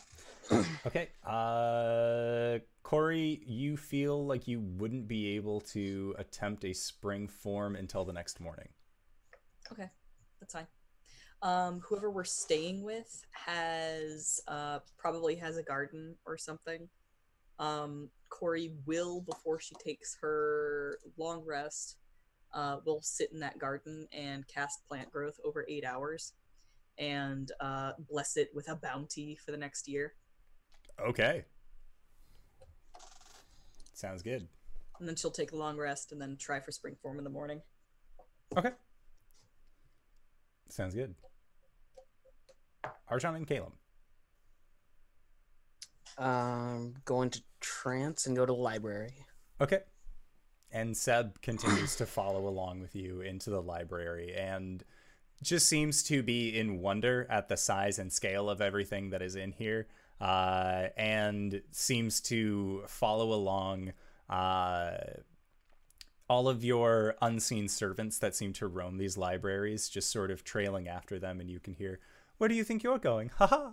Okay. 0.86 1.08
Uh, 1.24 2.58
Corey, 2.82 3.42
you 3.46 3.76
feel 3.76 4.26
like 4.26 4.46
you 4.46 4.60
wouldn't 4.60 5.08
be 5.08 5.36
able 5.36 5.60
to 5.60 6.14
attempt 6.18 6.64
a 6.64 6.74
spring 6.74 7.28
form 7.28 7.76
until 7.76 8.04
the 8.04 8.12
next 8.12 8.40
morning. 8.40 8.68
Okay, 9.70 9.88
that's 10.42 10.54
fine. 10.54 10.66
Um, 11.42 11.80
whoever 11.88 12.10
we're 12.10 12.24
staying 12.24 12.82
with 12.82 13.24
has 13.30 14.40
uh, 14.48 14.80
probably 14.98 15.36
has 15.36 15.56
a 15.56 15.62
garden 15.62 16.16
or 16.26 16.36
something. 16.36 16.88
Um, 17.60 18.10
Corey 18.28 18.72
will, 18.86 19.20
before 19.20 19.60
she 19.60 19.76
takes 19.76 20.16
her 20.20 20.98
long 21.16 21.44
rest, 21.46 21.96
uh, 22.54 22.78
will 22.84 23.00
sit 23.02 23.30
in 23.32 23.38
that 23.40 23.58
garden 23.58 24.08
and 24.12 24.46
cast 24.48 24.86
plant 24.88 25.12
growth 25.12 25.38
over 25.44 25.64
eight 25.68 25.84
hours, 25.84 26.32
and 26.98 27.52
uh, 27.60 27.92
bless 28.10 28.36
it 28.36 28.50
with 28.52 28.68
a 28.68 28.74
bounty 28.76 29.36
for 29.36 29.52
the 29.52 29.56
next 29.56 29.86
year. 29.86 30.14
Okay. 31.00 31.44
Sounds 33.94 34.22
good. 34.22 34.48
And 34.98 35.08
then 35.08 35.14
she'll 35.14 35.30
take 35.30 35.52
a 35.52 35.56
long 35.56 35.76
rest 35.76 36.10
and 36.10 36.20
then 36.20 36.36
try 36.36 36.58
for 36.58 36.72
spring 36.72 36.96
form 37.00 37.18
in 37.18 37.24
the 37.24 37.30
morning. 37.30 37.62
Okay. 38.56 38.70
Sounds 40.72 40.94
good. 40.94 41.14
Argent 43.08 43.36
and 43.36 43.46
Caleb. 43.46 43.72
um 46.18 46.94
go 47.04 47.22
into 47.22 47.42
trance 47.60 48.26
and 48.26 48.34
go 48.34 48.46
to 48.46 48.52
the 48.52 48.58
library. 48.58 49.14
Okay. 49.60 49.80
And 50.70 50.96
Seb 50.96 51.42
continues 51.42 51.96
to 51.96 52.06
follow 52.06 52.48
along 52.48 52.80
with 52.80 52.96
you 52.96 53.20
into 53.20 53.50
the 53.50 53.60
library 53.60 54.34
and 54.34 54.82
just 55.42 55.68
seems 55.68 56.02
to 56.04 56.22
be 56.22 56.58
in 56.58 56.80
wonder 56.80 57.26
at 57.28 57.48
the 57.48 57.58
size 57.58 57.98
and 57.98 58.10
scale 58.10 58.48
of 58.48 58.62
everything 58.62 59.10
that 59.10 59.20
is 59.20 59.36
in 59.36 59.52
here 59.52 59.88
uh, 60.22 60.86
and 60.96 61.60
seems 61.72 62.20
to 62.22 62.82
follow 62.86 63.34
along 63.34 63.92
uh, 64.30 64.96
all 66.32 66.48
of 66.48 66.64
your 66.64 67.14
unseen 67.20 67.68
servants 67.68 68.18
that 68.18 68.34
seem 68.34 68.54
to 68.54 68.66
roam 68.66 68.96
these 68.96 69.18
libraries, 69.18 69.90
just 69.90 70.10
sort 70.10 70.30
of 70.30 70.42
trailing 70.42 70.88
after 70.88 71.18
them. 71.18 71.40
And 71.40 71.50
you 71.50 71.60
can 71.60 71.74
hear, 71.74 72.00
Where 72.38 72.48
do 72.48 72.54
you 72.54 72.64
think 72.64 72.82
you're 72.82 72.98
going? 72.98 73.30
Haha 73.36 73.72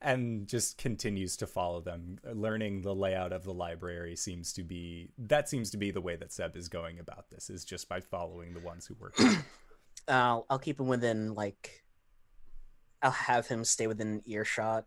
and 0.00 0.46
just 0.46 0.78
continues 0.78 1.36
to 1.36 1.46
follow 1.46 1.80
them. 1.80 2.18
Learning 2.32 2.82
the 2.82 2.94
layout 2.94 3.32
of 3.32 3.42
the 3.42 3.52
library 3.52 4.14
seems 4.14 4.52
to 4.52 4.62
be 4.62 5.10
that 5.18 5.48
seems 5.48 5.70
to 5.70 5.76
be 5.76 5.90
the 5.90 6.00
way 6.00 6.14
that 6.14 6.32
Seb 6.32 6.56
is 6.56 6.68
going 6.68 7.00
about 7.00 7.30
this 7.30 7.50
is 7.50 7.64
just 7.64 7.88
by 7.88 8.00
following 8.00 8.54
the 8.54 8.60
ones 8.60 8.86
who 8.86 8.94
work. 8.94 9.18
I'll 10.08 10.46
I'll 10.48 10.58
keep 10.58 10.78
him 10.78 10.86
within 10.86 11.34
like 11.34 11.84
I'll 13.02 13.10
have 13.10 13.48
him 13.48 13.64
stay 13.64 13.86
within 13.86 14.22
earshot. 14.24 14.84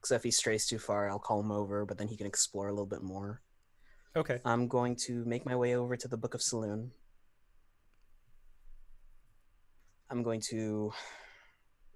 Because 0.00 0.12
if 0.12 0.22
he 0.22 0.30
strays 0.30 0.66
too 0.66 0.78
far, 0.78 1.08
I'll 1.08 1.18
call 1.18 1.40
him 1.40 1.50
over, 1.50 1.84
but 1.84 1.98
then 1.98 2.06
he 2.06 2.16
can 2.16 2.26
explore 2.26 2.68
a 2.68 2.72
little 2.72 2.86
bit 2.86 3.02
more. 3.02 3.42
Okay. 4.16 4.40
I'm 4.44 4.68
going 4.68 4.96
to 5.06 5.24
make 5.24 5.46
my 5.46 5.56
way 5.56 5.74
over 5.74 5.96
to 5.96 6.08
the 6.08 6.16
Book 6.16 6.34
of 6.34 6.42
Saloon. 6.42 6.92
I'm 10.10 10.22
going 10.22 10.40
to 10.50 10.92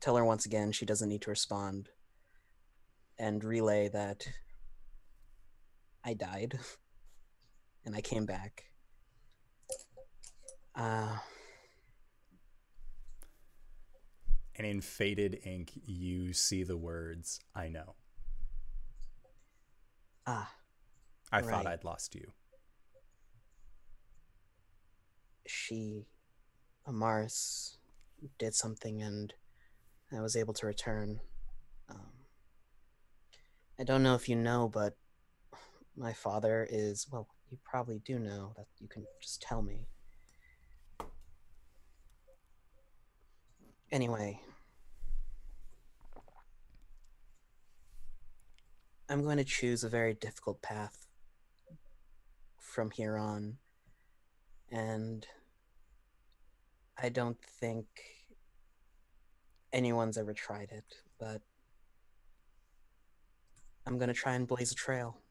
tell 0.00 0.16
her 0.16 0.24
once 0.24 0.44
again 0.46 0.72
she 0.72 0.84
doesn't 0.84 1.08
need 1.08 1.22
to 1.22 1.30
respond 1.30 1.88
and 3.18 3.42
relay 3.42 3.88
that 3.88 4.26
I 6.04 6.14
died 6.14 6.58
and 7.84 7.94
I 7.94 8.00
came 8.00 8.26
back. 8.26 8.64
Uh, 10.74 11.16
And 14.54 14.66
in 14.66 14.80
faded 14.80 15.40
ink, 15.44 15.70
you 15.86 16.32
see 16.32 16.62
the 16.62 16.76
words, 16.76 17.40
I 17.54 17.68
know. 17.68 17.94
ah, 20.26 20.50
I 21.32 21.40
thought 21.40 21.66
I'd 21.66 21.84
lost 21.84 22.14
you. 22.14 22.32
she, 25.46 26.06
Amaris, 26.88 27.76
did 28.38 28.54
something 28.54 29.02
and 29.02 29.34
I 30.12 30.20
was 30.20 30.36
able 30.36 30.54
to 30.54 30.66
return. 30.66 31.20
Um, 31.90 32.12
I 33.78 33.84
don't 33.84 34.02
know 34.02 34.14
if 34.14 34.28
you 34.28 34.36
know, 34.36 34.70
but 34.72 34.96
my 35.96 36.12
father 36.12 36.66
is, 36.70 37.06
well, 37.10 37.28
you 37.50 37.58
probably 37.64 38.00
do 38.04 38.18
know 38.18 38.52
that 38.56 38.66
you 38.78 38.88
can 38.88 39.04
just 39.20 39.42
tell 39.42 39.62
me. 39.62 39.86
Anyway, 43.90 44.40
I'm 49.08 49.22
going 49.22 49.36
to 49.36 49.44
choose 49.44 49.84
a 49.84 49.88
very 49.88 50.14
difficult 50.14 50.62
path 50.62 51.06
from 52.72 52.90
here 52.90 53.16
on. 53.16 53.58
And 54.70 55.26
I 57.00 57.08
don't 57.08 57.38
think 57.60 57.86
anyone's 59.72 60.16
ever 60.16 60.32
tried 60.32 60.70
it, 60.72 60.96
but 61.18 61.42
I'm 63.86 63.98
going 63.98 64.08
to 64.08 64.14
try 64.14 64.34
and 64.34 64.46
blaze 64.46 64.72
a 64.72 64.74
trail. 64.74 65.22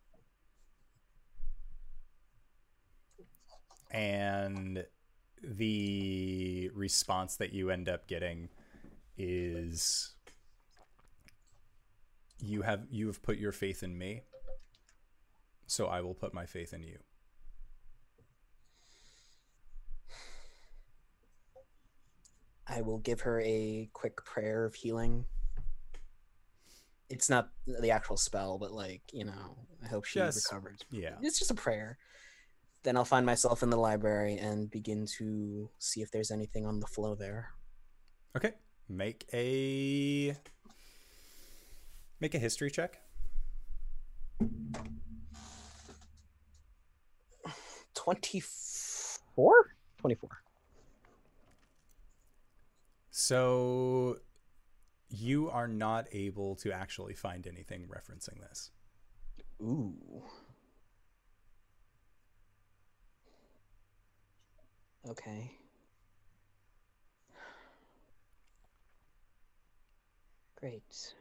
and 3.91 4.85
the 5.43 6.72
response 6.73 7.35
that 7.35 7.51
you 7.51 7.69
end 7.69 7.89
up 7.89 8.07
getting 8.07 8.49
is 9.18 10.13
you 12.39 12.61
have 12.61 12.85
you 12.89 13.07
have 13.07 13.22
put 13.22 13.38
your 13.38 13.51
faith 13.51 13.84
in 13.84 13.97
me 13.97 14.22
so 15.68 15.88
i 15.88 15.99
will 15.99 16.13
put 16.13 16.34
my 16.34 16.45
faith 16.45 16.73
in 16.73 16.84
you 16.84 16.97
I 22.72 22.81
will 22.81 22.99
give 22.99 23.22
her 23.22 23.41
a 23.41 23.89
quick 23.93 24.23
prayer 24.23 24.64
of 24.65 24.76
healing. 24.76 25.26
It's 27.10 27.30
not 27.30 27.49
the 27.68 27.91
actual 27.91 28.15
spell, 28.15 28.57
but 28.57 28.72
like, 28.72 29.02
you 29.11 29.26
know, 29.26 29.57
I 29.84 29.88
hope 29.88 30.06
she 30.06 30.19
Just- 30.19 30.45
recovers. 30.49 30.80
yeah 30.89 31.18
It's 31.22 31.38
just 31.38 31.52
a 31.52 31.56
prayer. 31.56 31.98
Then 32.84 32.95
I'll 32.98 33.06
find 33.06 33.26
myself 33.26 33.61
in 33.61 33.69
the 33.69 33.77
library 33.77 34.38
and 34.38 34.72
begin 34.72 35.06
to 35.18 35.69
see 35.80 36.02
if 36.02 36.10
there's 36.11 36.31
anything 36.31 36.65
on 36.65 36.80
the 36.80 36.88
flow 36.88 37.14
there. 37.15 37.52
okay 38.35 38.53
make 38.88 39.26
a 39.34 40.35
make 42.22 42.34
a 42.34 42.39
history 42.39 42.72
check 42.72 43.02
24? 47.93 49.53
24. 49.98 50.30
So 53.22 54.18
you 55.10 55.49
are 55.49 55.68
not 55.68 56.07
able 56.11 56.56
to 56.56 56.72
actually 56.72 57.14
find 57.14 57.45
anything 57.45 57.88
referencing 57.88 58.39
this 58.39 58.72
Ooh. 59.61 60.23
Okay. 65.10 65.52
Great. 70.56 71.14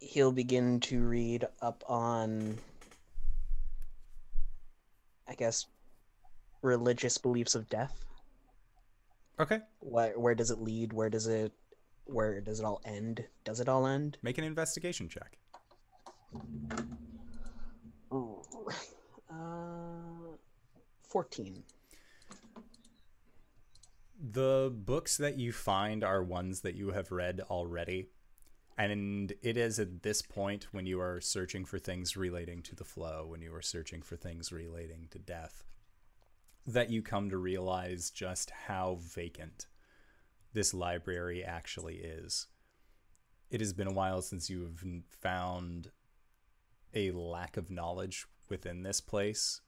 He'll 0.00 0.32
begin 0.32 0.80
to 0.80 1.00
read 1.00 1.46
up 1.60 1.84
on, 1.88 2.58
I 5.28 5.34
guess, 5.34 5.66
religious 6.62 7.18
beliefs 7.18 7.54
of 7.54 7.68
death. 7.68 8.04
Okay 9.42 9.60
Where, 9.80 10.18
where 10.18 10.34
does 10.34 10.50
it 10.50 10.60
lead? 10.60 10.92
Where 10.92 11.10
does 11.10 11.26
it, 11.26 11.52
where 12.04 12.40
does 12.40 12.60
it 12.60 12.64
all 12.64 12.80
end? 12.84 13.24
Does 13.44 13.60
it 13.60 13.68
all 13.68 13.86
end? 13.86 14.18
make 14.22 14.38
an 14.38 14.44
investigation 14.44 15.08
check 15.08 15.36
Ooh. 18.12 18.42
Uh, 19.30 20.36
14. 21.08 21.62
The 24.30 24.72
books 24.72 25.16
that 25.16 25.38
you 25.38 25.52
find 25.52 26.04
are 26.04 26.22
ones 26.22 26.60
that 26.60 26.74
you 26.74 26.90
have 26.90 27.10
read 27.10 27.40
already. 27.50 28.08
And 28.78 29.32
it 29.42 29.56
is 29.56 29.78
at 29.78 30.02
this 30.02 30.22
point 30.22 30.68
when 30.72 30.86
you 30.86 31.00
are 31.00 31.20
searching 31.20 31.64
for 31.64 31.78
things 31.78 32.16
relating 32.16 32.62
to 32.62 32.74
the 32.74 32.84
flow, 32.84 33.26
when 33.26 33.42
you 33.42 33.54
are 33.54 33.62
searching 33.62 34.02
for 34.02 34.16
things 34.16 34.52
relating 34.52 35.08
to 35.10 35.18
death, 35.18 35.64
that 36.66 36.90
you 36.90 37.02
come 37.02 37.30
to 37.30 37.36
realize 37.36 38.10
just 38.10 38.50
how 38.50 38.98
vacant 39.00 39.66
this 40.52 40.72
library 40.72 41.42
actually 41.42 41.96
is. 41.96 42.46
It 43.50 43.60
has 43.60 43.72
been 43.72 43.88
a 43.88 43.92
while 43.92 44.22
since 44.22 44.48
you 44.48 44.62
have 44.62 44.82
found 45.20 45.90
a 46.94 47.10
lack 47.10 47.56
of 47.56 47.70
knowledge 47.70 48.26
within 48.48 48.82
this 48.82 49.00
place, 49.00 49.60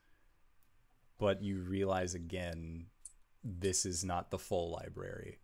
but 1.18 1.42
you 1.42 1.58
realize 1.60 2.14
again 2.14 2.86
this 3.42 3.84
is 3.84 4.04
not 4.04 4.30
the 4.30 4.38
full 4.38 4.70
library. 4.70 5.38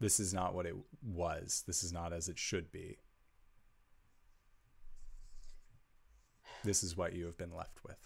This 0.00 0.18
is 0.18 0.32
not 0.32 0.54
what 0.54 0.66
it 0.66 0.74
was. 1.02 1.62
This 1.66 1.82
is 1.82 1.92
not 1.92 2.12
as 2.12 2.28
it 2.28 2.38
should 2.38 2.72
be. 2.72 2.98
This 6.64 6.82
is 6.82 6.96
what 6.96 7.14
you 7.14 7.26
have 7.26 7.36
been 7.36 7.54
left 7.54 7.84
with. 7.84 7.98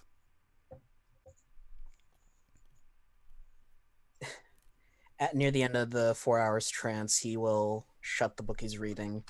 At 5.24 5.34
near 5.34 5.50
the 5.50 5.62
end 5.62 5.74
of 5.74 5.90
the 5.90 6.14
four 6.14 6.38
hours 6.38 6.68
trance, 6.68 7.16
he 7.16 7.38
will 7.38 7.86
shut 8.02 8.36
the 8.36 8.42
book 8.42 8.60
he's 8.60 8.76
reading, 8.76 9.24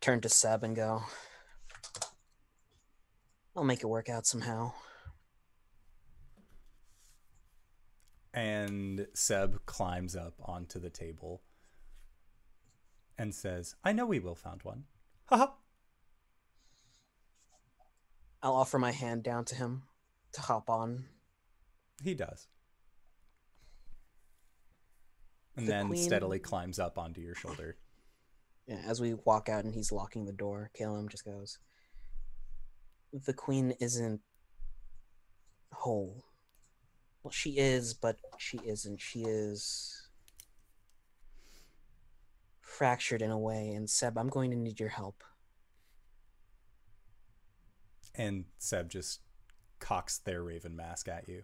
turn 0.00 0.22
to 0.22 0.30
Seb, 0.30 0.64
and 0.64 0.74
go, 0.74 1.02
I'll 3.54 3.64
make 3.64 3.82
it 3.82 3.86
work 3.86 4.08
out 4.08 4.24
somehow. 4.24 4.72
And 8.32 9.06
Seb 9.12 9.66
climbs 9.66 10.16
up 10.16 10.36
onto 10.42 10.78
the 10.78 10.88
table 10.88 11.42
and 13.18 13.34
says, 13.34 13.74
I 13.84 13.92
know 13.92 14.06
we 14.06 14.20
will 14.20 14.34
found 14.34 14.62
one. 14.62 14.84
Haha. 15.26 15.48
I'll 18.42 18.54
offer 18.54 18.78
my 18.78 18.92
hand 18.92 19.22
down 19.22 19.44
to 19.44 19.54
him 19.54 19.82
to 20.32 20.40
hop 20.40 20.70
on. 20.70 21.04
He 22.02 22.14
does. 22.14 22.48
And 25.56 25.66
The 25.66 25.72
then 25.72 25.86
queen- 25.88 26.02
steadily 26.02 26.38
climbs 26.38 26.78
up 26.78 26.98
onto 26.98 27.20
your 27.20 27.34
shoulder. 27.34 27.76
Yeah, 28.66 28.82
as 28.86 29.00
we 29.00 29.14
walk 29.14 29.48
out 29.48 29.64
and 29.64 29.74
he's 29.74 29.92
locking 29.92 30.24
the 30.24 30.32
door, 30.32 30.70
Caleb 30.74 31.10
just 31.10 31.24
goes, 31.24 31.58
The 33.12 33.34
queen 33.34 33.72
isn't 33.80 34.20
whole. 35.72 36.24
Well, 37.22 37.30
she 37.30 37.58
is, 37.58 37.94
but 37.94 38.18
she 38.38 38.58
isn't. 38.64 39.00
She 39.00 39.22
is 39.22 40.08
fractured 42.60 43.22
in 43.22 43.30
a 43.30 43.38
way. 43.38 43.70
And 43.70 43.88
Seb, 43.88 44.18
I'm 44.18 44.28
going 44.28 44.50
to 44.50 44.56
need 44.56 44.80
your 44.80 44.88
help. 44.90 45.22
And 48.14 48.44
Seb 48.58 48.88
just 48.90 49.20
cocks 49.78 50.18
their 50.18 50.42
raven 50.42 50.74
mask 50.76 51.08
at 51.08 51.28
you. 51.28 51.42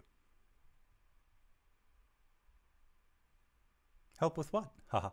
Help 4.21 4.37
with 4.37 4.53
what? 4.53 4.69
Haha. 4.89 5.09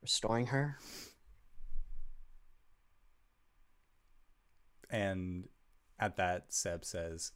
Restoring 0.00 0.46
her? 0.46 0.78
And 4.88 5.48
at 6.00 6.16
that, 6.16 6.54
Seb 6.54 6.86
says, 6.86 7.32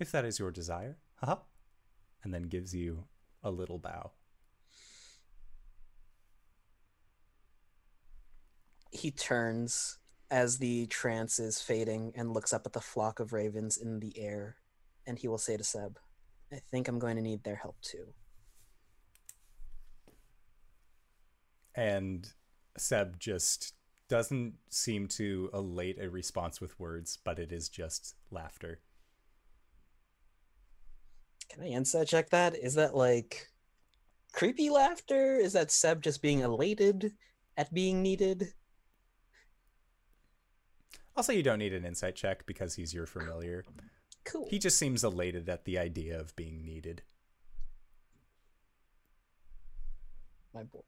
If 0.00 0.10
that 0.10 0.24
is 0.24 0.40
your 0.40 0.50
desire, 0.50 0.96
haha. 1.20 1.36
And 2.24 2.34
then 2.34 2.48
gives 2.48 2.74
you 2.74 3.04
a 3.44 3.52
little 3.52 3.78
bow. 3.78 4.10
He 8.90 9.12
turns 9.12 9.98
as 10.32 10.58
the 10.58 10.86
trance 10.86 11.38
is 11.38 11.62
fading 11.62 12.12
and 12.16 12.34
looks 12.34 12.52
up 12.52 12.66
at 12.66 12.72
the 12.72 12.80
flock 12.80 13.20
of 13.20 13.32
ravens 13.32 13.76
in 13.76 14.00
the 14.00 14.18
air, 14.18 14.56
and 15.06 15.16
he 15.16 15.28
will 15.28 15.38
say 15.38 15.56
to 15.56 15.62
Seb, 15.62 16.00
I 16.52 16.60
think 16.70 16.88
I'm 16.88 16.98
going 16.98 17.16
to 17.16 17.22
need 17.22 17.44
their 17.44 17.56
help 17.56 17.76
too. 17.80 18.12
And 21.74 22.28
Seb 22.76 23.18
just 23.18 23.74
doesn't 24.08 24.54
seem 24.68 25.08
to 25.08 25.48
elate 25.54 25.98
a 25.98 26.10
response 26.10 26.60
with 26.60 26.78
words, 26.78 27.18
but 27.24 27.38
it 27.38 27.50
is 27.50 27.70
just 27.70 28.14
laughter. 28.30 28.80
Can 31.48 31.62
I 31.62 31.68
insight 31.68 32.08
check 32.08 32.28
that? 32.30 32.54
Is 32.56 32.74
that 32.74 32.94
like 32.94 33.48
creepy 34.32 34.68
laughter? 34.68 35.36
Is 35.36 35.54
that 35.54 35.70
Seb 35.70 36.02
just 36.02 36.20
being 36.20 36.40
elated 36.40 37.12
at 37.56 37.72
being 37.72 38.02
needed? 38.02 38.52
I'll 41.16 41.22
say 41.22 41.36
you 41.36 41.42
don't 41.42 41.58
need 41.58 41.74
an 41.74 41.84
insight 41.84 42.16
check 42.16 42.44
because 42.46 42.74
he's 42.74 42.92
your 42.92 43.06
familiar. 43.06 43.64
Cool. 44.24 44.46
He 44.50 44.58
just 44.58 44.78
seems 44.78 45.02
elated 45.04 45.48
at 45.48 45.64
the 45.64 45.78
idea 45.78 46.18
of 46.18 46.34
being 46.36 46.64
needed. 46.64 47.02
My 50.54 50.62
boy. 50.64 50.80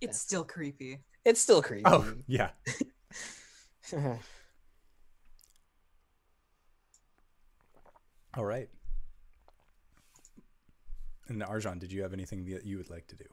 That's- 0.00 0.20
still 0.20 0.44
creepy. 0.44 1.00
It's 1.24 1.40
still 1.40 1.60
creepy. 1.62 1.82
Oh, 1.86 2.14
yeah. 2.26 2.50
All 8.36 8.44
right. 8.44 8.68
And 11.28 11.42
Arjan, 11.42 11.78
did 11.80 11.90
you 11.90 12.02
have 12.02 12.12
anything 12.12 12.44
that 12.44 12.64
you 12.64 12.76
would 12.76 12.90
like 12.90 13.06
to 13.08 13.16
do? 13.16 13.24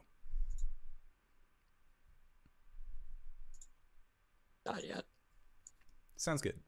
Not 4.66 4.84
yet. 4.84 5.04
Sounds 6.16 6.40
good. 6.42 6.58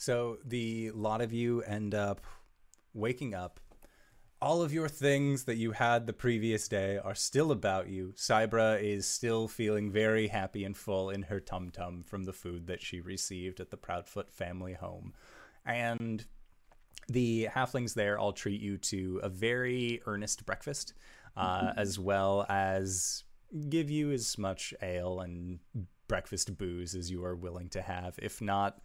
So 0.00 0.38
the 0.42 0.92
lot 0.92 1.20
of 1.20 1.30
you 1.30 1.60
end 1.60 1.94
up 1.94 2.22
waking 2.94 3.34
up. 3.34 3.60
All 4.40 4.62
of 4.62 4.72
your 4.72 4.88
things 4.88 5.44
that 5.44 5.58
you 5.58 5.72
had 5.72 6.06
the 6.06 6.14
previous 6.14 6.68
day 6.68 6.96
are 6.96 7.14
still 7.14 7.52
about 7.52 7.90
you. 7.90 8.14
Cybra 8.16 8.82
is 8.82 9.06
still 9.06 9.46
feeling 9.46 9.92
very 9.92 10.28
happy 10.28 10.64
and 10.64 10.74
full 10.74 11.10
in 11.10 11.24
her 11.24 11.38
tum 11.38 11.68
tum 11.68 12.02
from 12.02 12.24
the 12.24 12.32
food 12.32 12.66
that 12.66 12.80
she 12.80 13.02
received 13.02 13.60
at 13.60 13.68
the 13.68 13.76
Proudfoot 13.76 14.32
family 14.32 14.72
home. 14.72 15.12
And 15.66 16.24
the 17.06 17.48
halflings 17.54 17.92
there 17.92 18.18
all 18.18 18.32
treat 18.32 18.62
you 18.62 18.78
to 18.78 19.20
a 19.22 19.28
very 19.28 20.00
earnest 20.06 20.46
breakfast, 20.46 20.94
uh, 21.36 21.74
as 21.76 21.98
well 21.98 22.46
as 22.48 23.24
give 23.68 23.90
you 23.90 24.12
as 24.12 24.38
much 24.38 24.72
ale 24.80 25.20
and 25.20 25.58
breakfast 26.08 26.56
booze 26.56 26.94
as 26.94 27.10
you 27.10 27.22
are 27.22 27.36
willing 27.36 27.68
to 27.68 27.82
have. 27.82 28.18
If 28.22 28.40
not, 28.40 28.80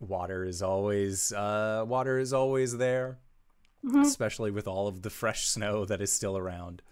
water 0.00 0.44
is 0.44 0.62
always 0.62 1.32
uh, 1.32 1.84
water 1.86 2.18
is 2.18 2.32
always 2.32 2.76
there, 2.76 3.18
Mhm. 3.84 4.02
especially 4.02 4.50
with 4.50 4.66
all 4.68 4.86
of 4.88 5.02
the 5.02 5.10
fresh 5.10 5.46
snow 5.54 5.84
that 5.84 6.00
is 6.00 6.12
still 6.12 6.36
around. 6.36 6.82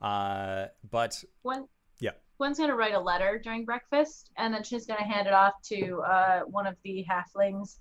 Uh, 0.00 0.66
but 0.90 1.22
Gwen, 1.42 1.68
Yeah. 2.00 2.12
Gwen's 2.38 2.58
gonna 2.58 2.74
write 2.74 2.94
a 2.94 3.00
letter 3.00 3.38
during 3.42 3.64
breakfast, 3.64 4.30
and 4.36 4.52
then 4.52 4.62
she's 4.64 4.86
gonna 4.86 5.04
hand 5.04 5.26
it 5.26 5.32
off 5.32 5.60
to 5.64 6.00
uh, 6.02 6.40
one 6.42 6.66
of 6.66 6.76
the 6.82 7.04
halflings 7.08 7.78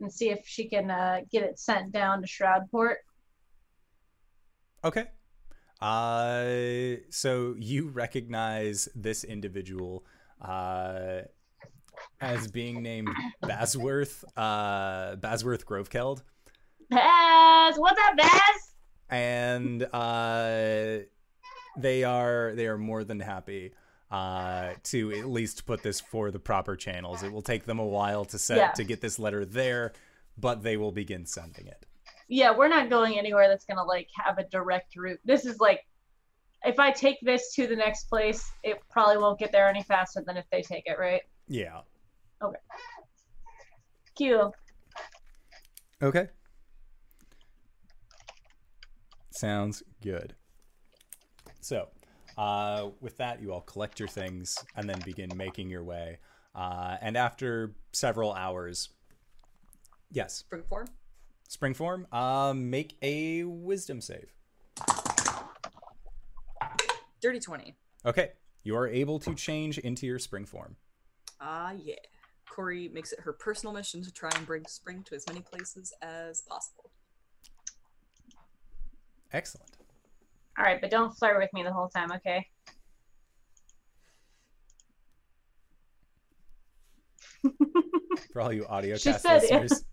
and 0.00 0.10
see 0.10 0.30
if 0.30 0.46
she 0.46 0.66
can 0.68 0.90
uh, 0.90 1.20
get 1.30 1.42
it 1.42 1.58
sent 1.58 1.92
down 1.92 2.22
to 2.22 2.26
Shroudport. 2.26 2.96
Okay. 4.82 5.08
Uh, 5.82 7.00
so 7.10 7.54
you 7.58 7.88
recognize 7.88 8.88
this 8.94 9.24
individual 9.24 10.04
uh, 10.40 11.20
as 12.20 12.48
being 12.48 12.82
named 12.82 13.08
Basworth, 13.42 14.24
uh, 14.36 15.16
Basworth 15.16 15.64
Grovekeld, 15.64 16.22
Baz, 16.90 17.76
what's 17.76 18.00
up, 18.08 18.16
Baz? 18.16 18.74
and 19.08 19.82
uh, 19.92 20.98
they 21.78 22.04
are 22.04 22.52
they 22.54 22.66
are 22.66 22.78
more 22.78 23.04
than 23.04 23.20
happy 23.20 23.72
uh, 24.10 24.70
to 24.84 25.12
at 25.12 25.26
least 25.28 25.66
put 25.66 25.82
this 25.82 26.00
for 26.00 26.30
the 26.30 26.38
proper 26.38 26.76
channels. 26.76 27.22
It 27.22 27.32
will 27.32 27.42
take 27.42 27.64
them 27.64 27.78
a 27.78 27.86
while 27.86 28.24
to 28.26 28.38
set 28.38 28.56
Yeah. 28.58 28.70
to 28.72 28.84
get 28.84 29.00
this 29.00 29.18
letter 29.18 29.44
there, 29.44 29.92
but 30.36 30.62
they 30.62 30.76
will 30.76 30.92
begin 30.92 31.26
sending 31.26 31.66
it. 31.68 31.86
Yeah, 32.28 32.56
we're 32.56 32.68
not 32.68 32.90
going 32.90 33.18
anywhere 33.18 33.48
that's 33.48 33.64
gonna 33.64 33.84
like 33.84 34.08
have 34.14 34.38
a 34.38 34.44
direct 34.44 34.96
route. 34.96 35.20
This 35.24 35.44
is 35.44 35.58
like, 35.60 35.80
if 36.64 36.78
I 36.78 36.90
take 36.90 37.18
this 37.22 37.54
to 37.54 37.66
the 37.66 37.76
next 37.76 38.04
place, 38.08 38.48
it 38.62 38.78
probably 38.90 39.18
won't 39.18 39.38
get 39.38 39.52
there 39.52 39.68
any 39.68 39.82
faster 39.82 40.22
than 40.26 40.36
if 40.36 40.44
they 40.50 40.62
take 40.62 40.84
it, 40.86 40.98
right? 40.98 41.22
Yeah. 41.50 41.80
Okay. 42.40 42.58
Cute. 44.14 44.40
Okay. 46.00 46.28
Sounds 49.32 49.82
good. 50.00 50.34
So, 51.60 51.88
uh, 52.38 52.90
with 53.00 53.16
that, 53.16 53.42
you 53.42 53.52
all 53.52 53.62
collect 53.62 53.98
your 53.98 54.08
things 54.08 54.56
and 54.76 54.88
then 54.88 55.00
begin 55.04 55.28
making 55.36 55.68
your 55.70 55.82
way. 55.82 56.18
Uh, 56.54 56.96
and 57.02 57.16
after 57.16 57.74
several 57.92 58.32
hours, 58.32 58.90
yes, 60.12 60.36
Spring 60.36 60.62
form. 60.68 60.86
spring 61.48 61.74
form, 61.74 62.06
um, 62.12 62.70
make 62.70 62.96
a 63.02 63.42
wisdom 63.42 64.00
save. 64.00 64.32
Dirty 67.20 67.40
20. 67.40 67.74
Okay, 68.06 68.30
you 68.62 68.76
are 68.76 68.86
able 68.86 69.18
to 69.18 69.34
change 69.34 69.78
into 69.78 70.06
your 70.06 70.20
spring 70.20 70.46
form. 70.46 70.76
Ah, 71.40 71.72
yeah. 71.72 71.94
Corey 72.48 72.88
makes 72.92 73.12
it 73.12 73.20
her 73.20 73.32
personal 73.32 73.72
mission 73.72 74.02
to 74.02 74.12
try 74.12 74.30
and 74.36 74.46
bring 74.46 74.66
spring 74.66 75.02
to 75.04 75.14
as 75.14 75.24
many 75.28 75.40
places 75.40 75.92
as 76.02 76.42
possible. 76.42 76.90
Excellent. 79.32 79.70
All 80.58 80.64
right, 80.64 80.80
but 80.80 80.90
don't 80.90 81.16
flirt 81.16 81.38
with 81.38 81.52
me 81.52 81.62
the 81.62 81.72
whole 81.72 81.88
time, 81.88 82.10
okay? 82.12 82.46
For 88.32 88.40
all 88.42 88.52
you 88.52 88.66
audio 88.66 88.96
She 88.96 89.10
cast 89.12 89.22
said- 89.22 89.42
listeners, 89.42 89.84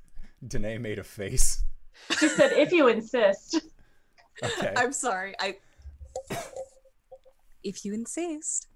Danae 0.45 0.77
made 0.77 0.99
a 0.99 1.03
face. 1.03 1.63
She 2.19 2.27
said, 2.29 2.51
if 2.53 2.71
you 2.71 2.87
insist. 2.87 3.59
Okay. 4.43 4.71
I'm 4.77 4.93
sorry. 4.93 5.33
I. 5.39 5.57
If 7.63 7.83
you 7.83 7.93
insist. 7.93 8.67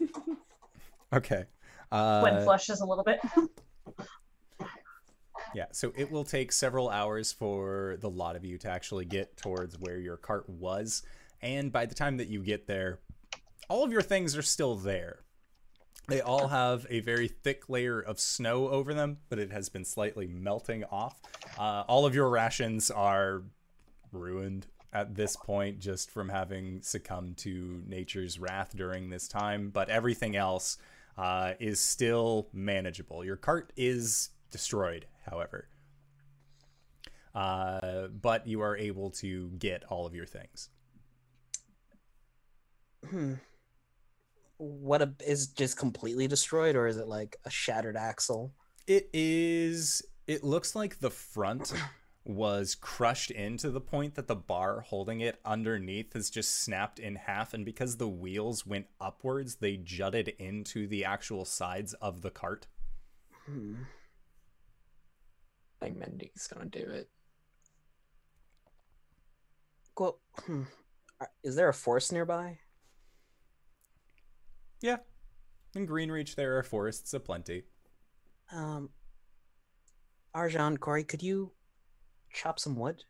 Okay. 1.12 1.44
Gwen 1.90 2.36
Uh, 2.36 2.44
flushes 2.44 2.80
a 2.80 2.86
little 2.86 3.04
bit. 3.04 3.20
Yeah, 5.54 5.66
so 5.72 5.92
it 5.96 6.10
will 6.10 6.24
take 6.24 6.52
several 6.52 6.90
hours 6.90 7.32
for 7.32 7.96
the 8.00 8.10
lot 8.10 8.36
of 8.36 8.44
you 8.44 8.58
to 8.58 8.68
actually 8.68 9.06
get 9.06 9.36
towards 9.36 9.78
where 9.78 9.98
your 9.98 10.16
cart 10.18 10.48
was. 10.48 11.02
And 11.40 11.72
by 11.72 11.86
the 11.86 11.94
time 11.94 12.18
that 12.18 12.28
you 12.28 12.42
get 12.42 12.66
there, 12.66 12.98
all 13.68 13.82
of 13.82 13.90
your 13.92 14.02
things 14.02 14.36
are 14.36 14.42
still 14.42 14.74
there. 14.76 15.20
They 16.06 16.20
all 16.20 16.48
have 16.48 16.86
a 16.90 17.00
very 17.00 17.28
thick 17.28 17.68
layer 17.68 18.00
of 18.00 18.18
snow 18.18 18.68
over 18.68 18.94
them, 18.94 19.18
but 19.28 19.38
it 19.38 19.50
has 19.50 19.68
been 19.68 19.84
slightly 19.84 20.26
melting 20.26 20.84
off. 20.84 21.20
Uh, 21.58 21.84
all 21.88 22.06
of 22.06 22.14
your 22.14 22.28
rations 22.28 22.90
are 22.90 23.42
ruined 24.12 24.66
at 24.92 25.14
this 25.14 25.36
point 25.36 25.78
just 25.80 26.10
from 26.10 26.30
having 26.30 26.80
succumbed 26.82 27.36
to 27.38 27.82
nature's 27.86 28.38
wrath 28.38 28.74
during 28.74 29.10
this 29.10 29.28
time, 29.28 29.68
but 29.70 29.90
everything 29.90 30.34
else 30.34 30.78
uh, 31.18 31.54
is 31.58 31.80
still 31.80 32.48
manageable. 32.52 33.24
Your 33.24 33.36
cart 33.36 33.72
is 33.76 34.30
destroyed, 34.50 35.06
however. 35.28 35.68
Uh, 37.34 38.06
but 38.08 38.46
you 38.46 38.60
are 38.60 38.76
able 38.76 39.10
to 39.10 39.50
get 39.58 39.84
all 39.90 40.06
of 40.06 40.14
your 40.14 40.26
things. 40.26 40.70
Hmm. 43.08 43.34
What 44.58 45.02
a, 45.02 45.12
is 45.26 45.48
just 45.48 45.76
completely 45.76 46.26
destroyed, 46.26 46.76
or 46.76 46.86
is 46.86 46.96
it 46.96 47.06
like 47.08 47.36
a 47.44 47.50
shattered 47.50 47.96
axle? 47.96 48.52
It 48.86 49.10
is. 49.12 50.02
It 50.26 50.44
looks 50.44 50.74
like 50.74 51.00
the 51.00 51.10
front 51.10 51.72
was 52.24 52.74
crushed 52.74 53.30
into 53.30 53.70
the 53.70 53.80
point 53.80 54.14
that 54.14 54.28
the 54.28 54.36
bar 54.36 54.80
holding 54.80 55.20
it 55.20 55.40
underneath 55.44 56.12
has 56.12 56.28
just 56.28 56.62
snapped 56.62 56.98
in 56.98 57.16
half, 57.16 57.54
and 57.54 57.64
because 57.64 57.96
the 57.96 58.08
wheels 58.08 58.66
went 58.66 58.86
upwards, 59.00 59.56
they 59.56 59.76
jutted 59.76 60.28
into 60.38 60.86
the 60.86 61.04
actual 61.04 61.44
sides 61.44 61.94
of 61.94 62.22
the 62.22 62.30
cart. 62.30 62.66
Hmm. 63.46 63.74
I 65.80 65.86
think 65.86 65.98
Mendy's 65.98 66.46
gonna 66.46 66.66
do 66.66 66.80
it. 66.80 67.08
Well, 69.98 70.20
hmm. 70.44 70.64
Is 71.42 71.56
there 71.56 71.68
a 71.68 71.74
forest 71.74 72.12
nearby? 72.12 72.58
Yeah. 74.80 74.98
In 75.74 75.86
Greenreach, 75.86 76.34
there 76.34 76.58
are 76.58 76.62
forests 76.62 77.12
aplenty. 77.12 77.64
Um, 78.52 78.90
Arjan, 80.34 80.78
Corey, 80.78 81.04
could 81.04 81.22
you 81.22 81.52
chop 82.32 82.58
some 82.58 82.76
wood? 82.76 83.04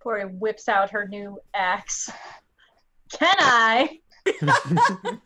Corey 0.00 0.24
whips 0.26 0.68
out 0.68 0.90
her 0.90 1.06
new 1.06 1.38
axe. 1.54 2.10
Can 3.12 3.36
I? 3.38 3.98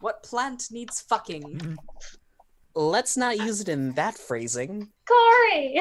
What 0.00 0.22
plant 0.22 0.68
needs 0.70 1.00
fucking? 1.02 1.76
let's 2.74 3.16
not 3.18 3.36
use 3.36 3.60
it 3.60 3.68
in 3.68 3.92
that 3.92 4.16
phrasing. 4.16 4.88
Corey. 5.06 5.78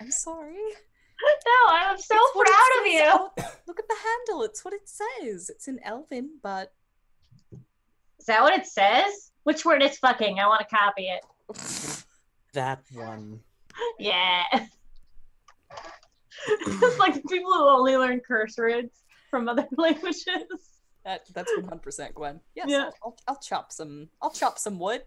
I'm 0.00 0.10
sorry. 0.10 0.54
No, 0.56 1.72
I'm 1.72 1.96
so 1.98 2.16
It's 2.18 2.50
proud 2.50 2.80
of 2.80 2.86
you. 2.92 3.02
out- 3.04 3.56
Look 3.68 3.78
at 3.78 3.86
the 3.88 3.94
handle. 4.02 4.42
It's 4.42 4.64
what 4.64 4.74
it 4.74 4.88
says. 4.88 5.48
It's 5.48 5.68
in 5.68 5.78
Elven, 5.84 6.38
but 6.42 6.72
Is 8.18 8.26
that 8.26 8.42
what 8.42 8.58
it 8.58 8.66
says? 8.66 9.29
Which 9.44 9.64
word 9.64 9.82
is 9.82 9.96
fucking? 9.98 10.38
I 10.38 10.46
want 10.46 10.60
to 10.68 10.76
copy 10.76 11.08
it. 11.08 11.24
That 12.52 12.82
one. 12.92 13.38
Yeah. 14.00 14.42
it's 16.48 16.98
like 16.98 17.14
people 17.28 17.52
who 17.52 17.68
only 17.68 17.96
learn 17.96 18.20
curse 18.26 18.56
words 18.58 18.90
from 19.30 19.48
other 19.48 19.68
languages. 19.76 20.24
that 21.04 21.22
that's 21.32 21.52
one 21.56 21.64
hundred 21.64 21.82
percent 21.82 22.14
Gwen. 22.14 22.40
Yes, 22.56 22.66
Yeah. 22.68 22.84
I'll, 22.86 22.92
I'll, 23.04 23.16
I'll 23.28 23.36
chop 23.36 23.70
some. 23.72 24.08
I'll 24.20 24.32
chop 24.32 24.58
some 24.58 24.80
wood 24.80 25.02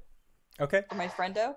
Okay. 0.61 0.83
for 0.87 0.95
my 0.95 1.07
friendo. 1.09 1.55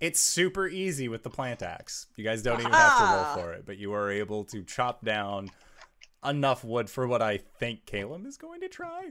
It's 0.00 0.20
super 0.20 0.68
easy 0.68 1.08
with 1.08 1.22
the 1.24 1.30
plant 1.30 1.62
axe. 1.62 2.06
You 2.16 2.22
guys 2.24 2.42
don't 2.42 2.60
even 2.60 2.72
have 2.72 2.98
to 2.98 3.02
Aha! 3.04 3.14
roll 3.14 3.24
ah. 3.26 3.34
for 3.34 3.52
it, 3.54 3.64
but 3.66 3.76
you 3.78 3.92
are 3.94 4.10
able 4.10 4.44
to 4.44 4.62
chop 4.62 5.04
down 5.04 5.50
enough 6.24 6.62
wood 6.64 6.88
for 6.90 7.06
what 7.08 7.22
I 7.22 7.38
think 7.38 7.86
Caleb 7.86 8.26
is 8.26 8.36
going 8.36 8.60
to 8.60 8.68
try. 8.68 9.10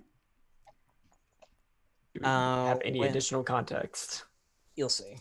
Do 2.13 2.19
we 2.21 2.25
have 2.27 2.77
Uh, 2.77 2.79
any 2.85 2.99
when- 2.99 3.09
additional 3.09 3.43
context? 3.43 4.25
You'll 4.75 4.89
see. 4.89 5.17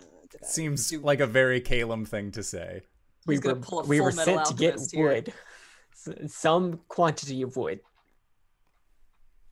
Uh, 0.00 0.04
Seems 0.46 0.88
Do- 0.90 1.00
like 1.00 1.20
a 1.20 1.26
very 1.26 1.60
Caleb 1.60 2.06
thing 2.08 2.30
to 2.32 2.42
say. 2.42 2.82
We 3.26 3.34
He's 3.34 3.40
gonna 3.42 3.56
were, 3.56 3.60
pull 3.60 3.80
a 3.80 3.84
we 3.84 4.00
were 4.00 4.12
sent 4.12 4.46
to 4.46 4.54
get 4.54 4.78
here. 4.92 5.08
wood. 5.08 5.32
Some 6.30 6.78
quantity 6.88 7.42
of 7.42 7.56
wood. 7.56 7.80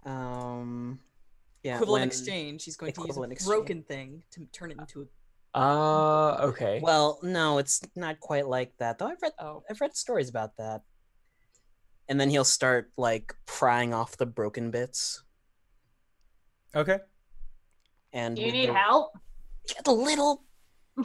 Um, 0.05 1.01
yeah. 1.62 1.74
Equivalent 1.77 2.01
when- 2.02 2.09
exchange. 2.09 2.65
He's 2.65 2.77
going 2.77 2.93
to 2.93 3.01
use 3.01 3.05
equivalent 3.06 3.32
a 3.32 3.35
exchange. 3.35 3.48
broken 3.51 3.82
thing 3.82 4.23
to 4.32 4.47
turn 4.47 4.70
it 4.70 4.78
into 4.78 5.02
a. 5.02 5.59
Uh, 5.59 6.36
okay. 6.48 6.81
Well, 6.82 7.19
no, 7.23 7.59
it's 7.59 7.81
not 7.97 8.20
quite 8.20 8.47
like 8.47 8.77
that. 8.78 8.98
Though 8.98 9.06
I've 9.06 9.23
read 9.23 9.32
Oh, 9.39 9.65
I've 9.69 9.81
read 9.81 9.97
stories 9.97 10.28
about 10.28 10.56
that. 10.59 10.82
And 12.09 12.20
then 12.20 12.28
he'll 12.31 12.44
start 12.44 12.93
like 12.97 13.35
prying 13.47 13.94
off 13.94 14.16
the 14.16 14.27
broken 14.27 14.70
bits. 14.70 15.23
Okay. 16.75 16.99
And 18.13 18.39
you 18.39 18.51
need 18.53 18.69
the- 18.71 18.75
help? 18.75 19.13
Get 19.69 19.87
a 19.87 19.93
little. 19.93 20.43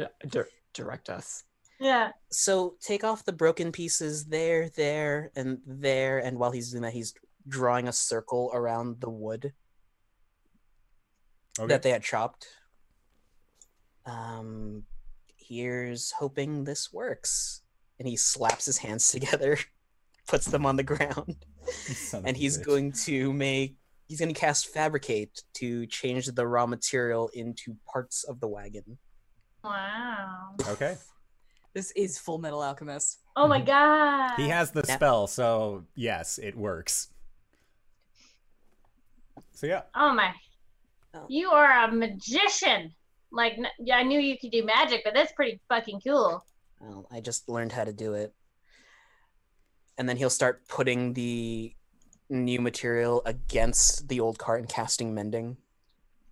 Yeah, 0.00 0.08
dir- 0.28 0.48
direct 0.74 1.08
us. 1.10 1.44
yeah. 1.80 2.10
So 2.30 2.74
take 2.80 3.04
off 3.04 3.24
the 3.24 3.32
broken 3.32 3.70
pieces 3.72 4.24
there, 4.26 4.68
there, 4.70 5.30
and 5.36 5.58
there. 5.66 6.18
And 6.18 6.38
while 6.38 6.50
he's 6.50 6.70
doing 6.70 6.82
that, 6.82 6.92
he's 6.92 7.14
drawing 7.48 7.86
a 7.88 7.92
circle 7.92 8.50
around 8.54 9.00
the 9.00 9.10
wood 9.10 9.52
Okay. 11.58 11.68
that 11.68 11.82
they 11.82 11.90
had 11.90 12.02
chopped. 12.02 12.46
Um, 14.06 14.84
here's 15.36 16.12
hoping 16.12 16.64
this 16.64 16.92
works. 16.92 17.62
And 17.98 18.08
he 18.08 18.16
slaps 18.16 18.64
his 18.66 18.78
hands 18.78 19.08
together, 19.12 19.58
puts 20.26 20.46
them 20.46 20.66
on 20.66 20.76
the 20.76 20.82
ground, 20.82 21.36
and 22.24 22.36
he's 22.36 22.58
bitch. 22.58 22.64
going 22.64 22.92
to 23.04 23.32
make. 23.32 23.76
He's 24.12 24.20
going 24.20 24.34
to 24.34 24.38
cast 24.38 24.66
fabricate 24.66 25.42
to 25.54 25.86
change 25.86 26.26
the 26.26 26.46
raw 26.46 26.66
material 26.66 27.30
into 27.32 27.74
parts 27.90 28.24
of 28.24 28.40
the 28.40 28.46
wagon. 28.46 28.98
Wow. 29.64 30.50
Okay. 30.68 30.98
this 31.72 31.92
is 31.92 32.18
Fullmetal 32.18 32.62
Alchemist. 32.62 33.20
Oh 33.36 33.48
my 33.48 33.58
god. 33.62 34.34
He 34.36 34.50
has 34.50 34.70
the 34.70 34.84
Yeah. 34.86 34.96
spell, 34.96 35.26
so 35.28 35.86
yes, 35.94 36.36
it 36.36 36.54
works. 36.54 37.08
So 39.54 39.66
yeah. 39.66 39.84
Oh 39.94 40.12
my. 40.12 40.34
Oh. 41.14 41.24
You 41.30 41.48
are 41.48 41.84
a 41.84 41.90
magician. 41.90 42.92
Like, 43.30 43.54
n- 43.54 43.66
yeah, 43.78 43.96
I 43.96 44.02
knew 44.02 44.20
you 44.20 44.36
could 44.38 44.50
do 44.50 44.62
magic, 44.62 45.04
but 45.06 45.14
that's 45.14 45.32
pretty 45.32 45.58
fucking 45.70 46.02
cool. 46.06 46.44
Well, 46.80 47.06
I 47.10 47.20
just 47.22 47.48
learned 47.48 47.72
how 47.72 47.84
to 47.84 47.94
do 47.94 48.12
it. 48.12 48.34
And 49.96 50.06
then 50.06 50.18
he'll 50.18 50.28
start 50.28 50.68
putting 50.68 51.14
the 51.14 51.74
new 52.32 52.60
material 52.60 53.22
against 53.26 54.08
the 54.08 54.18
old 54.18 54.38
cart 54.38 54.60
and 54.60 54.68
casting 54.68 55.14
mending 55.14 55.56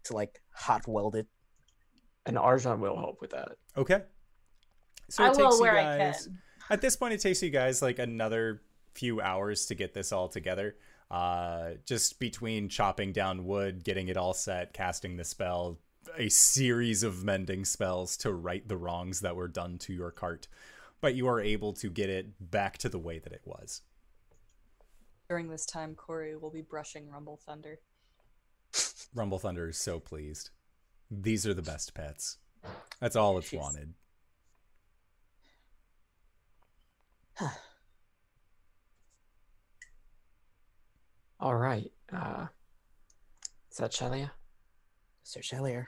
to 0.04 0.14
like 0.14 0.40
hot 0.52 0.88
weld 0.88 1.14
it. 1.14 1.26
And 2.26 2.36
Arjan 2.36 2.78
will 2.78 2.96
help 2.96 3.20
with 3.20 3.30
that. 3.30 3.52
Okay. 3.76 4.02
So 5.08 5.24
I 5.24 5.28
it 5.28 5.34
takes 5.34 5.38
will 5.38 5.56
you 5.56 5.62
where 5.62 5.78
I 5.78 5.98
guys 5.98 6.24
can. 6.24 6.38
at 6.70 6.80
this 6.80 6.96
point 6.96 7.14
it 7.14 7.20
takes 7.20 7.42
you 7.42 7.50
guys 7.50 7.82
like 7.82 7.98
another 7.98 8.62
few 8.94 9.20
hours 9.20 9.66
to 9.66 9.74
get 9.74 9.94
this 9.94 10.12
all 10.12 10.28
together. 10.28 10.76
Uh 11.10 11.72
just 11.86 12.18
between 12.18 12.68
chopping 12.68 13.12
down 13.12 13.44
wood, 13.44 13.84
getting 13.84 14.08
it 14.08 14.16
all 14.16 14.34
set, 14.34 14.72
casting 14.72 15.16
the 15.16 15.24
spell, 15.24 15.78
a 16.16 16.28
series 16.28 17.02
of 17.02 17.24
mending 17.24 17.64
spells 17.64 18.16
to 18.18 18.32
right 18.32 18.66
the 18.66 18.76
wrongs 18.76 19.20
that 19.20 19.36
were 19.36 19.48
done 19.48 19.78
to 19.78 19.92
your 19.92 20.10
cart. 20.10 20.48
But 21.00 21.14
you 21.14 21.26
are 21.28 21.40
able 21.40 21.72
to 21.74 21.90
get 21.90 22.10
it 22.10 22.50
back 22.50 22.78
to 22.78 22.88
the 22.88 22.98
way 22.98 23.18
that 23.18 23.32
it 23.32 23.42
was. 23.44 23.82
During 25.30 25.48
this 25.48 25.64
time, 25.64 25.94
Corey 25.94 26.36
will 26.36 26.50
be 26.50 26.60
brushing 26.60 27.08
Rumble 27.08 27.38
Thunder. 27.46 27.78
Rumble 29.14 29.38
Thunder 29.38 29.68
is 29.68 29.78
so 29.78 30.00
pleased. 30.00 30.50
These 31.08 31.46
are 31.46 31.54
the 31.54 31.62
best 31.62 31.94
pets. 31.94 32.38
That's 32.98 33.14
all 33.14 33.38
it's 33.38 33.46
She's- 33.48 33.62
wanted. 33.62 33.94
All 41.38 41.54
right. 41.54 41.92
Uh, 42.12 42.46
is 43.70 43.76
that 43.78 43.92
Shelia? 43.92 44.32
Sir 45.22 45.40
Shellier. 45.42 45.86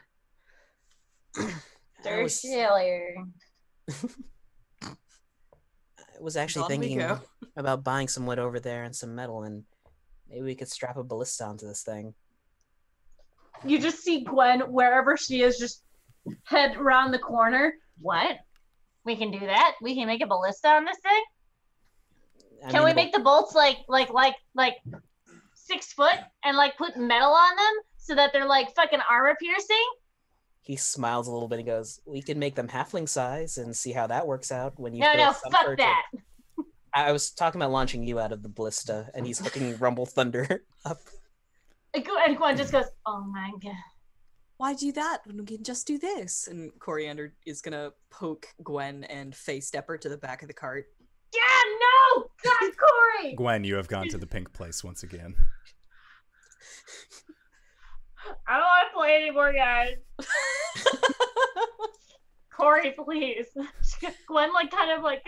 Sir 2.04 2.22
was, 2.22 2.40
Shiller. 2.40 3.16
I 6.16 6.22
was 6.22 6.36
actually 6.36 6.64
On 6.64 6.80
we 6.80 6.88
thinking 6.88 7.18
about 7.56 7.84
buying 7.84 8.08
some 8.08 8.26
wood 8.26 8.38
over 8.38 8.60
there 8.60 8.84
and 8.84 8.94
some 8.94 9.14
metal, 9.14 9.42
and 9.42 9.64
maybe 10.28 10.42
we 10.42 10.54
could 10.54 10.68
strap 10.68 10.96
a 10.96 11.04
ballista 11.04 11.44
onto 11.44 11.66
this 11.66 11.82
thing. 11.82 12.14
You 13.64 13.78
just 13.78 14.02
see 14.02 14.24
Gwen 14.24 14.60
wherever 14.60 15.16
she 15.16 15.42
is, 15.42 15.58
just 15.58 15.82
head 16.44 16.76
around 16.76 17.12
the 17.12 17.18
corner. 17.18 17.74
What? 18.00 18.38
We 19.04 19.16
can 19.16 19.30
do 19.30 19.40
that. 19.40 19.74
We 19.80 19.94
can 19.94 20.06
make 20.06 20.22
a 20.22 20.26
ballista 20.26 20.68
on 20.68 20.84
this 20.84 20.98
thing. 21.02 21.22
I 22.64 22.70
Can 22.70 22.80
mean, 22.80 22.84
we 22.84 22.94
make 22.94 23.12
the 23.12 23.20
bolts 23.20 23.54
like 23.54 23.78
like 23.88 24.10
like 24.10 24.36
like 24.54 24.76
six 25.54 25.92
foot 25.92 26.14
and 26.44 26.56
like 26.56 26.76
put 26.76 26.96
metal 26.96 27.32
on 27.32 27.56
them 27.56 27.82
so 27.96 28.14
that 28.14 28.32
they're 28.32 28.46
like 28.46 28.74
fucking 28.74 29.00
armor 29.08 29.36
piercing? 29.40 29.76
He 30.64 30.76
smiles 30.76 31.26
a 31.26 31.32
little 31.32 31.48
bit 31.48 31.58
and 31.58 31.66
goes, 31.66 32.00
"We 32.06 32.22
can 32.22 32.38
make 32.38 32.54
them 32.54 32.68
halfling 32.68 33.08
size 33.08 33.58
and 33.58 33.76
see 33.76 33.92
how 33.92 34.06
that 34.06 34.26
works 34.26 34.52
out 34.52 34.78
when 34.78 34.94
you." 34.94 35.00
No, 35.00 35.12
no, 35.14 35.32
fuck 35.32 35.64
sort 35.64 35.78
that. 35.78 36.02
I 36.94 37.08
I 37.08 37.12
was 37.12 37.30
talking 37.30 37.60
about 37.60 37.72
launching 37.72 38.06
you 38.06 38.20
out 38.20 38.32
of 38.32 38.42
the 38.42 38.48
ballista, 38.48 39.10
and 39.14 39.26
he's 39.26 39.40
hooking 39.40 39.76
Rumble 39.80 40.06
Thunder 40.06 40.64
up. 40.84 40.98
And 41.94 42.04
Gwen- 42.04 42.22
and 42.26 42.36
Gwen 42.36 42.56
just 42.56 42.72
goes, 42.72 42.86
"Oh 43.06 43.22
my 43.22 43.50
god." 43.62 43.74
Why 44.58 44.74
do 44.74 44.92
that 44.92 45.18
when 45.26 45.38
we 45.38 45.44
can 45.44 45.64
just 45.64 45.88
do 45.88 45.98
this? 45.98 46.46
And 46.46 46.70
Coriander 46.78 47.34
is 47.44 47.60
gonna 47.60 47.90
poke 48.10 48.46
Gwen 48.62 49.02
and 49.04 49.34
face 49.34 49.66
Stepper 49.66 49.98
to 49.98 50.08
the 50.08 50.16
back 50.16 50.42
of 50.42 50.48
the 50.48 50.54
cart. 50.54 50.86
Yeah, 51.34 51.40
no, 52.14 52.26
God, 52.44 52.70
Corey. 52.76 53.34
Gwen, 53.34 53.64
you 53.64 53.74
have 53.74 53.88
gone 53.88 54.06
to 54.10 54.18
the 54.18 54.26
pink 54.26 54.52
place 54.52 54.84
once 54.84 55.02
again. 55.02 55.34
I 58.46 58.56
don't 58.56 58.62
want 58.62 58.88
to 58.90 58.96
play 58.96 59.16
anymore, 59.16 59.52
guys. 59.52 59.96
Corey, 62.56 62.94
please. 63.04 63.46
Gwen 64.26 64.52
like 64.52 64.70
kind 64.70 64.90
of 64.92 65.02
like 65.02 65.24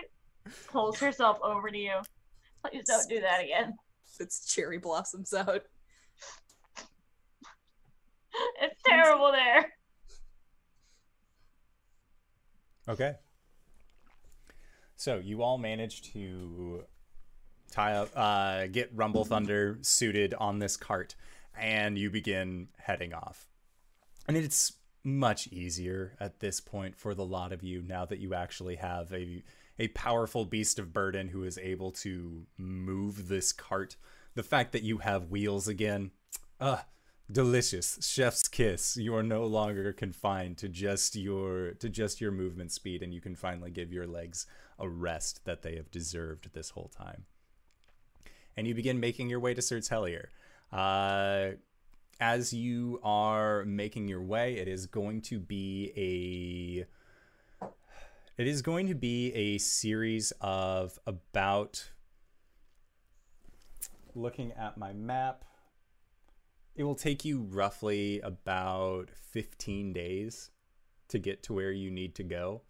pulls 0.69 0.99
herself 0.99 1.39
over 1.43 1.71
to 1.71 1.79
you. 1.79 2.01
Please 2.65 2.85
don't 2.87 3.09
do 3.09 3.21
that 3.21 3.43
again. 3.43 3.75
Its 4.21 4.53
cherry 4.53 4.79
blossoms 4.79 5.35
out. 5.35 5.63
It's 8.61 8.83
terrible 8.85 9.33
there. 9.33 9.73
Okay. 12.89 13.15
So 14.97 15.19
you 15.19 15.43
all 15.43 15.59
managed 15.59 16.13
to 16.13 16.85
tie 17.71 17.95
up, 17.95 18.11
uh, 18.15 18.67
get 18.69 18.91
Rumble 18.95 19.25
Thunder 19.25 19.79
suited 19.83 20.35
on 20.35 20.59
this 20.59 20.77
cart, 20.77 21.15
and 21.59 21.99
you 21.99 22.11
begin 22.11 22.69
heading 22.79 23.13
off. 23.13 23.49
And 24.27 24.37
it's 24.37 24.75
much 25.03 25.49
easier 25.49 26.17
at 26.19 26.41
this 26.41 26.61
point 26.61 26.97
for 26.97 27.15
the 27.15 27.25
lot 27.25 27.53
of 27.53 27.63
you 27.63 27.83
now 27.83 28.05
that 28.07 28.19
you 28.19 28.35
actually 28.35 28.77
have 28.77 29.13
a 29.13 29.43
a 29.79 29.89
powerful 29.89 30.45
beast 30.45 30.79
of 30.79 30.93
burden 30.93 31.29
who 31.29 31.43
is 31.43 31.59
able 31.59 31.91
to 31.91 32.47
move 32.57 33.27
this 33.27 33.53
cart. 33.53 33.97
The 34.35 34.45
fact 34.45 34.71
that 34.71 34.85
you 34.85 34.99
have 34.99 35.31
wheels 35.31 35.67
again, 35.67 36.13
ah, 36.61 36.87
delicious 37.33 37.99
chef's 38.07 38.49
kiss 38.49 38.99
you 38.99 39.17
are 39.17 39.23
no 39.23 39.47
longer 39.47 39.95
confined 39.95 40.59
to 40.59 40.69
just 40.69 41.17
your 41.17 41.71
to 41.73 41.89
just 41.89 42.21
your 42.21 42.31
movement 42.31 42.71
speed 42.71 43.03
and 43.03 43.15
you 43.15 43.21
can 43.21 43.35
finally 43.35 43.71
give 43.71 43.91
your 43.91 44.07
legs 44.07 44.47
a 44.79 44.87
rest 44.87 45.43
that 45.47 45.63
they 45.63 45.75
have 45.75 45.91
deserved 45.91 46.53
this 46.53 46.71
whole 46.71 46.91
time 46.95 47.25
and 48.57 48.67
you 48.67 48.75
begin 48.75 49.01
making 49.01 49.29
your 49.29 49.41
way 49.41 49.55
to 49.55 49.61
Sertelier. 49.61 50.27
Uh, 50.75 51.53
as 52.19 52.53
you 52.53 52.99
are 53.05 53.65
making 53.65 54.09
your 54.09 54.23
way, 54.23 54.57
it 54.57 54.67
is 54.67 54.87
going 54.87 55.21
to 55.23 55.39
be 55.39 55.93
a 55.97 56.87
it 58.37 58.49
is 58.49 58.63
going 58.63 58.89
to 58.89 58.95
be 58.97 59.33
a 59.33 59.59
series 59.59 60.33
of 60.41 60.99
about 61.07 61.91
looking 64.17 64.51
at 64.53 64.77
my 64.77 64.93
map. 64.93 65.45
It 66.75 66.83
will 66.83 66.97
take 66.97 67.25
you 67.25 67.43
roughly 67.43 68.19
about 68.21 69.11
15 69.11 69.93
days 69.93 70.51
to 71.07 71.21
get 71.21 71.45
to 71.45 71.53
where 71.53 71.71
you 71.71 71.93
need 71.93 72.17
to 72.17 72.25
go. 72.25 72.63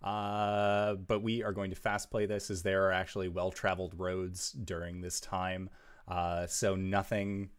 Uh, 0.00 0.94
but 0.94 1.24
we 1.24 1.42
are 1.42 1.52
going 1.52 1.70
to 1.70 1.76
fast 1.76 2.08
play 2.08 2.26
this 2.26 2.50
as 2.50 2.62
there 2.62 2.86
are 2.86 2.92
actually 2.92 3.28
well 3.28 3.50
traveled 3.50 3.94
roads 3.98 4.52
during 4.52 5.00
this 5.00 5.18
time. 5.18 5.68
Uh, 6.08 6.46
so 6.46 6.74
nothing 6.74 7.50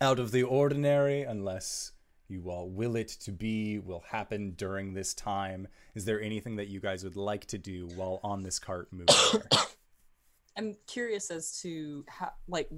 out 0.00 0.18
of 0.18 0.32
the 0.32 0.42
ordinary 0.42 1.22
unless 1.22 1.92
you 2.28 2.50
all 2.50 2.68
will 2.68 2.96
it 2.96 3.08
to 3.08 3.30
be 3.30 3.78
will 3.78 4.04
happen 4.08 4.52
during 4.56 4.92
this 4.92 5.14
time. 5.14 5.68
Is 5.94 6.04
there 6.04 6.20
anything 6.20 6.56
that 6.56 6.68
you 6.68 6.80
guys 6.80 7.04
would 7.04 7.16
like 7.16 7.46
to 7.46 7.58
do 7.58 7.86
while 7.94 8.20
on 8.24 8.42
this 8.42 8.58
cart 8.58 8.88
moving? 8.92 9.42
I'm 10.56 10.74
curious 10.86 11.30
as 11.30 11.60
to 11.60 12.04
how, 12.08 12.32
like, 12.48 12.68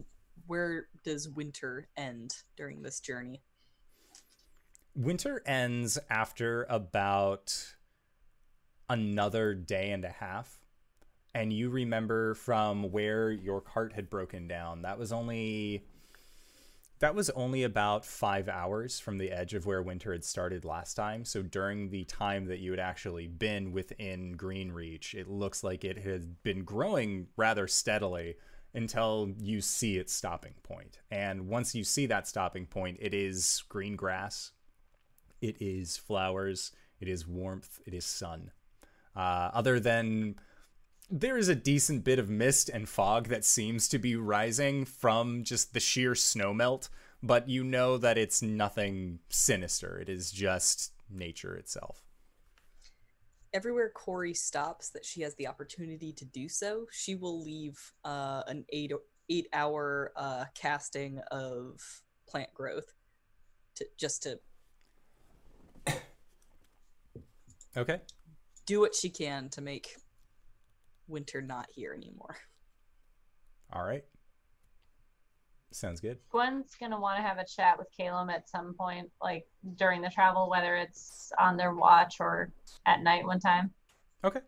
where 0.47 0.89
does 1.05 1.29
winter 1.29 1.89
end 1.97 2.35
during 2.57 2.83
this 2.83 3.01
journey? 3.01 3.41
Winter 4.95 5.43
ends 5.47 5.99
after 6.11 6.67
about 6.69 7.75
another 8.91 9.55
day 9.55 9.91
and 9.93 10.05
a 10.05 10.11
half. 10.11 10.58
And 11.35 11.53
you 11.53 11.71
remember 11.71 12.35
from 12.35 12.91
where 12.91 13.31
your 13.31 13.61
cart 13.61 13.93
had 13.93 14.11
broken 14.11 14.49
down, 14.49 14.83
that 14.83 14.99
was 14.99 15.13
only 15.13 15.85
that 17.01 17.15
was 17.15 17.31
only 17.31 17.63
about 17.63 18.05
five 18.05 18.49
hours 18.49 18.99
from 18.99 19.19
the 19.19 19.31
edge 19.31 19.55
of 19.55 19.67
where 19.67 19.83
winter 19.83 20.13
had 20.13 20.25
started 20.25 20.65
last 20.65 20.95
time. 20.95 21.25
So 21.25 21.43
during 21.43 21.91
the 21.91 22.05
time 22.05 22.47
that 22.47 22.59
you 22.59 22.73
had 22.73 22.81
actually 22.81 23.29
been 23.29 23.73
within 23.73 24.37
Greenreach, 24.37 25.15
it 25.15 25.29
looks 25.29 25.63
like 25.63 25.85
it 25.85 25.99
had 25.99 26.43
been 26.43 26.65
growing 26.65 27.29
rather 27.37 27.69
steadily 27.69 28.35
until 28.75 29.33
you 29.39 29.61
see 29.61 29.97
its 29.97 30.13
stopping 30.13 30.55
point. 30.63 30.99
And 31.11 31.49
once 31.49 31.75
you 31.75 31.85
see 31.85 32.07
that 32.07 32.27
stopping 32.27 32.67
point, 32.67 32.99
it 33.01 33.15
is 33.15 33.63
green 33.69 33.97
grass, 33.97 34.53
it 35.41 35.57
is 35.61 35.97
flowers, 35.97 36.73
it 37.01 37.09
is 37.09 37.27
warmth, 37.27 37.81
it 37.87 37.95
is 37.95 38.05
sun. 38.05 38.51
Uh, 39.15 39.51
other 39.53 39.81
than 39.81 40.37
there 41.11 41.39
is 41.39 41.49
a 41.49 41.55
decent 41.55 42.05
bit 42.05 42.19
of 42.19 42.29
mist 42.29 42.69
and 42.69 42.89
fog 42.89 43.29
that 43.29 43.45
seems 43.45 43.89
to 43.89 43.99
be 43.99 44.17
rising 44.17 44.85
from 44.85 45.43
just 45.45 45.73
the 45.73 45.81
sheer 45.81 46.15
snow 46.15 46.53
melt, 46.53 46.89
but 47.23 47.49
you 47.49 47.65
know 47.65 47.97
that 47.99 48.19
it's 48.19 48.43
nothing 48.43 49.19
sinister. 49.31 49.99
It 49.99 50.09
is 50.09 50.31
just 50.31 50.93
nature 51.11 51.57
itself. 51.57 52.03
Everywhere 53.55 53.91
Corey 53.91 54.35
stops 54.35 54.91
that 54.91 55.07
she 55.07 55.23
has 55.23 55.35
the 55.37 55.47
opportunity 55.47 56.13
to 56.13 56.25
do 56.27 56.49
so, 56.49 56.87
she 56.91 57.15
will 57.15 57.43
leave 57.43 57.79
uh, 58.05 58.43
an 58.47 58.65
eight 58.71 58.93
eight 59.31 59.49
hour 59.53 60.13
uh, 60.17 60.45
casting 60.55 61.21
of 61.31 61.81
plant 62.27 62.53
growth 62.53 62.93
to 63.77 63.87
just 63.97 64.23
to 64.25 64.39
Okay. 67.77 68.01
do 68.67 68.81
what 68.81 68.95
she 68.95 69.09
can 69.09 69.49
to 69.51 69.61
make 69.61 69.97
winter 71.09 71.41
not 71.41 71.67
here 71.75 71.93
anymore. 71.95 72.37
All 73.73 73.85
right. 73.85 74.05
Sounds 75.71 76.01
good. 76.01 76.19
Gwen's 76.31 76.75
gonna 76.81 76.99
want 76.99 77.19
to 77.19 77.23
have 77.23 77.37
a 77.39 77.45
chat 77.45 77.79
with 77.79 77.89
Caleb 77.95 78.31
at 78.31 78.49
some 78.49 78.75
point, 78.75 79.11
like 79.23 79.47
during 79.77 80.01
the 80.01 80.09
travel, 80.09 80.49
whether 80.49 80.77
it's 80.77 81.31
on 81.39 81.59
their 81.59 81.75
watch 81.75 82.17
or 82.21 82.51
at 82.87 83.03
night 83.03 83.27
one 83.27 83.39
time. 83.39 83.71
Okay. 84.25 84.41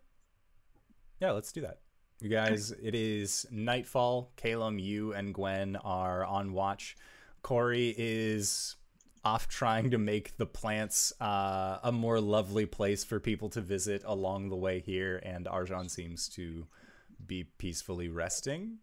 Yeah, 1.21 1.33
let's 1.33 1.53
do 1.53 1.61
that. 1.61 1.81
You 2.21 2.31
guys, 2.31 2.73
it 2.83 2.95
is 2.95 3.47
nightfall. 3.51 4.33
Calum, 4.37 4.79
you 4.79 5.13
and 5.13 5.35
Gwen 5.35 5.77
are 5.77 6.25
on 6.25 6.53
watch. 6.53 6.97
Corey 7.43 7.95
is 7.97 8.77
off 9.25 9.49
trying 9.49 9.91
to 9.91 9.99
make 9.99 10.37
the 10.37 10.47
plants 10.47 11.13
uh, 11.21 11.79
a 11.83 11.93
more 11.93 12.21
lovely 12.21 12.67
place 12.67 13.05
for 13.05 13.21
people 13.21 13.49
to 13.51 13.61
visit 13.61 14.03
along 14.05 14.49
the 14.49 14.57
way 14.57 14.81
here, 14.81 15.21
and 15.25 15.47
Arjan 15.47 15.91
seems 15.91 16.29
to 16.31 16.67
be 17.27 17.45
peacefully 17.59 18.09
resting. 18.09 18.79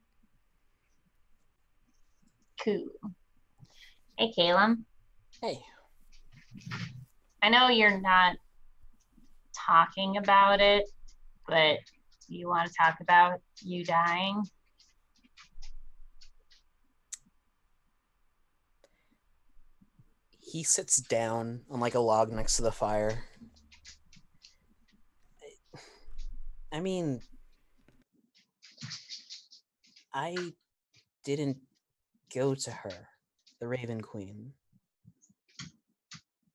Cool. 2.63 2.87
Hey, 4.17 4.31
Caleb. 4.35 4.79
Hey, 5.41 5.59
I 7.41 7.49
know 7.49 7.69
you're 7.69 8.01
not 8.01 8.35
talking 9.53 10.17
about 10.17 10.59
it, 10.59 10.89
but 11.47 11.77
you 12.27 12.47
want 12.47 12.67
to 12.67 12.75
talk 12.79 12.99
about 12.99 13.39
you 13.61 13.85
dying? 13.85 14.43
He 20.57 20.63
sits 20.63 20.97
down 20.97 21.61
on 21.69 21.79
like 21.79 21.93
a 21.93 21.99
log 21.99 22.31
next 22.31 22.55
to 22.55 22.63
the 22.63 22.71
fire. 22.71 23.23
I 26.73 26.79
mean, 26.79 27.21
I 30.11 30.35
didn't 31.23 31.57
go 32.33 32.55
to 32.55 32.71
her, 32.71 33.07
the 33.59 33.67
Raven 33.67 34.01
Queen. 34.01 34.53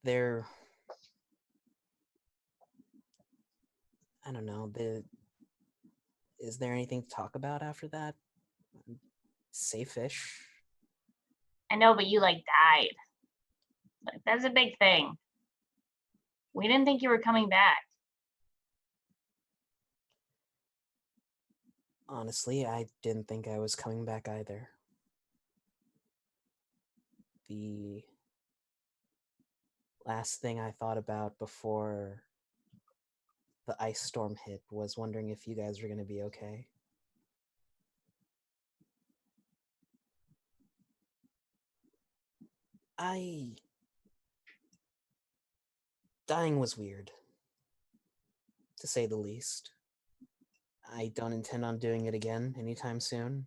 There, 0.02 0.44
I 4.26 4.32
don't 4.32 4.46
know. 4.46 4.68
The 4.74 5.04
is 6.40 6.58
there 6.58 6.72
anything 6.72 7.04
to 7.04 7.08
talk 7.08 7.36
about 7.36 7.62
after 7.62 7.86
that? 7.88 8.16
Safe-ish. 9.52 10.40
I 11.70 11.76
know, 11.76 11.94
but 11.94 12.06
you 12.06 12.18
like 12.18 12.38
died. 12.38 12.96
That's 14.24 14.44
a 14.44 14.50
big 14.50 14.78
thing. 14.78 15.16
We 16.54 16.68
didn't 16.68 16.84
think 16.84 17.02
you 17.02 17.08
were 17.08 17.18
coming 17.18 17.48
back. 17.48 17.78
Honestly, 22.08 22.66
I 22.66 22.86
didn't 23.02 23.26
think 23.26 23.48
I 23.48 23.58
was 23.58 23.74
coming 23.74 24.04
back 24.04 24.28
either. 24.28 24.68
The 27.48 28.02
last 30.04 30.40
thing 30.40 30.60
I 30.60 30.72
thought 30.72 30.98
about 30.98 31.38
before 31.38 32.22
the 33.66 33.76
ice 33.80 34.00
storm 34.00 34.36
hit 34.44 34.62
was 34.70 34.98
wondering 34.98 35.30
if 35.30 35.46
you 35.46 35.54
guys 35.54 35.80
were 35.80 35.88
going 35.88 36.00
to 36.00 36.04
be 36.04 36.22
okay. 36.22 36.66
I. 42.98 43.52
Dying 46.32 46.58
was 46.58 46.78
weird, 46.78 47.10
to 48.80 48.86
say 48.86 49.04
the 49.04 49.18
least. 49.18 49.72
I 50.90 51.12
don't 51.14 51.34
intend 51.34 51.62
on 51.62 51.78
doing 51.78 52.06
it 52.06 52.14
again 52.14 52.56
anytime 52.58 53.00
soon, 53.00 53.44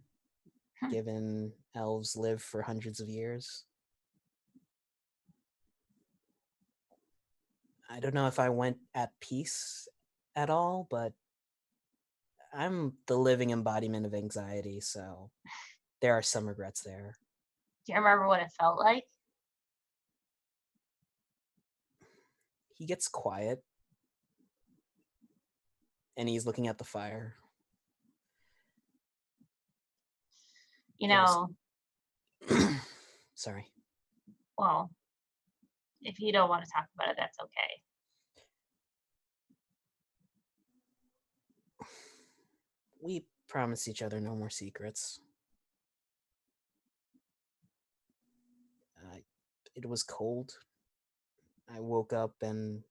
Hmm. 0.80 0.92
given 0.92 1.54
elves 1.74 2.16
live 2.16 2.44
for 2.44 2.62
hundreds 2.62 3.00
of 3.00 3.10
years. 3.10 3.66
I 7.90 8.00
don't 8.02 8.14
know 8.14 8.28
if 8.28 8.38
I 8.38 8.50
went 8.50 8.78
at 8.94 9.20
peace 9.20 9.88
at 10.36 10.52
all, 10.52 10.86
but 10.88 11.14
I'm 12.54 13.00
the 13.08 13.18
living 13.18 13.50
embodiment 13.50 14.06
of 14.06 14.14
anxiety, 14.14 14.80
so 14.80 15.32
there 16.02 16.14
are 16.14 16.22
some 16.22 16.48
regrets 16.48 16.84
there. 16.84 17.18
Do 17.88 17.94
you 17.94 17.98
remember 17.98 18.28
what 18.28 18.44
it 18.44 18.52
felt 18.52 18.78
like? 18.78 19.08
He 22.76 22.86
gets 22.86 23.08
quiet 23.08 23.64
and 26.18 26.28
he's 26.28 26.46
looking 26.46 26.68
at 26.68 26.78
the 26.78 26.84
fire. 26.84 27.36
You 30.98 31.08
know, 31.10 31.50
Sorry. 33.36 33.66
well, 34.58 34.92
if 36.02 36.20
you 36.20 36.32
don't 36.32 36.50
want 36.50 36.64
to 36.64 36.72
talk 36.72 36.86
about 36.96 37.10
it, 37.10 37.16
that's 37.18 37.38
okay. 37.40 37.82
We 43.02 43.26
promise 43.48 43.88
each 43.88 44.02
other 44.02 44.20
no 44.20 44.36
more 44.36 44.50
secrets. 44.50 45.20
Uh, 48.98 49.18
it 49.76 49.88
was 49.88 50.04
cold. 50.04 50.54
I 51.74 51.80
woke 51.80 52.14
up 52.14 52.34
and 52.42 52.84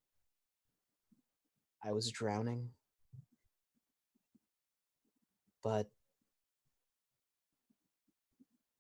I 1.82 1.92
was 1.92 2.10
drowning. 2.10 2.70
But 5.62 5.88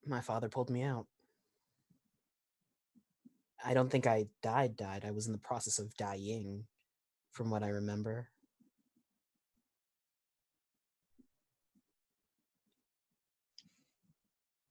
my 0.06 0.20
father 0.20 0.48
pulled 0.48 0.70
me 0.70 0.82
out. 0.82 1.06
I 3.64 3.72
don't 3.72 3.90
think 3.90 4.06
I 4.06 4.26
died. 4.42 4.76
Died. 4.76 5.04
I 5.06 5.10
was 5.10 5.26
in 5.26 5.32
the 5.32 5.38
process 5.38 5.78
of 5.78 5.96
dying, 5.96 6.66
from 7.32 7.50
what 7.50 7.62
I 7.62 7.68
remember. 7.68 8.28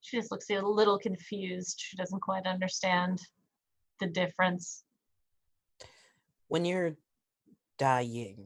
She 0.02 0.18
just 0.18 0.32
looks 0.32 0.50
a 0.52 0.62
little 0.62 1.00
confused. 1.00 1.82
She 1.84 1.98
doesn't 1.98 2.20
quite 2.20 2.46
understand 2.46 3.20
the 4.00 4.06
difference. 4.06 4.84
When 6.54 6.66
you're 6.66 6.96
dying 7.80 8.38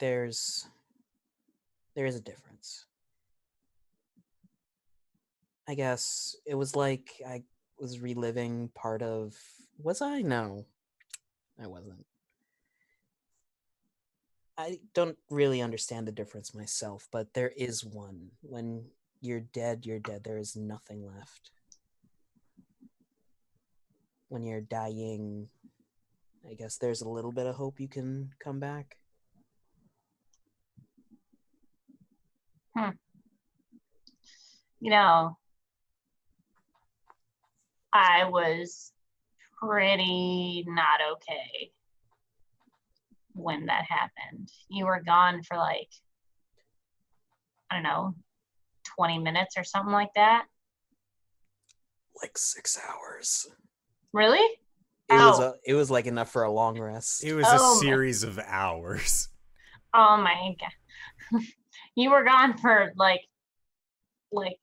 there's 0.00 0.66
there 1.94 2.06
is 2.06 2.16
a 2.16 2.20
difference. 2.20 2.86
I 5.68 5.76
guess 5.76 6.34
it 6.44 6.56
was 6.56 6.74
like 6.74 7.22
i 7.24 7.44
was 7.78 8.00
reliving 8.00 8.70
part 8.74 9.00
of 9.00 9.36
was 9.80 10.02
i? 10.02 10.22
No 10.22 10.66
i 11.62 11.68
wasn't. 11.68 12.04
I 14.58 14.80
don't 14.92 15.18
really 15.30 15.62
understand 15.62 16.08
the 16.08 16.18
difference 16.20 16.52
myself 16.52 17.06
but 17.12 17.32
there 17.32 17.52
is 17.56 17.84
one. 17.84 18.32
When 18.42 18.86
you're 19.20 19.38
dead 19.38 19.86
you're 19.86 20.00
dead. 20.00 20.24
There 20.24 20.38
is 20.38 20.56
nothing 20.56 21.06
left. 21.06 21.52
When 24.28 24.42
you're 24.42 24.60
dying 24.60 25.48
I 26.48 26.54
guess 26.54 26.78
there's 26.78 27.02
a 27.02 27.08
little 27.08 27.32
bit 27.32 27.46
of 27.46 27.54
hope 27.54 27.80
you 27.80 27.88
can 27.88 28.30
come 28.42 28.60
back. 28.60 28.96
Hmm. 32.76 32.90
You 34.80 34.90
know, 34.90 35.36
I 37.92 38.24
was 38.24 38.92
pretty 39.62 40.64
not 40.66 41.00
okay 41.12 41.72
when 43.34 43.66
that 43.66 43.84
happened. 43.88 44.50
You 44.68 44.86
were 44.86 45.02
gone 45.04 45.42
for 45.42 45.56
like, 45.56 45.90
I 47.70 47.74
don't 47.74 47.82
know, 47.82 48.14
20 48.96 49.18
minutes 49.18 49.56
or 49.56 49.64
something 49.64 49.92
like 49.92 50.14
that. 50.14 50.46
Like 52.22 52.38
six 52.38 52.78
hours. 52.78 53.46
Really? 54.12 54.59
It 55.10 55.14
was 55.16 55.40
a, 55.40 55.54
it 55.66 55.74
was 55.74 55.90
like 55.90 56.06
enough 56.06 56.30
for 56.30 56.44
a 56.44 56.50
long 56.52 56.78
rest. 56.78 57.24
It 57.24 57.34
was 57.34 57.44
Oh 57.48 57.72
a 57.72 57.74
my- 57.74 57.80
series 57.80 58.22
of 58.22 58.38
hours. 58.38 59.28
Oh 59.92 60.16
my 60.18 60.54
god. 60.60 61.40
you 61.96 62.10
were 62.12 62.22
gone 62.22 62.56
for 62.58 62.92
like 62.94 63.22
like 64.30 64.54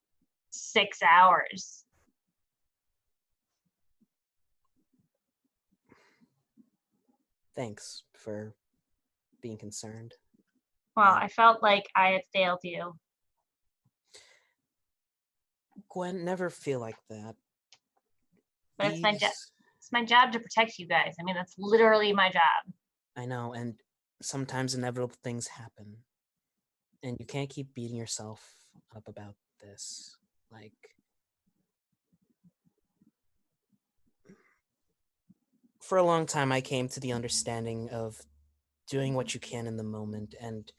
6 0.52 1.00
hours. 1.04 1.84
Thanks 7.56 8.04
for 8.14 8.54
being 9.42 9.58
concerned. 9.58 10.14
Well, 10.96 11.14
I 11.14 11.28
felt 11.28 11.62
like 11.62 11.86
I 11.96 12.10
had 12.10 12.22
failed 12.34 12.60
you. 12.64 12.94
Gwen, 15.90 16.26
never 16.26 16.50
feel 16.50 16.80
like 16.80 16.98
that. 17.10 17.36
But 18.78 18.92
it's 18.94 19.02
my 19.02 19.16
job. 19.16 19.32
It's 19.88 19.94
my 19.94 20.04
job 20.04 20.34
to 20.34 20.40
protect 20.42 20.80
you 20.80 20.86
guys. 20.86 21.16
I 21.18 21.24
mean, 21.24 21.36
that's 21.36 21.56
literally 21.58 22.12
my 22.12 22.30
job. 22.30 22.74
I 23.16 23.26
know, 23.26 23.54
and 23.54 23.76
sometimes 24.22 24.76
inevitable 24.76 25.16
things 25.24 25.48
happen. 25.48 26.00
And 27.02 27.16
you 27.22 27.26
can't 27.26 27.50
keep 27.50 27.74
beating 27.74 27.96
yourself 27.96 28.46
up 28.94 29.08
about 29.08 29.36
this. 29.62 30.18
Like 30.52 30.74
for 35.80 35.98
a 35.98 36.04
long 36.04 36.26
time 36.26 36.52
I 36.52 36.60
came 36.60 36.90
to 36.90 37.00
the 37.00 37.14
understanding 37.14 37.88
of 37.90 38.20
doing 38.90 39.14
what 39.14 39.34
you 39.34 39.40
can 39.40 39.68
in 39.68 39.78
the 39.78 39.84
moment 39.84 40.36
and 40.42 40.70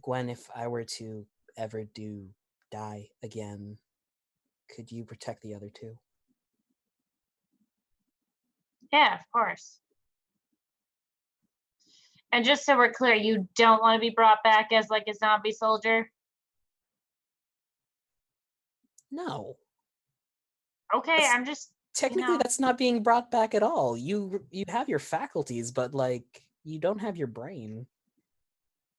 Gwen 0.00 0.30
if 0.30 0.48
I 0.56 0.68
were 0.68 0.84
to 0.84 1.26
ever 1.58 1.84
do 1.84 2.30
die 2.72 3.08
again 3.22 3.76
could 4.74 4.90
you 4.90 5.04
protect 5.04 5.42
the 5.42 5.54
other 5.54 5.68
two? 5.68 5.98
Yeah, 8.94 9.14
of 9.14 9.20
course. 9.32 9.80
And 12.30 12.44
just 12.44 12.64
so 12.64 12.76
we're 12.76 12.92
clear, 12.92 13.14
you 13.14 13.48
don't 13.56 13.80
want 13.82 13.96
to 13.96 14.00
be 14.00 14.14
brought 14.14 14.44
back 14.44 14.68
as 14.72 14.88
like 14.88 15.02
a 15.08 15.14
zombie 15.14 15.50
soldier. 15.50 16.08
No. 19.10 19.56
Okay, 20.94 21.16
That's- 21.16 21.32
I'm 21.34 21.44
just 21.44 21.72
technically 21.92 22.34
know. 22.34 22.38
that's 22.38 22.60
not 22.60 22.78
being 22.78 23.02
brought 23.02 23.30
back 23.30 23.54
at 23.54 23.62
all 23.62 23.96
you 23.96 24.44
you 24.50 24.64
have 24.66 24.88
your 24.88 24.98
faculties 24.98 25.70
but 25.70 25.94
like 25.94 26.44
you 26.64 26.80
don't 26.80 26.98
have 26.98 27.16
your 27.16 27.28
brain 27.28 27.86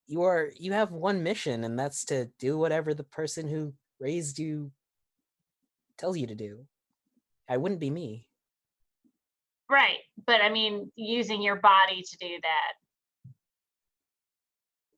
you 0.07 0.21
are 0.21 0.49
you 0.57 0.71
have 0.71 0.93
one 0.93 1.21
mission 1.21 1.65
and 1.65 1.77
that's 1.77 2.05
to 2.05 2.23
do 2.39 2.57
whatever 2.57 2.93
the 2.93 3.03
person 3.03 3.49
who 3.49 3.73
raised 3.99 4.39
you 4.39 4.71
tells 5.97 6.17
you 6.17 6.25
to 6.25 6.35
do 6.35 6.65
i 7.49 7.57
wouldn't 7.57 7.81
be 7.81 7.89
me 7.89 8.29
right. 9.69 9.97
But 10.25 10.41
I 10.41 10.49
mean, 10.49 10.91
using 10.95 11.41
your 11.41 11.55
body 11.57 12.01
to 12.01 12.17
do 12.17 12.39
that. 12.41 12.73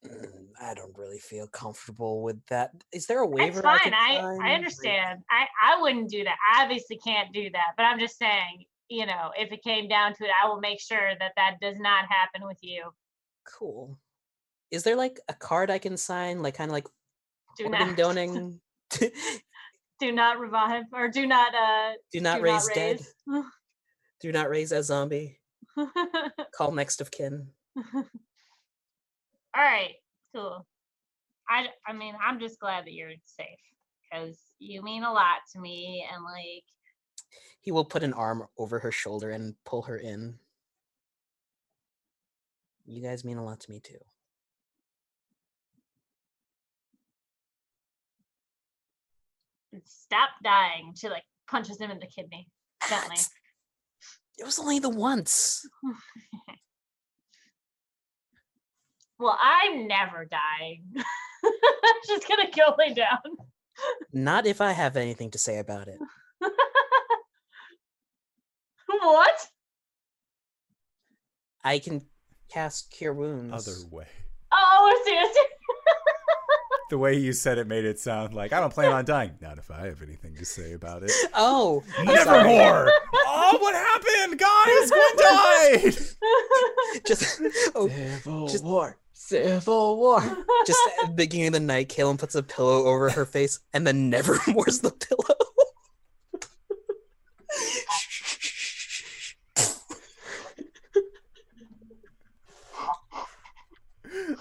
Mm, 0.05 0.47
i 0.61 0.73
don't 0.75 0.95
really 0.97 1.17
feel 1.19 1.47
comfortable 1.47 2.21
with 2.21 2.37
that 2.47 2.71
is 2.93 3.07
there 3.07 3.19
a 3.19 3.27
waiver 3.27 3.61
That's 3.61 3.83
fine. 3.83 3.93
I? 3.93 4.17
I 4.19 4.37
Like, 4.37 4.51
understand. 4.55 5.19
I, 5.29 5.47
I 5.61 5.81
wouldn't 5.81 6.09
do 6.09 6.23
that. 6.23 6.37
I 6.53 6.63
obviously 6.63 6.97
can't 6.97 7.33
do 7.33 7.49
that. 7.51 7.73
But 7.75 7.83
I'm 7.83 7.99
just 7.99 8.17
saying, 8.17 8.65
you 8.89 9.05
know, 9.07 9.31
if 9.37 9.51
it 9.51 9.63
came 9.63 9.87
down 9.87 10.13
to 10.15 10.23
it, 10.23 10.29
I 10.41 10.47
will 10.47 10.59
make 10.59 10.79
sure 10.79 11.11
that 11.19 11.33
that 11.35 11.55
does 11.61 11.79
not 11.79 12.05
happen 12.09 12.45
with 12.47 12.59
you. 12.61 12.83
cool 13.57 13.97
is 14.71 14.83
there 14.83 14.95
like 14.95 15.19
a 15.29 15.33
card 15.33 15.69
i 15.71 15.77
can 15.79 15.95
sign 15.97 16.41
like 16.43 16.53
kind 16.55 16.69
of 16.69 16.73
like 16.73 16.87
Do 17.57 17.69
not 17.69 17.95
donating 17.97 18.59
do 19.99 20.11
not 20.11 20.39
revive 20.39 20.83
or 20.93 21.07
do 21.07 21.25
not 21.25 21.53
uh 21.55 21.93
do 22.11 22.19
not 22.19 22.37
do 22.37 22.43
raise 22.43 22.67
dead 22.75 22.99
raise. 23.27 23.43
do 24.19 24.31
not 24.31 24.49
raise 24.49 24.71
a 24.71 24.83
zombie 24.83 25.39
call 26.55 26.71
next 26.71 27.01
of 27.01 27.11
kin 27.11 27.47
All 29.57 29.63
right, 29.63 29.95
cool. 30.35 30.67
I 31.49 31.67
I 31.85 31.93
mean, 31.93 32.13
I'm 32.23 32.39
just 32.39 32.59
glad 32.59 32.85
that 32.85 32.93
you're 32.93 33.11
safe 33.23 33.47
because 34.03 34.37
you 34.59 34.83
mean 34.83 35.03
a 35.03 35.11
lot 35.11 35.39
to 35.53 35.59
me, 35.59 36.05
and 36.13 36.23
like, 36.23 36.63
He 37.61 37.71
will 37.71 37.85
put 37.85 38.03
an 38.03 38.13
arm 38.13 38.45
over 38.57 38.79
her 38.79 38.91
shoulder 38.91 39.31
and 39.31 39.55
pull 39.65 39.83
her 39.83 39.97
in. 39.97 40.37
You 42.85 43.01
guys 43.01 43.25
mean 43.25 43.37
a 43.37 43.43
lot 43.43 43.59
to 43.61 43.71
me 43.71 43.79
too. 43.79 43.97
stop 49.85 50.29
dying. 50.43 50.93
She 50.95 51.09
like 51.09 51.23
punches 51.49 51.79
him 51.79 51.91
in 51.91 51.99
the 51.99 52.07
kidney 52.07 52.47
gently. 52.89 53.17
That's- 54.37 54.39
It 54.39 54.45
was 54.45 54.59
only 54.59 54.79
the 54.79 54.89
once. 54.89 55.65
Well, 59.19 59.37
I'm 59.41 59.87
never 59.87 60.25
dying. 60.25 60.83
Just 62.07 62.27
gonna 62.27 62.51
go 62.55 62.75
lay 62.77 62.93
down. 62.93 63.17
Not 64.13 64.45
if 64.45 64.61
I 64.61 64.73
have 64.73 64.95
anything 64.95 65.31
to 65.31 65.39
say 65.39 65.57
about 65.57 65.87
it. 65.87 65.97
what? 68.85 69.47
I 71.63 71.79
can 71.79 72.05
cast 72.51 72.91
cure 72.91 73.13
wounds. 73.13 73.67
Other 73.67 73.77
way. 73.89 74.05
Oh, 74.51 74.55
I 74.55 75.03
see. 75.03 75.17
I 75.17 75.31
see. 75.33 75.47
The 76.89 76.97
way 76.97 77.15
you 77.17 77.33
said 77.33 77.57
it 77.57 77.67
made 77.67 77.83
it 77.83 77.99
sound 77.99 78.33
like 78.33 78.53
I 78.53 78.61
don't 78.61 78.73
plan 78.73 78.93
on 78.93 79.03
dying. 79.03 79.31
Not 79.41 79.57
if 79.57 79.69
I 79.69 79.87
have 79.87 80.01
anything 80.01 80.35
to 80.37 80.45
say 80.45 80.71
about 80.73 81.03
it. 81.03 81.11
Oh, 81.33 81.83
Nevermore. 82.03 82.89
oh, 83.27 83.57
what 83.59 83.75
happened, 83.75 84.39
guys? 84.39 84.89
Gwen 84.89 85.17
died. 85.17 85.97
Just 87.05 87.41
oh, 87.75 87.89
Civil 87.89 88.47
just- 88.47 88.63
War. 88.63 88.97
Civil 89.13 89.97
War. 89.97 90.21
just 90.65 90.79
at 91.01 91.07
the 91.09 91.13
beginning 91.13 91.47
of 91.47 91.53
the 91.53 91.59
night, 91.59 91.89
Kaylin 91.89 92.17
puts 92.17 92.35
a 92.35 92.43
pillow 92.43 92.85
over 92.85 93.09
her 93.09 93.25
face 93.25 93.59
and 93.73 93.85
then 93.85 94.09
never 94.09 94.39
moors 94.47 94.79
the 94.79 94.91
pillow. 94.91 95.35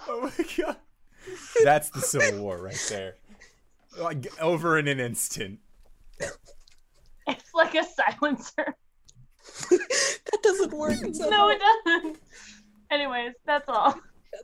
Oh 0.09 0.21
my 0.39 0.45
god. 0.57 0.77
That's 1.67 1.91
the 1.91 2.01
Civil 2.01 2.43
War 2.43 2.63
right 2.63 2.87
there. 2.89 3.17
Like, 3.99 4.29
over 4.41 4.79
in 4.79 4.87
an 4.87 5.01
instant. 5.01 5.59
it's 7.27 7.55
like 7.55 7.75
a 7.75 7.83
silencer. 7.83 8.77
that 9.71 10.39
doesn't 10.45 10.73
work. 10.73 10.95
It's 11.03 11.19
No, 11.19 11.29
how 11.29 11.49
it 11.51 11.59
doesn't. 11.85 12.19
Anyways, 12.93 13.33
that's 13.45 13.69
all. 13.69 13.97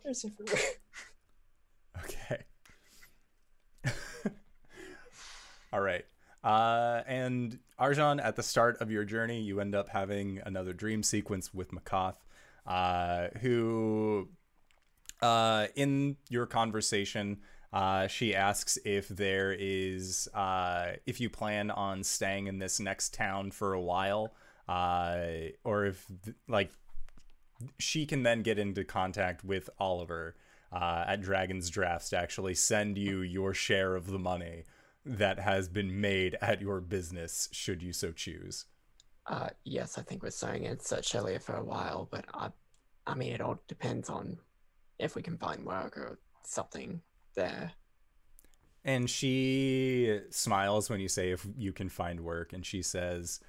feathers 0.03 0.25
everywhere. 0.25 0.63
Okay. 2.03 2.43
All 5.73 5.81
right. 5.81 6.05
Uh, 6.43 7.03
and 7.07 7.61
Arjan, 7.79 8.21
at 8.21 8.35
the 8.35 8.43
start 8.43 8.79
of 8.81 8.91
your 8.91 9.05
journey, 9.05 9.41
you 9.43 9.61
end 9.61 9.77
up 9.77 9.91
having 9.91 10.41
another 10.45 10.73
dream 10.73 11.05
sequence 11.05 11.55
with 11.55 11.71
Makath, 11.71 12.17
uh, 12.67 13.29
who, 13.43 14.29
uh, 15.23 15.69
in 15.75 16.17
your 16.29 16.47
conversation, 16.47 17.39
uh, 17.73 18.07
she 18.07 18.35
asks 18.35 18.79
if 18.85 19.09
there 19.09 19.57
is, 19.59 20.29
uh, 20.35 20.93
if 21.07 21.21
you 21.21 21.31
plan 21.31 21.71
on 21.71 22.03
staying 22.03 22.47
in 22.49 22.59
this 22.59 22.79
next 22.79 23.15
town 23.15 23.51
for 23.51 23.73
a 23.73 23.81
while, 23.81 24.35
uh, 24.69 25.25
or 25.65 25.87
if, 25.87 26.05
like, 26.49 26.71
she 27.79 28.05
can 28.05 28.25
then 28.25 28.43
get 28.43 28.59
into 28.59 28.85
contact 28.85 29.45
with 29.45 29.71
Oliver 29.79 30.35
uh, 30.73 31.05
at 31.07 31.23
Dragon's 31.23 31.71
Drafts 31.71 32.11
to 32.11 32.19
actually 32.19 32.55
send 32.55 32.99
you 32.99 33.23
your 33.23 33.55
share 33.55 33.95
of 33.95 34.07
the 34.07 34.19
money 34.19 34.65
that 35.05 35.39
has 35.39 35.69
been 35.69 36.01
made 36.01 36.37
at 36.41 36.61
your 36.61 36.81
business, 36.81 37.49
should 37.53 37.83
you 37.83 37.93
so 37.93 38.13
choose. 38.13 38.67
Uh, 39.27 39.49
yes, 39.65 39.99
I 39.99 40.03
think 40.03 40.23
we're 40.23 40.31
staying 40.31 40.65
in 40.65 40.79
Search 40.81 41.13
for 41.13 41.57
a 41.57 41.65
while, 41.65 42.09
but 42.11 42.25
I, 42.35 42.51
I 43.07 43.15
mean, 43.15 43.33
it 43.33 43.41
all 43.41 43.59
depends 43.69 44.11
on 44.11 44.39
if 45.03 45.15
we 45.17 45.23
can 45.23 45.37
find 45.37 45.65
work 45.65 45.97
or 45.97 46.19
something 46.45 47.03
there. 47.35 47.73
And 48.85 49.09
she 49.09 50.21
smiles 50.31 50.89
when 50.89 51.01
you 51.01 51.09
say 51.09 51.31
if 51.31 51.47
you 51.57 51.73
can 51.73 51.89
find 51.89 52.21
work, 52.21 52.53
and 52.53 52.67
she 52.67 52.83
says, 52.83 53.41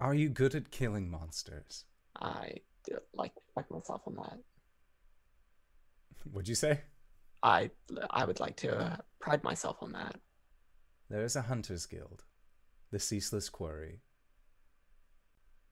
Are 0.00 0.14
you 0.14 0.28
good 0.28 0.54
at 0.54 0.70
killing 0.70 1.10
monsters? 1.10 1.84
I 2.20 2.54
like 3.14 3.32
like 3.56 3.70
myself 3.70 4.02
on 4.06 4.14
that. 4.16 4.38
What'd 6.30 6.48
you 6.48 6.54
say? 6.54 6.80
I 7.42 7.70
I 8.10 8.24
would 8.24 8.40
like 8.40 8.56
to 8.58 8.76
uh, 8.76 8.96
pride 9.20 9.44
myself 9.44 9.76
on 9.82 9.92
that. 9.92 10.16
There 11.10 11.24
is 11.24 11.36
a 11.36 11.42
hunters 11.42 11.86
guild, 11.86 12.24
the 12.90 12.98
Ceaseless 12.98 13.48
Quarry. 13.48 14.00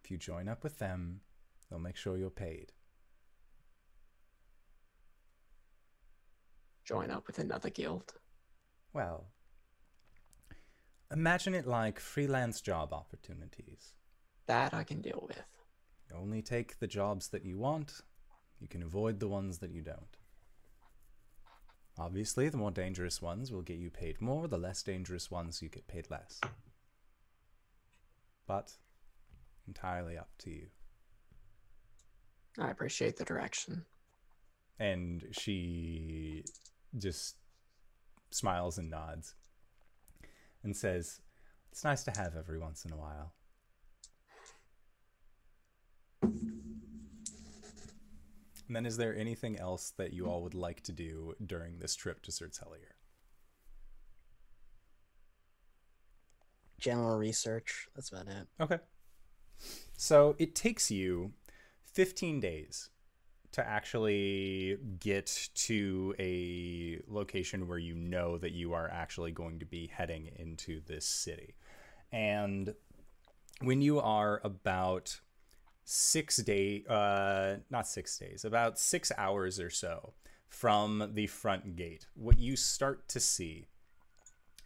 If 0.05 0.11
you 0.11 0.19
join 0.19 0.49
up 0.49 0.63
with 0.63 0.79
them, 0.79 1.21
they'll 1.69 1.79
make 1.79 1.97
sure 1.97 2.17
you're 2.17 2.31
paid. 2.31 2.73
Join 6.87 7.11
up 7.11 7.27
with 7.27 7.41
another 7.41 7.69
guild. 7.69 8.15
Well, 8.93 9.27
imagine 11.13 11.55
it 11.55 11.67
like 11.67 11.99
freelance 11.99 12.61
job 12.61 12.93
opportunities. 12.93 13.95
That 14.47 14.73
I 14.73 14.85
can 14.85 15.03
deal 15.03 15.25
with. 15.27 15.43
You 16.09 16.17
only 16.17 16.43
take 16.43 16.79
the 16.79 16.87
jobs 16.87 17.29
that 17.31 17.45
you 17.45 17.59
want, 17.59 18.03
you 18.61 18.69
can 18.69 18.85
avoid 18.85 19.19
the 19.19 19.27
ones 19.27 19.59
that 19.59 19.73
you 19.73 19.83
don't. 19.83 20.17
Obviously, 21.99 22.49
the 22.49 22.57
more 22.57 22.71
dangerous 22.71 23.21
ones 23.21 23.51
will 23.51 23.63
get 23.63 23.79
you 23.79 23.91
paid 23.91 24.21
more, 24.21 24.47
the 24.47 24.59
less 24.59 24.83
dangerous 24.83 25.29
ones 25.29 25.61
you 25.61 25.69
get 25.69 25.89
paid 25.89 26.09
less. 26.09 26.41
But 28.47 28.73
entirely 29.67 30.17
up 30.17 30.29
to 30.39 30.51
you. 30.51 30.67
I 32.59 32.71
appreciate 32.71 33.17
the 33.17 33.25
direction. 33.25 33.85
And 34.79 35.25
she 35.33 36.45
just 36.98 37.36
smiles 38.31 38.78
and 38.78 38.90
nods 38.90 39.35
and 40.62 40.77
says, 40.77 41.20
It's 41.73 41.85
nice 41.85 42.05
to 42.05 42.10
have 42.16 42.36
every 42.36 42.59
once 42.59 42.85
in 42.85 42.93
a 42.93 42.97
while. 42.97 43.32
And 48.68 48.74
then, 48.74 48.86
is 48.86 48.97
there 48.97 49.14
anything 49.14 49.59
else 49.59 49.93
that 49.97 50.12
you 50.12 50.27
all 50.27 50.43
would 50.43 50.55
like 50.55 50.82
to 50.82 50.93
do 50.93 51.35
during 51.44 51.78
this 51.78 51.94
trip 51.94 52.20
to 52.23 52.32
Sertelier? 52.32 52.94
General 56.81 57.16
research. 57.16 57.86
That's 57.94 58.10
about 58.10 58.27
it. 58.27 58.48
Okay. 58.60 58.78
So 59.97 60.35
it 60.39 60.55
takes 60.55 60.90
you 60.90 61.32
15 61.85 62.40
days 62.40 62.90
to 63.57 63.66
actually 63.66 64.77
get 65.01 65.49
to 65.55 66.15
a 66.19 67.01
location 67.09 67.66
where 67.66 67.78
you 67.78 67.95
know 67.95 68.37
that 68.37 68.53
you 68.53 68.74
are 68.74 68.91
actually 68.91 69.33
going 69.33 69.59
to 69.59 69.65
be 69.65 69.87
heading 69.91 70.31
into 70.37 70.83
this 70.87 71.07
city. 71.07 71.55
And 72.12 72.74
when 73.62 73.81
you 73.81 73.99
are 73.99 74.43
about 74.45 75.20
six 75.89 76.39
day 76.39 76.83
uh 76.91 77.55
not 77.70 77.87
six 77.87 78.19
days 78.19 78.45
about 78.45 78.77
six 78.77 79.12
hours 79.16 79.61
or 79.61 79.70
so 79.70 80.12
from 80.49 81.12
the 81.15 81.28
front 81.28 81.77
gate 81.77 82.07
what 82.15 82.41
you 82.41 82.57
start 82.57 83.09
to 83.09 83.20
see 83.20 83.69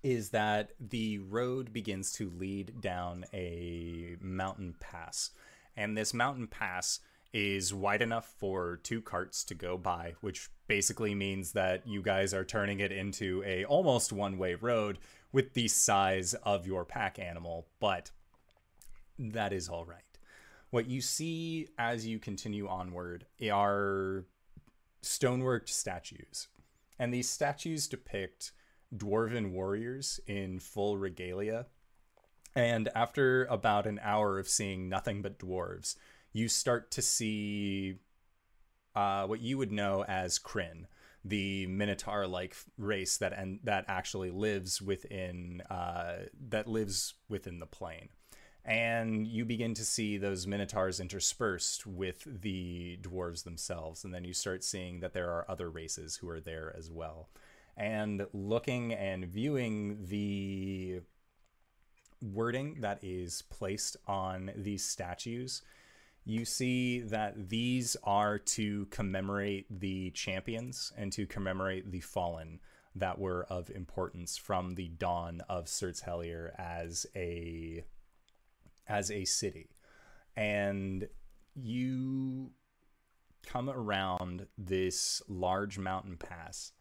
is 0.03 0.31
that 0.31 0.71
the 0.81 1.19
road 1.19 1.75
begins 1.75 2.11
to 2.11 2.31
lead 2.31 2.81
down 2.81 3.27
a 3.35 4.17
mountain 4.19 4.75
pass 4.81 5.31
and 5.77 5.95
this 5.95 6.15
mountain 6.15 6.47
pass 6.47 7.01
is 7.33 7.73
wide 7.73 8.03
enough 8.03 8.35
for 8.39 8.81
two 8.83 9.01
carts 9.01 9.45
to 9.45 9.55
go 9.55 9.77
by 9.79 10.15
which 10.21 10.49
basically 10.67 11.15
means 11.15 11.53
that 11.53 11.87
you 11.87 12.03
guys 12.03 12.35
are 12.35 12.45
turning 12.45 12.81
it 12.81 12.91
into 12.91 13.43
a 13.47 13.65
almost 13.67 14.13
one 14.13 14.37
way 14.37 14.55
road 14.55 14.99
with 15.33 15.55
the 15.55 15.69
size 15.69 16.35
of 16.43 16.67
your 16.67 16.85
pack 16.85 17.19
animal 17.19 17.67
but 17.79 18.11
that 19.19 19.53
is 19.53 19.69
all 19.69 19.85
right 19.85 20.03
what 20.71 20.89
you 20.89 21.01
see 21.01 21.69
as 21.79 22.07
you 22.07 22.19
continue 22.19 22.69
onward 22.69 23.27
are 23.51 24.25
stoneworked 25.03 25.69
statues. 25.69 26.49
And 26.99 27.13
these 27.13 27.29
statues 27.29 27.89
depict 27.89 28.53
dwarven 28.95 29.51
warriors 29.51 30.21
in 30.27 30.61
full 30.61 30.97
regalia. 30.97 31.67
And 32.55 32.89
after 32.95 33.45
about 33.47 33.87
an 33.87 34.01
hour 34.03 34.39
of 34.39 34.49
seeing 34.49 34.89
nothing 34.89 35.23
but 35.23 35.39
dwarves, 35.39 35.97
you 36.33 36.49
start 36.49 36.91
to 36.93 37.03
see 37.03 37.97
uh, 38.95 39.27
what 39.27 39.41
you 39.41 39.59
would 39.59 39.73
know 39.73 40.05
as 40.07 40.39
Kryn, 40.39 40.87
the 41.25 41.67
Minotaur-like 41.67 42.57
race 42.79 43.17
that 43.19 43.33
and 43.33 43.61
that 43.65 43.85
actually 43.89 44.31
lives 44.31 44.81
within 44.81 45.63
uh, 45.71 46.27
that 46.49 46.67
lives 46.67 47.15
within 47.29 47.59
the 47.59 47.67
plane. 47.67 48.09
And 48.65 49.27
you 49.27 49.45
begin 49.45 49.75
to 49.75 49.85
see 49.85 50.19
those 50.19 50.47
minotaurs 50.47 51.01
interspersed 51.01 51.87
with 51.87 52.27
the 52.43 52.99
dwarves 53.01 53.45
themselves 53.45 54.05
and 54.05 54.13
then 54.13 54.25
you 54.25 54.35
start 54.35 54.63
seeing 54.63 55.01
that 55.01 55.15
there 55.15 55.31
are 55.31 55.51
other 55.51 55.71
races 55.71 56.17
who 56.17 56.29
are 56.29 56.41
there 56.41 56.75
as 56.77 56.91
well. 56.91 57.31
And 57.77 58.27
looking 58.35 58.93
and 58.93 59.25
viewing 59.25 60.07
the 60.07 61.01
wording 62.21 62.81
that 62.81 62.99
is 63.03 63.43
placed 63.49 63.97
on 64.07 64.51
these 64.55 64.85
statues 64.85 65.63
you 66.25 66.45
see 66.45 67.01
that 67.01 67.49
these 67.49 67.97
are 68.05 68.39
to 68.39 68.87
commemorate 68.87 69.67
the 69.81 70.11
champions 70.11 70.93
and 70.97 71.13
to 71.13 71.27
commemorate 71.27 71.91
the 71.91 72.01
fallen 72.01 72.61
that 72.95 73.19
were 73.19 73.47
of 73.49 73.71
importance 73.71 74.37
from 74.37 74.75
the 74.75 74.89
dawn 74.89 75.41
of 75.49 75.67
Sertelier 75.67 76.51
as 76.59 77.07
a 77.15 77.85
as 78.87 79.11
a 79.11 79.25
city. 79.25 79.71
And 80.37 81.09
you 81.55 82.51
come 83.47 83.71
around 83.71 84.47
this 84.59 85.23
large 85.29 85.79
mountain 85.79 86.17
pass. 86.17 86.73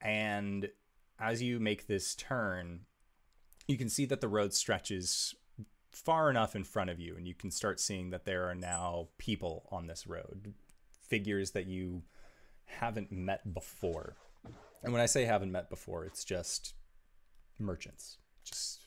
And 0.00 0.68
as 1.18 1.42
you 1.42 1.58
make 1.58 1.86
this 1.86 2.14
turn, 2.14 2.80
you 3.66 3.78
can 3.78 3.88
see 3.88 4.04
that 4.06 4.20
the 4.20 4.28
road 4.28 4.52
stretches 4.52 5.34
far 5.94 6.30
enough 6.30 6.56
in 6.56 6.64
front 6.64 6.90
of 6.90 7.00
you, 7.00 7.16
and 7.16 7.26
you 7.26 7.34
can 7.34 7.50
start 7.50 7.80
seeing 7.80 8.10
that 8.10 8.24
there 8.24 8.48
are 8.48 8.54
now 8.54 9.08
people 9.18 9.68
on 9.70 9.86
this 9.86 10.06
road, 10.06 10.54
figures 11.08 11.52
that 11.52 11.66
you 11.66 12.02
haven't 12.66 13.12
met 13.12 13.54
before. 13.54 14.16
And 14.82 14.92
when 14.92 15.02
I 15.02 15.06
say 15.06 15.24
haven't 15.24 15.52
met 15.52 15.70
before, 15.70 16.04
it's 16.04 16.24
just 16.24 16.74
merchants, 17.58 18.18
just 18.44 18.80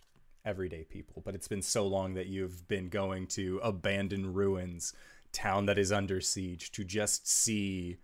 everyday 0.46 0.84
people, 0.84 1.22
but 1.26 1.36
it's 1.36 1.48
been 1.48 1.62
so 1.62 1.88
long 1.88 2.14
that 2.14 2.28
you've 2.28 2.68
been 2.68 2.90
going 2.90 3.28
to 3.28 3.60
abandoned 3.64 4.36
ruins, 4.36 4.94
town 5.32 5.66
that 5.66 5.78
is 5.78 5.92
under 5.92 6.22
siege, 6.22 6.72
to 6.72 6.84
just 6.84 7.28
see 7.28 7.98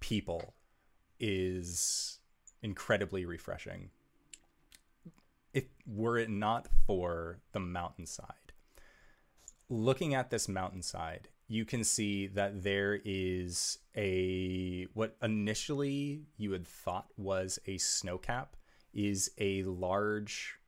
people 0.00 0.54
is 1.20 2.20
incredibly 2.62 3.24
refreshing. 3.24 3.90
If 5.58 5.64
were 5.88 6.18
it 6.18 6.30
not 6.30 6.68
for 6.86 7.40
the 7.50 7.58
mountainside, 7.58 8.52
looking 9.68 10.14
at 10.14 10.30
this 10.30 10.48
mountainside, 10.48 11.30
you 11.48 11.64
can 11.64 11.82
see 11.82 12.28
that 12.28 12.62
there 12.62 13.00
is 13.04 13.78
a 13.96 14.86
what 14.94 15.16
initially 15.20 16.22
you 16.36 16.52
had 16.52 16.64
thought 16.64 17.08
was 17.16 17.58
a 17.66 17.74
snowcap 17.74 18.50
is 18.94 19.32
a 19.38 19.64
large 19.64 20.60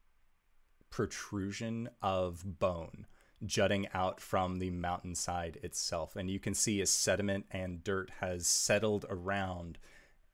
protrusion 0.90 1.88
of 2.02 2.58
bone 2.58 3.06
jutting 3.46 3.86
out 3.94 4.20
from 4.20 4.58
the 4.58 4.70
mountainside 4.70 5.60
itself. 5.62 6.16
And 6.16 6.28
you 6.28 6.40
can 6.40 6.54
see 6.54 6.80
as 6.80 6.90
sediment 6.90 7.46
and 7.52 7.84
dirt 7.84 8.10
has 8.20 8.48
settled 8.48 9.06
around 9.08 9.78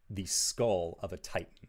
the 0.08 0.24
skull 0.24 0.98
of 1.02 1.12
a 1.12 1.18
titan. 1.18 1.68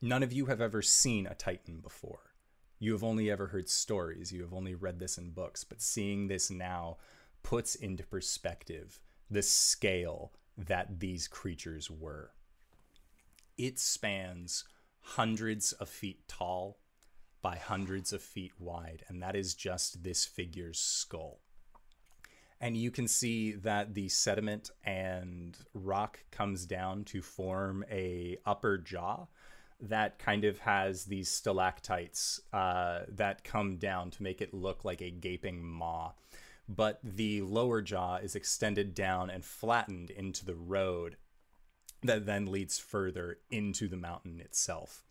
None 0.00 0.22
of 0.22 0.32
you 0.32 0.46
have 0.46 0.60
ever 0.60 0.82
seen 0.82 1.26
a 1.26 1.34
Titan 1.34 1.80
before. 1.80 2.34
You 2.78 2.92
have 2.92 3.04
only 3.04 3.30
ever 3.30 3.48
heard 3.48 3.68
stories, 3.68 4.32
you 4.32 4.42
have 4.42 4.54
only 4.54 4.74
read 4.74 4.98
this 4.98 5.18
in 5.18 5.30
books, 5.30 5.64
but 5.64 5.82
seeing 5.82 6.28
this 6.28 6.50
now 6.50 6.96
puts 7.42 7.74
into 7.74 8.04
perspective 8.04 9.00
the 9.30 9.42
scale 9.42 10.32
that 10.56 11.00
these 11.00 11.28
creatures 11.28 11.90
were. 11.90 12.30
It 13.58 13.78
spans 13.78 14.64
hundreds 15.00 15.72
of 15.72 15.88
feet 15.88 16.26
tall 16.26 16.78
by 17.42 17.56
hundreds 17.56 18.12
of 18.12 18.22
feet 18.22 18.52
wide, 18.58 19.02
and 19.08 19.22
that 19.22 19.36
is 19.36 19.54
just 19.54 20.02
this 20.02 20.24
figure's 20.24 20.78
skull. 20.78 21.40
And 22.60 22.76
you 22.76 22.90
can 22.90 23.08
see 23.08 23.52
that 23.52 23.94
the 23.94 24.08
sediment 24.08 24.70
and 24.84 25.56
rock 25.72 26.20
comes 26.30 26.66
down 26.66 27.04
to 27.04 27.22
form 27.22 27.84
a 27.90 28.38
upper 28.44 28.76
jaw 28.76 29.28
that 29.82 30.18
kind 30.18 30.44
of 30.44 30.58
has 30.60 31.04
these 31.04 31.28
stalactites 31.30 32.40
uh, 32.52 33.00
that 33.08 33.44
come 33.44 33.76
down 33.76 34.10
to 34.10 34.22
make 34.22 34.40
it 34.40 34.54
look 34.54 34.84
like 34.84 35.00
a 35.00 35.10
gaping 35.10 35.64
maw. 35.64 36.12
But 36.68 37.00
the 37.02 37.42
lower 37.42 37.82
jaw 37.82 38.16
is 38.16 38.36
extended 38.36 38.94
down 38.94 39.30
and 39.30 39.44
flattened 39.44 40.10
into 40.10 40.44
the 40.44 40.54
road 40.54 41.16
that 42.02 42.26
then 42.26 42.46
leads 42.46 42.78
further 42.78 43.38
into 43.50 43.88
the 43.88 43.96
mountain 43.96 44.40
itself. 44.40 45.04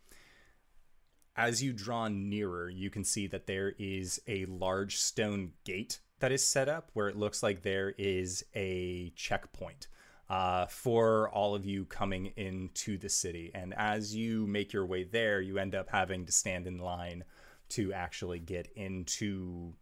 As 1.36 1.62
you 1.62 1.72
draw 1.72 2.08
nearer, 2.08 2.68
you 2.68 2.90
can 2.90 3.04
see 3.04 3.26
that 3.28 3.46
there 3.46 3.74
is 3.78 4.20
a 4.26 4.46
large 4.46 4.96
stone 4.96 5.52
gate 5.64 6.00
that 6.18 6.32
is 6.32 6.44
set 6.46 6.68
up 6.68 6.90
where 6.92 7.08
it 7.08 7.16
looks 7.16 7.42
like 7.42 7.62
there 7.62 7.94
is 7.96 8.44
a 8.54 9.12
checkpoint 9.16 9.86
uh, 10.30 10.64
for 10.66 11.28
all 11.30 11.56
of 11.56 11.66
you 11.66 11.84
coming 11.84 12.26
into 12.36 12.96
the 12.96 13.08
city. 13.08 13.50
And 13.52 13.74
as 13.76 14.14
you 14.14 14.46
make 14.46 14.72
your 14.72 14.86
way 14.86 15.02
there, 15.02 15.40
you 15.40 15.58
end 15.58 15.74
up 15.74 15.88
having 15.90 16.24
to 16.24 16.32
stand 16.32 16.68
in 16.68 16.78
line 16.78 17.24
to 17.70 17.92
actually 17.92 18.38
get 18.38 18.70
into 18.76 19.74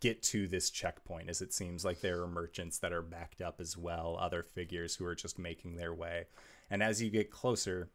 get 0.00 0.22
to 0.22 0.48
this 0.48 0.70
checkpoint 0.70 1.28
as 1.30 1.40
it 1.40 1.52
seems 1.52 1.84
like 1.84 2.00
there 2.00 2.20
are 2.22 2.26
merchants 2.26 2.78
that 2.78 2.92
are 2.92 3.02
backed 3.02 3.40
up 3.40 3.60
as 3.60 3.76
well 3.76 4.18
other 4.20 4.42
figures 4.42 4.96
who 4.96 5.04
are 5.04 5.14
just 5.14 5.38
making 5.38 5.76
their 5.76 5.94
way 5.94 6.24
and 6.68 6.82
as 6.82 7.00
you 7.00 7.08
get 7.08 7.30
closer 7.30 7.88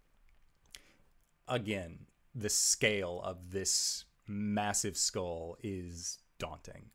again 1.46 2.00
the 2.34 2.48
scale 2.48 3.22
of 3.26 3.52
this 3.52 4.06
massive 4.26 4.96
skull 4.96 5.58
is 5.62 6.20
daunting 6.40 6.86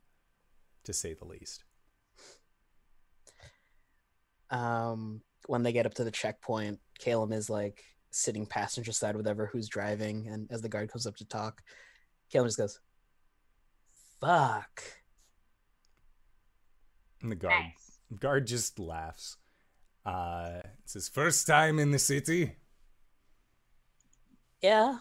to 0.83 0.91
say 0.91 1.13
the 1.13 1.23
least 1.23 1.65
Um, 4.51 5.21
when 5.47 5.63
they 5.63 5.71
get 5.71 5.85
up 5.85 5.93
to 5.95 6.03
the 6.03 6.11
checkpoint, 6.11 6.79
Caleb 6.97 7.31
is 7.33 7.49
like 7.49 7.83
sitting 8.11 8.45
passenger 8.45 8.91
side 8.91 9.15
with 9.15 9.25
whoever 9.25 9.45
who's 9.47 9.67
driving, 9.69 10.27
and 10.27 10.51
as 10.51 10.61
the 10.61 10.69
guard 10.69 10.91
comes 10.91 11.05
up 11.07 11.15
to 11.17 11.25
talk, 11.25 11.61
Caleb 12.31 12.47
just 12.47 12.57
goes, 12.57 12.79
"Fuck." 14.19 14.83
and 17.21 17.31
the 17.31 17.35
guard 17.35 17.53
Nice. 17.63 17.99
guard 18.19 18.47
just 18.47 18.79
laughs 18.79 19.35
uh 20.05 20.61
it's 20.81 20.93
his 20.93 21.09
first 21.09 21.45
time 21.45 21.77
in 21.77 21.91
the 21.91 21.99
city 21.99 22.55
Yeah. 24.61 24.99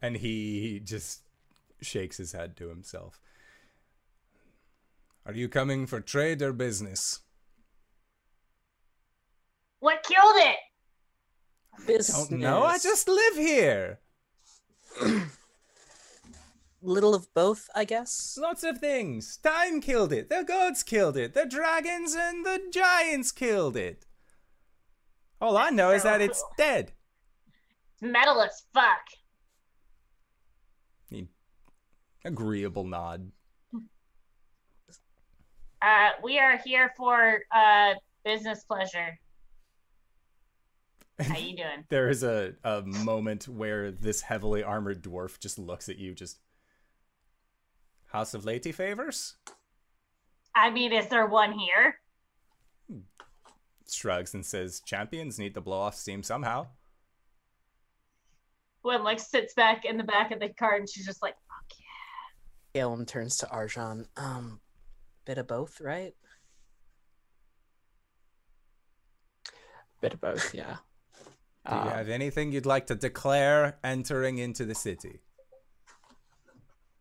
and 0.00 0.16
he 0.16 0.80
just 0.82 1.20
shakes 1.82 2.16
his 2.16 2.32
head 2.32 2.56
to 2.56 2.68
himself 2.70 3.20
are 5.26 5.34
you 5.34 5.48
coming 5.50 5.86
for 5.86 6.00
trade 6.00 6.40
or 6.40 6.54
business 6.54 7.20
What 9.80 10.02
killed 10.02 10.36
it? 10.36 10.56
Business. 11.86 12.28
don't 12.28 12.40
know 12.40 12.62
i 12.64 12.78
just 12.78 13.06
live 13.06 13.36
here 13.36 14.00
little 16.82 17.14
of 17.14 17.26
both, 17.34 17.68
I 17.74 17.84
guess. 17.84 18.38
lots 18.40 18.64
of 18.64 18.78
things 18.78 19.36
time 19.36 19.80
killed 19.82 20.10
it 20.12 20.30
the 20.30 20.42
gods 20.42 20.82
killed 20.82 21.16
it 21.18 21.34
the 21.34 21.44
dragons 21.44 22.14
and 22.14 22.46
the 22.46 22.60
giants 22.72 23.30
killed 23.30 23.76
it 23.76 24.06
all 25.40 25.56
i 25.58 25.68
know 25.68 25.90
is 25.90 26.02
that 26.04 26.22
it's 26.22 26.42
dead 26.56 26.92
It's 27.92 28.02
metal 28.02 28.40
as 28.40 28.62
fuck. 28.72 29.04
agreeable 32.24 32.84
nod 32.84 33.30
Uh, 35.82 36.10
we 36.24 36.38
are 36.38 36.56
here 36.64 36.92
for 36.96 37.42
uh 37.54 37.94
business 38.24 38.64
pleasure. 38.64 39.16
How 41.18 41.38
you 41.38 41.56
doing? 41.56 41.84
there 41.88 42.08
is 42.08 42.22
a, 42.22 42.54
a 42.64 42.82
moment 42.82 43.48
where 43.48 43.90
this 43.90 44.20
heavily 44.20 44.62
armored 44.62 45.02
dwarf 45.02 45.38
just 45.38 45.58
looks 45.58 45.88
at 45.88 45.98
you 45.98 46.14
just 46.14 46.38
house 48.06 48.34
of 48.34 48.44
lady 48.44 48.72
favors 48.72 49.36
I 50.54 50.70
mean, 50.70 50.92
is 50.92 51.08
there 51.08 51.26
one 51.26 51.52
here? 51.52 51.98
shrugs 53.88 54.34
and 54.34 54.44
says 54.44 54.80
champions 54.84 55.38
need 55.38 55.54
to 55.54 55.60
blow 55.60 55.78
off 55.78 55.94
steam 55.94 56.22
somehow 56.22 56.66
Gwen 58.86 59.02
like 59.02 59.18
sits 59.18 59.52
back 59.54 59.84
in 59.84 59.96
the 59.96 60.04
back 60.04 60.30
of 60.30 60.38
the 60.38 60.48
car 60.50 60.76
and 60.76 60.88
she's 60.88 61.04
just 61.06 61.20
like, 61.20 61.34
fuck 61.48 61.78
yeah. 61.78 62.80
Caleb 62.80 63.08
turns 63.08 63.36
to 63.38 63.48
Argent. 63.50 64.06
Um, 64.16 64.60
bit 65.24 65.38
of 65.38 65.48
both, 65.48 65.80
right? 65.80 66.14
Bit 70.00 70.14
of 70.14 70.20
both, 70.20 70.54
yeah. 70.54 70.76
Do 71.68 71.76
you 71.76 71.88
Uh, 71.88 71.90
have 71.90 72.08
anything 72.08 72.52
you'd 72.52 72.66
like 72.66 72.86
to 72.88 72.94
declare 72.94 73.78
entering 73.84 74.38
into 74.38 74.64
the 74.64 74.74
city? 74.74 75.20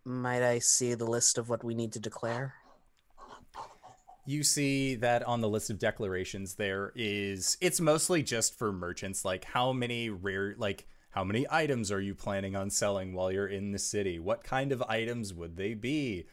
Might 0.06 0.42
I 0.42 0.60
see 0.60 0.94
the 0.94 1.04
list 1.06 1.38
of 1.38 1.50
what 1.50 1.62
we 1.62 1.76
need 1.76 1.92
to 1.92 2.00
declare? 2.00 2.56
you 4.26 4.44
see 4.44 4.96
that 4.96 5.24
on 5.24 5.42
the 5.42 5.50
list 5.50 5.70
of 5.70 5.78
declarations 5.78 6.56
there 6.56 6.92
is 6.96 7.58
it's 7.62 7.80
mostly 7.80 8.24
just 8.24 8.58
for 8.58 8.72
merchants 8.72 9.24
like 9.24 9.46
how 9.46 9.72
many 9.72 10.10
rare 10.10 10.56
like 10.58 10.88
how 11.12 11.24
many 11.24 11.46
items 11.50 11.92
are 11.92 12.02
you 12.02 12.14
planning 12.14 12.56
on 12.56 12.70
selling 12.70 13.14
while 13.14 13.32
you're 13.32 13.48
in 13.48 13.72
the 13.72 13.80
city? 13.80 14.20
What 14.20 14.44
kind 14.44 14.74
of 14.74 14.84
items 14.90 15.34
would 15.34 15.56
they 15.56 15.74
be? 15.74 16.26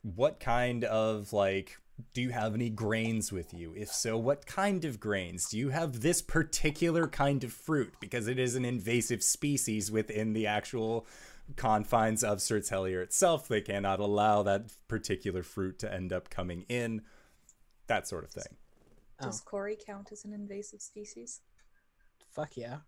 What 0.00 0.40
kind 0.40 0.82
of 0.84 1.34
like 1.34 1.76
do 2.12 2.22
you 2.22 2.30
have 2.30 2.54
any 2.54 2.70
grains 2.70 3.32
with 3.32 3.52
you 3.54 3.72
if 3.76 3.88
so 3.88 4.16
what 4.16 4.46
kind 4.46 4.84
of 4.84 5.00
grains 5.00 5.48
do 5.48 5.58
you 5.58 5.70
have 5.70 6.00
this 6.00 6.22
particular 6.22 7.06
kind 7.06 7.44
of 7.44 7.52
fruit 7.52 7.94
because 8.00 8.28
it 8.28 8.38
is 8.38 8.54
an 8.54 8.64
invasive 8.64 9.22
species 9.22 9.90
within 9.90 10.32
the 10.32 10.46
actual 10.46 11.06
confines 11.56 12.22
of 12.22 12.40
Sir 12.40 12.58
itself 12.58 13.48
they 13.48 13.60
cannot 13.60 14.00
allow 14.00 14.42
that 14.42 14.70
particular 14.88 15.42
fruit 15.42 15.78
to 15.80 15.92
end 15.92 16.12
up 16.12 16.30
coming 16.30 16.64
in 16.68 17.02
that 17.86 18.08
sort 18.08 18.24
of 18.24 18.30
thing 18.30 18.56
Oh. 19.22 19.26
Does 19.26 19.42
Corey 19.42 19.76
count 19.76 20.12
as 20.12 20.24
an 20.24 20.32
invasive 20.32 20.80
species? 20.80 21.42
Fuck 22.32 22.56
yeah. 22.56 22.78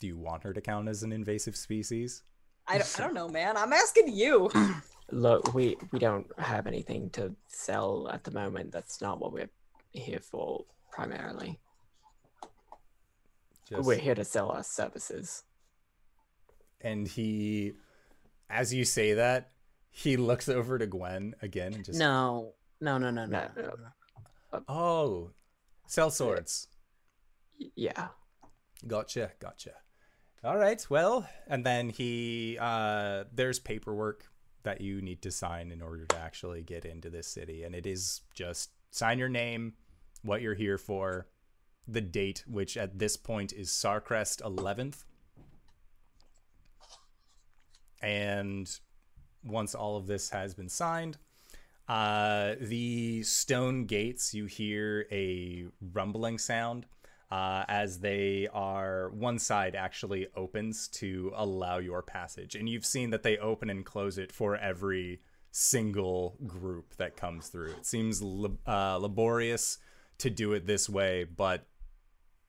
do 0.00 0.08
you 0.08 0.18
want 0.18 0.42
her 0.42 0.52
to 0.52 0.60
count 0.60 0.88
as 0.88 1.04
an 1.04 1.12
invasive 1.12 1.54
species 1.54 2.24
I 2.70 2.78
don't, 2.78 3.00
I 3.00 3.02
don't 3.02 3.14
know, 3.14 3.28
man. 3.28 3.56
I'm 3.56 3.72
asking 3.72 4.12
you. 4.12 4.50
Look, 5.12 5.54
we 5.54 5.76
we 5.92 5.98
don't 5.98 6.26
have 6.38 6.66
anything 6.66 7.10
to 7.10 7.34
sell 7.48 8.08
at 8.12 8.24
the 8.24 8.30
moment. 8.30 8.72
That's 8.72 9.00
not 9.00 9.18
what 9.20 9.32
we're 9.32 9.50
here 9.92 10.20
for 10.20 10.64
primarily. 10.92 11.58
Just- 13.68 13.86
We're 13.86 13.96
here 13.98 14.14
to 14.14 14.24
sell 14.24 14.50
our 14.50 14.62
services. 14.64 15.44
and 16.82 17.06
he 17.06 17.74
as 18.48 18.72
you 18.72 18.84
say 18.86 19.12
that 19.14 19.52
he 19.90 20.16
looks 20.16 20.48
over 20.48 20.78
to 20.78 20.86
gwen 20.86 21.34
again 21.42 21.74
and 21.74 21.84
just 21.84 21.98
No, 21.98 22.54
no, 22.80 22.96
no, 22.96 23.10
no, 23.10 23.26
no. 23.26 23.48
No, 23.54 23.62
no, 23.62 23.62
no. 23.62 23.76
no. 24.52 24.64
oh 24.66 25.30
sell 25.86 26.10
swords 26.10 26.68
Yeah. 27.76 28.08
gotcha 28.86 29.32
gotcha 29.40 29.72
all 30.42 30.56
right 30.56 30.84
well 30.88 31.28
and 31.46 31.66
then 31.66 31.90
he 31.90 32.56
uh 32.58 33.24
there's 33.30 33.58
paperwork 33.58 34.24
that 34.62 34.80
you 34.80 35.00
need 35.00 35.22
to 35.22 35.30
sign 35.30 35.72
in 35.72 35.82
order 35.82 36.06
to 36.06 36.18
actually 36.18 36.62
get 36.62 36.84
into 36.84 37.10
this 37.10 37.26
city. 37.26 37.64
And 37.64 37.74
it 37.74 37.86
is 37.86 38.22
just 38.34 38.70
sign 38.90 39.18
your 39.18 39.28
name 39.28 39.74
what 40.22 40.42
you're 40.42 40.54
here 40.54 40.78
for 40.78 41.26
the 41.88 42.00
date 42.00 42.44
which 42.46 42.76
at 42.76 42.98
this 42.98 43.16
point 43.16 43.52
is 43.52 43.70
sarcrest 43.70 44.40
11th 44.42 45.04
and 48.02 48.78
once 49.42 49.74
all 49.74 49.96
of 49.96 50.06
this 50.06 50.30
has 50.30 50.54
been 50.54 50.68
signed 50.68 51.18
uh, 51.88 52.54
the 52.60 53.22
stone 53.24 53.86
gates 53.86 54.32
you 54.32 54.46
hear 54.46 55.06
a 55.10 55.66
rumbling 55.92 56.38
sound 56.38 56.86
uh, 57.30 57.64
as 57.68 58.00
they 58.00 58.48
are 58.52 59.10
one 59.10 59.38
side 59.38 59.74
actually 59.74 60.26
opens 60.36 60.88
to 60.88 61.32
allow 61.34 61.78
your 61.78 62.02
passage. 62.02 62.54
And 62.54 62.68
you've 62.68 62.86
seen 62.86 63.10
that 63.10 63.22
they 63.22 63.38
open 63.38 63.70
and 63.70 63.84
close 63.84 64.18
it 64.18 64.32
for 64.32 64.56
every 64.56 65.20
single 65.52 66.36
group 66.46 66.96
that 66.96 67.16
comes 67.16 67.48
through. 67.48 67.72
It 67.72 67.86
seems 67.86 68.22
lab- 68.22 68.58
uh, 68.66 68.96
laborious 68.96 69.78
to 70.18 70.30
do 70.30 70.52
it 70.52 70.66
this 70.66 70.88
way 70.88 71.24
but 71.24 71.66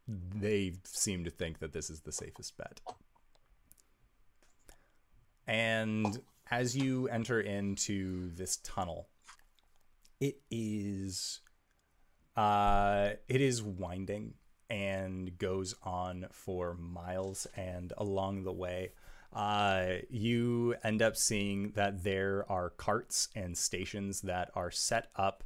they 0.07 0.73
seem 0.83 1.23
to 1.23 1.29
think 1.29 1.59
that 1.59 1.73
this 1.73 1.89
is 1.89 2.01
the 2.01 2.11
safest 2.11 2.57
bet. 2.57 2.81
And 5.47 6.21
as 6.49 6.75
you 6.75 7.07
enter 7.07 7.39
into 7.39 8.31
this 8.31 8.57
tunnel, 8.57 9.07
it 10.19 10.39
is 10.49 11.39
uh 12.37 13.09
it 13.27 13.41
is 13.41 13.61
winding 13.61 14.33
and 14.71 15.37
goes 15.37 15.75
on 15.83 16.25
for 16.31 16.75
miles 16.75 17.45
and 17.57 17.91
along 17.97 18.43
the 18.43 18.53
way. 18.53 18.93
Uh, 19.33 19.95
you 20.09 20.75
end 20.83 21.01
up 21.01 21.17
seeing 21.17 21.71
that 21.71 22.03
there 22.03 22.45
are 22.49 22.69
carts 22.69 23.27
and 23.35 23.57
stations 23.57 24.21
that 24.21 24.49
are 24.55 24.71
set 24.71 25.09
up 25.17 25.43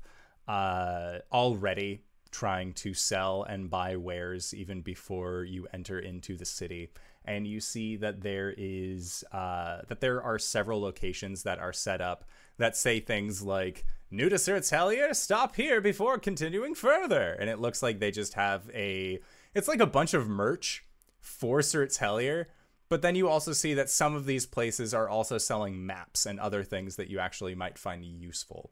uh, 0.48 1.18
already 1.32 2.04
trying 2.30 2.72
to 2.74 2.94
sell 2.94 3.44
and 3.44 3.70
buy 3.70 3.96
wares 3.96 4.54
even 4.54 4.82
before 4.82 5.44
you 5.44 5.68
enter 5.74 5.98
into 6.00 6.38
the 6.38 6.46
city. 6.46 6.92
And 7.26 7.48
you 7.48 7.60
see 7.60 7.96
that 7.98 8.22
there 8.22 8.54
is 8.56 9.24
uh, 9.32 9.82
that 9.88 10.02
there 10.02 10.22
are 10.22 10.38
several 10.38 10.82
locations 10.82 11.42
that 11.44 11.58
are 11.58 11.74
set 11.74 12.00
up 12.00 12.26
that 12.58 12.78
say 12.78 13.00
things 13.00 13.42
like 13.42 13.86
new 14.12 14.30
to 14.30 14.36
Sertelier, 14.36 15.16
stop 15.16 15.56
here 15.56 15.82
before 15.82 16.18
continuing 16.18 16.76
further 16.76 17.34
and 17.34 17.50
it 17.50 17.60
looks 17.60 17.84
like 17.84 18.00
they 18.00 18.12
just 18.12 18.34
have 18.34 18.70
a 18.74 19.20
it's 19.54 19.68
like 19.68 19.80
a 19.80 19.88
bunch 19.88 20.14
of 20.14 20.28
merch 20.28 20.86
for 21.20 21.60
Sertelier 21.60 22.46
but 22.88 23.02
then 23.02 23.16
you 23.16 23.28
also 23.28 23.52
see 23.52 23.74
that 23.74 23.90
some 23.90 24.16
of 24.16 24.26
these 24.26 24.46
places 24.46 24.94
are 24.94 25.10
also 25.10 25.38
selling 25.38 25.86
maps 25.86 26.26
and 26.26 26.40
other 26.40 26.64
things 26.64 26.98
that 26.98 27.10
you 27.10 27.20
actually 27.20 27.56
might 27.56 27.78
find 27.78 28.06
useful 28.06 28.72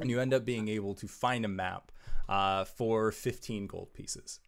and 0.00 0.10
you 0.10 0.20
end 0.20 0.34
up 0.34 0.44
being 0.44 0.68
able 0.68 0.94
to 0.94 1.08
find 1.08 1.44
a 1.44 1.48
map 1.48 1.90
uh, 2.28 2.64
for 2.64 3.10
15 3.10 3.66
gold 3.66 3.92
pieces. 3.92 4.40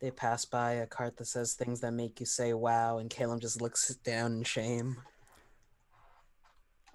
They 0.00 0.10
pass 0.10 0.44
by 0.44 0.72
a 0.72 0.86
cart 0.86 1.16
that 1.16 1.26
says 1.26 1.54
things 1.54 1.80
that 1.80 1.92
make 1.92 2.20
you 2.20 2.26
say 2.26 2.52
wow, 2.52 2.98
and 2.98 3.10
Caleb 3.10 3.40
just 3.40 3.60
looks 3.60 3.94
down 3.96 4.32
in 4.32 4.42
shame. 4.44 4.98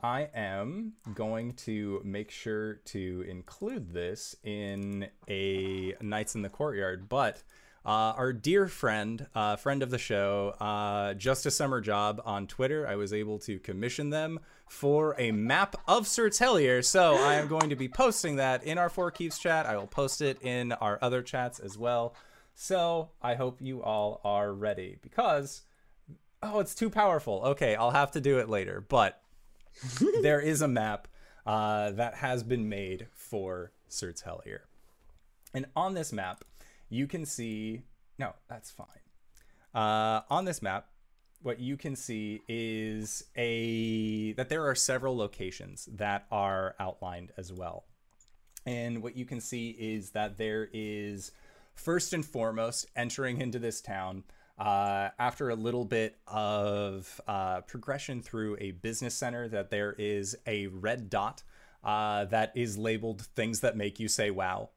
I 0.04 0.28
am 0.36 0.96
going 1.16 1.54
to 1.54 2.02
make 2.04 2.30
sure 2.30 2.74
to 2.88 3.26
include 3.26 3.94
this 3.94 4.36
in 4.44 5.08
a 5.30 5.96
Knights 6.02 6.36
in 6.36 6.42
the 6.42 6.50
Courtyard, 6.50 7.08
but 7.08 7.42
uh, 7.86 8.12
our 8.18 8.34
dear 8.34 8.68
friend, 8.68 9.26
uh, 9.34 9.56
friend 9.56 9.82
of 9.82 9.92
the 9.92 9.98
show, 9.98 10.56
uh, 10.60 11.14
Just 11.14 11.46
a 11.46 11.52
Summer 11.52 11.80
Job 11.80 12.22
on 12.26 12.48
Twitter, 12.48 12.86
I 12.86 12.98
was 12.98 13.14
able 13.14 13.40
to 13.40 13.60
commission 13.60 14.10
them 14.10 14.42
for 14.68 15.16
a 15.18 15.32
map 15.32 15.78
of 15.88 16.06
Sertelier. 16.06 16.84
So 16.84 17.16
I 17.16 17.36
am 17.36 17.48
going 17.48 17.70
to 17.70 17.76
be 17.78 17.88
posting 17.88 18.36
that 18.36 18.66
in 18.66 18.78
our 18.78 18.90
Four 18.90 19.10
Keeps 19.10 19.40
chat. 19.40 19.66
I 19.66 19.78
will 19.78 19.88
post 19.88 20.22
it 20.22 20.38
in 20.42 20.74
our 20.74 21.00
other 21.02 21.22
chats 21.22 21.60
as 21.60 21.78
well. 21.78 22.14
So 22.56 23.12
I 23.22 23.36
hope 23.36 23.62
you 23.62 23.82
all 23.82 24.20
are 24.26 24.52
ready 24.52 24.98
because, 25.02 25.62
oh, 26.42 26.60
it's 26.60 26.76
too 26.76 26.90
powerful. 26.90 27.42
Okay, 27.46 27.76
I'll 27.76 27.92
have 27.92 28.12
to 28.12 28.22
do 28.22 28.40
it 28.40 28.50
later. 28.50 28.86
But 28.86 29.23
there 30.22 30.40
is 30.40 30.62
a 30.62 30.68
map 30.68 31.08
uh, 31.46 31.92
that 31.92 32.16
has 32.16 32.44
been 32.44 32.70
made 32.70 33.08
for 33.14 33.72
Sertelier. 33.90 34.60
And 35.54 35.66
on 35.76 35.94
this 35.94 36.12
map, 36.12 36.44
you 36.90 37.08
can 37.08 37.26
see, 37.26 37.84
no, 38.18 38.34
that's 38.50 38.72
fine. 38.72 38.88
Uh, 39.74 40.22
on 40.30 40.46
this 40.46 40.62
map, 40.62 40.88
what 41.42 41.60
you 41.60 41.76
can 41.76 41.96
see 41.96 42.42
is 42.48 43.26
a 43.36 44.32
that 44.34 44.50
there 44.50 44.66
are 44.68 44.76
several 44.76 45.16
locations 45.16 45.90
that 45.92 46.26
are 46.32 46.76
outlined 46.80 47.32
as 47.38 47.52
well. 47.52 47.84
And 48.66 49.04
what 49.04 49.18
you 49.18 49.26
can 49.26 49.42
see 49.42 49.72
is 49.72 50.12
that 50.12 50.38
there 50.38 50.70
is 50.72 51.32
first 51.76 52.14
and 52.14 52.26
foremost 52.26 52.86
entering 52.96 53.42
into 53.42 53.60
this 53.60 53.82
town 53.82 54.24
uh, 54.58 55.10
after 55.18 55.50
a 55.50 55.56
little 55.56 55.86
bit 55.86 56.18
of 56.28 57.20
uh, 57.28 57.62
progression 57.62 58.22
through 58.22 58.58
a 58.60 58.72
business 58.72 59.16
center 59.16 59.48
that 59.48 59.70
there 59.70 59.94
is 59.98 60.36
a 60.46 60.68
red 60.68 61.10
dot 61.10 61.44
uh, 61.84 62.26
that 62.26 62.52
is 62.56 62.78
labeled 62.78 63.22
things 63.36 63.60
that 63.62 63.76
make 63.76 64.00
you 64.00 64.08
say 64.08 64.32
wow. 64.32 64.70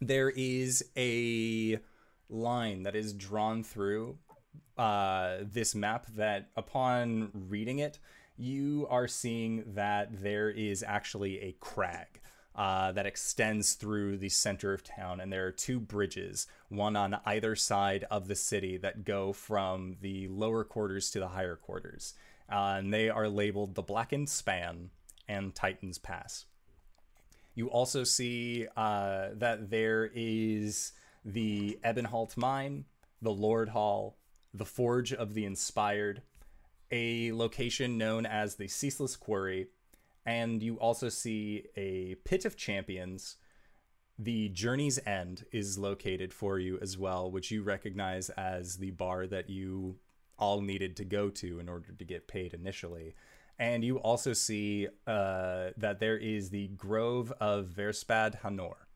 There 0.00 0.30
is 0.30 0.84
a 0.96 1.78
line 2.28 2.82
that 2.84 2.94
is 2.94 3.12
drawn 3.12 3.62
through 3.62 4.18
uh, 4.76 5.38
this 5.42 5.74
map 5.74 6.06
that 6.16 6.48
upon 6.56 7.30
reading 7.34 7.78
it, 7.80 7.98
you 8.36 8.86
are 8.88 9.06
seeing 9.06 9.62
that 9.74 10.22
there 10.22 10.50
is 10.50 10.82
actually 10.82 11.40
a 11.40 11.52
crag 11.60 12.19
uh, 12.54 12.92
that 12.92 13.06
extends 13.06 13.74
through 13.74 14.18
the 14.18 14.28
center 14.28 14.72
of 14.72 14.82
town, 14.82 15.20
and 15.20 15.32
there 15.32 15.46
are 15.46 15.52
two 15.52 15.78
bridges, 15.78 16.46
one 16.68 16.96
on 16.96 17.20
either 17.24 17.54
side 17.54 18.04
of 18.10 18.28
the 18.28 18.34
city, 18.34 18.76
that 18.76 19.04
go 19.04 19.32
from 19.32 19.96
the 20.00 20.28
lower 20.28 20.64
quarters 20.64 21.10
to 21.10 21.20
the 21.20 21.28
higher 21.28 21.56
quarters. 21.56 22.14
Uh, 22.50 22.76
and 22.78 22.92
they 22.92 23.08
are 23.08 23.28
labeled 23.28 23.74
the 23.74 23.82
Blackened 23.82 24.28
Span 24.28 24.90
and 25.28 25.54
Titan's 25.54 25.98
Pass. 25.98 26.46
You 27.54 27.68
also 27.68 28.04
see 28.04 28.66
uh, 28.76 29.28
that 29.34 29.70
there 29.70 30.10
is 30.14 30.92
the 31.24 31.78
Ebenhalt 31.84 32.36
Mine, 32.36 32.84
the 33.22 33.32
Lord 33.32 33.68
Hall, 33.68 34.16
the 34.52 34.64
Forge 34.64 35.12
of 35.12 35.34
the 35.34 35.44
Inspired, 35.44 36.22
a 36.90 37.30
location 37.32 37.98
known 37.98 38.26
as 38.26 38.56
the 38.56 38.66
Ceaseless 38.66 39.14
Quarry, 39.14 39.68
and 40.30 40.62
you 40.62 40.76
also 40.76 41.08
see 41.08 41.64
a 41.76 42.14
Pit 42.24 42.44
of 42.44 42.56
Champions. 42.56 43.36
The 44.16 44.48
Journey's 44.50 45.00
End 45.04 45.44
is 45.50 45.76
located 45.76 46.32
for 46.32 46.56
you 46.56 46.78
as 46.80 46.96
well, 46.96 47.28
which 47.28 47.50
you 47.50 47.64
recognize 47.64 48.30
as 48.30 48.76
the 48.76 48.92
bar 48.92 49.26
that 49.26 49.50
you 49.50 49.96
all 50.38 50.60
needed 50.60 50.96
to 50.98 51.04
go 51.04 51.30
to 51.30 51.58
in 51.58 51.68
order 51.68 51.92
to 51.92 52.04
get 52.04 52.28
paid 52.28 52.54
initially. 52.54 53.16
And 53.58 53.82
you 53.82 53.98
also 53.98 54.32
see 54.32 54.86
uh, 55.04 55.70
that 55.76 55.98
there 55.98 56.16
is 56.16 56.50
the 56.50 56.68
Grove 56.68 57.32
of 57.40 57.66
Verspad 57.66 58.40
Hanor. 58.42 58.86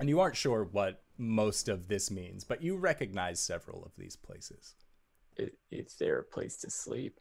And 0.00 0.08
you 0.08 0.18
aren't 0.18 0.36
sure 0.36 0.64
what 0.64 1.04
most 1.16 1.68
of 1.68 1.86
this 1.86 2.10
means, 2.10 2.42
but 2.42 2.60
you 2.60 2.76
recognize 2.76 3.38
several 3.38 3.84
of 3.84 3.92
these 3.96 4.16
places. 4.16 4.74
Is, 5.36 5.50
is 5.70 5.94
there 6.00 6.18
a 6.18 6.24
place 6.24 6.56
to 6.56 6.70
sleep? 6.70 7.20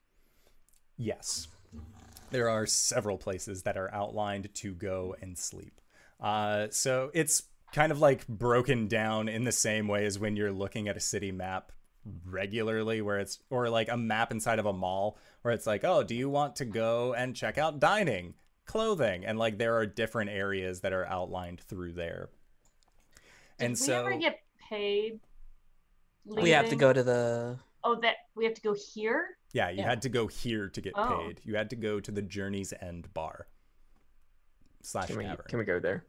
Yes. 0.98 1.48
There 2.32 2.50
are 2.50 2.66
several 2.66 3.18
places 3.18 3.64
that 3.64 3.78
are 3.78 3.94
outlined 3.94 4.54
to 4.56 4.74
go 4.74 5.16
and 5.22 5.38
sleep. 5.38 5.80
Uh, 6.20 6.68
so 6.72 7.12
it's 7.14 7.44
kind 7.74 7.92
of 7.92 8.00
like 8.00 8.28
broken 8.28 8.88
down 8.88 9.28
in 9.28 9.44
the 9.44 9.52
same 9.52 9.88
way 9.88 10.06
as 10.06 10.20
when 10.20 10.36
you're 10.36 10.52
looking 10.52 10.88
at 10.88 10.98
a 10.98 11.00
city 11.00 11.32
map 11.32 11.72
regularly 12.26 13.02
where 13.02 13.20
it's 13.20 13.40
or 13.50 13.70
like 13.70 13.90
a 13.90 13.98
map 13.98 14.32
inside 14.32 14.60
of 14.60 14.66
a 14.66 14.74
mall 14.74 15.18
where 15.42 15.54
it's 15.54 15.66
like 15.66 15.86
oh 15.86 16.04
do 16.04 16.14
you 16.14 16.30
want 16.30 16.54
to 16.54 16.66
go 16.66 17.14
and 17.14 17.34
check 17.34 17.58
out 17.58 17.80
dining 17.80 18.34
clothing 18.66 19.26
and 19.26 19.40
like 19.40 19.58
there 19.58 19.78
are 19.78 19.86
different 19.86 20.30
areas 20.30 20.82
that 20.82 20.92
are 20.92 21.06
outlined 21.06 21.62
through 21.62 21.94
there 21.94 22.28
Did 23.58 23.66
and 23.66 23.72
we 23.72 23.78
so 23.78 24.02
ever 24.02 24.18
get 24.18 24.44
paid? 24.74 25.20
We 26.26 26.52
have 26.52 26.70
to 26.70 26.76
go 26.76 26.92
to 26.94 27.04
the. 27.04 27.60
Oh, 27.84 27.96
that 28.02 28.16
we 28.36 28.46
have 28.46 28.54
to 28.54 28.62
go 28.62 28.74
here. 28.74 29.38
yeah 29.54 29.70
you 29.70 29.80
yeah. 29.80 29.90
had 29.90 30.02
to 30.04 30.10
go 30.10 30.28
here 30.28 30.70
to 30.70 30.82
get 30.82 30.94
Oh. 30.96 31.18
paid 31.28 31.42
you 31.44 31.56
had 31.56 31.70
to 31.72 31.76
go 31.76 32.00
to 32.00 32.12
the 32.12 32.22
journey's 32.22 32.74
end 32.82 33.14
bar 33.14 33.48
slash 34.82 35.08
Can 35.08 35.18
we 35.18 35.24
tavern 35.26 35.46
can 35.48 35.60
we 35.60 35.66
go 35.66 35.80
there? 35.80 36.06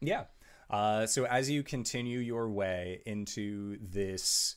Yeah. 0.00 0.24
Uh, 0.70 1.06
so 1.06 1.24
as 1.24 1.50
you 1.50 1.62
continue 1.62 2.18
your 2.18 2.48
way 2.50 3.00
into 3.06 3.78
this, 3.80 4.56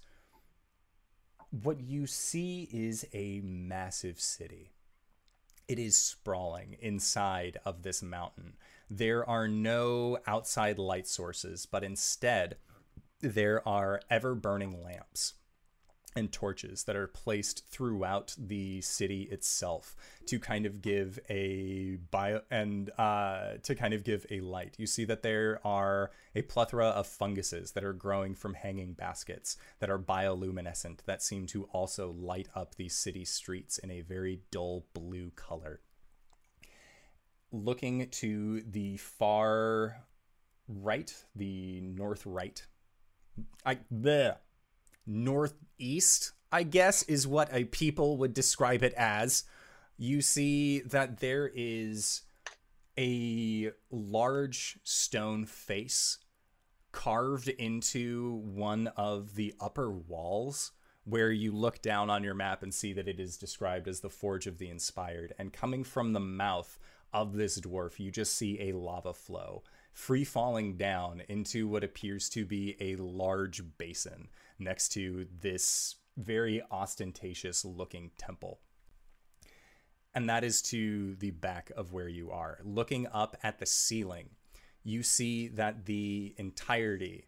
what 1.64 1.80
you 1.80 2.06
see 2.06 2.70
is 2.72 3.06
a 3.14 3.42
massive 3.44 4.20
city. 4.20 4.72
It 5.68 5.80
is 5.80 5.96
sprawling 5.98 6.76
inside 6.82 7.58
of 7.66 7.84
this 7.84 8.04
mountain. 8.04 8.54
There 8.90 9.28
are 9.28 9.48
no 9.48 10.18
outside 10.28 10.78
light 10.78 11.08
sources, 11.08 11.66
but 11.66 11.84
instead, 11.84 12.58
there 13.22 13.66
are 13.68 14.02
ever 14.10 14.36
burning 14.36 14.84
lamps 14.84 15.34
and 16.16 16.32
torches 16.32 16.84
that 16.84 16.96
are 16.96 17.08
placed 17.08 17.66
throughout 17.68 18.36
the 18.38 18.82
city 18.82 19.24
itself 19.32 19.96
to 20.26 20.40
kind 20.40 20.66
of 20.66 20.82
give 20.82 21.20
a 21.30 21.98
bio 22.12 22.42
and 22.50 22.90
uh, 22.98 23.54
to 23.64 23.76
kind 23.76 23.94
of 23.94 24.04
give 24.04 24.26
a 24.30 24.42
light. 24.42 24.76
You 24.78 24.88
see 24.88 25.06
that 25.06 25.24
there 25.24 25.60
are 25.66 26.12
a 26.36 26.42
plethora 26.42 26.88
of 26.88 27.08
funguses 27.08 27.72
that 27.72 27.84
are 27.84 27.94
growing 27.94 28.36
from 28.36 28.54
hanging 28.54 28.94
baskets 28.94 29.58
that 29.80 29.90
are 29.90 30.00
bioluminescent 30.00 31.04
that 31.06 31.24
seem 31.24 31.46
to 31.48 31.66
also 31.66 32.12
light 32.12 32.50
up 32.56 32.76
these 32.76 32.96
city 32.96 33.26
streets 33.26 33.78
in 33.78 33.90
a 33.92 34.02
very 34.02 34.42
dull 34.52 34.86
blue 34.94 35.32
color. 35.36 35.82
Looking 37.54 38.10
to 38.10 38.62
the 38.62 38.98
far 38.98 40.04
right, 40.68 41.14
the 41.36 41.82
north 41.82 42.26
right, 42.26 42.66
I 43.66 43.80
the 43.90 44.38
northeast, 45.06 46.32
I 46.52 46.64
guess, 46.64 47.04
is 47.04 47.28
what 47.28 47.50
a 47.52 47.66
people 47.66 48.18
would 48.18 48.34
describe 48.34 48.84
it 48.84 48.94
as. 48.94 49.44
You 49.98 50.22
see 50.22 50.80
that 50.82 51.20
there 51.20 51.52
is 51.54 52.22
a 52.98 53.72
large 53.90 54.80
stone 54.84 55.46
face 55.46 56.18
carved 56.92 57.48
into 57.48 58.42
one 58.44 58.88
of 58.98 59.36
the 59.36 59.54
upper 59.60 59.92
walls 59.92 60.72
where 61.04 61.32
you 61.32 61.52
look 61.52 61.82
down 61.82 62.10
on 62.10 62.24
your 62.24 62.34
map 62.34 62.62
and 62.62 62.74
see 62.74 62.94
that 62.94 63.08
it 63.08 63.20
is 63.20 63.38
described 63.38 63.88
as 63.88 64.02
the 64.02 64.10
Forge 64.10 64.46
of 64.46 64.58
the 64.58 64.70
Inspired. 64.70 65.34
And 65.40 65.54
coming 65.54 65.84
from 65.84 66.14
the 66.14 66.20
mouth 66.20 66.78
of 67.14 67.34
this 67.34 67.60
dwarf, 67.60 68.00
you 68.00 68.12
just 68.12 68.36
see 68.36 68.70
a 68.70 68.78
lava 68.78 69.14
flow 69.14 69.64
free 69.94 70.24
falling 70.24 70.78
down 70.78 71.22
into 71.28 71.68
what 71.68 71.84
appears 71.84 72.30
to 72.30 72.46
be 72.46 72.76
a 72.80 72.96
large 72.96 73.62
basin 73.78 74.30
next 74.62 74.90
to 74.90 75.28
this 75.42 75.96
very 76.18 76.62
ostentatious 76.72 77.66
looking 77.66 78.12
temple. 78.18 78.60
And 80.14 80.30
that 80.30 80.44
is 80.44 80.62
to 80.64 81.16
the 81.16 81.32
back 81.32 81.72
of 81.76 81.94
where 81.94 82.10
you 82.10 82.32
are. 82.32 82.60
Looking 82.64 83.08
up 83.14 83.38
at 83.44 83.60
the 83.60 83.66
ceiling, 83.66 84.30
you 84.84 85.04
see 85.04 85.48
that 85.50 85.86
the 85.86 86.36
entirety 86.38 87.26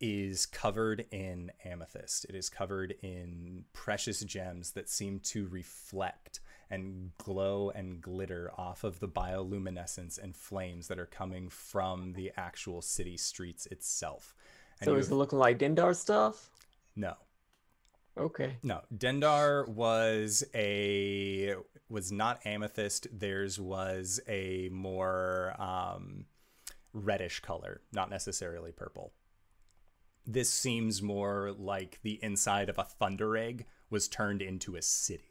is 0.00 0.46
covered 0.46 1.04
in 1.10 1.52
amethyst. 1.64 2.24
It 2.24 2.34
is 2.34 2.48
covered 2.48 2.94
in 3.02 3.64
precious 3.72 4.20
gems 4.20 4.72
that 4.72 4.88
seem 4.88 5.20
to 5.20 5.46
reflect 5.48 6.40
and 6.70 7.10
glow 7.18 7.70
and 7.70 8.00
glitter 8.00 8.50
off 8.56 8.84
of 8.84 9.00
the 9.00 9.08
bioluminescence 9.08 10.18
and 10.22 10.34
flames 10.34 10.88
that 10.88 10.98
are 10.98 11.06
coming 11.06 11.48
from 11.50 12.12
the 12.12 12.32
actual 12.36 12.80
city 12.80 13.16
streets 13.16 13.66
itself. 13.66 14.34
And 14.80 14.86
So 14.86 14.94
is 14.94 15.10
it 15.10 15.14
looking 15.14 15.38
like 15.38 15.58
Dendar 15.58 15.94
stuff? 15.94 16.48
No, 16.96 17.14
Okay. 18.16 18.56
no. 18.62 18.80
Dendar 18.94 19.66
was 19.68 20.44
a 20.54 21.54
was 21.88 22.12
not 22.12 22.44
amethyst. 22.46 23.06
Theirs 23.18 23.58
was 23.58 24.20
a 24.28 24.68
more 24.70 25.54
um, 25.60 26.26
reddish 26.92 27.40
color, 27.40 27.80
not 27.92 28.10
necessarily 28.10 28.72
purple. 28.72 29.12
This 30.26 30.50
seems 30.50 31.00
more 31.02 31.52
like 31.58 31.98
the 32.02 32.18
inside 32.22 32.68
of 32.68 32.78
a 32.78 32.84
thunder 32.84 33.36
egg 33.36 33.66
was 33.88 34.06
turned 34.08 34.42
into 34.42 34.76
a 34.76 34.82
city. 34.82 35.24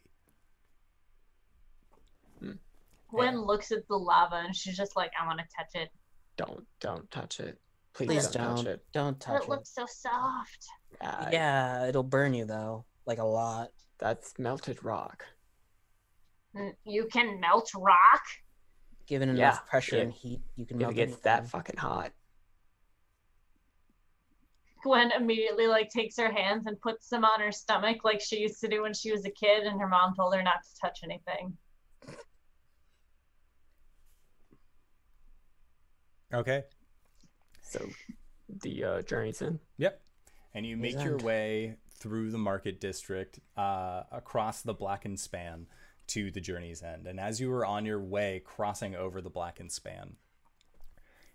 Gwen 3.10 3.34
Yeah. 3.34 3.40
looks 3.40 3.72
at 3.72 3.88
the 3.88 3.96
lava 3.98 4.36
and 4.36 4.56
she's 4.56 4.78
just 4.78 4.96
like, 4.96 5.12
I 5.20 5.26
want 5.26 5.40
to 5.40 5.46
touch 5.56 5.76
it. 5.76 5.90
Don't 6.38 6.66
don't 6.80 7.10
touch 7.12 7.40
it. 7.40 7.60
Please, 7.94 8.08
Please 8.08 8.28
don't, 8.28 8.56
touch 8.56 8.66
don't. 8.66 8.68
it. 8.68 8.86
Don't 8.94 9.20
touch 9.20 9.42
it 9.42 9.44
it. 9.44 9.50
looks 9.50 9.74
so 9.74 9.86
soft. 9.88 10.68
Ah, 11.02 11.30
Yeah, 11.32 11.86
it'll 11.88 12.04
burn 12.04 12.34
you 12.34 12.46
though, 12.46 12.86
like 13.06 13.20
a 13.20 13.24
lot. 13.24 13.70
That's 14.00 14.38
melted 14.40 14.84
rock. 14.84 15.26
You 16.84 17.06
can 17.12 17.40
melt 17.40 17.70
rock. 17.76 18.22
Given 19.06 19.30
enough 19.30 19.56
Yeah, 19.64 19.70
pressure 19.70 19.98
if- 19.98 20.04
and 20.04 20.14
heat, 20.14 20.42
you 20.56 20.66
can 20.66 20.78
If 20.78 20.82
melt 20.82 20.92
it 20.94 20.96
gets 20.96 21.18
that 21.22 21.48
fucking 21.48 21.78
hot. 21.78 22.12
Gwen 24.84 25.12
immediately 25.12 25.68
like 25.68 25.90
takes 25.90 26.16
her 26.18 26.32
hands 26.32 26.66
and 26.66 26.80
puts 26.80 27.10
them 27.10 27.26
on 27.26 27.42
her 27.42 27.52
stomach 27.52 28.06
like 28.06 28.22
she 28.22 28.40
used 28.40 28.62
to 28.62 28.70
do 28.70 28.82
when 28.84 28.94
she 28.94 29.12
was 29.12 29.26
a 29.26 29.30
kid 29.30 29.64
and 29.66 29.80
her 29.80 29.88
mom 29.90 30.16
told 30.16 30.34
her 30.34 30.42
not 30.42 30.64
to 30.64 30.70
touch 30.80 31.00
anything. 31.04 31.58
Okay. 36.34 36.64
So 37.62 37.86
the 38.62 38.84
uh, 38.84 39.02
journey's 39.02 39.42
end. 39.42 39.60
Yep. 39.78 40.02
And 40.54 40.66
you 40.66 40.78
make 40.78 41.04
your 41.04 41.18
way 41.18 41.76
through 41.92 42.32
the 42.32 42.38
market 42.38 42.80
district, 42.80 43.40
uh, 43.58 44.04
across 44.12 44.62
the 44.62 44.74
blackened 44.74 45.20
span 45.20 45.68
to 46.08 46.32
the 46.32 46.42
journey's 46.42 46.82
end. 46.82 47.06
And 47.06 47.20
as 47.20 47.40
you 47.40 47.52
are 47.54 47.66
on 47.66 47.86
your 47.86 48.00
way 48.00 48.42
crossing 48.44 48.96
over 48.96 49.22
the 49.22 49.30
blackened 49.30 49.72
span, 49.72 50.16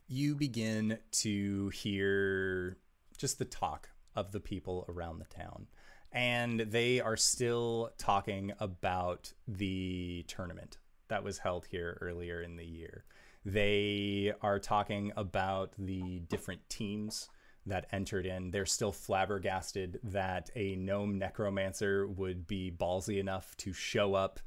you 0.08 0.34
begin 0.34 0.98
to 1.12 1.68
hear 1.68 2.76
just 3.16 3.38
the 3.38 3.44
talk 3.44 3.90
of 4.16 4.32
the 4.32 4.40
people 4.40 4.84
around 4.88 5.18
the 5.18 5.26
town. 5.26 5.66
And 6.12 6.60
they 6.60 7.00
are 7.00 7.16
still 7.16 7.92
talking 7.98 8.52
about 8.58 9.32
the 9.46 10.24
tournament 10.28 10.78
that 11.08 11.24
was 11.24 11.38
held 11.38 11.66
here 11.66 11.98
earlier 12.00 12.40
in 12.40 12.56
the 12.56 12.64
year. 12.64 13.04
They 13.44 14.32
are 14.40 14.58
talking 14.58 15.12
about 15.16 15.72
the 15.78 16.20
different 16.28 16.68
teams 16.68 17.28
that 17.66 17.86
entered 17.92 18.26
in. 18.26 18.50
They're 18.50 18.66
still 18.66 18.92
flabbergasted 18.92 20.00
that 20.04 20.50
a 20.54 20.76
gnome 20.76 21.18
necromancer 21.18 22.06
would 22.06 22.46
be 22.46 22.70
ballsy 22.70 23.18
enough 23.18 23.56
to 23.58 23.72
show 23.72 24.14
up 24.14 24.40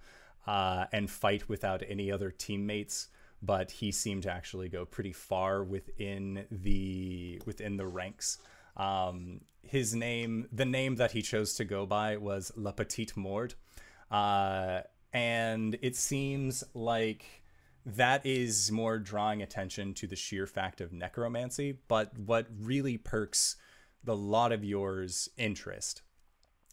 uh, 0.45 0.85
and 0.91 1.09
fight 1.09 1.49
without 1.49 1.83
any 1.87 2.11
other 2.11 2.31
teammates. 2.31 3.09
But 3.41 3.69
he 3.69 3.91
seemed 3.91 4.23
to 4.23 4.31
actually 4.31 4.69
go 4.69 4.85
pretty 4.85 5.13
far 5.13 5.63
within 5.63 6.45
the 6.49 7.41
within 7.45 7.77
the 7.77 7.85
ranks. 7.85 8.39
Um, 8.75 9.41
his 9.61 9.93
name, 9.93 10.47
the 10.51 10.65
name 10.65 10.95
that 10.95 11.11
he 11.11 11.21
chose 11.21 11.53
to 11.55 11.65
go 11.65 11.85
by, 11.85 12.17
was 12.17 12.51
La 12.55 12.71
Petite 12.71 13.15
Morde, 13.15 13.53
uh, 14.09 14.81
and 15.13 15.77
it 15.81 15.95
seems 15.95 16.63
like 16.73 17.43
that 17.87 18.25
is 18.25 18.69
more 18.69 18.99
drawing 18.99 19.41
attention 19.41 19.93
to 19.93 20.07
the 20.07 20.15
sheer 20.15 20.45
fact 20.45 20.81
of 20.81 20.91
necromancy. 20.91 21.79
But 21.87 22.17
what 22.19 22.47
really 22.59 22.97
perks 22.97 23.55
the 24.03 24.15
lot 24.15 24.51
of 24.51 24.63
yours 24.63 25.29
interest 25.37 26.01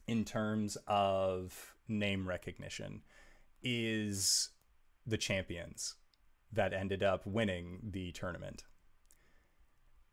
in 0.08 0.24
terms 0.24 0.76
of 0.88 1.74
name 1.86 2.28
recognition 2.28 3.02
is 3.62 4.50
the 5.06 5.16
champions 5.16 5.94
that 6.52 6.72
ended 6.72 7.02
up 7.02 7.24
winning 7.26 7.78
the 7.90 8.10
tournament. 8.12 8.64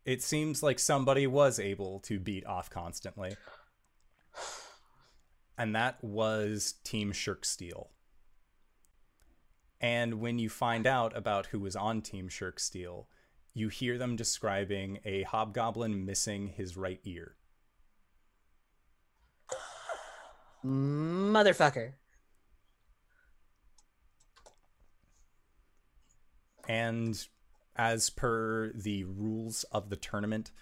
It 0.04 0.22
seems 0.22 0.62
like 0.62 0.78
somebody 0.78 1.26
was 1.26 1.58
able 1.58 1.98
to 2.00 2.20
beat 2.20 2.46
off 2.46 2.70
constantly. 2.70 3.36
And 5.58 5.74
that 5.74 6.02
was 6.02 6.74
Team 6.84 7.12
Shirk 7.12 7.44
Steel. 7.44 7.90
And 9.82 10.20
when 10.20 10.38
you 10.38 10.48
find 10.48 10.86
out 10.86 11.14
about 11.16 11.46
who 11.46 11.58
was 11.58 11.74
on 11.74 12.02
Team 12.02 12.28
Shirk 12.28 12.60
Steel, 12.60 13.08
you 13.52 13.68
hear 13.68 13.98
them 13.98 14.14
describing 14.14 15.00
a 15.04 15.24
hobgoblin 15.24 16.06
missing 16.06 16.46
his 16.46 16.76
right 16.76 17.00
ear. 17.04 17.34
Motherfucker. 20.64 21.94
And 26.68 27.26
as 27.74 28.08
per 28.08 28.70
the 28.72 29.02
rules 29.02 29.64
of 29.72 29.90
the 29.90 29.96
tournament, 29.96 30.52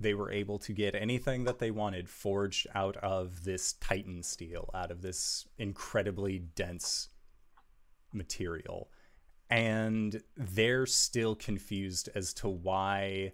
they 0.00 0.14
were 0.14 0.32
able 0.32 0.58
to 0.58 0.72
get 0.72 0.96
anything 0.96 1.44
that 1.44 1.60
they 1.60 1.70
wanted 1.70 2.08
forged 2.08 2.66
out 2.74 2.96
of 2.96 3.44
this 3.44 3.74
Titan 3.74 4.24
steel, 4.24 4.68
out 4.74 4.90
of 4.90 5.02
this 5.02 5.46
incredibly 5.58 6.40
dense 6.40 7.08
material. 8.12 8.90
And 9.50 10.22
they're 10.36 10.86
still 10.86 11.34
confused 11.34 12.08
as 12.14 12.34
to 12.34 12.48
why 12.48 13.32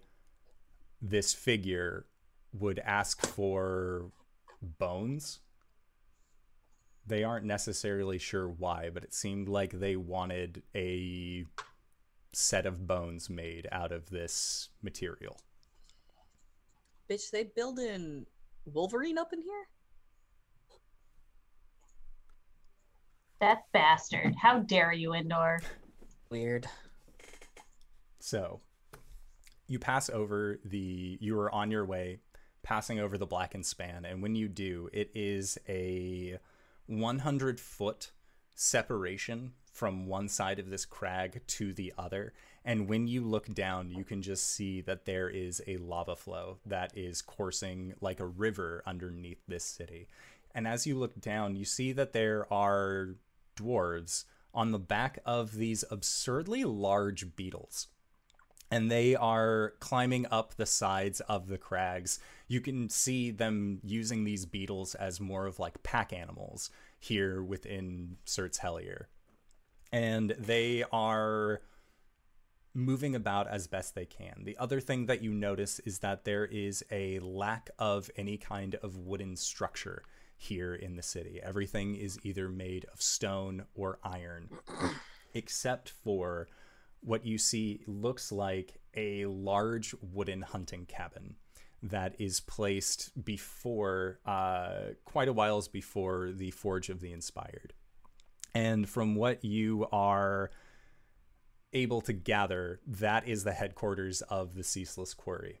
this 1.01 1.33
figure 1.33 2.05
would 2.53 2.79
ask 2.79 3.25
for 3.25 4.11
bones. 4.61 5.39
They 7.05 7.23
aren't 7.23 7.45
necessarily 7.45 8.17
sure 8.17 8.47
why, 8.47 8.89
but 8.93 9.03
it 9.03 9.13
seemed 9.13 9.49
like 9.49 9.71
they 9.71 9.95
wanted 9.95 10.63
a 10.73 11.45
set 12.33 12.65
of 12.65 12.87
bones 12.87 13.29
made 13.29 13.67
out 13.71 13.91
of 13.91 14.09
this 14.09 14.69
material. 14.81 15.37
Bitch, 17.09 17.29
they 17.29 17.43
build 17.43 17.77
in 17.77 18.25
Wolverine 18.65 19.17
up 19.17 19.31
in 19.31 19.41
here? 19.41 19.67
That 23.45 23.71
bastard. 23.73 24.33
How 24.41 24.57
dare 24.57 24.91
you, 24.91 25.13
Indoor? 25.13 25.61
Weird. 26.31 26.65
So, 28.17 28.59
you 29.67 29.77
pass 29.77 30.09
over 30.09 30.59
the. 30.65 31.19
You 31.21 31.37
are 31.37 31.53
on 31.53 31.69
your 31.69 31.85
way, 31.85 32.21
passing 32.63 32.99
over 32.99 33.19
the 33.19 33.27
blackened 33.27 33.67
span, 33.67 34.03
and 34.03 34.23
when 34.23 34.33
you 34.33 34.47
do, 34.47 34.89
it 34.91 35.11
is 35.13 35.59
a 35.69 36.39
100 36.87 37.59
foot 37.59 38.13
separation 38.55 39.53
from 39.71 40.07
one 40.07 40.27
side 40.27 40.57
of 40.57 40.71
this 40.71 40.85
crag 40.85 41.45
to 41.45 41.71
the 41.71 41.93
other. 41.99 42.33
And 42.63 42.89
when 42.89 43.07
you 43.07 43.21
look 43.21 43.53
down, 43.53 43.91
you 43.91 44.03
can 44.03 44.23
just 44.23 44.49
see 44.49 44.81
that 44.81 45.05
there 45.05 45.29
is 45.29 45.61
a 45.67 45.77
lava 45.77 46.15
flow 46.15 46.57
that 46.65 46.97
is 46.97 47.21
coursing 47.21 47.93
like 48.01 48.19
a 48.19 48.25
river 48.25 48.81
underneath 48.87 49.45
this 49.47 49.65
city. 49.65 50.07
And 50.55 50.67
as 50.67 50.87
you 50.87 50.97
look 50.97 51.19
down, 51.19 51.57
you 51.57 51.65
see 51.65 51.91
that 51.91 52.13
there 52.13 52.51
are 52.51 53.17
dwarves 53.55 54.25
on 54.53 54.71
the 54.71 54.79
back 54.79 55.19
of 55.25 55.53
these 55.55 55.83
absurdly 55.91 56.63
large 56.63 57.35
beetles. 57.35 57.87
And 58.71 58.89
they 58.89 59.15
are 59.15 59.73
climbing 59.79 60.25
up 60.31 60.55
the 60.55 60.65
sides 60.65 61.19
of 61.21 61.47
the 61.47 61.57
crags. 61.57 62.19
You 62.47 62.61
can 62.61 62.89
see 62.89 63.31
them 63.31 63.79
using 63.83 64.23
these 64.23 64.45
beetles 64.45 64.95
as 64.95 65.19
more 65.19 65.45
of 65.45 65.59
like 65.59 65.83
pack 65.83 66.11
animals 66.11 66.71
here 66.99 67.43
within 67.43 68.17
Sertelier. 68.25 69.05
And 69.91 70.31
they 70.31 70.83
are 70.91 71.61
moving 72.73 73.15
about 73.15 73.47
as 73.47 73.67
best 73.67 73.95
they 73.95 74.05
can. 74.05 74.43
The 74.43 74.57
other 74.57 74.81
thing 74.81 75.05
that 75.05 75.23
you 75.23 75.33
notice 75.33 75.79
is 75.79 75.99
that 75.99 76.25
there 76.25 76.45
is 76.45 76.83
a 76.91 77.19
lack 77.19 77.69
of 77.79 78.09
any 78.17 78.37
kind 78.37 78.75
of 78.75 78.97
wooden 78.97 79.35
structure 79.37 80.03
here 80.37 80.73
in 80.75 80.95
the 80.95 81.03
city. 81.03 81.39
Everything 81.41 81.95
is 81.95 82.19
either 82.23 82.49
made 82.49 82.85
of 82.93 83.01
stone 83.01 83.65
or 83.73 83.99
iron, 84.03 84.49
except 85.33 85.89
for 85.89 86.47
what 87.01 87.25
you 87.25 87.37
see 87.37 87.81
looks 87.87 88.31
like 88.31 88.79
a 88.95 89.25
large 89.25 89.93
wooden 90.01 90.41
hunting 90.41 90.85
cabin 90.85 91.35
that 91.83 92.15
is 92.19 92.39
placed 92.39 93.11
before 93.23 94.19
uh, 94.25 94.93
quite 95.03 95.27
a 95.27 95.33
whiles 95.33 95.67
before 95.67 96.31
the 96.31 96.51
Forge 96.51 96.89
of 96.89 96.99
the 96.99 97.11
Inspired. 97.11 97.73
And 98.53 98.89
from 98.89 99.15
what 99.15 99.43
you 99.43 99.85
are 99.91 100.49
able 101.73 102.01
to 102.01 102.13
gather, 102.13 102.79
that 102.87 103.27
is 103.27 103.43
the 103.43 103.51
headquarters 103.51 104.21
of 104.21 104.55
the 104.55 104.63
Ceaseless 104.63 105.13
Quarry. 105.13 105.59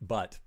But 0.00 0.38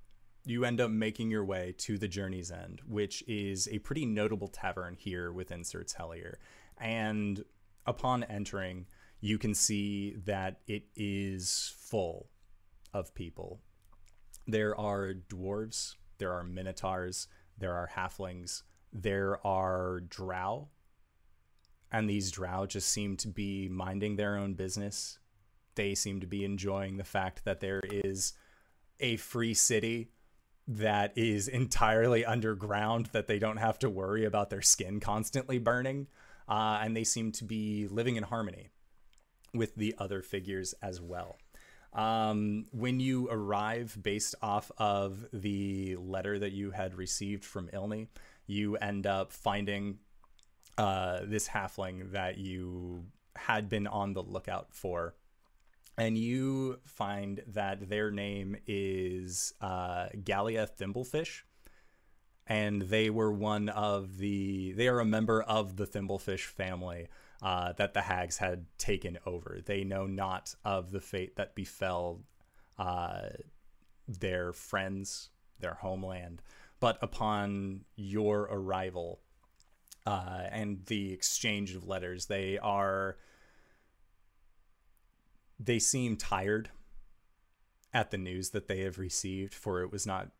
you 0.46 0.66
end 0.66 0.82
up 0.82 0.92
making 0.92 1.30
your 1.30 1.46
way 1.46 1.74
to 1.80 1.98
the 1.98 2.08
Journey's 2.08 2.52
End, 2.52 2.82
which 2.88 3.24
is 3.28 3.68
a 3.72 3.80
pretty 3.80 4.06
notable 4.06 4.48
tavern 4.48 4.96
here 4.98 5.32
within 5.32 5.62
Sertelier. 5.62 6.36
And 6.78 7.44
upon 7.86 8.24
entering, 8.24 8.88
you 9.20 9.38
can 9.38 9.54
see 9.54 10.16
that 10.26 10.62
it 10.68 10.86
is 10.96 11.74
full 11.78 12.30
of 12.94 13.14
people. 13.14 13.60
There 14.48 14.80
are 14.80 15.14
dwarves, 15.14 15.96
there 16.18 16.34
are 16.34 16.44
minotaurs, 16.44 17.28
there 17.58 17.74
are 17.74 17.90
halflings, 17.96 18.64
there 18.92 19.46
are 19.46 20.02
drow 20.02 20.70
and 21.92 22.10
these 22.10 22.32
drow 22.32 22.66
just 22.66 22.90
seem 22.90 23.18
to 23.18 23.28
be 23.28 23.68
minding 23.68 24.16
their 24.16 24.38
own 24.38 24.54
business. 24.54 25.20
They 25.76 25.94
seem 25.94 26.22
to 26.22 26.28
be 26.28 26.46
enjoying 26.46 26.98
the 26.98 27.04
fact 27.04 27.44
that 27.44 27.60
there 27.60 27.82
is 27.84 28.34
a 29.00 29.18
free 29.18 29.54
city 29.54 30.12
that 30.78 31.14
is 31.18 31.48
entirely 31.48 32.26
underground, 32.26 33.08
that 33.12 33.28
they 33.28 33.40
don't 33.40 33.58
have 33.58 33.80
to 33.80 33.90
worry 33.90 34.26
about 34.26 34.50
their 34.50 34.62
skin 34.62 35.00
constantly 35.00 35.60
burning. 35.60 36.08
Uh, 36.48 36.80
and 36.82 36.96
they 36.96 37.04
seem 37.04 37.32
to 37.32 37.46
be 37.46 37.88
living 37.90 38.16
in 38.16 38.24
harmony 38.24 38.70
with 39.54 39.76
the 39.76 39.96
other 39.98 40.22
figures 40.22 40.74
as 40.82 41.00
well. 41.00 41.38
Um, 41.94 42.66
when 42.72 43.00
you 43.00 43.28
arrive 43.30 43.98
based 44.02 44.36
off 44.42 44.72
of 44.78 45.26
the 45.34 45.98
letter 45.98 46.40
that 46.40 46.52
you 46.52 46.72
had 46.72 46.96
received 46.96 47.44
from 47.44 47.70
Ilni, 47.70 48.08
you 48.48 48.78
end 48.78 49.06
up 49.06 49.34
finding 49.34 50.00
uh, 50.78 51.20
this 51.24 51.48
halfling 51.50 52.12
that 52.12 52.38
you 52.38 53.06
had 53.36 53.70
been 53.70 53.88
on 53.88 54.14
the 54.14 54.24
lookout 54.24 54.74
for. 54.74 55.16
And 55.98 56.18
you 56.18 56.80
find 56.86 57.42
that 57.48 57.90
their 57.90 58.12
name 58.12 58.58
is 58.66 59.54
uh, 59.62 60.08
Gallia 60.24 60.68
Thimblefish. 60.68 61.42
And 62.48 62.82
they 62.82 63.10
were 63.10 63.32
one 63.32 63.70
of 63.70 64.18
the, 64.18 64.74
they 64.74 64.88
are 64.88 65.00
a 65.00 65.06
member 65.06 65.42
of 65.42 65.78
the 65.78 65.86
Thimblefish 65.86 66.46
family 66.46 67.08
uh, 67.42 67.74
that 67.74 67.94
the 67.94 68.02
hags 68.02 68.38
had 68.38 68.66
taken 68.78 69.20
over. 69.26 69.60
They 69.64 69.84
know 69.84 70.06
not 70.06 70.56
of 70.66 70.92
the 70.92 71.02
fate 71.02 71.36
that 71.38 71.56
befell 71.56 72.22
uh, 72.78 73.30
their 74.08 74.54
friends, 74.54 75.30
their 75.60 75.76
homeland. 75.76 76.42
But 76.80 76.98
upon 77.02 77.86
your 77.96 78.42
arrival, 78.42 79.20
uh, 80.06 80.44
and 80.52 80.86
the 80.86 81.14
exchange 81.14 81.76
of 81.76 81.88
letters. 81.88 82.26
They 82.26 82.58
are 82.58 83.18
they 85.64 85.80
seem 85.80 86.18
tired 86.18 86.70
at 87.94 88.12
the 88.12 88.18
news 88.18 88.50
that 88.52 88.68
they 88.68 88.80
have 88.82 88.98
received, 88.98 89.54
for 89.54 89.82
it 89.82 89.92
was 89.92 90.08
not 90.08 90.32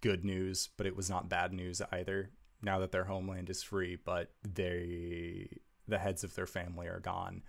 good 0.00 0.24
news, 0.24 0.68
but 0.76 0.86
it 0.86 0.96
was 0.96 1.08
not 1.08 1.28
bad 1.28 1.52
news 1.52 1.80
either. 1.90 2.30
Now 2.60 2.78
that 2.80 2.92
their 2.92 3.04
homeland 3.04 3.48
is 3.48 3.62
free, 3.62 3.96
but 3.96 4.32
they 4.42 5.48
the 5.88 5.98
heads 5.98 6.22
of 6.24 6.34
their 6.34 6.46
family 6.46 6.86
are 6.86 7.00
gone, 7.00 7.42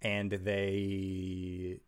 and 0.00 0.30
they 0.30 1.80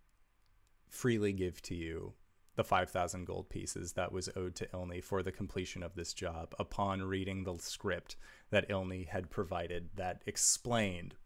freely 0.88 1.32
give 1.32 1.62
to 1.62 1.74
you 1.74 2.12
the 2.56 2.64
5,000 2.64 3.24
gold 3.24 3.48
pieces 3.48 3.94
that 3.94 4.12
was 4.12 4.28
owed 4.36 4.54
to 4.56 4.66
Ilni 4.66 5.02
for 5.02 5.22
the 5.22 5.32
completion 5.32 5.82
of 5.82 5.94
this 5.94 6.12
job 6.12 6.54
upon 6.58 7.02
reading 7.02 7.42
the 7.42 7.56
script 7.58 8.16
that 8.50 8.68
Ilni 8.68 9.08
had 9.08 9.30
provided 9.30 9.90
that 9.96 10.22
explained 10.26 11.16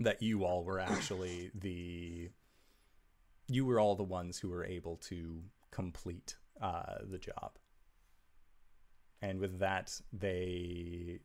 that 0.00 0.22
you 0.22 0.44
all 0.44 0.64
were 0.64 0.78
actually 0.78 1.50
the 1.54 2.30
you 3.48 3.64
were 3.64 3.80
all 3.80 3.96
the 3.96 4.02
ones 4.02 4.38
who 4.38 4.48
were 4.50 4.64
able 4.64 4.96
to 4.96 5.42
complete 5.70 6.36
uh, 6.60 6.96
the 7.10 7.18
job. 7.18 7.58
And 9.20 9.40
with 9.40 9.58
that, 9.60 10.00
they 10.12 11.20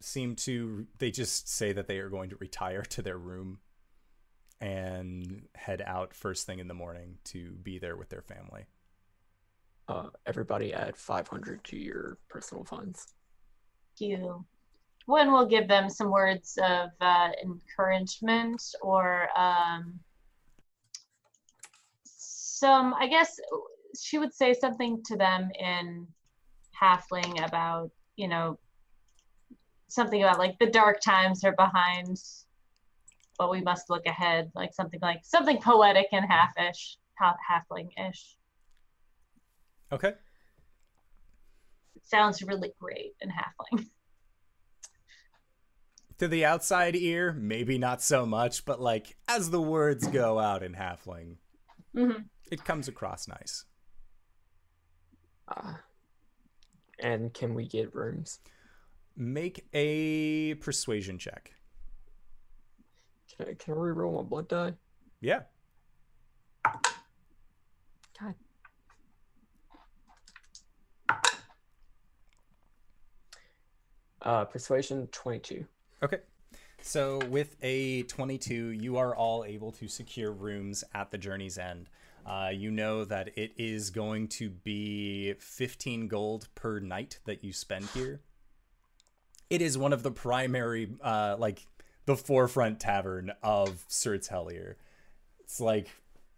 seem 0.00 0.36
to 0.36 0.86
they 0.98 1.10
just 1.10 1.48
say 1.48 1.72
that 1.72 1.86
they 1.86 1.98
are 1.98 2.10
going 2.10 2.30
to 2.30 2.36
retire 2.36 2.82
to 2.82 3.00
their 3.00 3.16
room 3.16 3.58
and 4.60 5.46
head 5.54 5.82
out 5.86 6.14
first 6.14 6.46
thing 6.46 6.58
in 6.58 6.68
the 6.68 6.74
morning 6.74 7.18
to 7.24 7.52
be 7.62 7.78
there 7.78 7.96
with 7.96 8.10
their 8.10 8.22
family. 8.22 8.66
Uh, 9.88 10.08
everybody 10.26 10.72
add 10.72 10.96
500 10.96 11.62
to 11.64 11.76
your 11.76 12.18
personal 12.28 12.64
funds. 12.64 13.14
Thank 13.98 14.10
you. 14.10 14.44
When 15.06 15.32
we'll 15.32 15.46
give 15.46 15.68
them 15.68 15.90
some 15.90 16.10
words 16.10 16.58
of 16.62 16.90
uh, 17.00 17.30
encouragement 17.42 18.62
or 18.80 19.28
um, 19.38 20.00
some, 22.04 22.94
I 22.94 23.06
guess 23.08 23.38
she 24.00 24.18
would 24.18 24.32
say 24.32 24.54
something 24.54 25.02
to 25.04 25.16
them 25.16 25.50
in 25.58 26.06
halfling 26.80 27.46
about, 27.46 27.90
you 28.16 28.28
know, 28.28 28.58
something 29.88 30.22
about 30.22 30.38
like 30.38 30.58
the 30.58 30.70
dark 30.70 31.00
times 31.00 31.44
are 31.44 31.52
behind 31.52 32.18
but 33.38 33.50
we 33.50 33.60
must 33.60 33.90
look 33.90 34.06
ahead, 34.06 34.50
like 34.54 34.72
something 34.72 35.00
like 35.02 35.20
something 35.24 35.60
poetic 35.60 36.06
and 36.12 36.24
half-ish, 36.28 36.98
half 37.14 37.36
halfling-ish. 37.50 38.36
Okay. 39.92 40.12
It 41.96 42.06
sounds 42.06 42.42
really 42.42 42.72
great 42.78 43.14
in 43.20 43.30
halfling. 43.30 43.86
To 46.18 46.28
the 46.28 46.44
outside 46.44 46.94
ear, 46.94 47.32
maybe 47.32 47.76
not 47.76 48.00
so 48.00 48.24
much, 48.24 48.64
but 48.64 48.80
like 48.80 49.16
as 49.28 49.50
the 49.50 49.60
words 49.60 50.06
go 50.06 50.38
out 50.38 50.62
in 50.62 50.74
halfling, 50.74 51.36
mm-hmm. 51.94 52.22
it 52.50 52.64
comes 52.64 52.86
across 52.86 53.26
nice. 53.26 53.64
Uh, 55.48 55.74
and 57.00 57.34
can 57.34 57.54
we 57.54 57.66
get 57.66 57.94
rooms? 57.94 58.38
Make 59.16 59.66
a 59.72 60.54
persuasion 60.54 61.18
check. 61.18 61.52
Can 63.36 63.48
I, 63.48 63.54
can 63.54 63.74
I 63.74 63.76
reroll 63.76 64.16
my 64.16 64.22
blood 64.22 64.48
die? 64.48 64.74
Yeah. 65.20 65.40
God. 68.20 68.34
Uh, 74.22 74.44
persuasion 74.44 75.06
22. 75.08 75.66
Okay. 76.04 76.18
So 76.82 77.18
with 77.30 77.56
a 77.62 78.02
22, 78.02 78.54
you 78.54 78.98
are 78.98 79.16
all 79.16 79.42
able 79.42 79.72
to 79.72 79.88
secure 79.88 80.30
rooms 80.30 80.84
at 80.92 81.10
the 81.10 81.16
journey's 81.16 81.56
end. 81.56 81.88
Uh, 82.26 82.50
you 82.52 82.70
know 82.70 83.06
that 83.06 83.30
it 83.38 83.52
is 83.56 83.88
going 83.88 84.28
to 84.28 84.50
be 84.50 85.32
15 85.38 86.08
gold 86.08 86.48
per 86.54 86.80
night 86.80 87.20
that 87.24 87.42
you 87.42 87.54
spend 87.54 87.86
here. 87.94 88.20
It 89.48 89.62
is 89.62 89.78
one 89.78 89.94
of 89.94 90.02
the 90.02 90.10
primary, 90.10 90.90
uh, 91.02 91.36
like, 91.38 91.66
the 92.04 92.16
forefront 92.16 92.80
tavern 92.80 93.32
of 93.42 93.86
Sertelier. 93.88 94.74
It's 95.40 95.60
like 95.60 95.88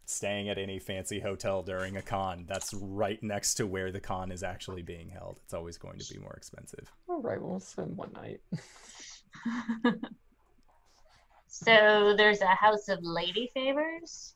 staying 0.04 0.48
at 0.48 0.58
any 0.58 0.78
fancy 0.78 1.18
hotel 1.18 1.64
during 1.64 1.96
a 1.96 2.02
con. 2.02 2.44
That's 2.46 2.72
right 2.72 3.20
next 3.20 3.54
to 3.54 3.66
where 3.66 3.90
the 3.90 4.00
con 4.00 4.30
is 4.30 4.44
actually 4.44 4.82
being 4.82 5.08
held. 5.08 5.40
It's 5.42 5.54
always 5.54 5.76
going 5.76 5.98
to 5.98 6.14
be 6.14 6.20
more 6.20 6.34
expensive. 6.34 6.92
All 7.08 7.20
right, 7.20 7.42
we'll 7.42 7.58
spend 7.58 7.96
one 7.96 8.12
night. 8.12 8.40
so 11.48 12.14
there's 12.16 12.40
a 12.40 12.46
house 12.46 12.88
of 12.88 12.98
lady 13.02 13.50
favors. 13.52 14.34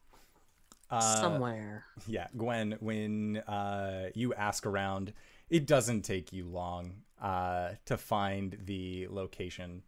Uh, 0.91 1.01
Somewhere. 1.01 1.85
Yeah, 2.07 2.27
Gwen, 2.37 2.77
when 2.81 3.39
uh, 3.47 4.11
you 4.15 4.35
ask 4.35 4.67
around, 4.67 5.13
it 5.49 5.67
doesn't 5.67 6.03
take 6.03 6.33
you 6.33 6.47
long 6.47 6.95
uh, 7.23 7.71
to 7.85 7.97
find 7.97 8.59
the 8.65 9.07
location 9.09 9.83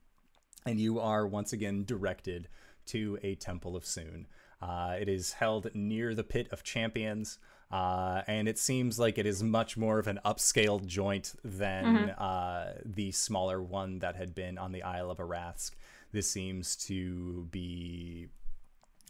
and 0.65 0.81
you 0.81 1.01
are 1.01 1.27
once 1.27 1.53
again 1.53 1.85
directed 1.85 2.49
to 2.87 3.19
a 3.23 3.35
Temple 3.35 3.77
of 3.77 3.85
Sune. 3.85 4.27
Uh, 4.61 4.97
it 5.01 5.09
is 5.09 5.33
held 5.35 5.75
near 5.75 6.15
the 6.15 6.25
Pit 6.25 6.49
of 6.53 6.63
Champions, 6.63 7.39
uh, 7.73 8.21
and 8.27 8.49
it 8.49 8.59
seems 8.59 8.99
like 8.99 9.17
it 9.17 9.25
is 9.25 9.43
much 9.43 9.79
more 9.79 9.99
of 9.99 10.07
an 10.07 10.21
upscale 10.25 10.85
joint 10.85 11.35
than 11.43 11.85
mm-hmm. 11.85 12.11
uh, 12.23 12.73
the 12.85 13.11
smaller 13.13 13.63
one 13.63 13.99
that 14.01 14.15
had 14.15 14.35
been 14.35 14.59
on 14.59 14.73
the 14.73 14.83
Isle 14.83 15.11
of 15.11 15.19
Arathsk. 15.19 15.73
This 16.13 16.31
seems 16.31 16.77
to 16.89 17.49
be, 17.51 18.29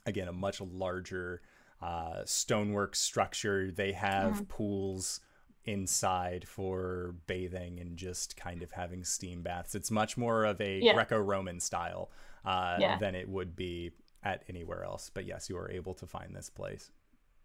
again, 0.07 0.29
a 0.29 0.33
much 0.33 0.61
larger 0.61 1.43
uh, 1.81 2.23
stonework 2.25 2.95
structure. 2.95 3.73
They 3.73 3.91
have 3.93 4.47
pools 4.49 5.19
inside 5.65 6.47
for 6.47 7.17
bathing 7.27 7.81
and 7.81 7.97
just 7.97 8.37
kind 8.37 8.63
of 8.63 8.71
having 8.71 9.03
steam 9.03 9.43
baths. 9.43 9.75
It's 9.75 9.91
much 9.91 10.17
more 10.17 10.45
of 10.45 10.61
a 10.61 10.79
Yeah. 10.79 10.95
Greco-Roman 10.95 11.59
style 11.59 12.11
uh, 12.45 12.77
Yeah. 12.79 12.99
than 12.99 13.17
it 13.17 13.29
would 13.29 13.57
be 13.57 13.91
at 14.23 14.45
anywhere 14.49 14.85
else. 14.85 15.11
But 15.13 15.27
yes, 15.27 15.49
you 15.49 15.57
are 15.57 15.71
able 15.71 15.95
to 15.95 16.07
find 16.07 16.35
this 16.35 16.51
place. 16.51 16.93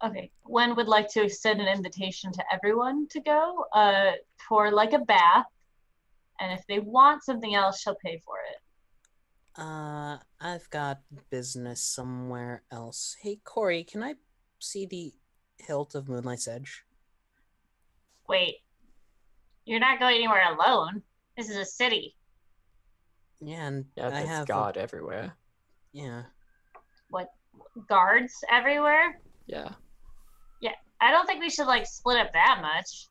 Okay. 0.06 0.32
Gwen 0.46 0.76
would 0.76 0.88
like 0.88 1.10
to 1.10 1.24
extend 1.24 1.60
an 1.60 1.68
invitation 1.68 2.32
to 2.34 2.44
everyone 2.54 3.08
to 3.10 3.20
go 3.22 3.66
uh, 3.74 4.12
for 4.48 4.72
like 4.72 4.94
a 4.94 5.00
bath. 5.00 5.46
And 6.40 6.54
if 6.58 6.66
they 6.68 6.80
want 6.80 7.24
something 7.24 7.56
else, 7.56 7.82
she'll 7.82 7.96
pay 8.04 8.22
for 8.24 8.36
it. 8.52 9.60
Uh, 9.60 10.20
I've 10.40 10.70
got 10.70 11.00
business 11.32 11.82
somewhere 11.82 12.62
else. 12.72 13.16
Hey, 13.24 13.40
Corey, 13.44 13.84
can 13.84 14.04
I 14.04 14.14
see 14.60 14.86
the 14.86 15.14
hilt 15.58 15.96
of 15.96 16.08
Moonlight's 16.08 16.48
Edge? 16.48 16.84
Wait, 18.30 18.58
you're 19.66 19.80
not 19.80 20.00
going 20.00 20.16
anywhere 20.18 20.44
alone. 20.54 21.02
This 21.36 21.50
is 21.50 21.56
a 21.58 21.66
city. 21.66 22.16
Yeah, 23.42 23.66
and 23.68 23.86
Yeah, 23.96 24.08
I 24.08 24.10
there's 24.12 24.28
have. 24.28 24.50
a- 24.50 24.74
everywhere. 24.78 25.36
yeah. 25.92 26.24
What 27.10 27.30
guards 27.88 28.34
everywhere. 28.50 29.20
Yeah. 29.48 29.70
I 31.02 31.12
don't 31.12 31.26
think 31.28 31.42
we 31.42 31.50
should 31.50 31.68
like 31.68 31.86
split 31.86 32.18
up 32.18 32.34
that 32.34 32.60
much. 32.62 33.08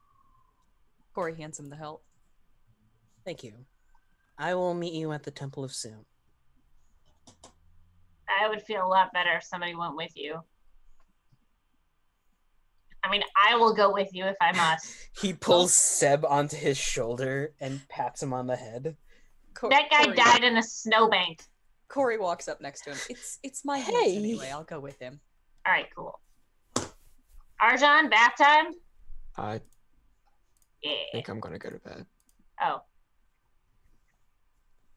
Corey 1.14 1.34
hands 1.36 1.58
him 1.58 1.70
the 1.70 1.76
help. 1.76 2.02
Thank 3.24 3.42
you. 3.42 3.52
I 4.38 4.54
will 4.54 4.74
meet 4.74 4.92
you 4.92 5.12
at 5.12 5.22
the 5.22 5.30
Temple 5.30 5.64
of 5.64 5.72
Sune. 5.72 6.04
I 8.28 8.48
would 8.48 8.62
feel 8.62 8.84
a 8.84 8.88
lot 8.88 9.12
better 9.12 9.30
if 9.36 9.44
somebody 9.44 9.74
went 9.74 9.96
with 9.96 10.10
you. 10.14 10.40
I 13.02 13.10
mean, 13.10 13.22
I 13.36 13.54
will 13.56 13.72
go 13.72 13.92
with 13.92 14.12
you 14.12 14.24
if 14.26 14.36
I 14.40 14.52
must. 14.52 14.94
He 15.20 15.32
pulls 15.32 15.74
Seb 15.74 16.26
onto 16.26 16.56
his 16.56 16.76
shoulder 16.76 17.54
and 17.60 17.80
pats 17.88 18.22
him 18.22 18.34
on 18.34 18.46
the 18.46 18.56
head. 18.56 18.96
Co- 19.54 19.70
that 19.70 19.88
guy 19.90 20.04
Corey, 20.04 20.16
died 20.16 20.44
in 20.44 20.58
a 20.58 20.62
snowbank. 20.62 21.40
Corey 21.88 22.18
walks 22.18 22.48
up 22.48 22.60
next 22.60 22.82
to 22.82 22.90
him. 22.90 22.98
It's 23.08 23.38
it's 23.42 23.64
my 23.64 23.78
house 23.78 23.94
Hey. 23.94 24.16
anyway. 24.16 24.50
I'll 24.50 24.64
go 24.64 24.78
with 24.80 24.98
him. 24.98 25.20
All 25.66 25.72
right, 25.72 25.86
cool. 25.96 26.20
Argent, 27.60 28.10
bath 28.10 28.34
time? 28.36 28.72
I 29.36 29.60
Yeah. 30.82 30.96
think 31.12 31.28
I'm 31.28 31.40
gonna 31.40 31.58
go 31.58 31.70
to 31.70 31.78
bed. 31.78 32.06
Oh. 32.62 32.82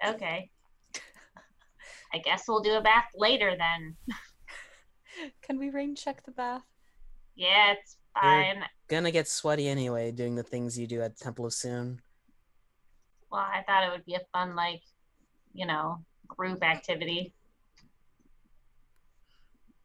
Okay. 0.06 0.52
I 2.14 2.18
guess 2.18 2.48
we'll 2.48 2.62
do 2.62 2.74
a 2.74 2.82
bath 2.82 3.10
later 3.16 3.56
then. 3.58 3.96
Can 5.42 5.60
we 5.60 5.70
rain 5.70 5.96
check 5.96 6.24
the 6.24 6.32
bath? 6.32 6.64
Yeah, 7.36 7.74
it's 7.74 7.98
fine. 8.14 8.64
Gonna 8.88 9.12
get 9.12 9.28
sweaty 9.28 9.68
anyway, 9.68 10.12
doing 10.12 10.36
the 10.36 10.44
things 10.44 10.78
you 10.78 10.88
do 10.88 11.02
at 11.02 11.18
Temple 11.18 11.46
of 11.46 11.54
Sune. 11.54 12.02
Well, 13.32 13.42
I 13.42 13.64
thought 13.68 13.84
it 13.84 13.92
would 13.92 14.06
be 14.06 14.16
a 14.16 14.22
fun, 14.34 14.56
like, 14.56 14.82
you 15.54 15.66
know, 15.68 16.04
group 16.28 16.64
activity. 16.64 17.34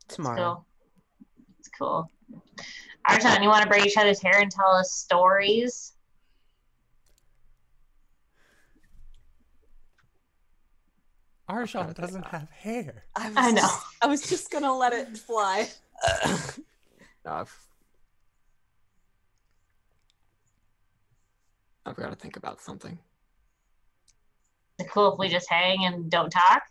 Tomorrow. 0.09 0.37
Cool. 0.37 0.67
It's 1.59 1.69
cool. 1.69 2.11
Argent, 3.09 3.43
you 3.43 3.49
want 3.49 3.63
to 3.63 3.69
braid 3.69 3.87
each 3.87 3.97
other's 3.99 4.23
hair 4.23 4.41
and 4.41 4.51
tell 4.51 4.71
us 4.71 4.93
stories? 4.93 5.93
Argent 11.49 11.95
doesn't 11.97 12.27
have 12.27 12.49
hair. 12.51 13.05
I, 13.17 13.29
was 13.29 13.37
I 13.37 13.51
know. 13.51 13.61
just- 13.61 13.85
I 14.03 14.07
was 14.07 14.23
just 14.23 14.51
gonna 14.51 14.75
let 14.75 14.93
it 14.93 15.17
fly. 15.19 15.69
I've 17.27 17.59
I've 21.87 21.97
got 21.97 22.09
to 22.11 22.17
think 22.17 22.37
about 22.37 22.61
something. 22.63 22.99
Is 24.79 24.87
it 24.87 24.91
cool 24.91 25.13
if 25.13 25.19
we 25.19 25.29
just 25.29 25.49
hang 25.51 25.85
and 25.85 26.11
don't 26.11 26.31
talk? 26.31 26.63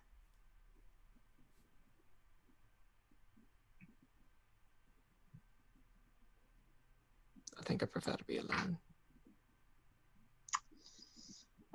I 7.64 7.66
think 7.66 7.82
I 7.82 7.85
prefer 7.85 8.11
to 8.11 8.24
be 8.25 8.38
alone. 8.40 8.77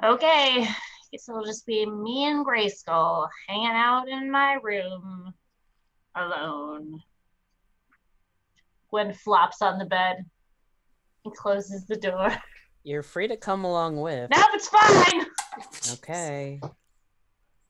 Okay. 0.04 0.68
Guess 1.10 1.28
it'll 1.30 1.44
just 1.44 1.64
be 1.64 1.86
me 1.86 2.26
and 2.26 2.44
Grayskull 2.44 3.26
hanging 3.48 3.68
out 3.68 4.06
in 4.06 4.30
my 4.30 4.58
room 4.62 5.32
alone. 6.14 7.00
Gwen 8.90 9.14
flops 9.14 9.62
on 9.62 9.78
the 9.78 9.86
bed 9.86 10.26
and 11.24 11.34
closes 11.34 11.86
the 11.86 11.96
door. 11.96 12.32
You're 12.84 13.02
free 13.02 13.28
to 13.28 13.38
come 13.38 13.64
along 13.64 13.98
with. 13.98 14.28
No, 14.28 14.44
it's 14.52 14.68
fine. 14.68 15.26
Okay. 15.94 16.60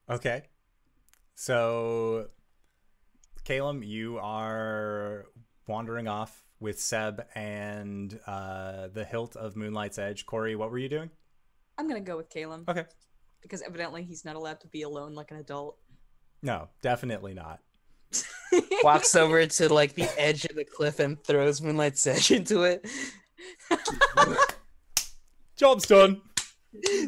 Okay. 0.09 0.43
So, 1.35 2.27
Calum, 3.45 3.81
you 3.81 4.19
are 4.21 5.27
wandering 5.67 6.09
off 6.09 6.43
with 6.59 6.79
Seb 6.79 7.25
and 7.35 8.19
uh, 8.27 8.87
the 8.89 9.05
hilt 9.05 9.35
of 9.35 9.55
Moonlight's 9.55 9.97
Edge. 9.97 10.25
Corey, 10.25 10.55
what 10.55 10.71
were 10.71 10.77
you 10.79 10.89
doing? 10.89 11.09
I'm 11.77 11.87
gonna 11.87 12.01
go 12.01 12.17
with 12.17 12.29
Caleb 12.29 12.69
Okay. 12.69 12.85
because 13.41 13.61
evidently 13.61 14.03
he's 14.03 14.25
not 14.25 14.35
allowed 14.35 14.59
to 14.61 14.67
be 14.67 14.81
alone 14.81 15.13
like 15.13 15.31
an 15.31 15.37
adult. 15.37 15.77
No, 16.41 16.67
definitely 16.81 17.33
not. 17.33 17.59
Walks 18.83 19.15
over 19.15 19.45
to 19.45 19.73
like 19.73 19.93
the 19.93 20.09
edge 20.19 20.45
of 20.45 20.55
the 20.55 20.65
cliff 20.65 20.99
and 20.99 21.21
throws 21.23 21.61
Moonlight's 21.61 22.05
Edge 22.07 22.31
into 22.31 22.63
it. 22.63 22.85
Job's 25.55 25.85
done. 25.85 26.21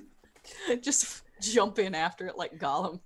just 0.82 1.24
jump 1.42 1.80
in 1.80 1.96
after 1.96 2.28
it 2.28 2.38
like 2.38 2.58
Gollum. 2.58 3.00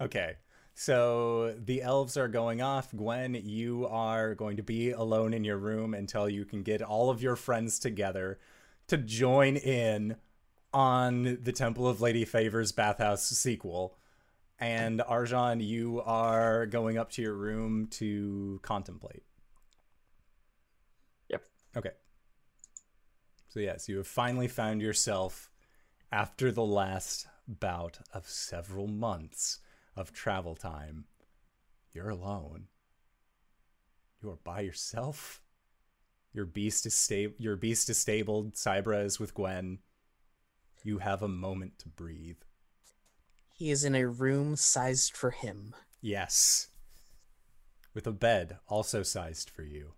Okay. 0.00 0.34
So 0.74 1.54
the 1.58 1.82
elves 1.82 2.16
are 2.16 2.28
going 2.28 2.62
off. 2.62 2.94
Gwen, 2.94 3.34
you 3.34 3.86
are 3.86 4.34
going 4.34 4.56
to 4.56 4.62
be 4.62 4.90
alone 4.90 5.34
in 5.34 5.44
your 5.44 5.58
room 5.58 5.94
until 5.94 6.28
you 6.28 6.44
can 6.44 6.62
get 6.62 6.82
all 6.82 7.10
of 7.10 7.22
your 7.22 7.36
friends 7.36 7.78
together 7.78 8.38
to 8.88 8.96
join 8.96 9.56
in 9.56 10.16
on 10.72 11.38
the 11.42 11.52
Temple 11.52 11.86
of 11.86 12.00
Lady 12.00 12.24
Favors 12.24 12.72
Bathhouse 12.72 13.24
sequel. 13.24 13.98
And 14.58 15.02
Argent, 15.02 15.60
you 15.60 16.00
are 16.02 16.66
going 16.66 16.96
up 16.96 17.10
to 17.12 17.22
your 17.22 17.34
room 17.34 17.88
to 17.92 18.60
contemplate. 18.62 19.24
Yep. 21.28 21.42
Okay. 21.76 21.90
So, 23.48 23.60
yes, 23.60 23.88
you 23.88 23.98
have 23.98 24.06
finally 24.06 24.48
found 24.48 24.80
yourself 24.80 25.50
after 26.10 26.50
the 26.50 26.64
last 26.64 27.26
bout 27.46 27.98
of 28.14 28.26
several 28.28 28.86
months 28.86 29.58
of 29.96 30.12
travel 30.12 30.54
time. 30.54 31.04
You're 31.92 32.10
alone. 32.10 32.68
You 34.22 34.30
are 34.30 34.38
by 34.42 34.60
yourself. 34.60 35.40
Your 36.32 36.46
beast 36.46 36.86
is 36.86 36.94
sta- 36.94 37.34
your 37.38 37.56
beast 37.56 37.90
is 37.90 37.98
stabled. 37.98 38.54
Cybra 38.54 39.04
is 39.04 39.20
with 39.20 39.34
Gwen. 39.34 39.80
You 40.82 40.98
have 40.98 41.22
a 41.22 41.28
moment 41.28 41.78
to 41.80 41.88
breathe. 41.88 42.38
He 43.52 43.70
is 43.70 43.84
in 43.84 43.94
a 43.94 44.08
room 44.08 44.56
sized 44.56 45.16
for 45.16 45.30
him. 45.30 45.74
Yes. 46.00 46.68
With 47.94 48.06
a 48.06 48.12
bed 48.12 48.56
also 48.66 49.02
sized 49.02 49.50
for 49.50 49.62
you. 49.62 49.92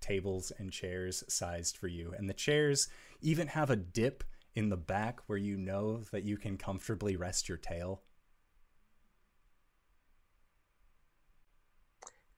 Tables 0.00 0.50
and 0.58 0.72
chairs 0.72 1.22
sized 1.28 1.76
for 1.76 1.88
you. 1.88 2.14
And 2.16 2.28
the 2.28 2.34
chairs 2.34 2.88
even 3.20 3.48
have 3.48 3.70
a 3.70 3.76
dip 3.76 4.24
in 4.54 4.70
the 4.70 4.76
back 4.76 5.20
where 5.26 5.38
you 5.38 5.56
know 5.56 5.98
that 6.10 6.24
you 6.24 6.38
can 6.38 6.56
comfortably 6.56 7.14
rest 7.14 7.48
your 7.48 7.58
tail. 7.58 8.02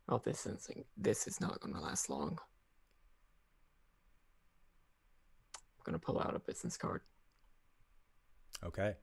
Oh, 0.08 0.20
this 0.24 0.46
is 0.46 0.70
this 0.96 1.26
is 1.26 1.40
not 1.40 1.60
going 1.60 1.74
to 1.74 1.80
last 1.80 2.08
long. 2.08 2.38
I'm 5.56 5.84
gonna 5.84 5.98
pull 5.98 6.20
out 6.20 6.34
a 6.34 6.38
business 6.38 6.76
card. 6.76 7.02
Okay. 8.64 8.94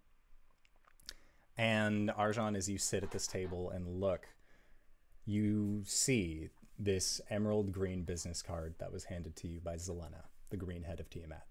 And 1.58 2.12
Argent, 2.12 2.58
as 2.58 2.70
you 2.70 2.78
sit 2.78 3.04
at 3.04 3.12
this 3.12 3.28
table 3.28 3.70
and 3.70 3.88
look, 3.88 4.28
you 5.26 5.84
see 5.86 6.50
this 6.78 7.22
emerald 7.30 7.72
green 7.72 8.04
business 8.04 8.42
card 8.42 8.76
that 8.80 8.92
was 8.92 9.06
handed 9.06 9.36
to 9.38 9.48
you 9.48 9.62
by 9.62 9.76
Zelena, 9.76 10.26
the 10.50 10.58
green 10.58 10.84
head 10.84 11.00
of 11.00 11.10
Tiamat. 11.10 11.46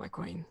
my 0.00 0.08
queen. 0.08 0.46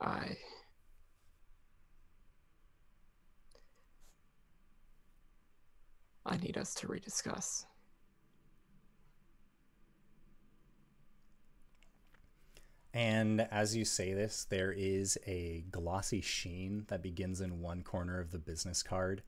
I 0.00 0.36
I 6.24 6.36
need 6.38 6.56
us 6.56 6.74
to 6.74 6.86
rediscuss. 6.86 7.66
And 12.92 13.40
as 13.40 13.74
you 13.74 13.84
say 13.84 14.14
this, 14.14 14.46
there 14.48 14.70
is 14.70 15.18
a 15.26 15.64
glossy 15.70 16.20
sheen 16.20 16.84
that 16.86 17.02
begins 17.02 17.40
in 17.40 17.60
one 17.60 17.82
corner 17.82 18.20
of 18.20 18.30
the 18.30 18.38
business 18.38 18.84
card 18.84 19.22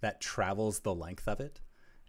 that 0.00 0.20
travels 0.20 0.80
the 0.80 0.94
length 0.94 1.28
of 1.28 1.40
it 1.40 1.60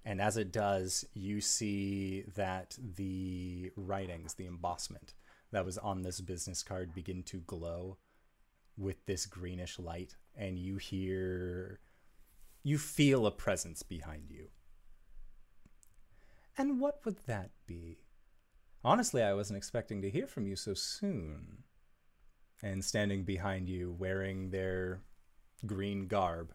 and 0.07 0.21
as 0.21 0.37
it 0.37 0.53
does, 0.53 1.03
you 1.13 1.41
see 1.41 2.23
that 2.37 2.77
the 2.95 3.73
writings, 3.75 4.35
the 4.35 4.45
embossment 4.45 5.13
that 5.51 5.65
was 5.65 5.77
on 5.77 6.01
this 6.01 6.21
business 6.21 6.63
card 6.63 6.95
begin 6.95 7.23
to 7.23 7.39
glow 7.39 7.97
with 8.77 9.05
this 9.05 9.25
greenish 9.25 9.77
light. 9.77 10.15
And 10.33 10.57
you 10.57 10.77
hear, 10.77 11.81
you 12.63 12.77
feel 12.77 13.25
a 13.25 13.31
presence 13.31 13.83
behind 13.83 14.29
you. 14.29 14.47
And 16.57 16.79
what 16.79 17.01
would 17.03 17.17
that 17.25 17.49
be? 17.65 17.97
Honestly, 18.85 19.21
I 19.21 19.33
wasn't 19.33 19.57
expecting 19.57 20.01
to 20.03 20.09
hear 20.09 20.25
from 20.25 20.47
you 20.47 20.55
so 20.55 20.73
soon. 20.73 21.63
And 22.63 22.81
standing 22.85 23.25
behind 23.25 23.67
you, 23.67 23.91
wearing 23.99 24.51
their 24.51 25.01
green 25.65 26.07
garb, 26.07 26.53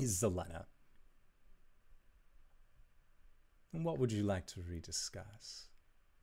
is 0.00 0.20
Zelena. 0.20 0.64
And 3.76 3.84
what 3.84 3.98
would 3.98 4.10
you 4.10 4.22
like 4.22 4.46
to 4.46 4.60
rediscuss? 4.60 5.66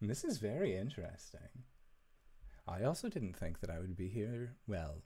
And 0.01 0.09
this 0.09 0.23
is 0.23 0.39
very 0.39 0.75
interesting. 0.75 1.61
I 2.67 2.83
also 2.83 3.09
didn't 3.09 3.37
think 3.37 3.59
that 3.59 3.69
I 3.69 3.77
would 3.77 3.95
be 3.95 4.07
here, 4.07 4.55
well, 4.65 5.03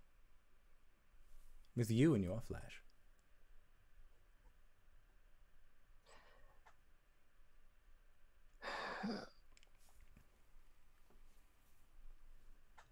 with 1.76 1.92
you 1.92 2.14
in 2.14 2.24
your 2.24 2.40
flesh. 2.40 2.82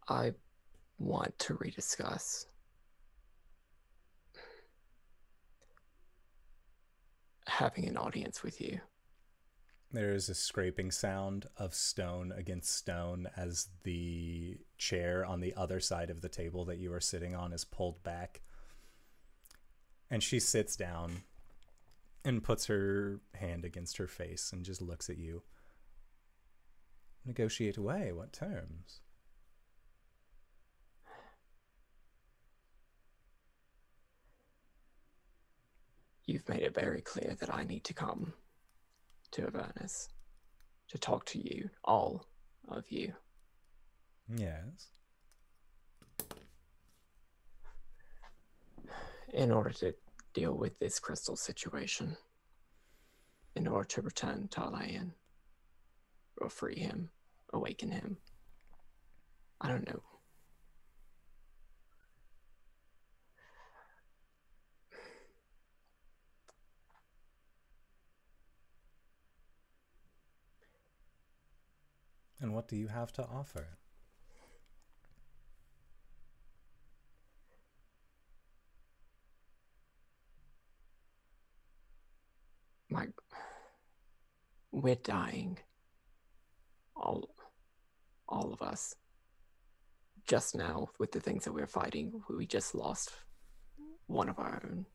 I 0.09 0.34
want 1.00 1.40
to 1.40 1.53
rediscuss 1.53 2.48
having 7.48 7.88
an 7.88 7.95
audience 7.95 8.43
with 8.43 8.59
you. 8.59 8.82
There 9.95 10.14
is 10.14 10.27
a 10.27 10.35
scraping 10.35 10.91
sound 10.91 11.48
of 11.56 11.74
stone 11.74 12.33
against 12.35 12.75
stone 12.75 13.30
as 13.38 13.69
the 13.83 14.57
chair 14.77 15.25
on 15.25 15.40
the 15.40 15.56
other 15.56 15.80
side 15.80 16.09
of 16.09 16.19
the 16.19 16.27
table 16.27 16.65
that 16.65 16.80
you 16.80 16.91
are 16.91 16.99
sitting 16.99 17.33
on 17.33 17.53
is 17.53 17.64
pulled 17.64 18.03
back. 18.03 18.41
And 20.11 20.22
she 20.22 20.41
sits 20.41 20.75
down 20.75 21.24
and 22.25 22.43
puts 22.43 22.65
her 22.65 23.22
hand 23.35 23.64
against 23.64 23.95
her 23.95 24.07
face 24.07 24.51
and 24.51 24.65
just 24.65 24.82
looks 24.82 25.09
at 25.09 25.17
you. 25.17 25.43
Negotiate 27.24 27.77
away. 27.77 28.11
What 28.11 28.33
terms? 28.33 28.99
You've 36.25 36.49
made 36.49 36.64
it 36.64 36.75
very 36.75 36.99
clear 36.99 37.38
that 37.40 37.53
I 37.56 37.64
need 37.64 37.85
to 37.85 37.93
come 37.93 38.33
to 39.31 39.45
Avernus 39.47 40.09
to 40.89 40.97
talk 40.97 41.25
to 41.25 41.39
you, 41.39 41.69
all 41.83 42.25
of 42.67 42.85
you. 42.89 43.13
Yes. 44.27 44.89
in 49.35 49.51
order 49.51 49.71
to 49.71 49.93
deal 50.33 50.53
with 50.53 50.79
this 50.79 50.97
crystal 50.97 51.35
situation, 51.35 52.15
in 53.55 53.67
order 53.67 53.87
to 53.87 54.01
return 54.01 54.47
Talayan, 54.49 55.11
or 56.37 56.49
free 56.49 56.79
him, 56.79 57.09
awaken 57.53 57.91
him. 57.91 58.17
I 59.59 59.67
don't 59.67 59.87
know. 59.87 60.01
And 72.45 72.53
what 72.53 72.67
do 72.67 72.75
you 72.75 72.90
have 72.90 73.11
to 73.14 73.24
offer? 73.24 73.65
My, 82.88 83.07
we're 84.72 84.93
dying. 84.93 85.57
All, 86.95 87.33
all 88.30 88.53
of 88.53 88.61
us. 88.61 88.93
Just 90.27 90.53
now, 90.53 90.90
with 90.99 91.11
the 91.11 91.19
things 91.19 91.45
that 91.45 91.51
we're 91.51 91.65
fighting, 91.65 92.22
we 92.30 92.45
just 92.45 92.75
lost 92.75 93.09
one 94.06 94.30
of 94.30 94.38
our 94.38 94.61
own. 94.64 94.85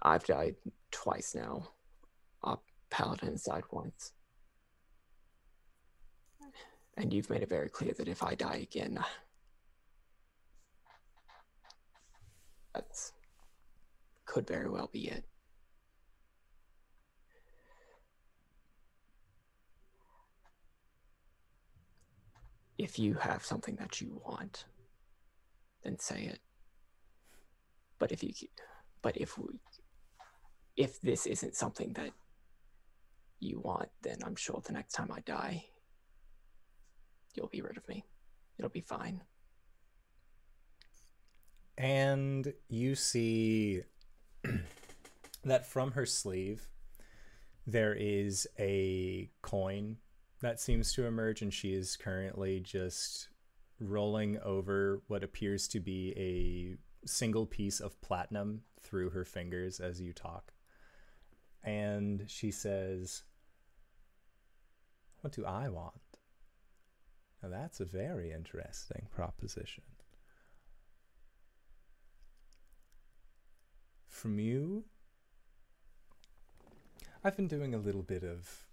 I've 0.00 0.22
died 0.22 0.54
twice 0.92 1.34
now. 1.34 1.70
Our 2.44 2.60
paladin's 2.88 3.42
died 3.42 3.64
once. 3.72 4.12
And 6.98 7.14
you've 7.14 7.30
made 7.30 7.42
it 7.42 7.48
very 7.48 7.68
clear 7.68 7.92
that 7.96 8.08
if 8.08 8.24
I 8.24 8.34
die 8.34 8.56
again, 8.56 8.98
that's 12.74 13.12
could 14.26 14.48
very 14.48 14.68
well 14.68 14.90
be 14.92 15.06
it. 15.08 15.24
If 22.76 22.98
you 22.98 23.14
have 23.14 23.44
something 23.44 23.76
that 23.76 24.00
you 24.00 24.20
want, 24.26 24.64
then 25.84 26.00
say 26.00 26.24
it. 26.24 26.40
But 28.00 28.10
if 28.10 28.24
you, 28.24 28.32
but 29.02 29.16
if 29.16 29.38
we, 29.38 29.60
if 30.76 31.00
this 31.00 31.26
isn't 31.26 31.54
something 31.54 31.92
that 31.92 32.10
you 33.38 33.60
want, 33.60 33.88
then 34.02 34.18
I'm 34.24 34.36
sure 34.36 34.60
the 34.64 34.72
next 34.72 34.94
time 34.94 35.10
I 35.12 35.20
die, 35.20 35.64
you'll 37.34 37.48
be 37.48 37.62
rid 37.62 37.76
of 37.76 37.88
me. 37.88 38.04
It'll 38.58 38.70
be 38.70 38.80
fine. 38.80 39.22
And 41.76 42.52
you 42.68 42.94
see 42.96 43.82
that 45.44 45.66
from 45.66 45.92
her 45.92 46.06
sleeve, 46.06 46.68
there 47.66 47.94
is 47.94 48.48
a 48.58 49.30
coin 49.42 49.98
that 50.40 50.60
seems 50.60 50.92
to 50.94 51.06
emerge, 51.06 51.42
and 51.42 51.52
she 51.52 51.74
is 51.74 51.96
currently 51.96 52.60
just 52.60 53.28
rolling 53.80 54.38
over 54.40 55.02
what 55.06 55.22
appears 55.22 55.68
to 55.68 55.80
be 55.80 56.12
a 56.16 57.06
single 57.06 57.46
piece 57.46 57.80
of 57.80 58.00
platinum 58.00 58.62
through 58.82 59.10
her 59.10 59.24
fingers 59.24 59.80
as 59.80 60.00
you 60.00 60.12
talk. 60.12 60.52
And 61.62 62.24
she 62.26 62.50
says, 62.50 63.22
What 65.20 65.32
do 65.32 65.44
I 65.44 65.68
want? 65.68 65.94
Now 67.42 67.48
that's 67.50 67.80
a 67.80 67.84
very 67.84 68.32
interesting 68.32 69.06
proposition. 69.10 69.84
From 74.06 74.38
you, 74.38 74.84
I've 77.22 77.36
been 77.36 77.48
doing 77.48 77.74
a 77.74 77.78
little 77.78 78.02
bit 78.02 78.24
of, 78.24 78.66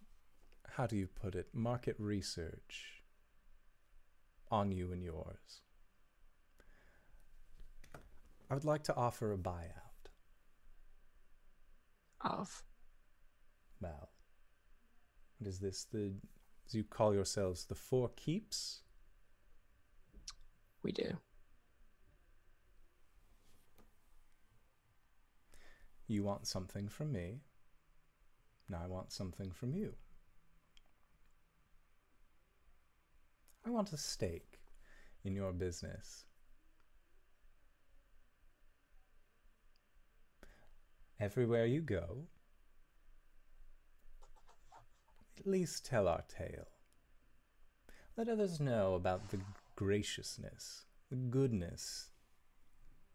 how 0.72 0.88
do 0.88 0.96
you 0.96 1.08
put 1.08 1.36
it, 1.36 1.48
market 1.54 1.96
research 2.00 3.02
on 4.50 4.72
you 4.72 4.92
and 4.92 5.04
yours. 5.04 5.62
I 8.50 8.54
would 8.54 8.66
like 8.66 8.84
to 8.84 8.96
offer 8.96 9.34
a 9.34 9.38
buyout. 9.38 10.10
Of 12.22 12.64
Well, 13.82 14.10
what 15.38 15.48
is 15.48 15.60
this? 15.60 15.86
The 15.86 16.14
you 16.72 16.84
call 16.84 17.14
yourselves 17.14 17.66
the 17.66 17.76
Four 17.76 18.10
Keeps? 18.16 18.82
we 20.86 20.92
do. 20.92 21.18
You 26.08 26.24
want 26.24 26.46
something 26.46 26.88
from 26.88 27.12
me, 27.12 27.42
Now 28.70 28.82
I 28.84 28.88
want 28.88 29.12
something 29.12 29.52
from 29.52 29.74
you. 29.74 29.96
I 33.66 33.72
want 33.72 33.94
a 33.94 33.98
stake 33.98 34.60
in 35.24 35.36
your 35.36 35.52
business. 35.54 36.26
Everywhere 41.20 41.66
you 41.66 41.82
go, 41.82 42.28
at 45.40 45.48
least 45.48 45.86
tell 45.86 46.08
our 46.08 46.24
tale. 46.28 46.68
Let 48.18 48.30
others 48.30 48.60
know 48.60 48.96
about 48.96 49.30
the 49.30 49.40
graciousness, 49.76 50.86
the 51.10 51.16
goodness 51.16 52.10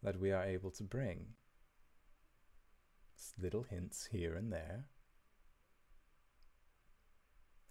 that 0.03 0.19
we 0.19 0.31
are 0.31 0.43
able 0.43 0.71
to 0.71 0.83
bring. 0.83 1.33
little 3.41 3.63
hints 3.63 4.09
here 4.11 4.33
and 4.35 4.51
there. 4.51 4.85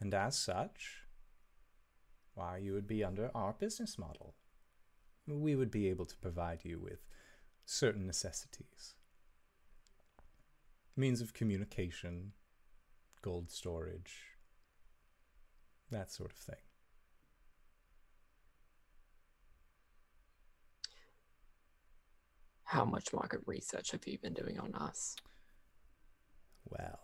And 0.00 0.14
as 0.14 0.38
such, 0.38 1.02
why, 2.34 2.58
you 2.58 2.72
would 2.72 2.86
be 2.86 3.04
under 3.04 3.30
our 3.34 3.52
business 3.52 3.98
model. 3.98 4.34
We 5.26 5.54
would 5.54 5.70
be 5.70 5.88
able 5.88 6.06
to 6.06 6.16
provide 6.16 6.64
you 6.64 6.78
with 6.78 7.00
certain 7.64 8.06
necessities 8.06 8.94
means 11.00 11.20
of 11.22 11.32
communication, 11.32 12.32
gold 13.22 13.50
storage, 13.50 14.29
that 15.90 16.10
sort 16.10 16.32
of 16.32 16.36
thing. 16.38 16.56
How 22.64 22.84
much 22.84 23.12
market 23.12 23.40
research 23.46 23.90
have 23.90 24.06
you 24.06 24.16
been 24.18 24.32
doing 24.32 24.60
on 24.60 24.74
us? 24.74 25.16
Well, 26.68 27.00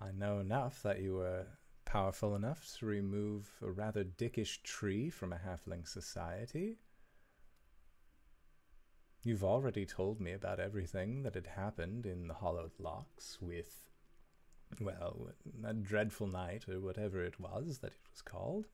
I 0.00 0.12
know 0.12 0.38
enough 0.38 0.82
that 0.84 1.00
you 1.00 1.14
were 1.14 1.46
powerful 1.84 2.36
enough 2.36 2.76
to 2.78 2.86
remove 2.86 3.50
a 3.60 3.70
rather 3.70 4.04
dickish 4.04 4.62
tree 4.62 5.10
from 5.10 5.32
a 5.32 5.36
halfling 5.38 5.88
society. 5.88 6.78
You've 9.24 9.42
already 9.42 9.84
told 9.84 10.20
me 10.20 10.32
about 10.32 10.60
everything 10.60 11.22
that 11.24 11.34
had 11.34 11.48
happened 11.48 12.06
in 12.06 12.28
the 12.28 12.34
Hollowed 12.34 12.78
Locks 12.78 13.38
with, 13.40 13.87
well, 14.80 15.28
that 15.62 15.82
dreadful 15.82 16.26
night 16.26 16.66
or 16.68 16.80
whatever 16.80 17.22
it 17.22 17.40
was 17.40 17.78
that 17.78 17.92
it 17.92 18.10
was 18.10 18.22
called. 18.22 18.68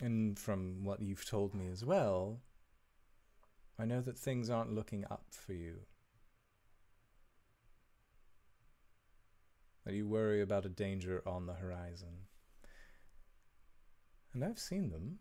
And 0.00 0.38
from 0.38 0.84
what 0.84 1.00
you've 1.00 1.24
told 1.28 1.54
me 1.54 1.68
as 1.68 1.84
well, 1.84 2.40
I 3.78 3.84
know 3.84 4.00
that 4.00 4.18
things 4.18 4.50
aren't 4.50 4.74
looking 4.74 5.04
up 5.10 5.26
for 5.30 5.52
you. 5.52 5.80
That 9.84 9.94
you 9.94 10.08
worry 10.08 10.40
about 10.40 10.64
a 10.64 10.70
danger 10.70 11.22
on 11.26 11.46
the 11.46 11.54
horizon. 11.54 12.26
And 14.32 14.44
I've 14.44 14.58
seen 14.58 14.90
them. 14.90 15.18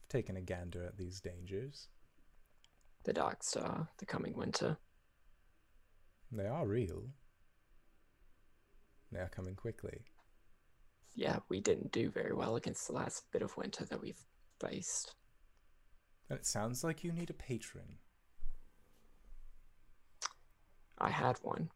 I've 0.00 0.08
taken 0.08 0.36
a 0.36 0.40
gander 0.40 0.84
at 0.84 0.96
these 0.96 1.20
dangers. 1.20 1.88
The 3.04 3.12
Dark 3.12 3.42
Star, 3.42 3.88
the 3.98 4.06
coming 4.06 4.36
winter. 4.36 4.76
They 6.30 6.46
are 6.46 6.66
real. 6.66 7.02
They 9.10 9.18
are 9.18 9.28
coming 9.28 9.54
quickly. 9.54 10.04
Yeah, 11.14 11.40
we 11.48 11.60
didn't 11.60 11.92
do 11.92 12.10
very 12.10 12.32
well 12.32 12.56
against 12.56 12.86
the 12.86 12.94
last 12.94 13.24
bit 13.32 13.42
of 13.42 13.56
winter 13.56 13.84
that 13.84 14.00
we've 14.00 14.24
faced. 14.60 15.14
And 16.30 16.38
it 16.38 16.46
sounds 16.46 16.82
like 16.82 17.04
you 17.04 17.12
need 17.12 17.28
a 17.28 17.34
patron. 17.34 17.98
I 20.96 21.10
had 21.10 21.36
one 21.42 21.68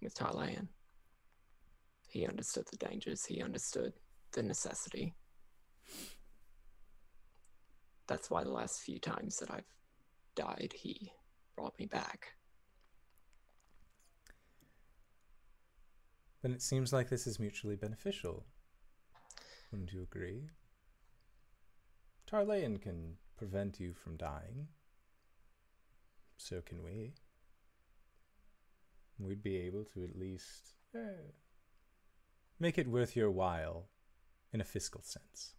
with 0.00 0.14
Tarlayan. 0.14 0.68
He 2.08 2.26
understood 2.26 2.64
the 2.70 2.76
dangers, 2.76 3.26
he 3.26 3.42
understood 3.42 3.92
the 4.32 4.42
necessity. 4.42 5.14
That's 8.10 8.28
why 8.28 8.42
the 8.42 8.50
last 8.50 8.80
few 8.80 8.98
times 8.98 9.36
that 9.36 9.52
I've 9.52 9.72
died, 10.34 10.74
he 10.76 11.12
brought 11.56 11.78
me 11.78 11.86
back. 11.86 12.32
Then 16.42 16.50
it 16.50 16.60
seems 16.60 16.92
like 16.92 17.08
this 17.08 17.28
is 17.28 17.38
mutually 17.38 17.76
beneficial. 17.76 18.46
Wouldn't 19.70 19.92
you 19.92 20.02
agree? 20.02 20.48
Tarlayan 22.28 22.82
can 22.82 23.14
prevent 23.36 23.78
you 23.78 23.94
from 23.94 24.16
dying. 24.16 24.66
So 26.36 26.62
can 26.62 26.82
we. 26.82 27.12
We'd 29.20 29.40
be 29.40 29.56
able 29.58 29.84
to 29.94 30.02
at 30.02 30.18
least 30.18 30.74
eh, 30.96 31.30
make 32.58 32.76
it 32.76 32.88
worth 32.88 33.14
your 33.14 33.30
while 33.30 33.86
in 34.52 34.60
a 34.60 34.64
fiscal 34.64 35.02
sense. 35.04 35.54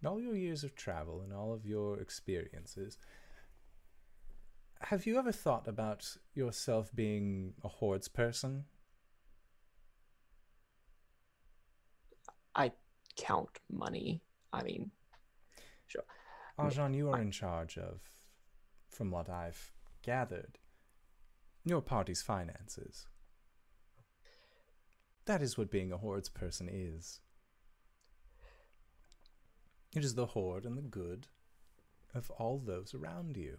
In 0.00 0.06
all 0.06 0.20
your 0.20 0.36
years 0.36 0.62
of 0.62 0.76
travel 0.76 1.20
and 1.22 1.32
all 1.32 1.52
of 1.52 1.66
your 1.66 1.98
experiences, 1.98 2.98
have 4.80 5.06
you 5.06 5.18
ever 5.18 5.32
thought 5.32 5.66
about 5.66 6.16
yourself 6.34 6.94
being 6.94 7.54
a 7.64 7.68
hordes 7.68 8.06
person? 8.06 8.64
I 12.54 12.72
count 13.16 13.58
money. 13.70 14.22
I 14.52 14.62
mean, 14.62 14.90
sure. 15.88 16.04
Argent, 16.56 16.94
you 16.94 17.10
are 17.10 17.20
in 17.20 17.30
charge 17.30 17.76
of, 17.76 18.00
from 18.88 19.10
what 19.10 19.28
I've 19.28 19.72
gathered, 20.02 20.58
your 21.64 21.82
party's 21.82 22.22
finances. 22.22 23.06
That 25.26 25.42
is 25.42 25.58
what 25.58 25.70
being 25.70 25.92
a 25.92 25.98
hordes 25.98 26.28
person 26.28 26.68
is. 26.72 27.20
It 29.98 30.04
is 30.04 30.14
the 30.14 30.26
hoard 30.26 30.64
and 30.64 30.78
the 30.78 30.82
good 30.82 31.26
of 32.14 32.30
all 32.30 32.62
those 32.64 32.94
around 32.94 33.36
you. 33.36 33.56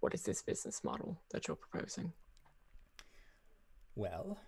What 0.00 0.14
is 0.14 0.24
this 0.24 0.42
business 0.42 0.82
model 0.82 1.20
that 1.30 1.46
you're 1.46 1.56
proposing? 1.56 2.12
Well, 3.94 4.40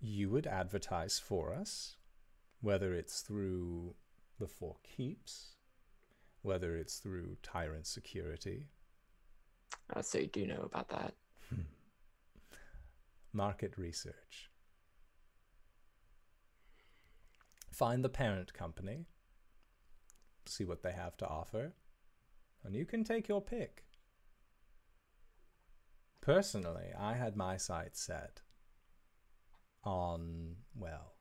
you 0.00 0.30
would 0.30 0.46
advertise 0.46 1.18
for 1.18 1.52
us, 1.52 1.96
whether 2.60 2.94
it's 2.94 3.22
through 3.22 3.96
the 4.38 4.46
Four 4.46 4.76
Keeps, 4.84 5.56
whether 6.42 6.76
it's 6.76 6.98
through 6.98 7.38
Tyrant 7.42 7.88
Security. 7.88 8.68
Uh, 9.92 10.02
so 10.02 10.18
you 10.18 10.28
do 10.28 10.46
know 10.46 10.62
about 10.62 10.88
that. 10.90 11.14
Market 13.32 13.76
research. 13.76 14.50
Find 17.72 18.04
the 18.04 18.08
parent 18.08 18.52
company, 18.54 19.06
see 20.46 20.64
what 20.64 20.82
they 20.82 20.92
have 20.92 21.16
to 21.18 21.28
offer, 21.28 21.72
and 22.64 22.74
you 22.74 22.84
can 22.84 23.04
take 23.04 23.28
your 23.28 23.40
pick. 23.40 23.84
Personally, 26.20 26.92
I 26.98 27.14
had 27.14 27.36
my 27.36 27.56
sights 27.56 28.02
set 28.02 28.40
on, 29.84 30.56
well, 30.74 31.14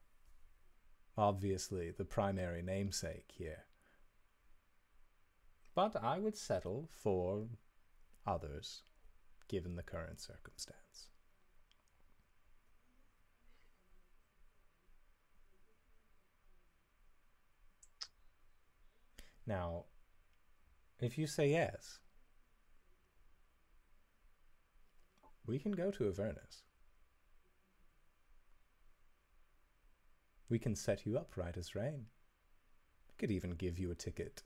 obviously 1.18 1.92
the 1.92 2.06
primary 2.06 2.62
namesake 2.62 3.32
here. 3.34 3.66
But 5.76 5.96
I 6.02 6.18
would 6.18 6.36
settle 6.36 6.90
for 6.90 7.48
others, 8.26 8.84
given 9.48 9.76
the 9.76 9.84
current 9.84 10.20
circumstance. 10.20 11.07
Now, 19.48 19.86
if 21.00 21.18
you 21.18 21.26
say 21.26 21.50
yes, 21.50 22.00
we 25.46 25.58
can 25.58 25.72
go 25.72 25.90
to 25.92 26.08
Avernus. 26.08 26.64
We 30.50 30.60
can 30.60 30.76
set 30.76 31.06
you 31.06 31.18
up 31.18 31.38
right 31.38 31.56
as 31.56 31.76
rain. 31.76 32.08
We 33.08 33.16
could 33.18 33.32
even 33.32 33.52
give 33.52 33.80
you 33.80 33.90
a 33.90 33.96
ticket. 33.96 34.44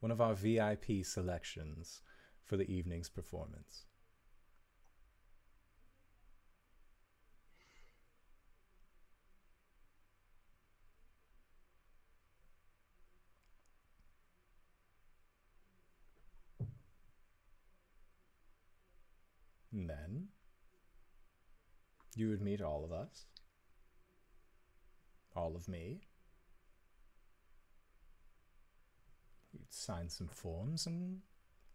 One 0.00 0.10
of 0.10 0.20
our 0.20 0.34
VIP 0.34 1.04
selections 1.04 2.00
for 2.44 2.56
the 2.56 2.70
evening's 2.70 3.10
performance. 3.10 3.84
Then 19.72 20.28
you 22.14 22.28
would 22.28 22.42
meet 22.42 22.60
all 22.60 22.84
of 22.84 22.92
us, 22.92 23.24
all 25.34 25.56
of 25.56 25.66
me. 25.66 26.02
You'd 29.52 29.72
sign 29.72 30.10
some 30.10 30.28
forms 30.28 30.86
and 30.86 31.20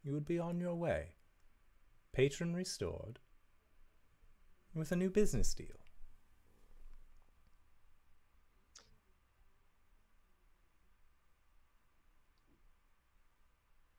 you 0.03 0.13
would 0.13 0.25
be 0.25 0.37
on 0.37 0.59
your 0.59 0.75
way. 0.75 1.15
Patron 2.13 2.55
restored 2.55 3.19
with 4.75 4.91
a 4.91 4.95
new 4.95 5.09
business 5.09 5.53
deal. 5.53 5.67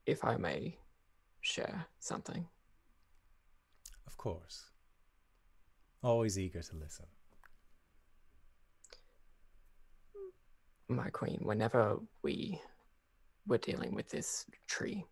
If 0.07 0.25
I 0.25 0.37
may 0.37 0.79
share 1.41 1.87
something. 1.99 2.47
Of 4.09 4.17
course. 4.17 4.71
Always 6.03 6.39
eager 6.39 6.63
to 6.63 6.77
listen. 6.77 7.05
My 10.89 11.11
queen, 11.11 11.41
whenever 11.43 11.99
we 12.23 12.59
were 13.47 13.59
dealing 13.59 13.95
with 13.95 14.09
this 14.09 14.47
tree, 14.67 15.05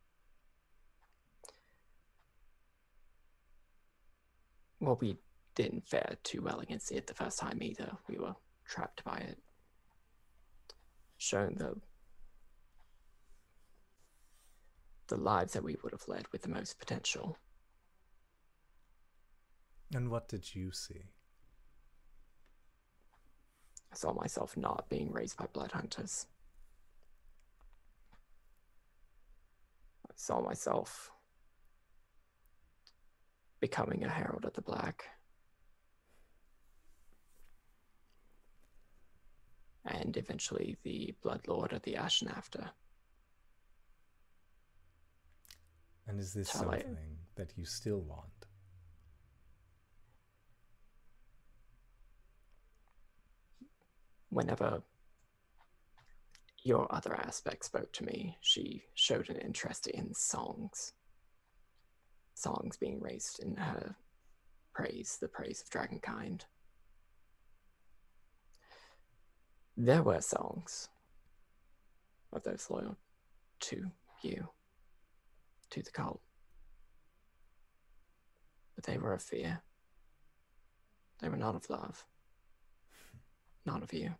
well, 4.80 4.96
we 4.98 5.18
didn't 5.54 5.86
fare 5.86 6.16
too 6.22 6.40
well 6.40 6.60
against 6.60 6.90
it 6.90 7.06
the 7.06 7.12
first 7.12 7.38
time 7.38 7.62
either. 7.62 7.92
We 8.08 8.16
were 8.16 8.34
trapped 8.66 9.04
by 9.04 9.18
it, 9.18 9.38
shown 11.18 11.56
the 11.58 11.74
the 15.08 15.18
lives 15.18 15.52
that 15.52 15.62
we 15.62 15.76
would 15.82 15.92
have 15.92 16.08
led 16.08 16.26
with 16.32 16.40
the 16.40 16.48
most 16.48 16.78
potential. 16.78 17.36
And 19.94 20.10
what 20.10 20.28
did 20.28 20.54
you 20.54 20.72
see? 20.72 21.02
I 23.92 23.96
saw 23.96 24.12
myself 24.12 24.56
not 24.56 24.88
being 24.88 25.12
raised 25.12 25.36
by 25.36 25.46
blood 25.52 25.72
hunters. 25.72 26.26
I 30.08 30.12
saw 30.16 30.40
myself 30.40 31.10
becoming 33.60 34.04
a 34.04 34.08
herald 34.08 34.44
of 34.44 34.52
the 34.54 34.60
black. 34.62 35.04
And 39.84 40.16
eventually 40.16 40.76
the 40.82 41.14
blood 41.22 41.46
lord 41.46 41.72
of 41.72 41.82
the 41.82 41.96
Ashen 41.96 42.28
After. 42.28 42.70
And 46.08 46.18
is 46.20 46.34
this 46.34 46.50
Tell 46.50 46.70
I- 46.70 46.80
something 46.80 47.18
that 47.36 47.52
you 47.56 47.64
still 47.64 48.00
want? 48.00 48.45
Whenever 54.36 54.82
your 56.62 56.86
other 56.94 57.14
aspect 57.14 57.64
spoke 57.64 57.90
to 57.90 58.04
me, 58.04 58.36
she 58.42 58.84
showed 58.92 59.30
an 59.30 59.36
interest 59.36 59.86
in 59.86 60.12
songs. 60.12 60.92
Songs 62.34 62.76
being 62.76 63.00
raised 63.00 63.42
in 63.42 63.56
her 63.56 63.96
praise, 64.74 65.16
the 65.18 65.26
praise 65.26 65.62
of 65.62 65.70
Dragonkind. 65.70 66.42
There 69.74 70.02
were 70.02 70.20
songs 70.20 70.90
of 72.30 72.42
those 72.42 72.66
loyal 72.68 72.98
to 73.60 73.90
you, 74.22 74.48
to 75.70 75.82
the 75.82 75.90
cult. 75.90 76.20
But 78.74 78.84
they 78.84 78.98
were 78.98 79.14
of 79.14 79.22
fear. 79.22 79.62
They 81.22 81.30
were 81.30 81.38
not 81.38 81.54
of 81.54 81.70
love. 81.70 82.04
Not 83.64 83.82
of 83.82 83.94
you. 83.94 84.14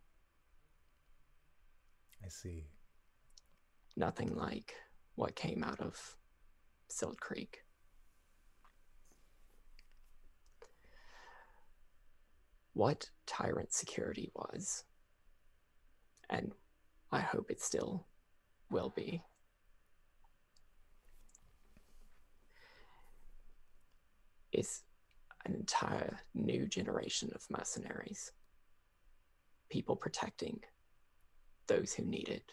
I 2.26 2.28
see. 2.28 2.64
Nothing 3.96 4.34
like 4.34 4.74
what 5.14 5.36
came 5.36 5.62
out 5.62 5.80
of 5.80 6.16
Silt 6.88 7.20
Creek. 7.20 7.58
What 12.72 13.10
Tyrant 13.26 13.72
Security 13.72 14.32
was, 14.34 14.82
and 16.28 16.52
I 17.12 17.20
hope 17.20 17.48
it 17.48 17.62
still 17.62 18.06
will 18.70 18.92
be, 18.94 19.22
is 24.52 24.82
an 25.44 25.54
entire 25.54 26.18
new 26.34 26.66
generation 26.66 27.30
of 27.36 27.46
mercenaries. 27.48 28.32
People 29.70 29.94
protecting 29.94 30.60
those 31.66 31.94
who 31.94 32.04
need 32.04 32.28
it, 32.28 32.52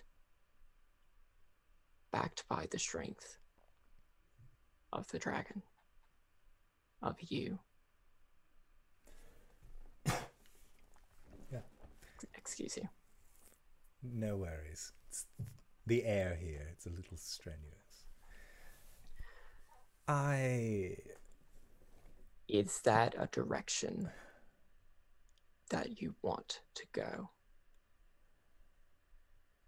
backed 2.11 2.47
by 2.47 2.67
the 2.71 2.79
strength 2.79 3.37
of 4.91 5.07
the 5.09 5.19
dragon, 5.19 5.61
of 7.01 7.15
you. 7.21 7.59
Yeah. 11.51 11.59
Excuse 12.35 12.77
you. 12.77 12.87
No 14.03 14.37
worries. 14.37 14.91
It's 15.09 15.25
the 15.85 16.03
air 16.05 16.35
here. 16.39 16.67
It's 16.71 16.85
a 16.85 16.89
little 16.89 17.17
strenuous. 17.17 18.05
I 20.07 20.97
Is 22.47 22.81
that 22.81 23.15
a 23.17 23.27
direction 23.27 24.09
that 25.69 26.01
you 26.01 26.15
want 26.21 26.59
to 26.75 26.83
go? 26.91 27.29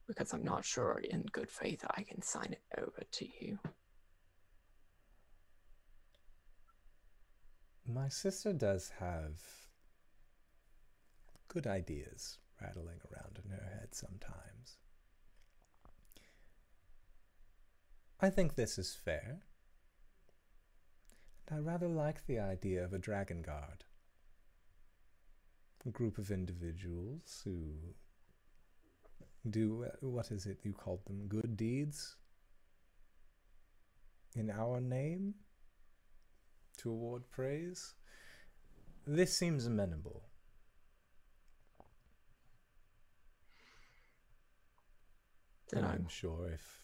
Because 0.08 0.34
I'm 0.34 0.44
not 0.44 0.64
sure 0.64 1.00
in 1.00 1.24
good 1.32 1.50
faith 1.50 1.84
I 1.90 2.04
can 2.04 2.22
sign 2.22 2.54
it 2.54 2.62
over 2.78 3.04
to 3.12 3.26
you. 3.26 3.58
my 7.88 8.10
sister 8.10 8.52
does 8.52 8.92
have 9.00 9.40
good 11.48 11.68
ideas 11.68 12.40
rattling 12.62 13.00
around 13.12 13.40
in 13.44 13.52
her 13.52 13.64
head 13.80 13.90
sometimes. 13.94 14.78
I 18.20 18.30
think 18.30 18.56
this 18.56 18.78
is 18.78 18.96
fair. 18.96 19.42
And 21.48 21.60
I 21.60 21.62
rather 21.62 21.88
like 21.88 22.26
the 22.26 22.40
idea 22.40 22.84
of 22.84 22.94
a 22.94 22.98
dragon 23.00 23.42
guard. 23.42 23.84
A 25.86 25.92
group 25.92 26.18
of 26.18 26.32
individuals 26.32 27.42
who 27.44 27.94
do, 29.50 29.86
what 30.02 30.32
is 30.32 30.46
it 30.46 30.60
you 30.64 30.74
called 30.74 31.06
them, 31.06 31.28
good 31.28 31.56
deeds? 31.56 32.16
In 34.36 34.50
our 34.50 34.82
name? 34.82 35.36
To 36.80 36.90
award 36.90 37.24
praise? 37.32 37.94
This 39.08 39.38
seems 39.38 39.66
amenable. 39.66 40.24
And 45.74 45.86
I'm 45.86 46.08
sure 46.08 46.50
if, 46.54 46.82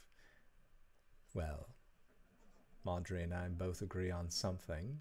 well, 1.33 1.67
Madre 2.83 3.23
and 3.23 3.33
I 3.33 3.47
both 3.47 3.81
agree 3.81 4.11
on 4.11 4.29
something, 4.29 4.99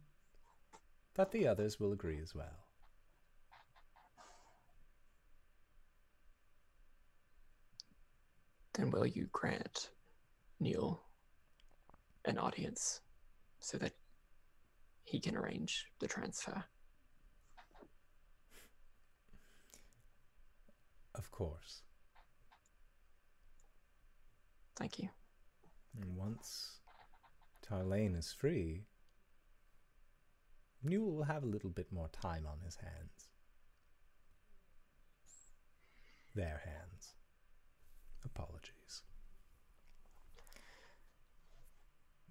that 1.14 1.32
the 1.32 1.48
others 1.48 1.80
will 1.80 1.92
agree 1.92 2.20
as 2.20 2.34
well. 2.34 2.69
Then 8.80 8.90
will 8.90 9.06
you 9.06 9.28
grant 9.32 9.90
Neil 10.58 11.02
an 12.24 12.38
audience 12.38 13.00
so 13.58 13.76
that 13.76 13.92
he 15.04 15.20
can 15.20 15.36
arrange 15.36 15.86
the 15.98 16.08
transfer? 16.08 16.64
Of 21.14 21.30
course. 21.30 21.82
Thank 24.76 24.98
you. 24.98 25.10
And 25.94 26.16
once 26.16 26.78
Tarlane 27.62 28.16
is 28.16 28.32
free, 28.32 28.84
Newell 30.82 31.12
will 31.16 31.24
have 31.24 31.42
a 31.42 31.46
little 31.46 31.68
bit 31.68 31.92
more 31.92 32.08
time 32.08 32.46
on 32.46 32.60
his 32.64 32.76
hands. 32.76 33.28
Their 36.34 36.62
hands. 36.64 37.09
Apologies. 38.24 39.02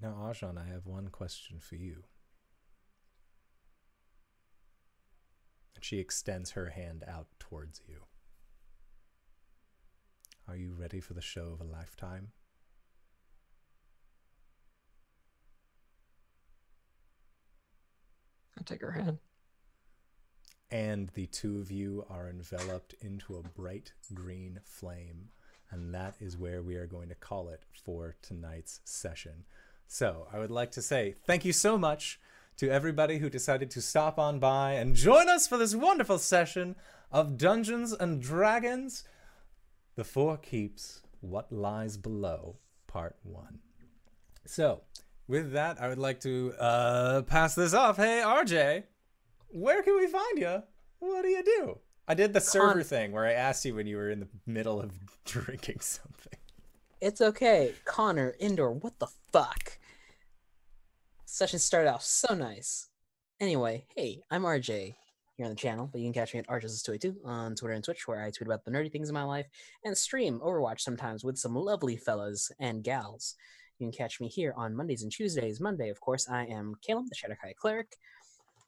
Now, 0.01 0.15
Argent, 0.21 0.57
I 0.57 0.65
have 0.65 0.85
one 0.85 1.09
question 1.09 1.59
for 1.59 1.75
you. 1.75 2.03
And 5.75 5.83
she 5.83 5.99
extends 5.99 6.51
her 6.51 6.69
hand 6.69 7.03
out 7.07 7.27
towards 7.39 7.81
you. 7.87 8.03
Are 10.47 10.55
you 10.55 10.73
ready 10.73 10.99
for 10.99 11.13
the 11.13 11.21
show 11.21 11.49
of 11.53 11.61
a 11.61 11.63
lifetime? 11.63 12.29
I 18.57 18.61
take 18.63 18.81
her 18.81 18.91
hand. 18.91 19.19
and 20.71 21.09
the 21.15 21.25
two 21.27 21.59
of 21.59 21.71
you 21.71 22.05
are 22.09 22.29
enveloped 22.29 22.93
into 23.01 23.35
a 23.35 23.41
bright 23.43 23.93
green 24.13 24.59
flame. 24.63 25.29
And 25.71 25.93
that 25.93 26.15
is 26.19 26.37
where 26.37 26.61
we 26.61 26.75
are 26.75 26.87
going 26.87 27.09
to 27.09 27.15
call 27.15 27.49
it 27.49 27.63
for 27.85 28.15
tonight's 28.21 28.81
session. 28.83 29.43
So 29.87 30.27
I 30.31 30.39
would 30.39 30.51
like 30.51 30.71
to 30.71 30.81
say 30.81 31.15
thank 31.25 31.45
you 31.45 31.53
so 31.53 31.77
much 31.77 32.19
to 32.57 32.69
everybody 32.69 33.19
who 33.19 33.29
decided 33.29 33.71
to 33.71 33.81
stop 33.81 34.19
on 34.19 34.39
by 34.39 34.73
and 34.73 34.95
join 34.95 35.29
us 35.29 35.47
for 35.47 35.57
this 35.57 35.75
wonderful 35.75 36.19
session 36.19 36.75
of 37.11 37.37
Dungeons 37.37 37.93
and 37.93 38.21
Dragons 38.21 39.03
The 39.95 40.03
Four 40.03 40.37
Keeps 40.37 41.01
What 41.21 41.51
Lies 41.51 41.97
Below, 41.97 42.57
Part 42.85 43.15
1. 43.23 43.59
So, 44.45 44.81
with 45.27 45.53
that, 45.53 45.79
I 45.81 45.87
would 45.87 45.99
like 45.99 46.19
to 46.21 46.53
uh, 46.59 47.21
pass 47.21 47.55
this 47.55 47.73
off. 47.73 47.97
Hey, 47.97 48.21
RJ, 48.25 48.83
where 49.47 49.81
can 49.81 49.95
we 49.95 50.07
find 50.07 50.37
you? 50.37 50.63
What 50.99 51.21
do 51.21 51.29
you 51.29 51.43
do? 51.43 51.79
I 52.09 52.15
did 52.15 52.33
the 52.33 52.41
server 52.41 52.73
Con- 52.73 52.83
thing 52.83 53.11
where 53.11 53.27
I 53.27 53.33
asked 53.33 53.63
you 53.65 53.75
when 53.75 53.85
you 53.85 53.97
were 53.97 54.09
in 54.09 54.19
the 54.19 54.27
middle 54.47 54.81
of 54.81 54.91
drinking 55.25 55.81
something. 55.81 56.39
It's 56.99 57.21
okay. 57.21 57.75
Connor, 57.85 58.33
indoor, 58.39 58.71
what 58.71 58.97
the 58.97 59.07
fuck? 59.31 59.77
Session 61.25 61.59
started 61.59 61.93
off 61.93 62.03
so 62.03 62.33
nice. 62.33 62.89
Anyway, 63.39 63.85
hey, 63.95 64.23
I'm 64.31 64.41
RJ 64.41 64.95
here 65.37 65.45
on 65.45 65.51
the 65.51 65.55
channel, 65.55 65.87
but 65.91 66.01
you 66.01 66.07
can 66.07 66.13
catch 66.13 66.33
me 66.33 66.39
at 66.39 66.47
RJ's282 66.47 67.17
on 67.23 67.55
Twitter 67.55 67.75
and 67.75 67.83
Twitch, 67.83 68.07
where 68.07 68.23
I 68.23 68.31
tweet 68.31 68.47
about 68.47 68.65
the 68.65 68.71
nerdy 68.71 68.91
things 68.91 69.09
in 69.09 69.13
my 69.13 69.23
life 69.23 69.45
and 69.85 69.95
stream 69.95 70.39
Overwatch 70.43 70.81
sometimes 70.81 71.23
with 71.23 71.37
some 71.37 71.53
lovely 71.53 71.95
fellas 71.95 72.51
and 72.59 72.83
gals. 72.83 73.35
You 73.77 73.85
can 73.85 73.93
catch 73.93 74.19
me 74.19 74.27
here 74.27 74.55
on 74.57 74.75
Mondays 74.75 75.03
and 75.03 75.11
Tuesdays. 75.11 75.61
Monday, 75.61 75.89
of 75.89 76.01
course, 76.01 76.27
I 76.27 76.45
am 76.45 76.73
Caleb, 76.81 77.05
the 77.07 77.15
Shadar-kai 77.15 77.53
Cleric, 77.61 77.95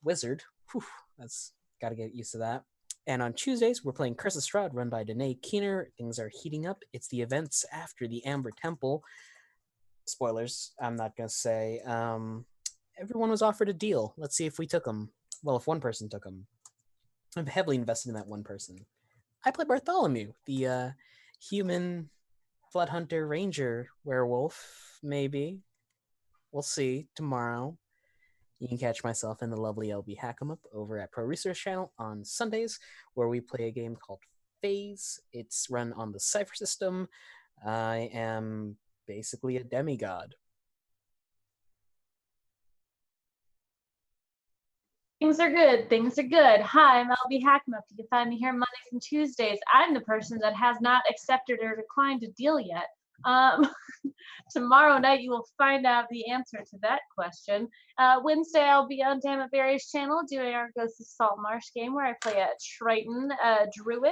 Wizard. 0.03 0.44
Whew, 0.72 0.84
that's 1.18 1.53
gotta 1.82 1.95
get 1.95 2.14
used 2.14 2.34
to 2.34 2.38
that. 2.38 2.64
And 3.07 3.21
on 3.21 3.33
Tuesdays, 3.33 3.83
we're 3.83 3.93
playing 3.93 4.15
Curse 4.15 4.35
of 4.35 4.43
Strahd, 4.43 4.69
run 4.73 4.89
by 4.89 5.03
Danae 5.03 5.38
Keener. 5.41 5.89
Things 5.97 6.19
are 6.19 6.31
heating 6.41 6.67
up. 6.67 6.83
It's 6.93 7.07
the 7.07 7.21
events 7.21 7.65
after 7.73 8.07
the 8.07 8.23
Amber 8.25 8.51
Temple. 8.61 9.03
Spoilers, 10.05 10.73
I'm 10.80 10.95
not 10.95 11.15
going 11.17 11.30
to 11.30 11.33
say. 11.33 11.81
Um, 11.85 12.45
everyone 12.99 13.31
was 13.31 13.41
offered 13.41 13.69
a 13.69 13.73
deal. 13.73 14.13
Let's 14.17 14.38
see 14.38 14.45
if 14.45 14.59
we 14.59 14.67
took 14.67 14.85
them. 14.85 15.09
Well, 15.43 15.57
if 15.57 15.67
one 15.67 15.80
person 15.80 16.09
took 16.09 16.23
them. 16.23 16.45
I'm 17.35 17.47
heavily 17.47 17.77
invested 17.77 18.09
in 18.09 18.15
that 18.15 18.27
one 18.27 18.43
person. 18.43 18.85
I 19.45 19.51
play 19.51 19.65
Bartholomew, 19.65 20.33
the 20.45 20.67
uh, 20.67 20.89
human 21.49 22.09
blood 22.73 22.89
hunter 22.89 23.27
ranger 23.27 23.89
werewolf, 24.03 24.99
maybe. 25.01 25.59
We'll 26.51 26.61
see 26.61 27.07
tomorrow. 27.15 27.77
You 28.61 28.67
can 28.67 28.77
catch 28.77 29.03
myself 29.03 29.41
and 29.41 29.51
the 29.51 29.59
lovely 29.59 29.88
LB 29.88 30.19
Hackem 30.19 30.51
Up 30.51 30.59
over 30.72 30.99
at 30.99 31.11
Pro 31.11 31.25
Research 31.25 31.64
Channel 31.64 31.91
on 31.98 32.23
Sundays, 32.23 32.77
where 33.15 33.27
we 33.27 33.41
play 33.41 33.65
a 33.65 33.72
game 33.72 33.95
called 33.95 34.19
Phase. 34.61 35.19
It's 35.33 35.65
run 35.72 35.93
on 35.93 36.11
the 36.11 36.19
Cypher 36.19 36.53
system. 36.53 37.09
I 37.65 38.11
am 38.14 38.77
basically 39.07 39.57
a 39.57 39.64
demigod. 39.64 40.35
Things 45.19 45.40
are 45.40 45.51
good. 45.51 45.90
Things 45.90 46.19
are 46.19 46.23
good. 46.23 46.61
Hi, 46.61 46.99
I'm 46.99 47.07
LB 47.07 47.41
Hackmup. 47.41 47.81
You 47.90 47.98
can 47.98 48.07
find 48.11 48.30
me 48.30 48.38
here 48.38 48.53
Mondays 48.53 48.91
and 48.91 49.01
Tuesdays. 49.01 49.57
I'm 49.73 49.95
the 49.95 50.01
person 50.01 50.38
that 50.43 50.56
has 50.56 50.80
not 50.81 51.01
accepted 51.09 51.57
or 51.64 51.75
declined 51.75 52.22
a 52.22 52.27
deal 52.27 52.59
yet. 52.59 52.90
Um, 53.25 53.67
tomorrow 54.51 54.98
night, 54.98 55.22
you 55.22 55.32
will 55.32 55.48
find 55.58 55.85
out 55.85 56.06
the 56.09 56.30
answer 56.30 56.58
to 56.58 56.77
that 56.82 57.01
question. 57.16 57.67
Uh, 57.98 58.17
Wednesday, 58.24 58.64
I'll 58.64 58.88
be 58.88 59.03
on 59.03 59.19
Damn 59.22 59.41
It 59.41 59.50
Various 59.51 59.90
channel 59.91 60.22
doing 60.30 60.53
our 60.53 60.69
Ghost 60.77 61.00
of 61.00 61.08
Salt 61.08 61.40
Marsh 61.41 61.66
game 61.75 61.93
where 61.93 62.06
I 62.06 62.14
play 62.22 62.40
a 62.40 62.50
Triton 62.77 63.30
uh, 63.43 63.66
druid 63.75 64.11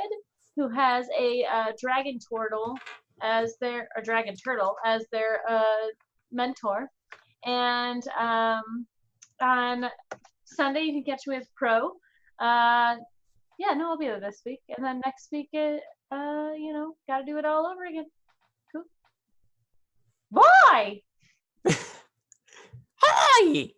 who 0.55 0.69
has 0.69 1.07
a 1.17 1.45
dragon 1.79 2.19
turtle 2.19 2.77
as 3.21 3.55
their 3.59 3.88
or 3.95 4.03
dragon 4.03 4.35
turtle 4.35 4.75
as 4.85 5.05
their 5.11 5.41
uh, 5.49 5.88
mentor. 6.31 6.89
And 7.45 8.03
um, 8.19 8.85
on 9.41 9.89
Sunday, 10.45 10.81
you 10.81 10.93
can 10.93 11.03
catch 11.03 11.27
me 11.27 11.38
with 11.38 11.47
Pro. 11.55 11.91
Uh, 12.39 12.95
yeah, 13.57 13.73
no, 13.75 13.89
I'll 13.89 13.97
be 13.97 14.07
there 14.07 14.19
this 14.19 14.41
week, 14.45 14.61
and 14.69 14.85
then 14.85 15.01
next 15.05 15.29
week, 15.31 15.49
it, 15.51 15.81
uh, 16.11 16.51
you 16.57 16.71
know, 16.73 16.95
got 17.07 17.19
to 17.19 17.25
do 17.25 17.38
it 17.38 17.45
all 17.45 17.67
over 17.67 17.85
again. 17.85 18.05
Bye. 20.32 21.01
Hi! 23.01 23.72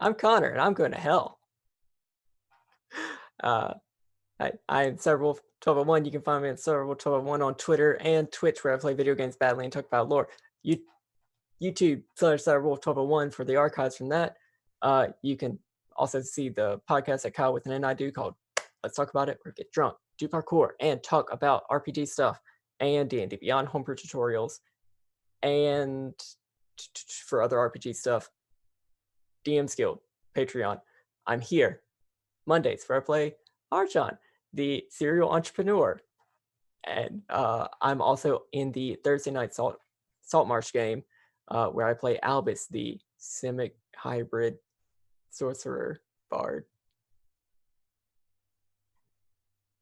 I'm 0.00 0.14
Connor, 0.14 0.48
and 0.48 0.60
I'm 0.60 0.74
going 0.74 0.92
to 0.92 0.98
hell. 0.98 1.38
Uh, 3.42 3.74
I, 4.40 4.52
I 4.68 4.84
am 4.84 4.98
Cerebral 4.98 5.38
1201. 5.62 6.04
You 6.04 6.10
can 6.10 6.22
find 6.22 6.42
me 6.42 6.48
at 6.50 6.60
Cerebral 6.60 6.90
1201 6.90 7.42
on 7.42 7.54
Twitter 7.54 7.94
and 8.00 8.30
Twitch, 8.30 8.62
where 8.62 8.74
I 8.74 8.78
play 8.78 8.94
video 8.94 9.14
games 9.14 9.36
badly 9.36 9.64
and 9.64 9.72
talk 9.72 9.86
about 9.86 10.08
lore. 10.08 10.28
You, 10.62 10.78
YouTube 11.62 12.02
slash 12.16 12.42
Cerebral 12.42 12.72
1201 12.72 13.30
for 13.30 13.44
the 13.44 13.56
archives 13.56 13.96
from 13.96 14.08
that. 14.08 14.36
Uh, 14.82 15.08
you 15.22 15.36
can 15.36 15.58
also 15.96 16.20
see 16.20 16.48
the 16.48 16.80
podcast 16.88 17.22
that 17.22 17.34
Kyle 17.34 17.52
with 17.52 17.66
an 17.66 17.72
N 17.72 17.84
I 17.84 17.94
do 17.94 18.10
called 18.12 18.34
Let's 18.82 18.96
Talk 18.96 19.10
About 19.10 19.28
It, 19.28 19.38
or 19.44 19.52
Get 19.52 19.70
Drunk, 19.72 19.96
do 20.18 20.28
parkour, 20.28 20.70
and 20.80 21.02
talk 21.02 21.32
about 21.32 21.68
RPG 21.70 22.08
stuff 22.08 22.40
and 22.80 23.08
D&D 23.10 23.36
Beyond 23.36 23.68
homebrew 23.68 23.96
tutorials, 23.96 24.60
and 25.42 26.14
for 27.26 27.42
other 27.42 27.56
RPG 27.56 27.96
stuff, 27.96 28.30
DM's 29.44 29.74
Guild, 29.74 30.00
Patreon. 30.36 30.80
I'm 31.26 31.40
here 31.40 31.82
Mondays 32.46 32.84
where 32.86 32.98
I 32.98 33.00
play 33.02 33.34
Archon, 33.70 34.16
the 34.52 34.84
serial 34.90 35.30
entrepreneur. 35.30 36.00
And 36.84 37.22
uh, 37.28 37.68
I'm 37.82 38.00
also 38.00 38.42
in 38.52 38.72
the 38.72 38.98
Thursday 39.04 39.30
night 39.30 39.54
Salt 39.54 39.78
Saltmarsh 40.22 40.72
game 40.72 41.04
uh, 41.48 41.66
where 41.68 41.86
I 41.86 41.94
play 41.94 42.18
Albus, 42.20 42.66
the 42.66 42.98
Simic 43.20 43.72
hybrid 43.94 44.56
sorcerer 45.30 46.00
bard. 46.30 46.64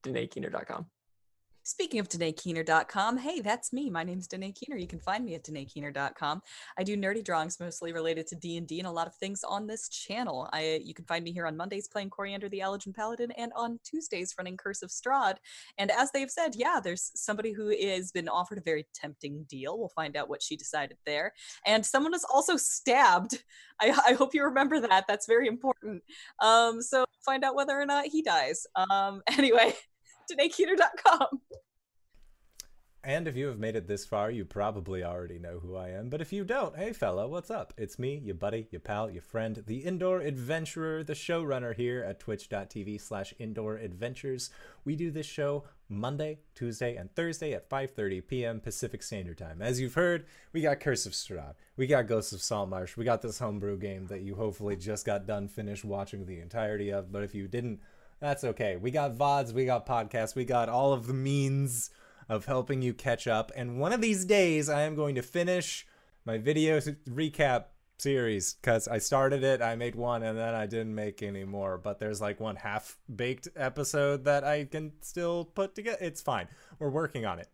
DanaeKeener.com. 0.05 0.87
Speaking 1.69 1.99
of 1.99 2.09
DanaeKeener.com, 2.09 3.19
hey, 3.19 3.41
that's 3.41 3.73
me. 3.73 3.91
My 3.91 4.05
name's 4.05 4.29
Danae 4.29 4.53
Keener. 4.53 4.77
You 4.77 4.87
can 4.87 5.01
find 5.01 5.25
me 5.25 5.35
at 5.35 5.43
DanaeKeener.com. 5.43 6.41
I 6.79 6.85
do 6.85 6.97
nerdy 6.97 7.25
drawings 7.25 7.59
mostly 7.59 7.93
related 7.93 8.29
to 8.29 8.37
D&D 8.37 8.79
and 8.79 8.87
a 8.87 8.91
lot 8.93 9.09
of 9.09 9.17
things 9.17 9.43
on 9.43 9.67
this 9.67 9.89
channel. 9.89 10.49
I 10.53 10.81
You 10.85 10.95
can 10.95 11.07
find 11.07 11.25
me 11.25 11.33
here 11.33 11.45
on 11.45 11.57
Mondays 11.57 11.89
playing 11.89 12.11
Coriander 12.11 12.49
the 12.49 12.61
Allergen 12.61 12.95
Paladin 12.95 13.33
and 13.33 13.51
on 13.57 13.81
Tuesdays 13.83 14.33
running 14.39 14.57
Curse 14.57 14.83
of 14.83 14.91
Strahd. 14.91 15.39
And 15.77 15.91
as 15.91 16.13
they've 16.13 16.31
said, 16.31 16.55
yeah, 16.55 16.79
there's 16.81 17.11
somebody 17.17 17.51
who 17.51 17.71
has 17.89 18.13
been 18.13 18.29
offered 18.29 18.59
a 18.59 18.61
very 18.61 18.87
tempting 18.95 19.45
deal. 19.49 19.77
We'll 19.77 19.89
find 19.89 20.17
out 20.17 20.29
what 20.29 20.45
she 20.45 20.57
decided 20.57 20.99
there. 21.05 21.33
And 21.67 21.85
someone 21.85 22.15
is 22.15 22.25
also 22.33 22.57
stabbed. 22.57 23.43
I, 23.81 23.91
I 24.07 24.13
hope 24.13 24.35
you 24.35 24.45
remember 24.45 24.79
that. 24.83 25.07
That's 25.09 25.27
very 25.27 25.49
important. 25.49 26.05
Um, 26.39 26.81
so 26.81 27.07
find 27.25 27.43
out 27.43 27.57
whether 27.57 27.77
or 27.79 27.87
not 27.87 28.07
he 28.07 28.23
dies. 28.23 28.69
Um, 28.77 29.23
anyway, 29.37 29.75
And 33.07 33.29
if 33.29 33.37
you 33.37 33.47
have 33.47 33.61
made 33.61 33.77
it 33.77 33.87
this 33.87 34.05
far, 34.05 34.33
you 34.33 34.45
probably 34.45 35.05
already 35.05 35.39
know 35.39 35.61
who 35.61 35.77
I 35.77 35.91
am. 35.91 36.09
But 36.09 36.21
if 36.21 36.33
you 36.33 36.43
don't, 36.43 36.75
hey 36.77 36.93
fella, 36.93 37.29
what's 37.29 37.53
up? 37.53 37.73
It's 37.79 38.01
me, 38.01 38.21
your 38.25 38.35
buddy, 38.35 38.67
your 38.73 38.81
pal, 38.81 39.09
your 39.09 39.23
friend, 39.23 39.63
the 39.65 39.79
indoor 39.79 40.19
adventurer, 40.19 41.05
the 41.05 41.13
showrunner 41.13 41.73
here 41.73 42.03
at 42.03 42.19
twitch.tv 42.19 43.01
slash 43.01 43.33
indoor 43.39 43.77
adventures. 43.77 44.51
We 44.85 44.97
do 44.97 45.13
this 45.13 45.25
show 45.25 45.63
Monday, 45.89 46.41
Tuesday, 46.57 46.97
and 46.97 47.15
Thursday 47.15 47.53
at 47.53 47.71
5.30 47.71 48.27
p.m. 48.27 48.59
Pacific 48.59 49.05
Standard 49.05 49.39
Time. 49.39 49.63
As 49.63 49.81
you've 49.81 49.95
heard, 49.95 50.27
we 50.53 50.61
got 50.61 50.81
Curse 50.81 51.07
of 51.07 51.13
Strahd, 51.13 51.55
we 51.77 51.87
got 51.87 52.09
Ghosts 52.09 52.33
of 52.33 52.43
Saltmarsh, 52.43 52.97
we 52.97 53.05
got 53.05 53.23
this 53.23 53.39
homebrew 53.39 53.79
game 53.79 54.09
that 54.09 54.23
you 54.23 54.35
hopefully 54.35 54.75
just 54.75 55.07
got 55.07 55.29
done 55.29 55.47
finished 55.47 55.85
watching 55.85 56.27
the 56.27 56.41
entirety 56.41 56.91
of. 56.91 57.13
But 57.13 57.23
if 57.23 57.37
you 57.37 57.47
didn't, 57.47 57.79
that's 58.21 58.45
okay. 58.45 58.77
We 58.77 58.91
got 58.91 59.17
VODs, 59.17 59.53
we 59.53 59.67
got 59.67 59.87
podcasts, 59.87 60.35
we 60.35 60.45
got 60.45 60.69
all 60.69 60.93
of 60.93 61.07
the 61.07 61.15
means 61.15 61.91
of 62.29 62.47
helping 62.47 62.83
you 62.83 62.93
catch 62.95 63.27
up. 63.27 63.53
And 63.55 63.79
one 63.79 63.93
of 63.93 64.01
these 64.01 64.25
days, 64.25 64.69
I 64.69 64.83
am 64.83 64.95
going 64.95 65.15
to 65.15 65.23
finish 65.23 65.87
my 66.25 66.39
video 66.39 66.79
recap 66.81 67.67
series 67.99 68.55
because 68.55 68.89
I 68.89 68.99
started 68.99 69.43
it, 69.45 69.63
I 69.63 69.77
made 69.77 69.95
one, 69.95 70.23
and 70.23 70.37
then 70.37 70.55
I 70.55 70.67
didn't 70.67 70.95
make 70.95 71.23
any 71.23 71.45
more. 71.45 71.79
But 71.79 71.99
there's 71.99 72.21
like 72.21 72.41
one 72.41 72.57
half 72.57 72.99
baked 73.15 73.49
episode 73.57 74.25
that 74.25 74.45
I 74.45 74.65
can 74.65 74.93
still 75.01 75.45
put 75.45 75.75
together. 75.75 75.99
It's 76.01 76.23
fine. 76.23 76.49
We're 76.79 76.91
working 76.91 77.27
on 77.27 77.39
it. 77.39 77.49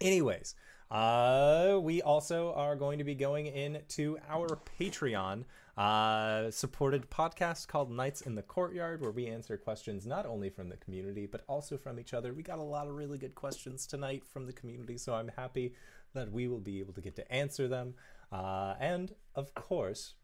Anyways, 0.00 0.54
uh, 0.90 1.78
we 1.82 2.02
also 2.02 2.52
are 2.54 2.76
going 2.76 2.98
to 2.98 3.04
be 3.04 3.14
going 3.14 3.46
into 3.46 4.18
our 4.28 4.58
Patreon 4.78 5.44
uh, 5.76 6.50
supported 6.50 7.10
podcast 7.10 7.66
called 7.66 7.90
Nights 7.90 8.20
in 8.20 8.34
the 8.34 8.42
Courtyard, 8.42 9.00
where 9.00 9.10
we 9.10 9.26
answer 9.26 9.56
questions 9.56 10.06
not 10.06 10.26
only 10.26 10.50
from 10.50 10.68
the 10.68 10.76
community 10.76 11.26
but 11.26 11.42
also 11.48 11.76
from 11.76 11.98
each 11.98 12.14
other. 12.14 12.32
We 12.32 12.42
got 12.42 12.58
a 12.58 12.62
lot 12.62 12.86
of 12.86 12.94
really 12.94 13.18
good 13.18 13.34
questions 13.34 13.86
tonight 13.86 14.24
from 14.24 14.46
the 14.46 14.52
community, 14.52 14.98
so 14.98 15.14
I'm 15.14 15.30
happy 15.36 15.74
that 16.14 16.30
we 16.30 16.48
will 16.48 16.60
be 16.60 16.80
able 16.80 16.92
to 16.94 17.00
get 17.00 17.16
to 17.16 17.32
answer 17.32 17.66
them. 17.66 17.94
Uh, 18.30 18.74
and 18.78 19.14
of 19.34 19.54
course, 19.54 20.14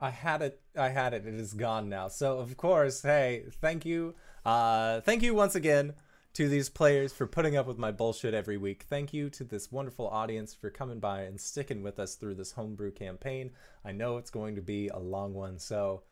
I 0.00 0.10
had 0.10 0.42
it. 0.42 0.60
I 0.76 0.88
had 0.88 1.14
it. 1.14 1.26
It 1.26 1.34
is 1.34 1.54
gone 1.54 1.88
now. 1.88 2.08
So 2.08 2.38
of 2.38 2.56
course, 2.56 3.02
hey, 3.02 3.44
thank 3.60 3.84
you. 3.84 4.14
Uh, 4.44 5.00
thank 5.02 5.22
you 5.22 5.34
once 5.34 5.54
again 5.54 5.94
to 6.34 6.48
these 6.48 6.68
players 6.68 7.12
for 7.12 7.26
putting 7.26 7.56
up 7.56 7.66
with 7.66 7.78
my 7.78 7.90
bullshit 7.90 8.34
every 8.34 8.56
week. 8.56 8.86
Thank 8.88 9.12
you 9.12 9.30
to 9.30 9.44
this 9.44 9.72
wonderful 9.72 10.08
audience 10.08 10.54
for 10.54 10.70
coming 10.70 11.00
by 11.00 11.22
and 11.22 11.40
sticking 11.40 11.82
with 11.82 11.98
us 11.98 12.14
through 12.14 12.34
this 12.34 12.52
homebrew 12.52 12.92
campaign. 12.92 13.50
I 13.84 13.92
know 13.92 14.16
it's 14.16 14.30
going 14.30 14.54
to 14.56 14.62
be 14.62 14.88
a 14.88 14.98
long 14.98 15.34
one, 15.34 15.58
so 15.58 16.02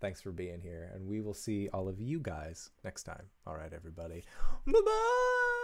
thanks 0.00 0.20
for 0.20 0.32
being 0.32 0.60
here, 0.60 0.90
and 0.94 1.06
we 1.06 1.20
will 1.20 1.34
see 1.34 1.68
all 1.72 1.88
of 1.88 2.00
you 2.00 2.18
guys 2.18 2.70
next 2.84 3.04
time. 3.04 3.26
All 3.46 3.56
right, 3.56 3.72
everybody. 3.72 4.24
Bye 4.66 4.80
bye. 4.84 5.57